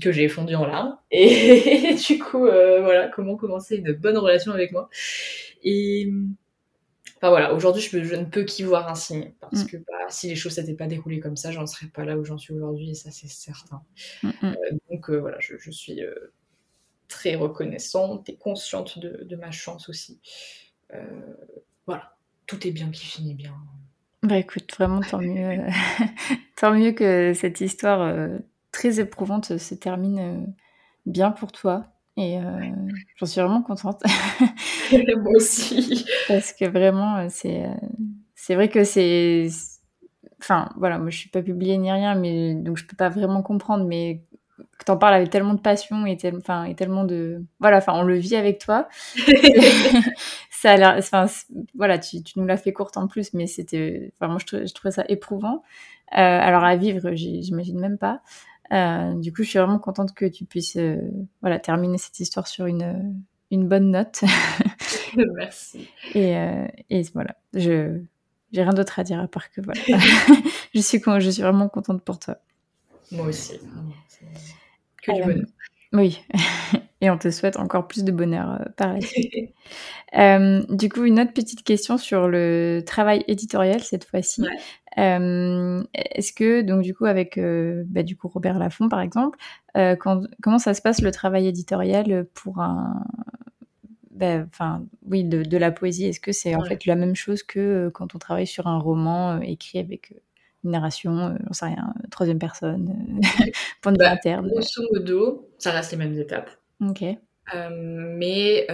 que 0.00 0.12
j'ai 0.12 0.28
fondu 0.28 0.54
en 0.54 0.66
larmes. 0.66 0.96
Et 1.10 1.94
du 2.06 2.18
coup, 2.18 2.40
voilà, 2.40 3.08
comment 3.08 3.36
commencer 3.36 3.76
une 3.76 3.92
bonne 3.92 4.16
relation 4.18 4.52
avec 4.52 4.70
moi. 4.70 4.88
Et 5.64 6.12
Enfin 7.18 7.30
voilà, 7.30 7.52
aujourd'hui, 7.52 7.82
je, 7.82 8.04
je, 8.04 8.14
ne 8.14 8.24
peux 8.24 8.44
qu'y 8.44 8.62
voir 8.62 8.88
un 8.88 8.94
signe. 8.94 9.32
Parce 9.40 9.64
mm. 9.64 9.66
que 9.66 9.76
bah, 9.78 10.06
si 10.08 10.28
les 10.28 10.36
choses 10.36 10.52
s'étaient 10.52 10.74
pas 10.74 10.86
déroulées 10.86 11.18
comme 11.18 11.36
ça, 11.36 11.50
j'en 11.50 11.66
serais 11.66 11.88
pas 11.88 12.04
là 12.04 12.16
où 12.16 12.24
j'en 12.24 12.38
suis 12.38 12.54
aujourd'hui, 12.54 12.90
et 12.90 12.94
ça, 12.94 13.10
c'est 13.10 13.28
certain. 13.28 13.82
Mm, 14.22 14.28
mm. 14.28 14.32
Euh, 14.44 14.78
donc 14.90 15.10
euh, 15.10 15.16
voilà, 15.16 15.38
je, 15.40 15.54
je 15.58 15.70
suis 15.72 16.00
euh, 16.00 16.14
très 17.08 17.34
reconnaissante 17.34 18.28
et 18.28 18.36
consciente 18.36 18.98
de, 18.98 19.24
de 19.24 19.36
ma 19.36 19.50
chance 19.50 19.88
aussi. 19.88 20.20
voilà, 21.86 22.16
tout 22.46 22.66
est 22.66 22.70
bien 22.70 22.90
qui 22.90 23.06
finit 23.06 23.34
bien. 23.34 23.54
Bah 24.22 24.36
écoute, 24.36 24.72
vraiment, 24.74 25.00
tant 25.00 25.18
mieux, 25.18 25.58
tant 26.56 26.74
mieux 26.74 26.92
que 26.92 27.32
cette 27.34 27.60
histoire 27.60 28.28
très 28.72 29.00
éprouvante 29.00 29.58
se 29.58 29.74
termine 29.74 30.54
bien 31.06 31.30
pour 31.30 31.52
toi. 31.52 31.86
Et 32.18 32.36
euh, 32.38 32.42
j'en 33.16 33.26
suis 33.26 33.40
vraiment 33.40 33.62
contente. 33.62 34.02
Moi 34.92 35.32
aussi. 35.36 36.04
Parce 36.26 36.52
que 36.52 36.64
vraiment, 36.64 37.16
euh, 37.16 37.26
c'est, 37.30 37.64
euh, 37.64 37.74
c'est 38.34 38.56
vrai 38.56 38.68
que 38.68 38.82
c'est. 38.82 39.46
Enfin, 40.40 40.68
voilà, 40.76 40.98
moi 40.98 41.10
je 41.10 41.18
suis 41.18 41.30
pas 41.30 41.42
publiée 41.42 41.78
ni 41.78 41.90
rien, 41.90 42.14
mais 42.16 42.54
donc 42.54 42.76
je 42.76 42.86
peux 42.86 42.96
pas 42.96 43.08
vraiment 43.08 43.42
comprendre, 43.42 43.84
mais 43.84 44.24
que 44.78 44.84
t'en 44.84 44.96
parles 44.96 45.14
avec 45.14 45.30
tellement 45.30 45.54
de 45.54 45.60
passion 45.60 46.06
et, 46.06 46.18
enfin, 46.36 46.64
et 46.64 46.74
tellement 46.74 47.04
de. 47.04 47.44
Voilà, 47.60 47.78
enfin, 47.78 47.92
on 47.94 48.02
le 48.02 48.16
vit 48.16 48.36
avec 48.36 48.58
toi. 48.58 48.88
ça 50.50 50.72
a 50.72 50.76
l'air. 50.76 50.94
Enfin, 50.98 51.26
voilà, 51.74 51.98
tu, 51.98 52.22
tu 52.22 52.38
nous 52.38 52.46
l'as 52.46 52.56
fait 52.56 52.72
courte 52.72 52.96
en 52.96 53.06
plus, 53.06 53.32
mais 53.34 53.46
c'était. 53.46 54.12
Enfin, 54.14 54.28
moi 54.28 54.38
je, 54.44 54.66
je 54.66 54.74
trouvais 54.74 54.92
ça 54.92 55.04
éprouvant. 55.08 55.62
alors 56.10 56.64
à 56.64 56.76
vivre, 56.76 57.14
j'imagine 57.14 57.78
même 57.78 57.98
pas. 57.98 58.22
Euh, 58.72 59.14
du 59.14 59.32
coup, 59.32 59.42
je 59.42 59.50
suis 59.50 59.58
vraiment 59.58 59.78
contente 59.78 60.14
que 60.14 60.26
tu 60.26 60.44
puisses 60.44 60.76
euh, 60.76 60.98
voilà, 61.40 61.58
terminer 61.58 61.98
cette 61.98 62.18
histoire 62.20 62.46
sur 62.46 62.66
une, 62.66 62.82
euh, 62.82 63.12
une 63.50 63.66
bonne 63.66 63.90
note. 63.90 64.22
Merci. 65.36 65.88
Et, 66.14 66.34
et, 66.90 67.02
voilà, 67.14 67.36
je 67.54 68.00
j'ai 68.52 68.62
rien 68.62 68.72
d'autre 68.72 68.98
à 68.98 69.04
dire 69.04 69.20
à 69.20 69.28
part 69.28 69.50
que 69.50 69.60
voilà. 69.60 69.80
je, 70.74 70.80
suis, 70.80 71.00
je 71.18 71.30
suis 71.30 71.42
vraiment 71.42 71.68
contente 71.68 72.02
pour 72.02 72.18
toi. 72.18 72.38
Moi 73.12 73.26
aussi. 73.26 73.58
Que 75.02 75.12
du 75.12 75.22
bonheur. 75.22 75.46
Oui, 75.92 76.22
et 77.00 77.08
on 77.08 77.16
te 77.16 77.30
souhaite 77.30 77.56
encore 77.56 77.88
plus 77.88 78.04
de 78.04 78.12
bonheur 78.12 78.68
par 78.76 78.92
la 78.92 79.00
suite. 79.00 79.32
euh, 80.18 80.62
du 80.68 80.88
coup, 80.90 81.04
une 81.04 81.18
autre 81.18 81.32
petite 81.32 81.64
question 81.64 81.96
sur 81.96 82.28
le 82.28 82.82
travail 82.84 83.24
éditorial 83.26 83.80
cette 83.80 84.04
fois-ci. 84.04 84.42
Euh, 84.98 85.82
est-ce 85.94 86.32
que, 86.32 86.60
donc 86.62 86.82
du 86.82 86.94
coup, 86.94 87.06
avec 87.06 87.38
euh, 87.38 87.84
bah, 87.86 88.02
du 88.02 88.16
coup, 88.16 88.28
Robert 88.28 88.58
Laffont, 88.58 88.88
par 88.88 89.00
exemple, 89.00 89.38
euh, 89.76 89.96
quand, 89.96 90.22
comment 90.42 90.58
ça 90.58 90.74
se 90.74 90.82
passe 90.82 91.00
le 91.00 91.10
travail 91.10 91.46
éditorial 91.46 92.26
pour 92.34 92.60
un... 92.60 93.04
Bah, 94.10 94.44
enfin, 94.48 94.84
oui, 95.06 95.22
de, 95.22 95.44
de, 95.44 95.56
la 95.56 95.70
poésie, 95.70 96.06
est-ce 96.06 96.18
que 96.18 96.32
c'est 96.32 96.56
en 96.56 96.64
fait 96.64 96.86
la 96.86 96.96
même 96.96 97.14
chose 97.14 97.44
que 97.44 97.88
quand 97.94 98.16
on 98.16 98.18
travaille 98.18 98.48
sur 98.48 98.66
un 98.66 98.78
roman 98.78 99.40
écrit 99.40 99.78
avec 99.78 100.12
une 100.64 100.70
narration, 100.72 101.36
j'en 101.46 101.52
sais 101.52 101.66
rien, 101.66 101.94
troisième 102.10 102.38
personne, 102.38 103.20
point 103.82 103.92
de 103.92 103.98
vue 103.98 104.04
bah, 104.04 104.12
interne 104.12 104.48
Grosso 104.48 104.82
modo, 104.92 105.48
ça 105.58 105.70
reste 105.70 105.92
les 105.92 105.98
mêmes 105.98 106.18
étapes. 106.18 106.50
Ok. 106.80 107.04
mais, 107.54 108.66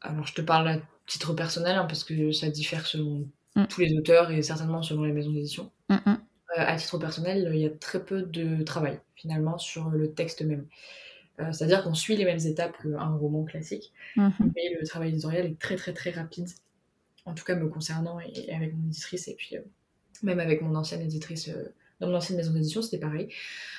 alors 0.00 0.26
je 0.26 0.34
te 0.34 0.40
parle 0.40 0.68
à 0.68 0.76
titre 1.06 1.34
personnel, 1.34 1.76
hein, 1.76 1.86
parce 1.86 2.04
que 2.04 2.32
ça 2.32 2.48
diffère 2.48 2.86
selon 2.86 3.26
Mm. 3.56 3.66
tous 3.66 3.80
les 3.80 3.94
auteurs 3.96 4.30
et 4.30 4.42
certainement 4.42 4.82
selon 4.82 5.04
les 5.04 5.12
maisons 5.12 5.32
d'édition. 5.32 5.70
Mm, 5.88 5.94
mm. 5.94 6.08
Euh, 6.08 6.14
à 6.56 6.76
titre 6.76 6.98
personnel, 6.98 7.50
il 7.52 7.60
y 7.60 7.66
a 7.66 7.70
très 7.70 8.04
peu 8.04 8.22
de 8.22 8.62
travail 8.62 9.00
finalement 9.14 9.58
sur 9.58 9.90
le 9.90 10.12
texte 10.12 10.42
même. 10.42 10.66
Euh, 11.40 11.52
c'est-à-dire 11.52 11.82
qu'on 11.82 11.94
suit 11.94 12.16
les 12.16 12.24
mêmes 12.24 12.40
étapes 12.44 12.76
qu'un 12.82 13.16
roman 13.16 13.44
classique, 13.44 13.92
mm-hmm. 14.16 14.52
mais 14.54 14.76
le 14.78 14.86
travail 14.86 15.10
éditorial 15.10 15.46
est 15.46 15.58
très 15.58 15.76
très 15.76 15.92
très 15.92 16.10
rapide, 16.10 16.48
en 17.24 17.34
tout 17.34 17.44
cas 17.44 17.54
me 17.54 17.68
concernant 17.68 18.20
et, 18.20 18.52
avec 18.52 18.74
mon 18.74 18.86
éditrice, 18.88 19.28
et 19.28 19.34
puis 19.34 19.56
euh, 19.56 19.62
même 20.22 20.40
avec 20.40 20.62
mon 20.62 20.74
ancienne 20.74 21.02
éditrice 21.02 21.50
dans 22.00 22.08
mon 22.08 22.16
ancienne 22.16 22.38
maison 22.38 22.52
d'édition, 22.52 22.80
c'était 22.80 22.98
pareil. 22.98 23.28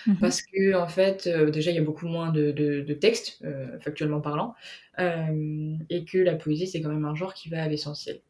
Mm-hmm. 0.06 0.20
Parce 0.20 0.42
que, 0.44 0.76
en 0.76 0.88
fait, 0.88 1.28
déjà, 1.28 1.72
il 1.72 1.76
y 1.76 1.80
a 1.80 1.84
beaucoup 1.84 2.08
moins 2.08 2.32
de, 2.32 2.52
de, 2.52 2.94
textes, 2.94 3.44
factuellement 3.80 4.22
parlant, 4.22 4.54
et 5.00 6.06
que 6.06 6.20
la 6.20 6.36
poésie, 6.36 6.68
c'est 6.68 6.82
quand 6.82 6.90
même 6.90 7.06
un 7.06 7.16
genre 7.16 7.34
qui 7.34 7.50
va 7.50 7.64
à 7.64 7.68
l'essentiel 7.68 8.22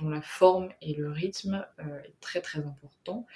dont 0.00 0.08
la 0.08 0.20
forme 0.20 0.68
et 0.82 0.94
le 0.94 1.10
rythme 1.10 1.64
euh, 1.80 2.02
est 2.02 2.14
très 2.20 2.40
très 2.40 2.60
important. 2.60 3.26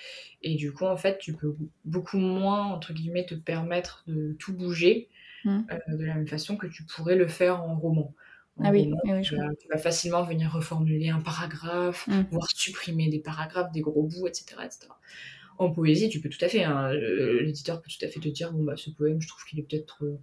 Et 0.42 0.54
du 0.54 0.72
coup, 0.72 0.84
en 0.84 0.96
fait, 0.96 1.18
tu 1.18 1.32
peux 1.34 1.54
beaucoup 1.84 2.18
moins, 2.18 2.64
entre 2.66 2.92
guillemets, 2.92 3.26
te 3.26 3.34
permettre 3.34 4.04
de 4.06 4.36
tout 4.38 4.52
bouger 4.52 5.08
mmh. 5.44 5.60
euh, 5.70 5.96
de 5.96 6.04
la 6.04 6.14
même 6.14 6.28
façon 6.28 6.56
que 6.56 6.66
tu 6.66 6.84
pourrais 6.84 7.16
le 7.16 7.28
faire 7.28 7.62
en 7.62 7.76
roman. 7.76 8.14
Ah 8.60 8.70
oui, 8.70 8.90
tu, 9.22 9.34
vas, 9.70 9.78
facilement 9.78 10.22
venir 10.24 10.52
reformuler 10.52 11.08
un 11.08 11.20
paragraphe, 11.20 12.06
mmh. 12.06 12.22
voire 12.30 12.48
supprimer 12.54 13.08
des 13.08 13.20
paragraphes, 13.20 13.72
des 13.72 13.80
gros 13.80 14.02
bouts, 14.02 14.26
etc. 14.26 14.56
etc. 14.64 14.88
En 15.58 15.70
poésie, 15.70 16.08
tu 16.08 16.20
peux 16.20 16.28
tout 16.28 16.44
à 16.44 16.48
fait, 16.48 16.64
hein, 16.64 16.92
l'éditeur 16.92 17.80
peut 17.80 17.90
tout 17.90 18.04
à 18.04 18.08
fait 18.08 18.20
te 18.20 18.28
dire, 18.28 18.52
bon, 18.52 18.64
bah, 18.64 18.76
ce 18.76 18.90
poème, 18.90 19.20
je 19.20 19.28
trouve 19.28 19.44
qu'il 19.44 19.58
est 19.58 19.62
peut-être... 19.62 20.04
Euh, 20.04 20.18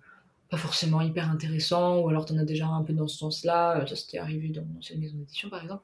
pas 0.50 0.58
forcément 0.58 1.02
hyper 1.02 1.30
intéressant, 1.30 2.00
ou 2.00 2.10
alors 2.10 2.26
tu 2.26 2.34
en 2.34 2.38
as 2.38 2.44
déjà 2.44 2.68
un 2.68 2.84
peu 2.84 2.94
dans 2.94 3.08
ce 3.08 3.18
sens-là, 3.18 3.82
euh, 3.82 3.86
ça 3.86 3.96
c'était 3.96 4.18
arrivé 4.18 4.50
dans 4.50 4.64
mon 4.66 4.80
ancienne 4.80 5.00
maison 5.00 5.16
d'édition 5.18 5.50
par 5.50 5.62
exemple. 5.62 5.84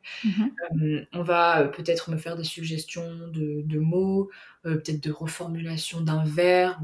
Euh, 0.81 1.05
on 1.13 1.21
va 1.21 1.61
euh, 1.61 1.67
peut-être 1.67 2.09
me 2.09 2.17
faire 2.17 2.35
des 2.35 2.43
suggestions 2.43 3.27
de, 3.31 3.79
mots, 3.79 4.29
peut-être 4.63 5.03
de 5.03 5.11
reformulation 5.11 6.01
d'un 6.01 6.23
vers, 6.23 6.79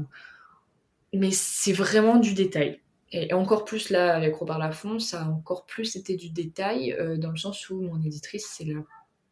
mais 1.12 1.32
c'est 1.32 1.72
vraiment 1.72 2.16
du 2.16 2.34
détail. 2.34 2.80
Et 3.12 3.32
encore 3.34 3.64
plus 3.64 3.90
là, 3.90 4.14
avec 4.14 4.34
Robert 4.34 4.58
Laffont, 4.58 4.98
ça 4.98 5.22
a 5.22 5.28
encore 5.28 5.66
plus 5.66 5.96
été 5.96 6.16
du 6.16 6.30
détail, 6.30 6.96
dans 7.18 7.30
le 7.30 7.36
sens 7.36 7.68
où 7.68 7.80
mon 7.80 8.02
éditrice, 8.02 8.46
c'est 8.50 8.64
la 8.64 8.80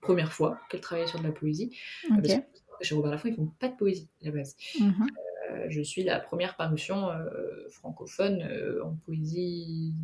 première 0.00 0.32
fois 0.32 0.58
qu'elle 0.68 0.80
travaillait 0.80 1.08
sur 1.08 1.18
de 1.18 1.24
la 1.24 1.32
poésie. 1.32 1.74
Parce 2.08 2.34
que 2.34 2.40
chez 2.82 2.94
Robert 2.94 3.12
Laffont, 3.12 3.28
ils 3.28 3.34
font 3.34 3.52
pas 3.58 3.68
de 3.68 3.76
poésie 3.76 4.08
à 4.22 4.26
la 4.26 4.32
base. 4.32 4.56
Mhm. 4.78 5.06
Euh, 5.50 5.66
je 5.68 5.80
suis 5.82 6.02
la 6.02 6.20
première 6.20 6.56
parution 6.56 7.10
euh, 7.10 7.68
francophone 7.70 8.42
euh, 8.42 8.84
en 8.84 8.94
poésie 8.94 9.94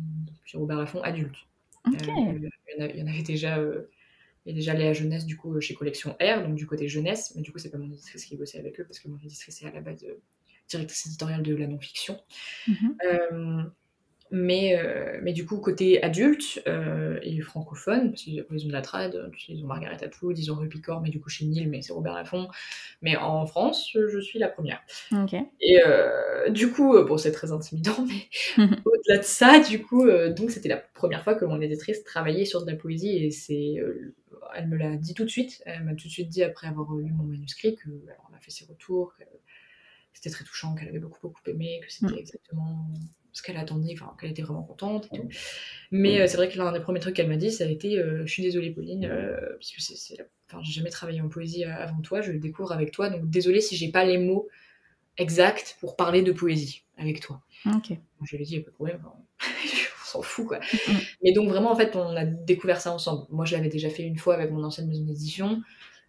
sur 0.45 0.59
Robert 0.59 0.77
Laffont 0.77 1.01
adulte. 1.01 1.35
il, 1.85 2.49
y 2.77 3.01
en 3.01 3.07
avait 3.07 3.23
déjà 3.23 3.57
il 4.45 4.51
y 4.51 4.53
a 4.53 4.55
déjà 4.55 4.73
Léa 4.73 4.93
Jeunesse 4.93 5.25
du 5.25 5.37
coup 5.37 5.59
chez 5.61 5.73
Collection 5.73 6.15
R, 6.21 6.43
donc 6.43 6.55
du 6.55 6.65
côté 6.65 6.87
jeunesse, 6.87 7.33
mais 7.35 7.41
du 7.41 7.51
coup 7.51 7.59
c'est 7.59 7.69
pas 7.69 7.77
mon 7.77 7.91
éditrice 7.91 8.25
qui 8.25 8.35
bossait 8.35 8.59
avec 8.59 8.79
eux 8.79 8.85
parce 8.85 8.99
que 8.99 9.07
mon 9.07 9.17
éditrice 9.17 9.61
est 9.61 9.67
à 9.67 9.71
la 9.71 9.81
base 9.81 10.05
directrice 10.69 11.07
éditoriale 11.07 11.43
de 11.43 11.55
la 11.55 11.67
non-fiction. 11.67 12.19
Mhm. 12.67 13.71
Mais, 14.31 14.77
euh, 14.77 15.19
mais 15.21 15.31
du 15.31 15.45
coup, 15.45 15.57
côté 15.57 16.03
adulte 16.03 16.61
euh, 16.67 17.17
et 17.21 17.39
francophone, 17.39 18.11
parce 18.11 18.23
qu'ils 18.23 18.43
ont 18.49 18.67
de 18.67 18.73
la 18.73 18.81
trad, 18.81 19.31
ils 19.47 19.63
ont 19.63 19.67
Margaret 19.67 20.03
Atwood, 20.03 20.37
ils 20.37 20.51
ont 20.51 20.55
Rupicor, 20.55 21.01
mais 21.01 21.09
du 21.09 21.21
coup 21.21 21.29
chez 21.29 21.45
Nil, 21.45 21.69
mais 21.69 21.81
c'est 21.81 21.93
Robert 21.93 22.13
Laffont. 22.13 22.47
Mais 23.01 23.15
en 23.15 23.45
France, 23.45 23.89
je 23.93 24.19
suis 24.19 24.39
la 24.39 24.49
première. 24.49 24.81
Et 25.61 25.79
euh, 25.85 26.49
du 26.49 26.71
coup, 26.71 27.01
bon, 27.05 27.17
c'est 27.17 27.31
très 27.31 27.51
intimidant, 27.51 28.05
mais 28.05 28.57
au-delà 28.85 29.19
de 29.19 29.23
ça, 29.23 29.59
du 29.59 29.81
coup, 29.81 30.07
donc 30.35 30.51
c'était 30.51 30.69
la 30.69 30.77
première 30.77 31.23
fois 31.23 31.35
que 31.35 31.45
mon 31.45 31.61
éditrice 31.61 32.03
travaillait 32.03 32.45
sur 32.45 32.65
de 32.65 32.69
la 32.69 32.77
poésie 32.77 33.17
et 33.17 33.31
c'est, 33.31 33.75
elle 34.55 34.67
me 34.67 34.77
l'a 34.77 34.97
dit 34.97 35.13
tout 35.13 35.23
de 35.23 35.29
suite. 35.29 35.61
Elle 35.65 35.83
m'a 35.85 35.95
tout 35.95 36.07
de 36.07 36.11
suite 36.11 36.29
dit 36.29 36.43
après 36.43 36.67
avoir 36.67 36.93
lu 36.95 37.11
mon 37.13 37.23
manuscrit 37.23 37.75
que, 37.75 37.89
alors, 38.07 38.29
on 38.31 38.35
a 38.35 38.39
fait 38.39 38.51
ses 38.51 38.65
retours, 38.65 39.13
c'était 40.17 40.31
très 40.31 40.43
touchant, 40.43 40.73
qu'elle 40.73 40.87
avait 40.87 40.99
beaucoup 40.99 41.19
beaucoup 41.21 41.41
aimé, 41.45 41.79
que 41.85 41.91
c'était 41.91 42.15
mm. 42.15 42.17
exactement 42.17 42.89
ce 43.33 43.43
qu'elle 43.43 43.57
attendait, 43.57 43.93
enfin 43.93 44.15
qu'elle 44.19 44.31
était 44.31 44.41
vraiment 44.41 44.63
contente 44.63 45.07
et 45.11 45.17
tout. 45.17 45.29
Mais 45.91 46.19
euh, 46.19 46.27
c'est 46.27 46.37
vrai 46.37 46.49
que 46.49 46.57
l'un 46.57 46.71
des 46.71 46.79
premiers 46.79 46.99
trucs 46.99 47.15
qu'elle 47.15 47.29
m'a 47.29 47.37
dit, 47.37 47.51
ça 47.51 47.65
a 47.65 47.67
été 47.67 47.99
euh, 47.99 48.25
Je 48.25 48.31
suis 48.31 48.41
désolée, 48.41 48.71
Pauline, 48.71 49.05
euh, 49.05 49.37
puisque 49.59 49.79
c'est 49.79 50.17
enfin, 50.49 50.59
j'ai 50.63 50.73
jamais 50.73 50.89
travaillé 50.89 51.21
en 51.21 51.29
poésie 51.29 51.63
avant 51.63 52.01
toi, 52.01 52.21
je 52.21 52.31
le 52.31 52.39
découvre 52.39 52.71
avec 52.71 52.91
toi, 52.91 53.09
donc 53.11 53.29
désolé 53.29 53.61
si 53.61 53.75
j'ai 53.75 53.91
pas 53.91 54.05
les 54.05 54.17
mots 54.17 54.47
exacts 55.17 55.77
pour 55.79 55.95
parler 55.95 56.23
de 56.23 56.31
poésie 56.31 56.83
avec 56.97 57.19
toi. 57.19 57.41
Ok. 57.67 57.95
Je 58.23 58.35
lui 58.35 58.43
ai 58.43 58.45
dit, 58.45 58.59
pas 58.61 58.71
de 58.71 58.75
problème, 58.75 59.01
on 59.41 60.05
s'en 60.05 60.21
fout 60.23 60.47
quoi. 60.47 60.57
Mm, 60.57 60.93
mm. 60.93 60.99
Mais 61.23 61.31
donc 61.33 61.49
vraiment, 61.49 61.71
en 61.71 61.75
fait, 61.75 61.95
on 61.95 62.15
a 62.15 62.25
découvert 62.25 62.81
ça 62.81 62.91
ensemble. 62.91 63.27
Moi, 63.29 63.45
je 63.45 63.55
l'avais 63.55 63.69
déjà 63.69 63.91
fait 63.91 64.03
une 64.03 64.17
fois 64.17 64.33
avec 64.33 64.49
mon 64.49 64.63
ancienne 64.63 64.87
maison 64.87 65.03
d'édition, 65.03 65.61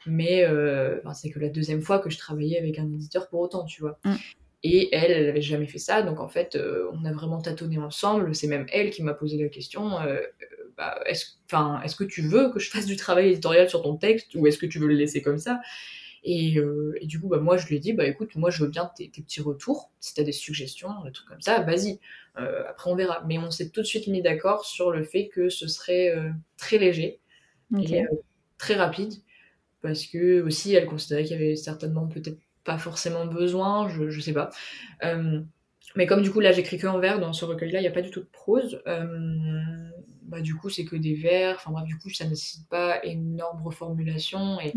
mais 0.06 0.44
euh, 0.44 1.00
c'est 1.14 1.30
que 1.30 1.38
la 1.38 1.48
deuxième 1.48 1.82
fois 1.82 1.98
que 1.98 2.10
je 2.10 2.18
travaillais 2.18 2.58
avec 2.58 2.78
un 2.78 2.86
éditeur 2.86 3.28
pour 3.28 3.40
autant, 3.40 3.64
tu 3.64 3.80
vois. 3.80 3.98
Mm. 4.04 4.14
Et 4.64 4.94
elle, 4.94 5.12
elle 5.12 5.26
n'avait 5.26 5.42
jamais 5.42 5.66
fait 5.66 5.78
ça, 5.78 6.02
donc 6.02 6.18
en 6.18 6.28
fait, 6.28 6.56
euh, 6.56 6.90
on 6.92 7.04
a 7.04 7.12
vraiment 7.12 7.40
tâtonné 7.40 7.78
ensemble. 7.78 8.34
C'est 8.34 8.48
même 8.48 8.66
elle 8.72 8.90
qui 8.90 9.02
m'a 9.02 9.14
posé 9.14 9.40
la 9.40 9.48
question 9.48 10.00
euh, 10.00 10.20
bah, 10.76 11.00
est-ce 11.06 11.36
est 11.84 11.96
que 11.96 12.04
tu 12.04 12.22
veux 12.22 12.50
que 12.50 12.58
je 12.58 12.70
fasse 12.70 12.86
du 12.86 12.96
travail 12.96 13.30
éditorial 13.30 13.68
sur 13.68 13.82
ton 13.82 13.96
texte 13.96 14.34
ou 14.34 14.46
est-ce 14.46 14.58
que 14.58 14.66
tu 14.66 14.78
veux 14.78 14.88
le 14.88 14.94
laisser 14.94 15.22
comme 15.22 15.38
ça? 15.38 15.60
Et, 16.24 16.56
et, 17.00 17.06
du 17.06 17.20
coup, 17.20 17.28
bah, 17.28 17.38
moi, 17.38 17.56
je 17.56 17.66
lui 17.68 17.76
ai 17.76 17.78
dit, 17.78 17.92
bah 17.92 18.04
écoute, 18.04 18.34
moi, 18.34 18.50
je 18.50 18.64
veux 18.64 18.68
bien 18.68 18.90
tes, 18.96 19.08
petits 19.08 19.40
retours. 19.40 19.92
Si 20.00 20.14
tu 20.14 20.20
as 20.20 20.24
des 20.24 20.32
suggestions, 20.32 20.90
des 21.04 21.12
trucs 21.12 21.28
comme 21.28 21.40
ça, 21.40 21.60
vas-y. 21.60 22.00
après, 22.34 22.90
on 22.90 22.96
verra. 22.96 23.24
Mais 23.26 23.38
on 23.38 23.52
s'est 23.52 23.70
tout 23.70 23.80
de 23.80 23.86
suite 23.86 24.08
mis 24.08 24.22
d'accord 24.22 24.64
sur 24.64 24.90
le 24.90 25.04
fait 25.04 25.28
que 25.28 25.48
ce 25.48 25.68
serait 25.68 26.12
très 26.56 26.78
léger 26.78 27.20
et 27.78 28.02
très 28.58 28.74
rapide 28.74 29.14
parce 29.82 30.06
que 30.06 30.42
aussi 30.42 30.74
elle 30.74 30.86
considérait 30.86 31.24
qu'il 31.24 31.32
y 31.32 31.42
avait 31.42 31.56
certainement 31.56 32.06
peut-être 32.06 32.38
pas 32.64 32.78
forcément 32.78 33.26
besoin, 33.26 33.88
je, 33.88 34.10
je 34.10 34.20
sais 34.20 34.32
pas. 34.34 34.50
Euh, 35.04 35.40
mais 35.96 36.06
comme 36.06 36.22
du 36.22 36.30
coup 36.30 36.40
là 36.40 36.52
j'écris 36.52 36.78
que 36.78 36.86
en 36.86 36.98
vers 36.98 37.18
dans 37.18 37.32
ce 37.32 37.44
recueil-là, 37.44 37.78
il 37.78 37.82
n'y 37.82 37.88
a 37.88 37.92
pas 37.92 38.02
du 38.02 38.10
tout 38.10 38.20
de 38.20 38.28
prose. 38.30 38.82
Euh, 38.86 39.08
bah, 40.22 40.42
du 40.42 40.54
coup 40.54 40.68
c'est 40.68 40.84
que 40.84 40.96
des 40.96 41.14
vers. 41.14 41.56
Enfin 41.56 41.70
bref, 41.70 41.86
du 41.86 41.96
coup 41.96 42.10
ça 42.10 42.24
ne 42.24 42.30
nécessite 42.30 42.68
pas 42.68 43.02
énorme 43.04 43.62
reformulation. 43.62 44.60
Et, 44.60 44.74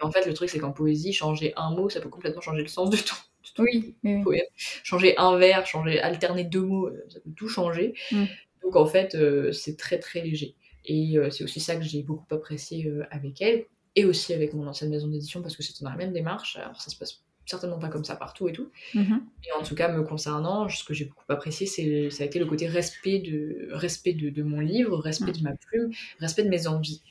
en 0.00 0.10
fait 0.10 0.26
le 0.26 0.32
truc 0.32 0.48
c'est 0.48 0.58
qu'en 0.58 0.72
poésie, 0.72 1.12
changer 1.12 1.52
un 1.56 1.70
mot, 1.70 1.90
ça 1.90 2.00
peut 2.00 2.08
complètement 2.08 2.40
changer 2.40 2.62
le 2.62 2.68
sens 2.68 2.90
du 2.90 3.02
tout. 3.02 3.16
Oui, 3.58 3.94
oui, 4.02 4.40
Changer 4.56 5.16
un 5.16 5.36
vers, 5.36 5.64
changer, 5.66 6.00
alterner 6.00 6.44
deux 6.44 6.62
mots, 6.62 6.90
ça 7.08 7.20
peut 7.20 7.30
tout 7.36 7.48
changer. 7.48 7.94
Mm. 8.10 8.24
Donc 8.62 8.74
en 8.74 8.86
fait 8.86 9.14
euh, 9.14 9.52
c'est 9.52 9.76
très 9.76 9.98
très 9.98 10.22
léger. 10.22 10.56
Et 10.86 11.16
c'est 11.30 11.44
aussi 11.44 11.60
ça 11.60 11.76
que 11.76 11.82
j'ai 11.82 12.02
beaucoup 12.02 12.26
apprécié 12.34 12.92
avec 13.10 13.40
elle 13.40 13.64
et 13.96 14.04
aussi 14.04 14.34
avec 14.34 14.54
mon 14.54 14.66
ancienne 14.66 14.90
maison 14.90 15.08
d'édition 15.08 15.42
parce 15.42 15.56
que 15.56 15.62
c'était 15.62 15.84
dans 15.84 15.90
la 15.90 15.96
même 15.96 16.12
démarche. 16.12 16.56
Alors 16.56 16.80
ça 16.80 16.90
se 16.90 16.96
passe 16.96 17.24
certainement 17.46 17.78
pas 17.78 17.88
comme 17.88 18.04
ça 18.04 18.16
partout 18.16 18.48
et 18.48 18.52
tout. 18.52 18.70
Mm-hmm. 18.94 19.20
Et 19.46 19.52
en 19.58 19.62
tout 19.62 19.74
cas, 19.74 19.92
me 19.92 20.02
concernant, 20.02 20.68
ce 20.68 20.84
que 20.84 20.94
j'ai 20.94 21.04
beaucoup 21.04 21.24
apprécié, 21.28 21.66
c'est, 21.66 22.10
ça 22.10 22.22
a 22.22 22.26
été 22.26 22.38
le 22.38 22.46
côté 22.46 22.66
respect 22.66 23.18
de, 23.18 23.68
respect 23.72 24.14
de, 24.14 24.42
mon 24.42 24.60
livre, 24.60 24.98
respect 24.98 25.32
mm. 25.32 25.36
de 25.36 25.42
ma 25.42 25.54
plume, 25.54 25.92
respect 26.20 26.44
de 26.44 26.48
mes 26.48 26.66
envies. 26.66 27.02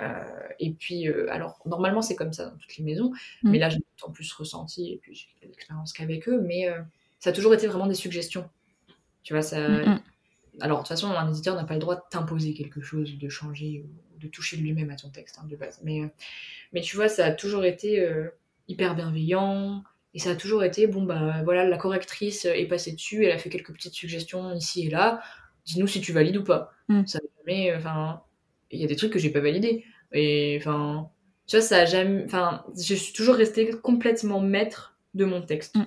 Euh, 0.00 0.24
et 0.58 0.70
puis, 0.72 1.08
euh, 1.08 1.30
alors, 1.30 1.60
normalement, 1.66 2.02
c'est 2.02 2.16
comme 2.16 2.32
ça 2.32 2.46
dans 2.46 2.56
toutes 2.56 2.76
les 2.78 2.84
maisons, 2.84 3.12
mais 3.42 3.58
là, 3.58 3.68
j'ai 3.68 3.78
d'autant 3.78 4.12
plus 4.12 4.32
ressenti, 4.32 4.92
et 4.92 4.98
puis 4.98 5.14
j'ai 5.14 5.46
l'expérience 5.46 5.92
qu'avec 5.92 6.28
eux, 6.28 6.40
mais 6.40 6.68
euh, 6.68 6.80
ça 7.18 7.30
a 7.30 7.32
toujours 7.32 7.52
été 7.52 7.66
vraiment 7.66 7.86
des 7.86 7.94
suggestions. 7.94 8.48
Tu 9.22 9.34
vois, 9.34 9.42
ça. 9.42 9.58
Alors, 10.60 10.78
de 10.78 10.82
toute 10.82 10.88
façon, 10.88 11.08
un 11.10 11.28
éditeur 11.28 11.54
n'a 11.54 11.64
pas 11.64 11.74
le 11.74 11.80
droit 11.80 11.96
de 11.96 12.02
t'imposer 12.10 12.54
quelque 12.54 12.80
chose, 12.80 13.18
de 13.18 13.28
changer 13.28 13.84
de 14.20 14.28
toucher 14.28 14.56
lui-même 14.56 14.90
à 14.90 14.96
ton 14.96 15.10
texte 15.10 15.38
hein, 15.40 15.46
de 15.48 15.56
base. 15.56 15.80
Mais, 15.82 16.02
euh, 16.02 16.08
mais 16.72 16.80
tu 16.80 16.96
vois, 16.96 17.08
ça 17.08 17.26
a 17.26 17.32
toujours 17.32 17.64
été 17.64 18.00
euh, 18.00 18.28
hyper 18.68 18.94
bienveillant. 18.94 19.82
Et 20.12 20.18
ça 20.18 20.30
a 20.30 20.34
toujours 20.34 20.64
été, 20.64 20.88
bon, 20.88 21.04
bah 21.04 21.42
voilà, 21.44 21.64
la 21.64 21.78
correctrice 21.78 22.44
est 22.44 22.66
passée 22.66 22.92
dessus, 22.92 23.24
elle 23.24 23.30
a 23.30 23.38
fait 23.38 23.48
quelques 23.48 23.72
petites 23.72 23.94
suggestions 23.94 24.52
ici 24.54 24.86
et 24.86 24.90
là. 24.90 25.22
Dis-nous 25.66 25.86
si 25.86 26.00
tu 26.00 26.12
valides 26.12 26.36
ou 26.36 26.42
pas. 26.42 26.72
Mm. 26.88 27.06
Ça 27.06 27.20
jamais. 27.38 27.74
Enfin, 27.76 28.22
il 28.72 28.80
y 28.80 28.84
a 28.84 28.88
des 28.88 28.96
trucs 28.96 29.12
que 29.12 29.18
j'ai 29.20 29.30
pas 29.30 29.40
validés. 29.40 29.84
Et 30.12 30.56
enfin, 30.60 31.10
tu 31.46 31.56
vois, 31.56 31.64
ça 31.64 31.78
a 31.78 31.84
jamais. 31.84 32.24
Enfin, 32.24 32.64
je 32.76 32.94
suis 32.94 33.12
toujours 33.12 33.36
restée 33.36 33.70
complètement 33.70 34.40
maître 34.40 34.96
de 35.14 35.24
mon 35.24 35.42
texte. 35.42 35.76
Mm. 35.76 35.86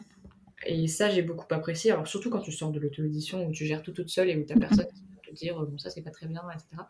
Et 0.66 0.88
ça, 0.88 1.10
j'ai 1.10 1.22
beaucoup 1.22 1.46
apprécié. 1.54 1.92
Alors, 1.92 2.08
surtout 2.08 2.30
quand 2.30 2.40
tu 2.40 2.52
sors 2.52 2.72
de 2.72 2.80
l'auto-édition 2.80 3.46
où 3.46 3.52
tu 3.52 3.66
gères 3.66 3.82
tout 3.82 3.92
toute 3.92 4.10
seule 4.10 4.30
et 4.30 4.38
où 4.38 4.44
t'as 4.44 4.56
personne 4.60 4.88
qui 4.88 5.04
va 5.04 5.22
te 5.26 5.36
dire, 5.36 5.60
bon, 5.60 5.78
ça, 5.78 5.90
c'est 5.90 6.02
pas 6.02 6.12
très 6.12 6.28
bien, 6.28 6.44
etc. 6.54 6.84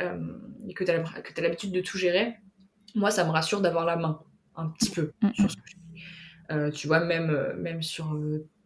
Euh, 0.00 0.18
et 0.68 0.74
que 0.74 0.84
tu 0.84 0.90
as 0.90 1.42
l'habitude 1.42 1.72
de 1.72 1.80
tout 1.80 1.98
gérer, 1.98 2.36
moi, 2.94 3.10
ça 3.10 3.24
me 3.24 3.30
rassure 3.30 3.60
d'avoir 3.60 3.84
la 3.84 3.96
main 3.96 4.20
un 4.56 4.68
petit 4.68 4.90
peu 4.90 5.12
mm, 5.22 5.32
sur 5.34 5.44
mm. 5.44 5.48
ce 5.48 5.56
que 5.56 5.62
je 5.66 5.72
fais. 5.74 6.54
Euh, 6.54 6.70
tu 6.70 6.86
vois, 6.86 7.00
même, 7.00 7.30
euh, 7.30 7.54
même 7.56 7.82
sur 7.82 8.18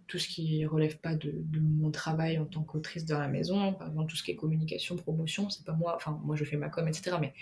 tout 0.06 0.18
ce 0.18 0.28
qui 0.28 0.64
relève 0.64 0.98
pas 0.98 1.14
de, 1.14 1.32
mon 1.60 1.90
travail 1.90 2.38
en 2.38 2.46
tant 2.46 2.62
qu'autrice 2.62 3.04
dans 3.04 3.18
la 3.18 3.28
maison, 3.28 3.74
par 3.74 3.88
exemple 3.88 4.10
tout 4.10 4.16
ce 4.16 4.22
qui 4.22 4.30
est 4.30 4.36
communication, 4.36 4.96
promotion, 4.96 5.50
c'est 5.50 5.64
pas 5.64 5.72
moi, 5.72 5.94
enfin 5.96 6.18
moi 6.24 6.36
je 6.36 6.44
fais 6.44 6.56
ma 6.56 6.68
com, 6.68 6.86
etc. 6.88 7.16
Mais 7.20 7.34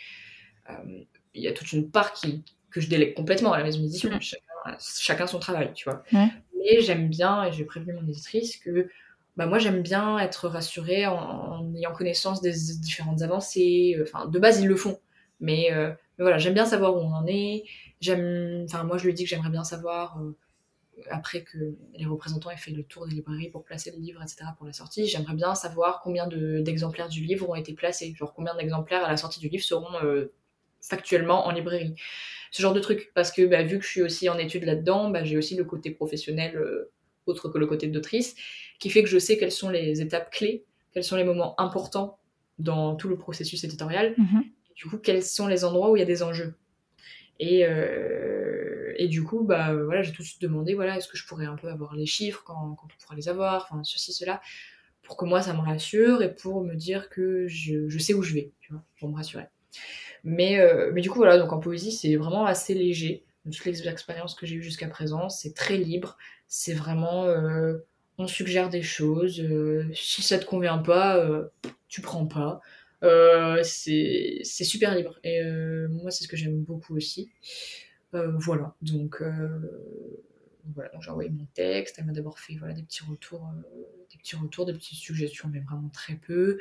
il 1.34 1.42
y 1.42 1.48
a 1.48 1.52
toute 1.52 1.72
une 1.72 1.90
part 1.90 2.12
qui, 2.12 2.44
que 2.70 2.80
je 2.80 2.88
délègue 2.88 3.14
complètement 3.14 3.52
à 3.52 3.58
la 3.58 3.64
maison 3.64 3.80
d'édition, 3.80 4.10
mm. 4.10 4.76
chacun, 4.78 5.26
son 5.26 5.38
travail, 5.38 5.72
tu 5.74 5.88
vois. 5.88 6.02
Mais 6.12 6.80
j'aime 6.80 7.08
bien, 7.08 7.44
et 7.44 7.52
j'ai 7.52 7.64
prévenu 7.64 7.92
mon 7.94 8.06
éditrice, 8.08 8.56
que 8.56 8.88
bah 9.36 9.46
moi 9.46 9.58
j'aime 9.58 9.82
bien 9.82 10.18
être 10.18 10.48
rassurée 10.48 11.06
en, 11.06 11.74
ayant 11.74 11.92
connaissance 11.92 12.40
des 12.42 12.52
différentes 12.80 13.22
avancées. 13.22 13.96
Enfin, 14.02 14.26
de 14.26 14.38
base 14.38 14.60
ils 14.60 14.68
le 14.68 14.76
font, 14.76 14.98
mais, 15.40 15.72
euh, 15.72 15.92
voilà, 16.18 16.38
j'aime 16.38 16.54
bien 16.54 16.66
savoir 16.66 16.94
où 16.94 17.00
on 17.00 17.12
en 17.12 17.26
est. 17.26 17.64
J'aime, 18.00 18.64
enfin 18.64 18.84
moi 18.84 18.96
je 18.98 19.06
lui 19.06 19.14
dis 19.14 19.24
que 19.24 19.30
j'aimerais 19.30 19.50
bien 19.50 19.64
savoir 19.64 20.20
euh, 20.20 20.36
après 21.10 21.42
que 21.42 21.76
les 21.94 22.06
représentants 22.06 22.50
aient 22.50 22.56
fait 22.56 22.70
le 22.70 22.84
tour 22.84 23.06
des 23.06 23.14
librairies 23.14 23.50
pour 23.50 23.64
placer 23.64 23.90
le 23.90 23.98
livre, 23.98 24.22
etc. 24.22 24.44
pour 24.56 24.66
la 24.66 24.72
sortie. 24.72 25.06
J'aimerais 25.06 25.34
bien 25.34 25.54
savoir 25.54 26.00
combien 26.02 26.28
d'exemplaires 26.28 27.08
du 27.08 27.22
livre 27.24 27.48
ont 27.48 27.54
été 27.54 27.72
placés, 27.74 28.14
genre 28.16 28.34
combien 28.34 28.54
d'exemplaires 28.54 29.04
à 29.04 29.10
la 29.10 29.16
sortie 29.16 29.40
du 29.40 29.48
livre 29.48 29.64
seront 29.64 29.98
euh, 30.04 30.32
factuellement 30.80 31.46
en 31.46 31.50
librairie. 31.52 31.94
Ce 32.52 32.62
genre 32.62 32.74
de 32.74 32.80
truc, 32.80 33.10
parce 33.14 33.32
que 33.32 33.46
bah, 33.46 33.62
vu 33.62 33.78
que 33.78 33.84
je 33.84 33.90
suis 33.90 34.02
aussi 34.02 34.28
en 34.28 34.38
études 34.38 34.64
là-dedans, 34.64 35.10
bah, 35.10 35.24
j'ai 35.24 35.38
aussi 35.38 35.56
le 35.56 35.64
côté 35.64 35.90
professionnel 35.90 36.56
autre 37.26 37.48
que 37.48 37.58
le 37.58 37.66
côté 37.66 37.86
d'autrice, 37.86 38.34
qui 38.82 38.90
fait 38.90 39.04
que 39.04 39.08
je 39.08 39.18
sais 39.18 39.38
quelles 39.38 39.52
sont 39.52 39.70
les 39.70 40.02
étapes 40.02 40.32
clés, 40.32 40.64
quels 40.90 41.04
sont 41.04 41.14
les 41.14 41.22
moments 41.22 41.54
importants 41.60 42.18
dans 42.58 42.96
tout 42.96 43.08
le 43.08 43.16
processus 43.16 43.62
éditorial, 43.62 44.12
mhm. 44.18 44.42
et 44.42 44.74
du 44.74 44.86
coup, 44.86 44.98
quels 44.98 45.22
sont 45.22 45.46
les 45.46 45.64
endroits 45.64 45.92
où 45.92 45.96
il 45.96 46.00
y 46.00 46.02
a 46.02 46.06
des 46.06 46.24
enjeux. 46.24 46.56
Et, 47.38 47.64
euh, 47.64 48.92
et 48.96 49.06
du 49.06 49.22
coup, 49.22 49.44
bah, 49.44 49.72
voilà, 49.72 50.02
j'ai 50.02 50.10
tout 50.10 50.22
de 50.22 50.26
suite 50.26 50.42
demandé, 50.42 50.74
voilà, 50.74 50.96
est-ce 50.96 51.06
que 51.06 51.16
je 51.16 51.24
pourrais 51.28 51.46
un 51.46 51.54
peu 51.54 51.68
avoir 51.68 51.94
les 51.94 52.06
chiffres 52.06 52.42
quand, 52.44 52.74
quand 52.74 52.88
on 52.92 53.00
pourra 53.00 53.14
les 53.14 53.28
avoir, 53.28 53.68
enfin, 53.70 53.84
ceci, 53.84 54.12
cela, 54.12 54.40
pour 55.04 55.16
que 55.16 55.26
moi, 55.26 55.42
ça 55.42 55.52
me 55.54 55.60
rassure 55.60 56.20
et 56.20 56.34
pour 56.34 56.64
me 56.64 56.74
dire 56.74 57.08
que 57.08 57.46
je, 57.46 57.88
je 57.88 57.98
sais 58.00 58.14
où 58.14 58.22
je 58.22 58.34
vais, 58.34 58.50
tu 58.58 58.72
vois, 58.72 58.82
pour 58.98 59.08
me 59.08 59.14
rassurer. 59.14 59.46
Mais, 60.24 60.58
euh, 60.58 60.90
mais 60.92 61.02
du 61.02 61.08
coup, 61.08 61.18
voilà, 61.18 61.38
donc 61.38 61.52
en 61.52 61.60
poésie, 61.60 61.92
c'est 61.92 62.16
vraiment 62.16 62.46
assez 62.46 62.74
léger. 62.74 63.24
Toutes 63.44 63.64
les 63.64 63.86
expériences 63.86 64.34
que 64.34 64.44
j'ai 64.44 64.56
eues 64.56 64.62
jusqu'à 64.62 64.88
présent, 64.88 65.28
c'est 65.28 65.54
très 65.54 65.76
libre. 65.76 66.18
C'est 66.48 66.74
vraiment, 66.74 67.26
euh, 67.26 67.78
on 68.18 68.26
suggère 68.26 68.68
des 68.68 68.82
choses. 68.82 69.40
Euh, 69.40 69.84
si 69.94 70.22
ça 70.22 70.38
te 70.38 70.44
convient 70.44 70.78
pas, 70.78 71.18
euh, 71.18 71.48
tu 71.88 72.00
prends 72.00 72.26
pas. 72.26 72.60
c'est 73.62 74.42
super 74.44 74.94
libre. 74.94 75.18
Et 75.24 75.42
moi, 75.90 76.10
c'est 76.10 76.24
ce 76.24 76.28
que 76.28 76.36
j'aime 76.36 76.62
beaucoup 76.62 76.96
aussi. 76.96 77.30
voilà, 78.12 78.74
donc 78.82 79.22
voilà, 80.74 80.90
j'ai 81.00 81.10
envoyé 81.10 81.30
mon 81.30 81.46
texte. 81.54 81.96
Elle 81.98 82.06
m'a 82.06 82.12
d'abord 82.12 82.38
fait 82.38 82.54
voilà, 82.56 82.74
des 82.74 82.82
petits 82.82 83.02
retours, 83.02 83.48
des 84.10 84.18
petits 84.18 84.36
retours, 84.36 84.66
des 84.66 84.74
petites 84.74 84.98
suggestions, 84.98 85.48
mais 85.52 85.60
vraiment 85.60 85.88
très 85.88 86.14
peu. 86.14 86.58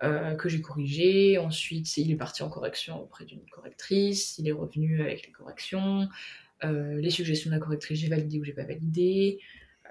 que 0.00 0.48
j'ai 0.48 0.60
corrigé. 0.60 1.38
Ensuite, 1.38 1.96
il 1.96 2.10
est 2.10 2.16
parti 2.16 2.42
en 2.42 2.48
correction 2.48 3.00
auprès 3.02 3.24
d'une 3.24 3.44
correctrice. 3.50 4.38
Il 4.38 4.48
est 4.48 4.52
revenu 4.52 5.00
avec 5.00 5.26
les 5.26 5.32
corrections. 5.32 6.08
Euh, 6.64 7.00
les 7.00 7.10
suggestions 7.10 7.50
de 7.50 7.54
la 7.54 7.60
correctrice, 7.60 8.00
j'ai 8.00 8.08
validé 8.08 8.40
ou 8.40 8.44
j'ai 8.44 8.52
pas 8.52 8.64
validé. 8.64 9.38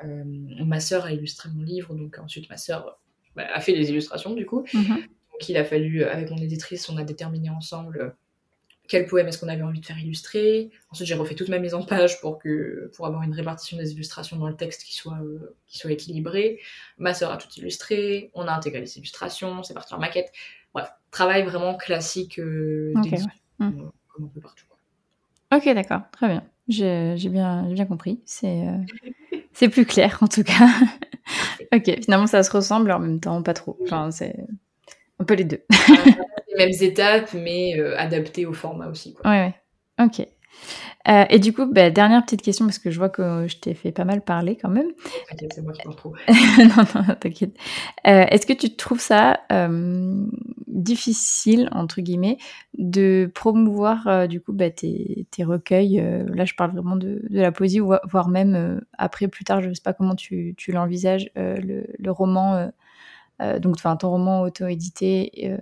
Euh, 0.03 0.23
ma 0.65 0.79
sœur 0.79 1.05
a 1.05 1.11
illustré 1.11 1.49
mon 1.53 1.63
livre, 1.63 1.95
donc 1.95 2.17
ensuite 2.19 2.49
ma 2.49 2.57
sœur 2.57 2.99
bah, 3.35 3.47
a 3.53 3.59
fait 3.59 3.73
les 3.73 3.89
illustrations 3.89 4.33
du 4.33 4.45
coup. 4.45 4.65
Mhm. 4.73 4.95
Donc 4.97 5.49
il 5.49 5.57
a 5.57 5.63
fallu, 5.63 6.03
avec 6.03 6.29
mon 6.29 6.37
éditrice, 6.37 6.89
on 6.89 6.97
a 6.97 7.03
déterminé 7.03 7.49
ensemble 7.49 8.15
quel 8.87 9.05
poème 9.05 9.27
est-ce 9.27 9.37
qu'on 9.37 9.49
avait 9.49 9.63
envie 9.63 9.81
de 9.81 9.85
faire 9.85 9.99
illustrer. 9.99 10.71
Ensuite, 10.89 11.07
j'ai 11.07 11.15
refait 11.15 11.35
toute 11.35 11.49
ma 11.49 11.59
mise 11.59 11.73
en 11.73 11.83
page 11.83 12.21
pour, 12.21 12.39
que, 12.39 12.89
pour 12.95 13.05
avoir 13.05 13.23
une 13.23 13.33
répartition 13.33 13.77
des 13.77 13.91
illustrations 13.91 14.37
dans 14.37 14.47
le 14.47 14.55
texte 14.55 14.83
qui 14.83 14.95
soit, 14.95 15.19
euh, 15.21 15.55
qui 15.67 15.77
soit 15.77 15.91
équilibrée. 15.91 16.59
Ma 16.97 17.13
sœur 17.13 17.31
a 17.31 17.37
tout 17.37 17.49
illustré, 17.57 18.31
on 18.33 18.47
a 18.47 18.51
intégré 18.53 18.79
les 18.81 18.97
illustrations, 18.97 19.61
c'est 19.63 19.73
parti 19.73 19.93
en 19.93 19.99
maquette. 19.99 20.31
Bref, 20.73 20.89
travail 21.11 21.43
vraiment 21.43 21.75
classique 21.75 22.39
euh, 22.39 22.93
comme 23.57 23.91
un 24.25 24.27
peu 24.33 24.39
partout. 24.39 24.65
Ok, 25.53 25.65
d'accord, 25.73 26.01
très 26.11 26.27
bien. 26.27 26.43
J'ai 26.67 27.29
bien, 27.29 27.63
bien 27.63 27.85
compris. 27.85 28.21
C'est 28.25 28.67
euh, 28.67 29.37
c'est 29.57 29.69
plus 29.69 29.85
clair 29.85 30.19
en 30.21 30.27
tout 30.27 30.43
cas. 30.43 30.69
ok, 31.73 32.03
finalement 32.03 32.27
ça 32.27 32.43
se 32.43 32.51
ressemble 32.51 32.91
en 32.91 32.99
même 32.99 33.19
temps 33.19 33.41
pas 33.41 33.55
trop. 33.55 33.75
Enfin, 33.83 34.11
c'est 34.11 34.35
un 35.19 35.25
peu 35.25 35.33
les 35.33 35.45
deux. 35.45 35.63
les 36.05 36.65
mêmes 36.65 36.75
étapes, 36.79 37.33
mais 37.33 37.79
euh, 37.79 37.97
adaptées 37.97 38.45
au 38.45 38.53
format 38.53 38.87
aussi. 38.87 39.15
Quoi. 39.15 39.29
Ouais, 39.29 39.53
ouais. 39.99 40.05
Ok. 40.05 40.27
Euh, 41.07 41.25
et 41.29 41.39
du 41.39 41.53
coup, 41.53 41.65
bah, 41.65 41.89
dernière 41.89 42.23
petite 42.23 42.41
question, 42.41 42.65
parce 42.65 42.79
que 42.79 42.91
je 42.91 42.97
vois 42.97 43.09
que 43.09 43.47
je 43.47 43.57
t'ai 43.57 43.73
fait 43.73 43.91
pas 43.91 44.03
mal 44.03 44.21
parler 44.21 44.57
quand 44.57 44.69
même. 44.69 44.87
T'inquiète, 45.29 45.53
c'est 45.53 45.61
moi 45.61 45.73
qui 45.73 45.87
non, 46.63 46.83
non, 46.95 47.15
t'inquiète. 47.19 47.55
Euh, 48.05 48.25
Est-ce 48.29 48.45
que 48.45 48.53
tu 48.53 48.75
trouves 48.75 48.99
ça 48.99 49.39
euh, 49.51 50.25
difficile, 50.67 51.69
entre 51.71 52.01
guillemets, 52.01 52.37
de 52.77 53.31
promouvoir 53.33 54.27
du 54.27 54.41
coup 54.41 54.51
bah, 54.51 54.69
tes, 54.69 55.27
tes 55.31 55.43
recueils 55.43 56.03
Là, 56.27 56.43
je 56.43 56.55
parle 56.55 56.71
vraiment 56.71 56.97
de, 56.97 57.21
de 57.29 57.39
la 57.39 57.51
poésie, 57.51 57.79
voire 57.79 58.27
même 58.27 58.81
après, 58.97 59.27
plus 59.27 59.45
tard, 59.45 59.61
je 59.61 59.69
ne 59.69 59.73
sais 59.73 59.81
pas 59.81 59.93
comment 59.93 60.15
tu, 60.15 60.55
tu 60.57 60.71
l'envisages, 60.71 61.31
le, 61.35 61.85
le, 61.97 62.11
roman, 62.11 62.69
donc 63.39 63.75
enfin 63.75 63.95
ton 63.95 64.09
roman 64.09 64.41
auto-édité 64.41 65.57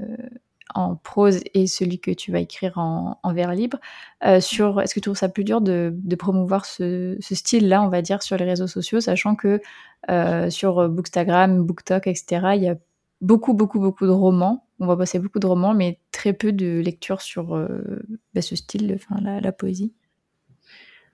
en 0.74 0.96
prose 0.96 1.42
et 1.54 1.68
celui 1.68 2.00
que 2.00 2.12
tu 2.12 2.32
vas 2.32 2.40
écrire 2.40 2.78
en, 2.78 3.20
en 3.24 3.34
vers 3.34 3.54
libre. 3.54 3.78
Euh, 4.26 4.40
sur, 4.42 4.82
est-ce 4.82 4.94
que 4.94 5.00
tu 5.00 5.06
trouves 5.06 5.18
ça 5.18 5.30
plus 5.30 5.44
dur 5.44 5.62
de, 5.62 5.94
de 5.94 6.16
promouvoir 6.16 6.66
ce, 6.66 7.18
ce 7.20 7.36
style-là, 7.36 7.82
on 7.84 7.90
va 7.90 8.02
dire, 8.02 8.24
sur 8.24 8.38
les 8.38 8.46
réseaux 8.46 8.68
sociaux, 8.68 9.00
sachant 9.00 9.36
que 9.36 9.62
euh, 10.10 10.50
sur 10.50 10.90
Bookstagram, 10.90 11.64
BookTok, 11.64 12.08
etc., 12.08 12.48
il 12.56 12.64
y 12.64 12.70
a 12.70 12.76
beaucoup, 13.22 13.54
beaucoup, 13.54 13.80
beaucoup 13.80 14.06
de 14.06 14.12
romans. 14.12 14.66
On 14.80 14.88
va 14.88 14.98
passer 14.98 15.20
beaucoup 15.20 15.40
de 15.40 15.48
romans, 15.48 15.74
mais 15.74 16.00
très 16.12 16.34
peu 16.34 16.52
de 16.52 16.80
lectures 16.80 17.22
sur 17.22 17.56
euh, 17.56 18.02
bah, 18.34 18.42
ce 18.42 18.56
style, 18.56 18.94
enfin 18.96 19.22
la, 19.22 19.40
la 19.40 19.52
poésie. 19.52 19.94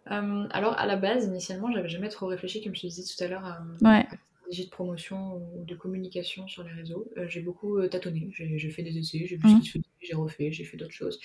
Alors 0.05 0.73
à 0.77 0.85
la 0.87 0.97
base, 0.97 1.25
initialement, 1.27 1.71
j'avais 1.71 1.87
jamais 1.87 2.09
trop 2.09 2.25
réfléchi, 2.25 2.61
comme 2.61 2.75
je 2.75 2.81
te 2.81 2.87
disais 2.87 3.03
tout 3.03 3.23
à 3.23 3.27
l'heure, 3.27 3.61
ouais. 3.81 4.05
Stratégie 4.51 4.65
de 4.65 4.71
promotion 4.71 5.35
ou 5.55 5.63
de 5.65 5.75
communication 5.75 6.47
sur 6.47 6.63
les 6.63 6.71
réseaux. 6.71 7.09
Euh, 7.17 7.27
j'ai 7.27 7.41
beaucoup 7.41 7.77
euh, 7.77 7.87
tâtonné, 7.87 8.29
j'ai 8.31 8.69
fait 8.69 8.83
des 8.83 8.97
essais, 8.97 9.25
j'ai 9.25 9.37
vu 9.37 9.47
faisait, 9.47 9.81
j'ai 10.01 10.15
refait, 10.15 10.51
j'ai 10.51 10.65
fait 10.65 10.77
d'autres 10.77 10.93
choses. 10.93 11.19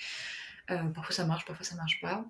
Euh, 0.71 0.83
parfois 0.93 1.13
ça 1.13 1.25
marche, 1.25 1.45
parfois 1.45 1.65
ça 1.65 1.75
marche 1.75 1.99
pas. 2.01 2.25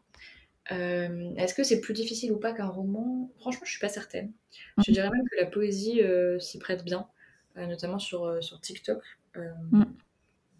Est-ce 0.70 1.54
que 1.54 1.64
c'est 1.64 1.80
plus 1.82 1.94
difficile 1.94 2.32
ou 2.34 2.40
pas 2.40 2.54
qu'un 2.54 2.68
roman? 2.68 3.32
Franchement, 3.40 3.64
je 3.66 3.72
suis 3.72 3.80
pas 3.80 3.90
certaine. 3.90 4.34
Je 4.78 4.92
Mhm. 4.92 4.94
dirais 4.94 5.10
même 5.10 5.30
que 5.30 5.36
la 5.40 5.46
poésie 5.46 6.02
s'y 6.40 6.60
prête 6.60 6.84
bien, 6.84 7.08
notamment 7.56 8.00
sur, 8.00 8.44
sur 8.44 8.60
TikTok. 8.60 9.02
Euh, 9.38 9.54
Mhm. 9.72 9.98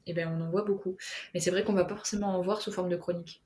et 0.06 0.14
ben, 0.14 0.30
on 0.30 0.42
en 0.42 0.50
voit 0.50 0.64
beaucoup. 0.64 0.96
Mais 1.34 1.40
c'est 1.40 1.52
vrai 1.52 1.64
qu'on 1.64 1.74
va 1.74 1.84
pas 1.86 1.96
forcément 1.96 2.30
en 2.30 2.42
voir 2.42 2.62
sous 2.62 2.72
forme 2.72 2.90
de 2.90 2.96
chronique. 2.96 3.44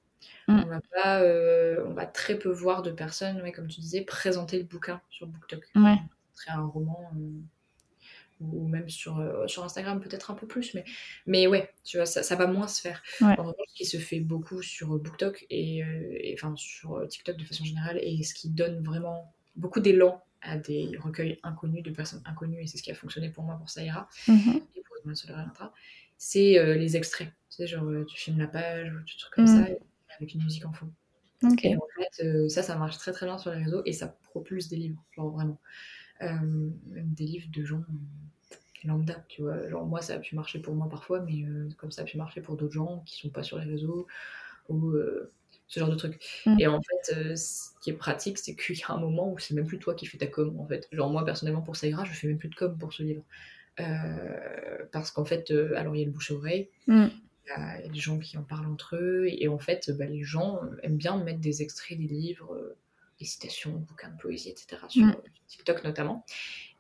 Mhm. 0.48 0.64
On 0.66 0.68
va 0.68 0.80
pas, 0.94 1.22
euh, 1.24 1.84
on 1.88 1.94
va 1.94 2.06
très 2.06 2.38
peu 2.38 2.50
voir 2.50 2.84
de 2.84 2.92
personnes, 2.92 3.42
ouais, 3.42 3.52
comme 3.52 3.68
tu 3.68 3.82
disais, 3.82 4.02
présenter 4.02 4.58
le 4.60 4.66
bouquin 4.66 5.02
sur 5.10 5.28
BookTok. 5.28 5.64
Ouais. 5.76 5.98
Un 6.50 6.66
roman, 6.66 7.12
euh, 7.16 7.40
ou 8.40 8.68
même 8.68 8.90
sur, 8.90 9.20
euh, 9.20 9.48
sur 9.48 9.64
Instagram 9.64 10.00
peut-être 10.02 10.32
un 10.32 10.34
peu 10.34 10.48
plus, 10.48 10.74
mais, 10.74 10.84
mais 11.28 11.46
ouais, 11.46 11.70
tu 11.84 11.98
vois, 11.98 12.08
ça, 12.08 12.24
ça 12.24 12.36
va 12.36 12.48
moins 12.48 12.68
se 12.68 12.82
faire. 12.82 13.04
Ouais. 13.22 13.34
En 13.40 13.44
revanche, 13.44 13.56
ce 13.70 13.76
qui 13.76 13.86
se 13.86 13.98
fait 13.98 14.20
beaucoup 14.20 14.64
sur 14.64 14.98
BookTok 14.98 15.46
et, 15.52 15.84
euh, 15.84 16.18
et, 16.20 16.34
enfin 16.34 16.56
sur 16.56 16.96
euh, 16.98 17.06
TikTok 17.08 17.38
de 17.38 17.44
façon 17.44 17.64
générale, 17.66 18.00
et 18.02 18.24
ce 18.24 18.34
qui 18.34 18.50
donne 18.50 18.84
vraiment 18.84 19.32
beaucoup 19.56 19.80
d'élan 19.80 20.24
à 20.42 20.58
des 20.58 20.98
recueils 20.98 21.40
inconnus, 21.44 21.84
de 21.84 21.92
personnes 21.92 22.24
inconnues, 22.26 22.64
et 22.64 22.68
c'est 22.68 22.78
ce 22.80 22.84
qui 22.84 22.90
a 22.92 22.96
fonctionné 22.96 23.30
pour 23.30 23.44
moi 23.44 23.58
pour 23.58 23.70
Ça 23.70 23.84
ira, 23.84 24.10
Mhm. 24.28 24.62
et 24.76 24.82
pour 24.82 24.96
Demain 25.04 25.14
Soleil 25.14 25.36
reviendra, 25.36 25.72
c'est 26.18 26.58
euh, 26.58 26.74
les 26.76 26.98
extraits. 26.98 27.30
Tu 27.50 27.58
sais, 27.58 27.68
genre, 27.68 27.84
euh, 27.86 28.06
tu 28.06 28.18
filmes 28.18 28.40
la 28.40 28.48
page 28.48 28.92
ou 28.92 28.98
des 29.00 29.18
trucs 29.20 29.34
comme 29.36 29.46
Mhm. 29.46 29.66
ça, 29.68 29.68
avec 30.18 30.34
une 30.34 30.44
musique 30.44 30.66
en 30.66 30.74
fond. 30.74 30.92
Et 31.64 31.76
en 31.76 31.82
fait, 31.96 32.24
euh, 32.24 32.50
ça, 32.50 32.62
ça 32.64 32.76
marche 32.76 32.98
très 32.98 33.12
très 33.12 33.26
bien 33.28 33.38
sur 33.40 33.52
les 33.52 33.64
réseaux 33.64 33.82
et 33.86 33.94
ça 33.94 34.08
propulse 34.24 34.68
des 34.68 34.76
livres, 34.78 35.04
genre 35.16 35.30
vraiment. 35.32 35.60
Euh, 36.22 36.70
même 36.88 37.14
des 37.14 37.26
livres 37.26 37.48
de 37.52 37.64
gens 37.64 37.84
euh, 37.90 38.88
lambda, 38.88 39.24
tu 39.28 39.42
vois. 39.42 39.68
Genre 39.70 39.86
moi, 39.86 40.02
ça 40.02 40.16
a 40.16 40.20
pu 40.20 40.36
marcher 40.36 40.60
pour 40.60 40.76
moi 40.76 40.88
parfois, 40.90 41.22
mais 41.22 41.44
euh, 41.44 41.70
comme 41.78 41.92
ça 41.92 42.02
a 42.02 42.06
pu 42.06 42.18
marcher 42.18 42.42
pour 42.42 42.58
d'autres 42.58 42.74
gens 42.74 43.04
qui 43.06 43.18
sont 43.18 43.30
pas 43.30 43.44
sur 43.44 43.58
les 43.58 43.66
réseaux 43.66 44.08
ou 44.70 44.90
euh, 44.92 45.32
ce 45.68 45.80
genre 45.80 45.90
de 45.90 45.96
trucs. 45.96 46.20
Mm. 46.46 46.56
Et 46.60 46.68
en 46.68 46.82
fait, 46.82 47.16
euh, 47.16 47.36
ce 47.36 47.70
qui 47.82 47.90
est 47.90 47.96
pratique, 47.96 48.38
c'est 48.38 48.56
qu'il 48.56 48.78
y 48.78 48.84
a 48.84 48.94
un 48.94 49.00
moment 49.00 49.32
où 49.32 49.40
c'est 49.40 49.54
même 49.54 49.66
plus 49.66 49.80
toi 49.80 49.96
qui 49.96 50.06
fais 50.06 50.18
ta 50.18 50.28
com, 50.28 50.60
en 50.60 50.68
fait. 50.68 50.88
Genre 50.92 51.10
moi, 51.10 51.26
personnellement, 51.26 51.62
pour 51.62 51.76
ça 51.76 51.88
ira, 51.88 52.06
je 52.06 52.12
fais 52.12 52.28
même 52.28 52.38
plus 52.38 52.50
de 52.50 52.56
com 52.56 52.78
pour 52.78 52.94
ce 52.94 53.04
livre. 53.04 53.24
Parce 54.92 55.12
qu'en 55.12 55.26
fait, 55.26 55.52
alors 55.76 55.96
il 55.96 56.00
y 56.00 56.04
a 56.04 56.06
le 56.06 56.12
bouche 56.12 56.32
à 56.32 56.36
oreille, 56.36 56.70
il 56.88 56.94
y 56.94 57.52
a, 57.52 57.80
il 57.80 57.86
y 57.86 57.90
a 57.90 57.92
des 57.92 58.00
gens 58.00 58.20
qui 58.20 58.38
en 58.38 58.44
parlent 58.44 58.68
entre 58.68 58.96
eux, 58.96 59.26
et, 59.28 59.48
en 59.48 59.58
fait, 59.58 59.90
bah, 59.98 60.06
les 60.06 60.24
gens 60.24 60.60
aiment 60.84 60.98
bien 60.98 61.18
mettre 61.24 61.40
des 61.40 61.64
extraits 61.64 61.98
des 61.98 62.06
livres, 62.06 62.56
des 63.22 63.28
citations, 63.28 63.72
bouquins 63.72 64.10
de 64.10 64.18
poésie, 64.22 64.50
etc. 64.50 64.82
sur 64.90 65.06
Mm. 65.06 65.16
TikTok 65.48 65.84
notamment. 65.84 66.26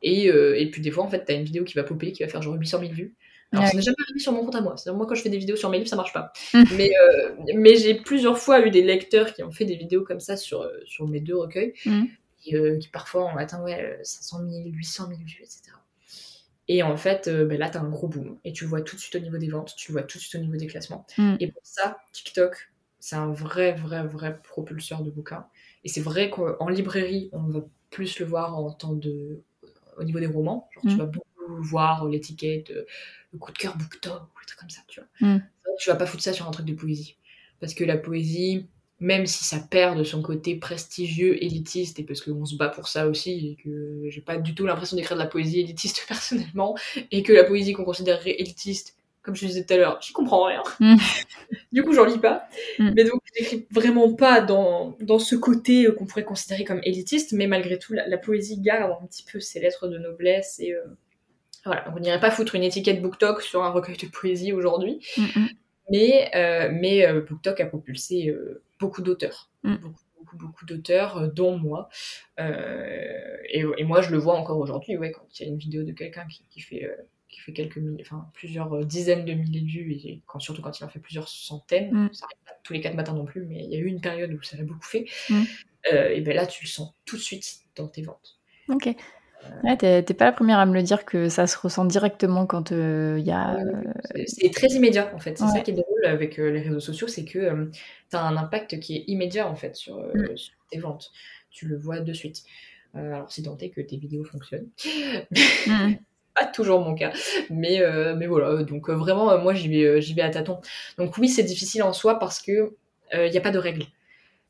Et, 0.01 0.29
euh, 0.31 0.59
et 0.59 0.69
puis 0.71 0.81
des 0.81 0.91
fois, 0.91 1.03
en 1.03 1.07
fait, 1.09 1.23
t'as 1.25 1.35
une 1.35 1.43
vidéo 1.45 1.63
qui 1.63 1.75
va 1.75 1.83
popper, 1.83 2.11
qui 2.11 2.23
va 2.23 2.29
faire 2.29 2.41
genre 2.41 2.55
800 2.55 2.79
000 2.79 2.91
vues. 2.93 3.15
Alors, 3.53 3.65
Ouais. 3.65 3.71
ça 3.71 3.75
n'est 3.77 3.81
jamais 3.83 3.97
arrivé 4.05 4.19
sur 4.19 4.31
mon 4.31 4.43
compte 4.45 4.55
à 4.55 4.61
moi. 4.61 4.77
C'est-à-dire, 4.77 4.97
moi, 4.97 5.05
quand 5.07 5.15
je 5.15 5.21
fais 5.21 5.29
des 5.29 5.37
vidéos 5.37 5.55
sur 5.57 5.69
mes 5.69 5.77
livres, 5.77 5.89
ça 5.89 5.95
marche 5.97 6.13
pas. 6.13 6.31
Mm. 6.53 6.63
Mais, 6.77 6.91
euh, 7.01 7.35
mais 7.55 7.75
j'ai 7.75 7.95
plusieurs 7.95 8.37
fois 8.37 8.65
eu 8.65 8.71
des 8.71 8.81
lecteurs 8.81 9.33
qui 9.33 9.43
ont 9.43 9.51
fait 9.51 9.65
des 9.65 9.75
vidéos 9.75 10.03
comme 10.03 10.19
ça 10.21 10.37
sur, 10.37 10.61
euh, 10.61 10.79
sur 10.85 11.07
mes 11.07 11.19
deux 11.19 11.35
recueils, 11.37 11.73
et, 12.47 12.55
euh, 12.55 12.79
qui 12.79 12.87
parfois 12.87 13.25
ont 13.25 13.37
atteint 13.37 13.61
ouais, 13.61 13.83
euh, 13.83 14.03
500 14.03 14.39
000, 14.49 14.63
800 14.67 15.07
000 15.09 15.19
vues, 15.19 15.41
etc. 15.43 15.61
Et 16.67 16.81
en 16.83 16.95
fait, 16.95 17.27
ben 17.29 17.57
là, 17.59 17.69
t'as 17.69 17.81
un 17.81 17.89
gros 17.89 18.07
boom. 18.07 18.39
Et 18.45 18.53
tu 18.53 18.63
le 18.63 18.69
vois 18.69 18.81
tout 18.81 18.95
de 18.95 19.01
suite 19.01 19.15
au 19.15 19.19
niveau 19.19 19.37
des 19.37 19.49
ventes, 19.49 19.73
tu 19.75 19.91
le 19.91 19.97
vois 19.99 20.03
tout 20.03 20.17
de 20.17 20.23
suite 20.23 20.35
au 20.35 20.43
niveau 20.43 20.55
des 20.55 20.67
classements. 20.67 21.05
Et 21.41 21.47
pour 21.51 21.61
ça, 21.65 21.97
TikTok, 22.13 22.71
c'est 22.99 23.17
un 23.17 23.33
vrai, 23.33 23.73
vrai, 23.73 24.03
vrai 24.07 24.39
propulseur 24.41 25.01
de 25.01 25.11
bouquins. 25.11 25.45
Et 25.83 25.89
c'est 25.89 26.01
vrai 26.01 26.29
qu'en 26.29 26.67
librairie, 26.69 27.29
on 27.33 27.41
va 27.43 27.61
plus 27.89 28.19
le 28.19 28.25
voir 28.25 28.57
en 28.57 28.71
temps 28.71 28.93
de... 28.93 29.41
au 29.97 30.03
niveau 30.03 30.19
des 30.19 30.27
romans. 30.27 30.69
Genre, 30.73 30.83
tu 30.83 30.89
Mm. 30.95 30.97
vas 30.97 31.05
beaucoup 31.05 31.27
voir 31.63 32.07
l'étiquette, 32.07 32.71
euh, 32.71 32.85
le 33.33 33.39
coup 33.39 33.51
de 33.51 33.57
cœur 33.57 33.77
BookTok, 33.77 34.21
ou 34.23 34.39
des 34.41 34.45
trucs 34.47 34.59
comme 34.59 34.69
ça, 34.69 34.81
tu 34.87 35.01
vois. 35.01 35.27
Mm. 35.27 35.41
Tu 35.79 35.89
vas 35.89 35.95
pas 35.95 36.05
foutre 36.05 36.23
ça 36.23 36.33
sur 36.33 36.47
un 36.47 36.51
truc 36.51 36.65
de 36.65 36.73
poésie. 36.73 37.17
Parce 37.59 37.73
que 37.73 37.83
la 37.83 37.97
poésie, 37.97 38.67
même 38.99 39.25
si 39.25 39.43
ça 39.43 39.59
perd 39.59 39.97
de 39.97 40.03
son 40.03 40.21
côté 40.21 40.55
prestigieux, 40.55 41.43
élitiste, 41.43 41.99
et 41.99 42.03
parce 42.03 42.21
qu'on 42.21 42.45
se 42.45 42.55
bat 42.55 42.69
pour 42.69 42.87
ça 42.87 43.07
aussi, 43.07 43.49
et 43.59 43.63
que 43.63 44.03
j'ai 44.09 44.21
pas 44.21 44.37
du 44.37 44.53
tout 44.55 44.65
l'impression 44.65 44.95
d'écrire 44.97 45.17
de 45.17 45.23
la 45.23 45.27
poésie 45.29 45.59
élitiste 45.61 46.05
personnellement, 46.07 46.75
et 47.11 47.23
que 47.23 47.33
la 47.33 47.43
poésie 47.43 47.73
qu'on 47.73 47.83
considérerait 47.85 48.35
élitiste, 48.39 48.97
comme 49.21 49.35
je 49.35 49.45
disais 49.45 49.63
tout 49.63 49.73
à 49.73 49.77
l'heure, 49.77 49.99
j'y 50.01 50.13
comprends 50.13 50.45
rien. 50.45 50.63
Mm. 50.79 50.95
du 51.73 51.83
coup, 51.83 51.93
j'en 51.93 52.05
lis 52.05 52.17
pas. 52.17 52.47
Mm. 52.79 52.91
Mais 52.95 53.03
donc, 53.03 53.21
j'écris 53.35 53.67
vraiment 53.71 54.13
pas 54.13 54.41
dans, 54.41 54.97
dans 54.99 55.19
ce 55.19 55.35
côté 55.35 55.85
euh, 55.85 55.91
qu'on 55.91 56.05
pourrait 56.05 56.23
considérer 56.23 56.63
comme 56.63 56.81
élitiste, 56.83 57.33
mais 57.33 57.45
malgré 57.45 57.77
tout, 57.77 57.93
la, 57.93 58.07
la 58.07 58.17
poésie 58.17 58.59
garde 58.59 58.91
un 58.91 59.05
petit 59.05 59.23
peu 59.23 59.39
ses 59.39 59.59
lettres 59.59 59.87
de 59.87 59.97
noblesse, 59.97 60.59
et 60.59 60.73
euh, 60.73 60.81
voilà. 61.65 61.81
Donc, 61.81 61.95
on 61.97 61.99
n'irait 61.99 62.19
pas 62.19 62.31
foutre 62.31 62.55
une 62.55 62.63
étiquette 62.63 63.01
BookTok 63.01 63.41
sur 63.41 63.63
un 63.63 63.69
recueil 63.69 63.97
de 63.97 64.07
poésie 64.07 64.53
aujourd'hui. 64.53 65.05
Mhm. 65.17 65.49
Mais, 65.91 66.31
euh, 66.35 66.69
mais 66.71 67.05
euh, 67.05 67.21
BookTok 67.21 67.59
a 67.59 67.65
propulsé 67.65 68.33
beaucoup 68.79 69.01
d'auteurs. 69.01 69.51
Mm. 69.63 69.75
Beaucoup, 69.75 70.03
beaucoup, 70.17 70.37
beaucoup 70.37 70.65
d'auteurs, 70.65 71.31
dont 71.31 71.57
moi. 71.57 71.89
Et, 72.39 73.63
et 73.77 73.83
moi, 73.83 74.01
je 74.01 74.09
le 74.11 74.17
vois 74.17 74.35
encore 74.35 74.57
aujourd'hui, 74.57 74.97
ouais, 74.97 75.11
quand 75.11 75.27
il 75.39 75.43
y 75.43 75.45
a 75.45 75.49
une 75.49 75.57
vidéo 75.57 75.83
de 75.83 75.91
quelqu'un 75.91 76.25
qui, 76.27 76.43
qui 76.49 76.61
fait, 76.61 76.89
qui 77.31 77.39
fait 77.41 77.53
quelques 77.53 77.77
milliers, 77.77 78.03
enfin, 78.05 78.29
plusieurs 78.33 78.71
euh, 78.75 78.83
dizaines 78.83 79.25
de 79.25 79.33
milliers 79.33 79.61
de 79.61 79.67
vues, 79.67 79.93
et 79.93 80.21
quand, 80.27 80.39
surtout 80.39 80.61
quand 80.61 80.77
il 80.79 80.83
en 80.83 80.89
fait 80.89 80.99
plusieurs 80.99 81.27
centaines, 81.29 81.91
Mm. 81.93 82.09
ça 82.13 82.25
arrive 82.25 82.37
pas 82.45 82.51
tous 82.63 82.73
les 82.73 82.81
quatre 82.81 82.95
matins 82.95 83.13
non 83.13 83.25
plus, 83.25 83.45
mais 83.45 83.63
il 83.63 83.71
y 83.71 83.75
a 83.75 83.79
eu 83.79 83.85
une 83.85 84.01
période 84.01 84.31
où 84.33 84.41
ça 84.43 84.57
a 84.59 84.63
beaucoup 84.63 84.83
fait, 84.85 85.05
Mm. 85.29 85.41
euh, 85.93 86.09
et 86.09 86.21
ben 86.21 86.35
là, 86.35 86.45
tu 86.45 86.63
le 86.63 86.67
sens 86.69 86.93
tout 87.05 87.15
de 87.15 87.21
suite 87.21 87.61
dans 87.75 87.87
tes 87.87 88.01
ventes. 88.03 88.37
Ok. 88.69 88.89
Ouais, 89.63 89.75
t'es 89.75 90.13
pas 90.13 90.25
la 90.25 90.31
première 90.33 90.59
à 90.59 90.67
me 90.67 90.73
le 90.75 90.83
dire 90.83 91.03
que 91.03 91.27
ça 91.27 91.47
se 91.47 91.57
ressent 91.57 91.85
directement 91.85 92.45
quand 92.45 92.69
il 92.69 93.23
y 93.25 93.31
a. 93.31 93.55
Euh, 93.55 93.59
euh, 93.59 93.91
c'est- 94.27 94.41
C'est 94.45 94.49
très 94.53 94.67
immédiat 94.67 95.11
en 95.15 95.19
fait. 95.19 95.35
C'est 95.39 95.47
ça 95.47 95.61
qui 95.61 95.71
est 95.71 95.73
drôle 95.73 96.05
avec 96.05 96.37
euh, 96.39 96.51
les 96.51 96.61
réseaux 96.61 96.79
sociaux, 96.79 97.07
c'est 97.07 97.25
que 97.25 97.71
tu 98.11 98.15
as 98.15 98.21
un 98.23 98.37
impact 98.37 98.79
qui 98.79 98.97
est 98.97 99.03
immédiat 99.07 99.47
en 99.49 99.55
fait 99.55 99.75
sur, 99.75 99.97
euh, 99.97 100.11
Mm. 100.13 100.37
sur 100.37 100.53
tes 100.69 100.77
ventes. 100.77 101.11
Tu 101.49 101.67
le 101.67 101.75
vois 101.75 102.01
de 102.01 102.13
suite. 102.13 102.43
Euh, 102.95 103.13
alors 103.15 103.31
si 103.31 103.41
tant 103.41 103.57
est 103.57 103.69
que 103.71 103.81
tes 103.81 103.97
vidéos 103.97 104.23
fonctionnent. 104.25 104.67
Mhm. 105.31 105.31
Pas 106.35 106.45
toujours 106.45 106.79
mon 106.79 106.95
cas, 106.95 107.11
mais, 107.49 107.81
euh, 107.81 108.15
mais 108.15 108.27
voilà. 108.27 108.63
Donc 108.63 108.89
euh, 108.89 108.93
vraiment, 108.93 109.31
euh, 109.31 109.37
moi 109.39 109.53
j'y 109.53 109.67
vais, 109.67 109.83
euh, 109.83 109.99
j'y 109.99 110.13
vais 110.13 110.21
à 110.21 110.29
tâtons. 110.29 110.61
Donc 110.97 111.17
oui, 111.17 111.27
c'est 111.27 111.43
difficile 111.43 111.83
en 111.83 111.93
soi 111.93 112.19
parce 112.19 112.41
que 112.41 112.75
il 113.13 113.29
n'y 113.29 113.37
a 113.37 113.41
pas 113.41 113.51
de 113.51 113.59
règle. 113.59 113.83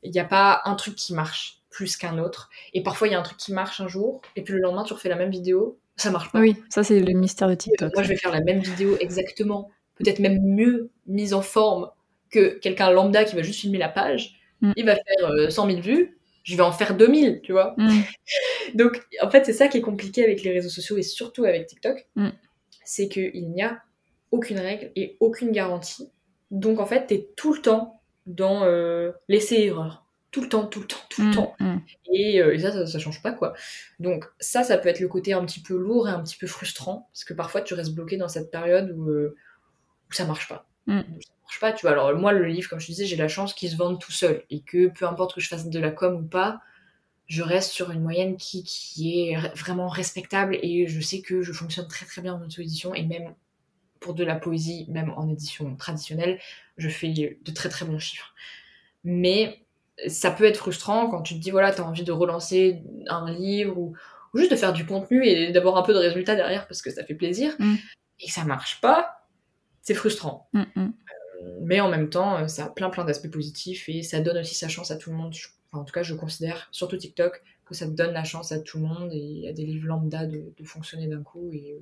Il 0.04 0.12
n'y 0.12 0.20
a 0.20 0.24
pas 0.24 0.62
un 0.64 0.76
truc 0.76 0.94
qui 0.94 1.14
marche 1.14 1.62
plus 1.68 1.96
qu'un 1.96 2.18
autre. 2.18 2.48
Et 2.74 2.82
parfois 2.84 3.08
il 3.08 3.10
y 3.10 3.14
a 3.14 3.18
un 3.18 3.22
truc 3.22 3.38
qui 3.38 3.52
marche 3.52 3.80
un 3.80 3.88
jour, 3.88 4.22
et 4.36 4.42
puis 4.42 4.54
le 4.54 4.60
lendemain 4.60 4.84
tu 4.84 4.92
refais 4.92 5.08
la 5.08 5.16
même 5.16 5.30
vidéo, 5.30 5.80
ça 5.96 6.10
marche 6.10 6.30
pas. 6.30 6.38
Oui, 6.38 6.56
ça 6.68 6.84
c'est 6.84 7.00
le 7.00 7.12
mystère 7.12 7.48
de 7.48 7.54
TikTok. 7.54 7.92
Moi, 7.94 8.02
je 8.02 8.08
vais 8.08 8.16
faire 8.16 8.32
la 8.32 8.40
même 8.40 8.60
vidéo 8.60 8.96
exactement, 9.00 9.70
peut-être 9.96 10.20
même 10.20 10.40
mieux 10.42 10.90
mise 11.06 11.34
en 11.34 11.42
forme 11.42 11.90
que 12.30 12.58
quelqu'un 12.58 12.90
lambda 12.90 13.24
qui 13.24 13.36
va 13.36 13.42
juste 13.42 13.60
filmer 13.60 13.78
la 13.78 13.88
page. 13.88 14.40
Mm. 14.60 14.72
Il 14.76 14.86
va 14.86 14.94
faire 14.94 15.30
euh, 15.30 15.50
100 15.50 15.66
000 15.66 15.80
vues, 15.80 16.18
je 16.44 16.56
vais 16.56 16.62
en 16.62 16.72
faire 16.72 16.96
2000, 16.96 17.40
tu 17.42 17.52
vois. 17.52 17.74
Mhm. 17.78 18.02
Donc, 18.74 19.02
en 19.22 19.30
fait, 19.30 19.44
c'est 19.44 19.52
ça 19.52 19.68
qui 19.68 19.78
est 19.78 19.82
compliqué 19.82 20.24
avec 20.24 20.42
les 20.42 20.52
réseaux 20.52 20.68
sociaux 20.68 20.96
et 20.98 21.02
surtout 21.02 21.44
avec 21.44 21.66
TikTok, 21.66 22.06
Mm. 22.16 22.28
c'est 22.84 23.08
qu'il 23.08 23.48
n'y 23.50 23.62
a 23.62 23.82
aucune 24.30 24.58
règle 24.58 24.90
et 24.96 25.16
aucune 25.20 25.52
garantie. 25.52 26.08
Donc, 26.50 26.80
en 26.80 26.86
fait, 26.86 27.06
t'es 27.06 27.28
tout 27.36 27.52
le 27.54 27.60
temps 27.60 28.00
dans 28.26 28.64
euh, 28.64 29.12
l'essai-erreur. 29.28 30.06
Tout 30.30 30.40
le 30.40 30.48
temps, 30.48 30.66
tout 30.66 30.80
le 30.80 30.86
temps, 30.86 30.96
tout 31.10 31.20
le 31.22 31.28
Mhm. 31.28 31.34
temps. 31.34 31.54
Et, 32.12 32.40
euh, 32.40 32.54
et 32.54 32.58
ça, 32.58 32.72
ça, 32.72 32.86
ça 32.86 32.98
change 32.98 33.20
pas, 33.22 33.32
quoi. 33.32 33.52
Donc 33.98 34.24
ça, 34.40 34.62
ça 34.64 34.78
peut 34.78 34.88
être 34.88 35.00
le 35.00 35.08
côté 35.08 35.34
un 35.34 35.44
petit 35.44 35.60
peu 35.60 35.76
lourd 35.76 36.08
et 36.08 36.12
un 36.12 36.22
petit 36.22 36.38
peu 36.38 36.46
frustrant, 36.46 37.08
parce 37.12 37.24
que 37.24 37.34
parfois 37.34 37.60
tu 37.60 37.74
restes 37.74 37.94
bloqué 37.94 38.16
dans 38.16 38.28
cette 38.28 38.50
période 38.50 38.94
où, 38.96 39.10
euh, 39.10 39.36
où 40.08 40.12
ça 40.14 40.24
marche 40.24 40.48
pas. 40.48 40.66
Pas, 41.60 41.72
tu 41.72 41.82
vois. 41.82 41.92
Alors 41.92 42.14
moi, 42.14 42.32
le 42.32 42.46
livre, 42.46 42.68
comme 42.68 42.80
je 42.80 42.86
te 42.86 42.92
disais, 42.92 43.06
j'ai 43.06 43.16
la 43.16 43.28
chance 43.28 43.54
qu'il 43.54 43.70
se 43.70 43.76
vende 43.76 44.00
tout 44.00 44.12
seul 44.12 44.44
et 44.50 44.60
que 44.60 44.88
peu 44.88 45.06
importe 45.06 45.34
que 45.34 45.40
je 45.40 45.48
fasse 45.48 45.68
de 45.68 45.78
la 45.78 45.90
com 45.90 46.14
ou 46.14 46.26
pas, 46.26 46.60
je 47.26 47.42
reste 47.42 47.72
sur 47.72 47.90
une 47.90 48.02
moyenne 48.02 48.36
qui, 48.36 48.64
qui 48.64 49.20
est 49.20 49.36
vraiment 49.56 49.88
respectable 49.88 50.58
et 50.60 50.86
je 50.86 51.00
sais 51.00 51.20
que 51.22 51.42
je 51.42 51.52
fonctionne 51.52 51.88
très 51.88 52.04
très 52.04 52.20
bien 52.20 52.34
en 52.34 52.42
auto-édition 52.42 52.94
et 52.94 53.04
même 53.04 53.34
pour 54.00 54.14
de 54.14 54.24
la 54.24 54.34
poésie, 54.34 54.86
même 54.88 55.12
en 55.16 55.28
édition 55.28 55.76
traditionnelle, 55.76 56.38
je 56.76 56.88
fais 56.88 57.08
de 57.08 57.52
très 57.52 57.68
très 57.68 57.86
bons 57.86 57.98
chiffres. 57.98 58.34
Mais 59.04 59.64
ça 60.08 60.30
peut 60.30 60.44
être 60.44 60.58
frustrant 60.58 61.08
quand 61.08 61.22
tu 61.22 61.34
te 61.34 61.38
dis, 61.38 61.50
voilà, 61.50 61.72
tu 61.72 61.80
as 61.80 61.84
envie 61.84 62.04
de 62.04 62.12
relancer 62.12 62.82
un 63.08 63.30
livre 63.30 63.78
ou, 63.78 63.94
juste 64.34 64.50
de 64.50 64.56
faire 64.56 64.72
du 64.72 64.86
contenu 64.86 65.24
et 65.24 65.52
d'avoir 65.52 65.76
un 65.76 65.82
peu 65.82 65.92
de 65.92 65.98
résultats 65.98 66.34
derrière 66.34 66.66
parce 66.66 66.82
que 66.82 66.90
ça 66.90 67.04
fait 67.04 67.14
plaisir, 67.14 67.54
mm. 67.58 67.74
et 68.20 68.26
que 68.26 68.32
ça 68.32 68.44
marche 68.44 68.80
pas, 68.80 69.28
c'est 69.82 69.94
frustrant. 69.94 70.48
Mm, 70.52 70.62
mm. 70.76 70.92
Mais 71.62 71.80
en 71.80 71.88
même 71.88 72.10
temps, 72.10 72.38
euh, 72.38 72.48
ça 72.48 72.66
a 72.66 72.68
plein 72.68 72.90
plein 72.90 73.04
d'aspects 73.04 73.30
positifs 73.30 73.88
et 73.88 74.02
ça 74.02 74.20
donne 74.20 74.38
aussi 74.38 74.54
sa 74.54 74.68
chance 74.68 74.90
à 74.90 74.96
tout 74.96 75.10
le 75.10 75.16
monde. 75.16 75.34
en 75.72 75.84
tout 75.84 75.92
cas, 75.92 76.02
je 76.02 76.14
considère, 76.14 76.68
surtout 76.70 76.96
TikTok, 76.96 77.42
que 77.64 77.74
ça 77.74 77.86
donne 77.86 78.12
la 78.12 78.24
chance 78.24 78.52
à 78.52 78.60
tout 78.60 78.78
le 78.78 78.84
monde 78.84 79.10
et 79.12 79.48
à 79.48 79.52
des 79.52 79.64
livres 79.64 79.86
lambda 79.86 80.26
de, 80.26 80.52
fonctionner 80.64 81.06
d'un 81.06 81.22
coup. 81.22 81.50
Et 81.52 81.78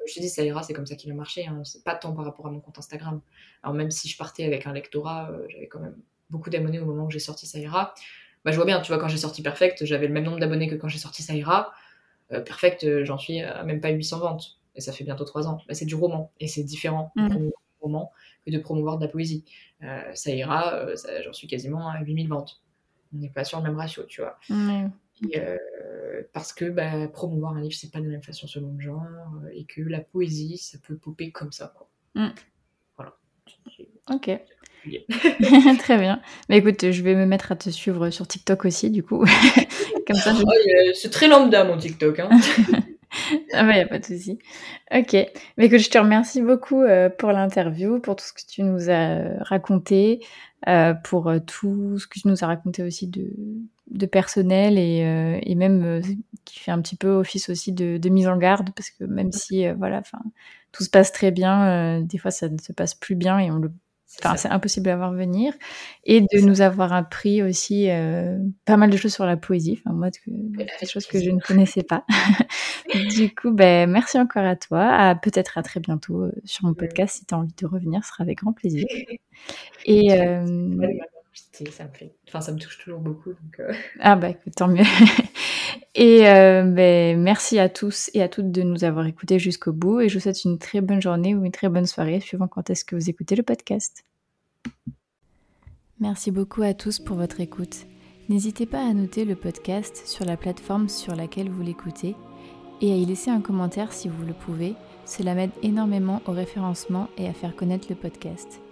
comme 0.00 0.08
je 0.08 0.14
te 0.14 0.20
dis, 0.20 0.28
ça 0.28 0.42
ira, 0.42 0.62
c'est 0.62 0.72
comme 0.72 0.86
ça 0.86 0.96
qu'il 0.96 1.10
a 1.10 1.14
marché. 1.14 1.46
Hein. 1.46 1.62
C'est 1.64 1.84
pas 1.84 1.94
tant 1.94 2.14
par 2.14 2.24
rapport 2.24 2.46
à 2.46 2.50
mon 2.50 2.60
compte 2.60 2.78
Instagram. 2.78 3.20
Alors 3.62 3.74
même 3.74 3.90
si 3.90 4.08
je 4.08 4.16
partais 4.16 4.44
avec 4.44 4.66
un 4.66 4.72
lectorat, 4.72 5.30
euh, 5.30 5.46
j'avais 5.48 5.66
quand 5.66 5.80
même 5.80 5.96
beaucoup 6.30 6.48
d'abonnés 6.48 6.78
au 6.78 6.86
moment 6.86 7.06
où 7.06 7.10
j'ai 7.10 7.18
sorti 7.18 7.46
Ça 7.46 7.58
ira. 7.58 7.94
Bah, 8.44 8.52
je 8.52 8.56
vois 8.56 8.64
bien, 8.64 8.80
tu 8.80 8.88
vois, 8.88 8.98
quand 8.98 9.08
j'ai 9.08 9.18
sorti 9.18 9.42
Perfect, 9.42 9.84
j'avais 9.84 10.06
le 10.06 10.14
même 10.14 10.24
nombre 10.24 10.38
d'abonnés 10.38 10.68
que 10.68 10.76
quand 10.76 10.88
j'ai 10.88 10.98
sorti 10.98 11.22
Ça 11.22 11.34
ira. 11.34 11.72
Euh, 12.32 12.40
Perfect, 12.40 13.04
j'en 13.04 13.18
suis 13.18 13.40
à 13.40 13.62
même 13.64 13.80
pas 13.80 13.90
800 13.90 14.20
ventes. 14.20 14.60
Et 14.76 14.80
ça 14.80 14.92
fait 14.92 15.04
bientôt 15.04 15.24
3 15.24 15.48
ans. 15.48 15.60
Bah, 15.68 15.74
c'est 15.74 15.84
du 15.84 15.94
roman. 15.94 16.32
Et 16.40 16.46
c'est 16.46 16.62
différent 16.62 17.12
mm. 17.16 17.50
Roman 17.80 18.12
que 18.44 18.50
de 18.50 18.58
promouvoir 18.58 18.98
de 18.98 19.04
la 19.04 19.10
poésie. 19.10 19.44
Euh, 19.82 20.14
ça 20.14 20.30
ira, 20.30 20.86
j'en 21.24 21.32
suis 21.32 21.46
quasiment 21.46 21.88
à 21.88 22.00
8000 22.02 22.28
ventes. 22.28 22.62
On 23.14 23.18
n'est 23.18 23.30
pas 23.30 23.44
sur 23.44 23.58
le 23.58 23.64
même 23.64 23.76
ratio, 23.76 24.04
tu 24.04 24.22
vois. 24.22 24.38
parce 26.32 26.52
que 26.52 26.66
bah, 26.70 27.08
promouvoir 27.08 27.54
un 27.56 27.62
livre, 27.62 27.74
c'est 27.74 27.90
pas 27.90 27.98
de 27.98 28.04
la 28.04 28.10
même 28.10 28.22
façon 28.22 28.46
selon 28.46 28.72
le 28.74 28.80
genre. 28.80 29.06
et 29.52 29.64
que 29.64 29.82
la 29.82 30.00
poésie, 30.00 30.58
ça 30.58 30.78
peut 30.86 30.96
popper 30.96 31.30
comme 31.32 31.52
ça. 31.52 31.72
Quoi. 31.76 31.88
Mm. 32.14 32.30
Voilà. 32.96 33.16
Ok. 34.10 34.30
Très 35.78 35.98
bien. 35.98 36.20
Mais 36.48 36.58
écoute, 36.58 36.90
je 36.90 37.02
vais 37.02 37.14
me 37.14 37.26
mettre 37.26 37.52
à 37.52 37.56
te 37.56 37.70
suivre 37.70 38.10
sur 38.10 38.26
TikTok 38.26 38.64
aussi, 38.64 38.90
du 38.90 39.02
coup. 39.02 39.24
Comme 40.06 40.16
ça, 40.16 40.34
oh, 40.34 40.50
c'est 40.94 41.10
très 41.10 41.28
lambda 41.28 41.64
mon 41.64 41.76
TikTok. 41.76 42.18
Hein. 42.20 42.30
ah 43.52 43.64
bah, 43.64 43.76
y 43.76 43.80
a 43.80 43.86
pas 43.86 43.98
de 43.98 44.04
souci. 44.04 44.38
Ok. 44.94 45.12
Mais 45.56 45.66
écoute, 45.66 45.78
je 45.78 45.90
te 45.90 45.98
remercie 45.98 46.42
beaucoup 46.42 46.82
euh, 46.82 47.08
pour 47.10 47.32
l'interview, 47.32 48.00
pour 48.00 48.16
tout 48.16 48.24
ce 48.24 48.32
que 48.32 48.42
tu 48.48 48.62
nous 48.62 48.90
as 48.90 49.42
raconté, 49.42 50.24
euh, 50.68 50.94
pour 50.94 51.28
euh, 51.28 51.38
tout 51.40 51.98
ce 51.98 52.06
que 52.06 52.20
tu 52.20 52.28
nous 52.28 52.44
as 52.44 52.46
raconté 52.46 52.82
aussi 52.82 53.08
de, 53.08 54.06
personnel 54.06 54.78
et, 54.78 55.40
et 55.42 55.54
même 55.56 56.00
qui 56.44 56.60
fait 56.60 56.70
un 56.70 56.80
petit 56.80 56.96
peu 56.96 57.08
office 57.08 57.48
aussi 57.48 57.72
de, 57.72 58.08
mise 58.08 58.28
en 58.28 58.36
garde, 58.36 58.70
parce 58.74 58.90
que 58.90 59.04
même 59.04 59.32
si 59.32 59.68
voilà, 59.72 60.02
tout 60.72 60.84
se 60.84 60.90
passe 60.90 61.12
très 61.12 61.32
bien, 61.32 62.00
des 62.00 62.18
fois 62.18 62.30
ça 62.30 62.48
ne 62.48 62.58
se 62.58 62.72
passe 62.72 62.94
plus 62.94 63.16
bien 63.16 63.38
et 63.40 63.50
on 63.50 63.56
le 63.56 63.72
Enfin, 64.18 64.36
c'est 64.36 64.48
impossible 64.48 64.90
à 64.90 64.96
voir 64.96 65.12
venir. 65.12 65.52
Et 66.04 66.20
de 66.20 66.40
nous 66.40 66.60
avoir 66.60 66.92
appris 66.92 67.42
aussi 67.42 67.88
euh, 67.90 68.38
pas 68.64 68.76
mal 68.76 68.90
de 68.90 68.96
choses 68.96 69.14
sur 69.14 69.24
la 69.24 69.36
poésie. 69.36 69.80
Enfin, 69.84 69.94
moi, 69.94 70.10
des 70.26 70.86
choses 70.86 71.06
que 71.06 71.20
je 71.20 71.30
ne 71.30 71.40
connaissais 71.40 71.82
pas. 71.82 72.04
du 73.16 73.34
coup, 73.34 73.52
ben, 73.52 73.88
merci 73.88 74.18
encore 74.18 74.44
à 74.44 74.56
toi. 74.56 74.84
À, 74.84 75.14
peut-être 75.14 75.58
à 75.58 75.62
très 75.62 75.80
bientôt 75.80 76.22
euh, 76.22 76.32
sur 76.44 76.66
mon 76.66 76.74
podcast. 76.74 77.18
Si 77.18 77.24
tu 77.24 77.34
as 77.34 77.38
envie 77.38 77.54
de 77.56 77.66
revenir, 77.66 78.04
ce 78.04 78.10
sera 78.10 78.24
avec 78.24 78.38
grand 78.38 78.52
plaisir. 78.52 78.86
Et. 79.84 80.12
Euh... 80.12 80.44
Ça 81.70 81.84
me, 81.84 81.90
fait... 81.90 82.12
enfin, 82.28 82.40
ça 82.40 82.52
me 82.52 82.58
touche 82.58 82.78
toujours 82.78 83.00
beaucoup. 83.00 83.30
Donc 83.30 83.60
euh. 83.60 83.72
Ah, 84.00 84.16
bah 84.16 84.30
écoute, 84.30 84.54
tant 84.56 84.68
mieux. 84.68 84.84
Et 86.00 86.26
euh, 86.26 86.62
ben, 86.62 87.20
merci 87.20 87.58
à 87.58 87.68
tous 87.68 88.10
et 88.14 88.22
à 88.22 88.28
toutes 88.30 88.50
de 88.50 88.62
nous 88.62 88.84
avoir 88.84 89.04
écoutés 89.04 89.38
jusqu'au 89.38 89.70
bout. 89.70 90.00
Et 90.00 90.08
je 90.08 90.14
vous 90.14 90.22
souhaite 90.22 90.44
une 90.44 90.58
très 90.58 90.80
bonne 90.80 91.02
journée 91.02 91.34
ou 91.34 91.44
une 91.44 91.52
très 91.52 91.68
bonne 91.68 91.84
soirée, 91.84 92.20
suivant 92.20 92.48
quand 92.48 92.70
est-ce 92.70 92.86
que 92.86 92.96
vous 92.96 93.10
écoutez 93.10 93.36
le 93.36 93.42
podcast. 93.42 94.02
Merci 96.00 96.30
beaucoup 96.30 96.62
à 96.62 96.72
tous 96.72 97.00
pour 97.00 97.16
votre 97.16 97.38
écoute. 97.42 97.84
N'hésitez 98.30 98.64
pas 98.64 98.80
à 98.82 98.94
noter 98.94 99.26
le 99.26 99.34
podcast 99.34 100.06
sur 100.06 100.24
la 100.24 100.38
plateforme 100.38 100.88
sur 100.88 101.14
laquelle 101.14 101.50
vous 101.50 101.62
l'écoutez 101.62 102.16
et 102.80 102.92
à 102.92 102.96
y 102.96 103.04
laisser 103.04 103.30
un 103.30 103.42
commentaire 103.42 103.92
si 103.92 104.08
vous 104.08 104.24
le 104.24 104.32
pouvez. 104.32 104.76
Cela 105.04 105.34
m'aide 105.34 105.50
énormément 105.62 106.22
au 106.26 106.32
référencement 106.32 107.08
et 107.18 107.28
à 107.28 107.34
faire 107.34 107.54
connaître 107.54 107.88
le 107.90 107.94
podcast. 107.94 108.62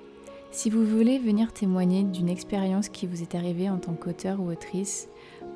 Si 0.51 0.71
vous 0.71 0.87
voulez 0.87 1.19
venir 1.19 1.53
témoigner 1.53 2.05
d'une 2.05 2.31
expérience 2.31 2.89
qui 2.89 3.07
vous 3.07 3.21
est 3.21 3.35
arrivée 3.35 3.69
en 3.69 3.77
tant 3.77 3.93
qu'auteur 3.93 4.41
ou 4.41 4.51
autrice, 4.51 5.11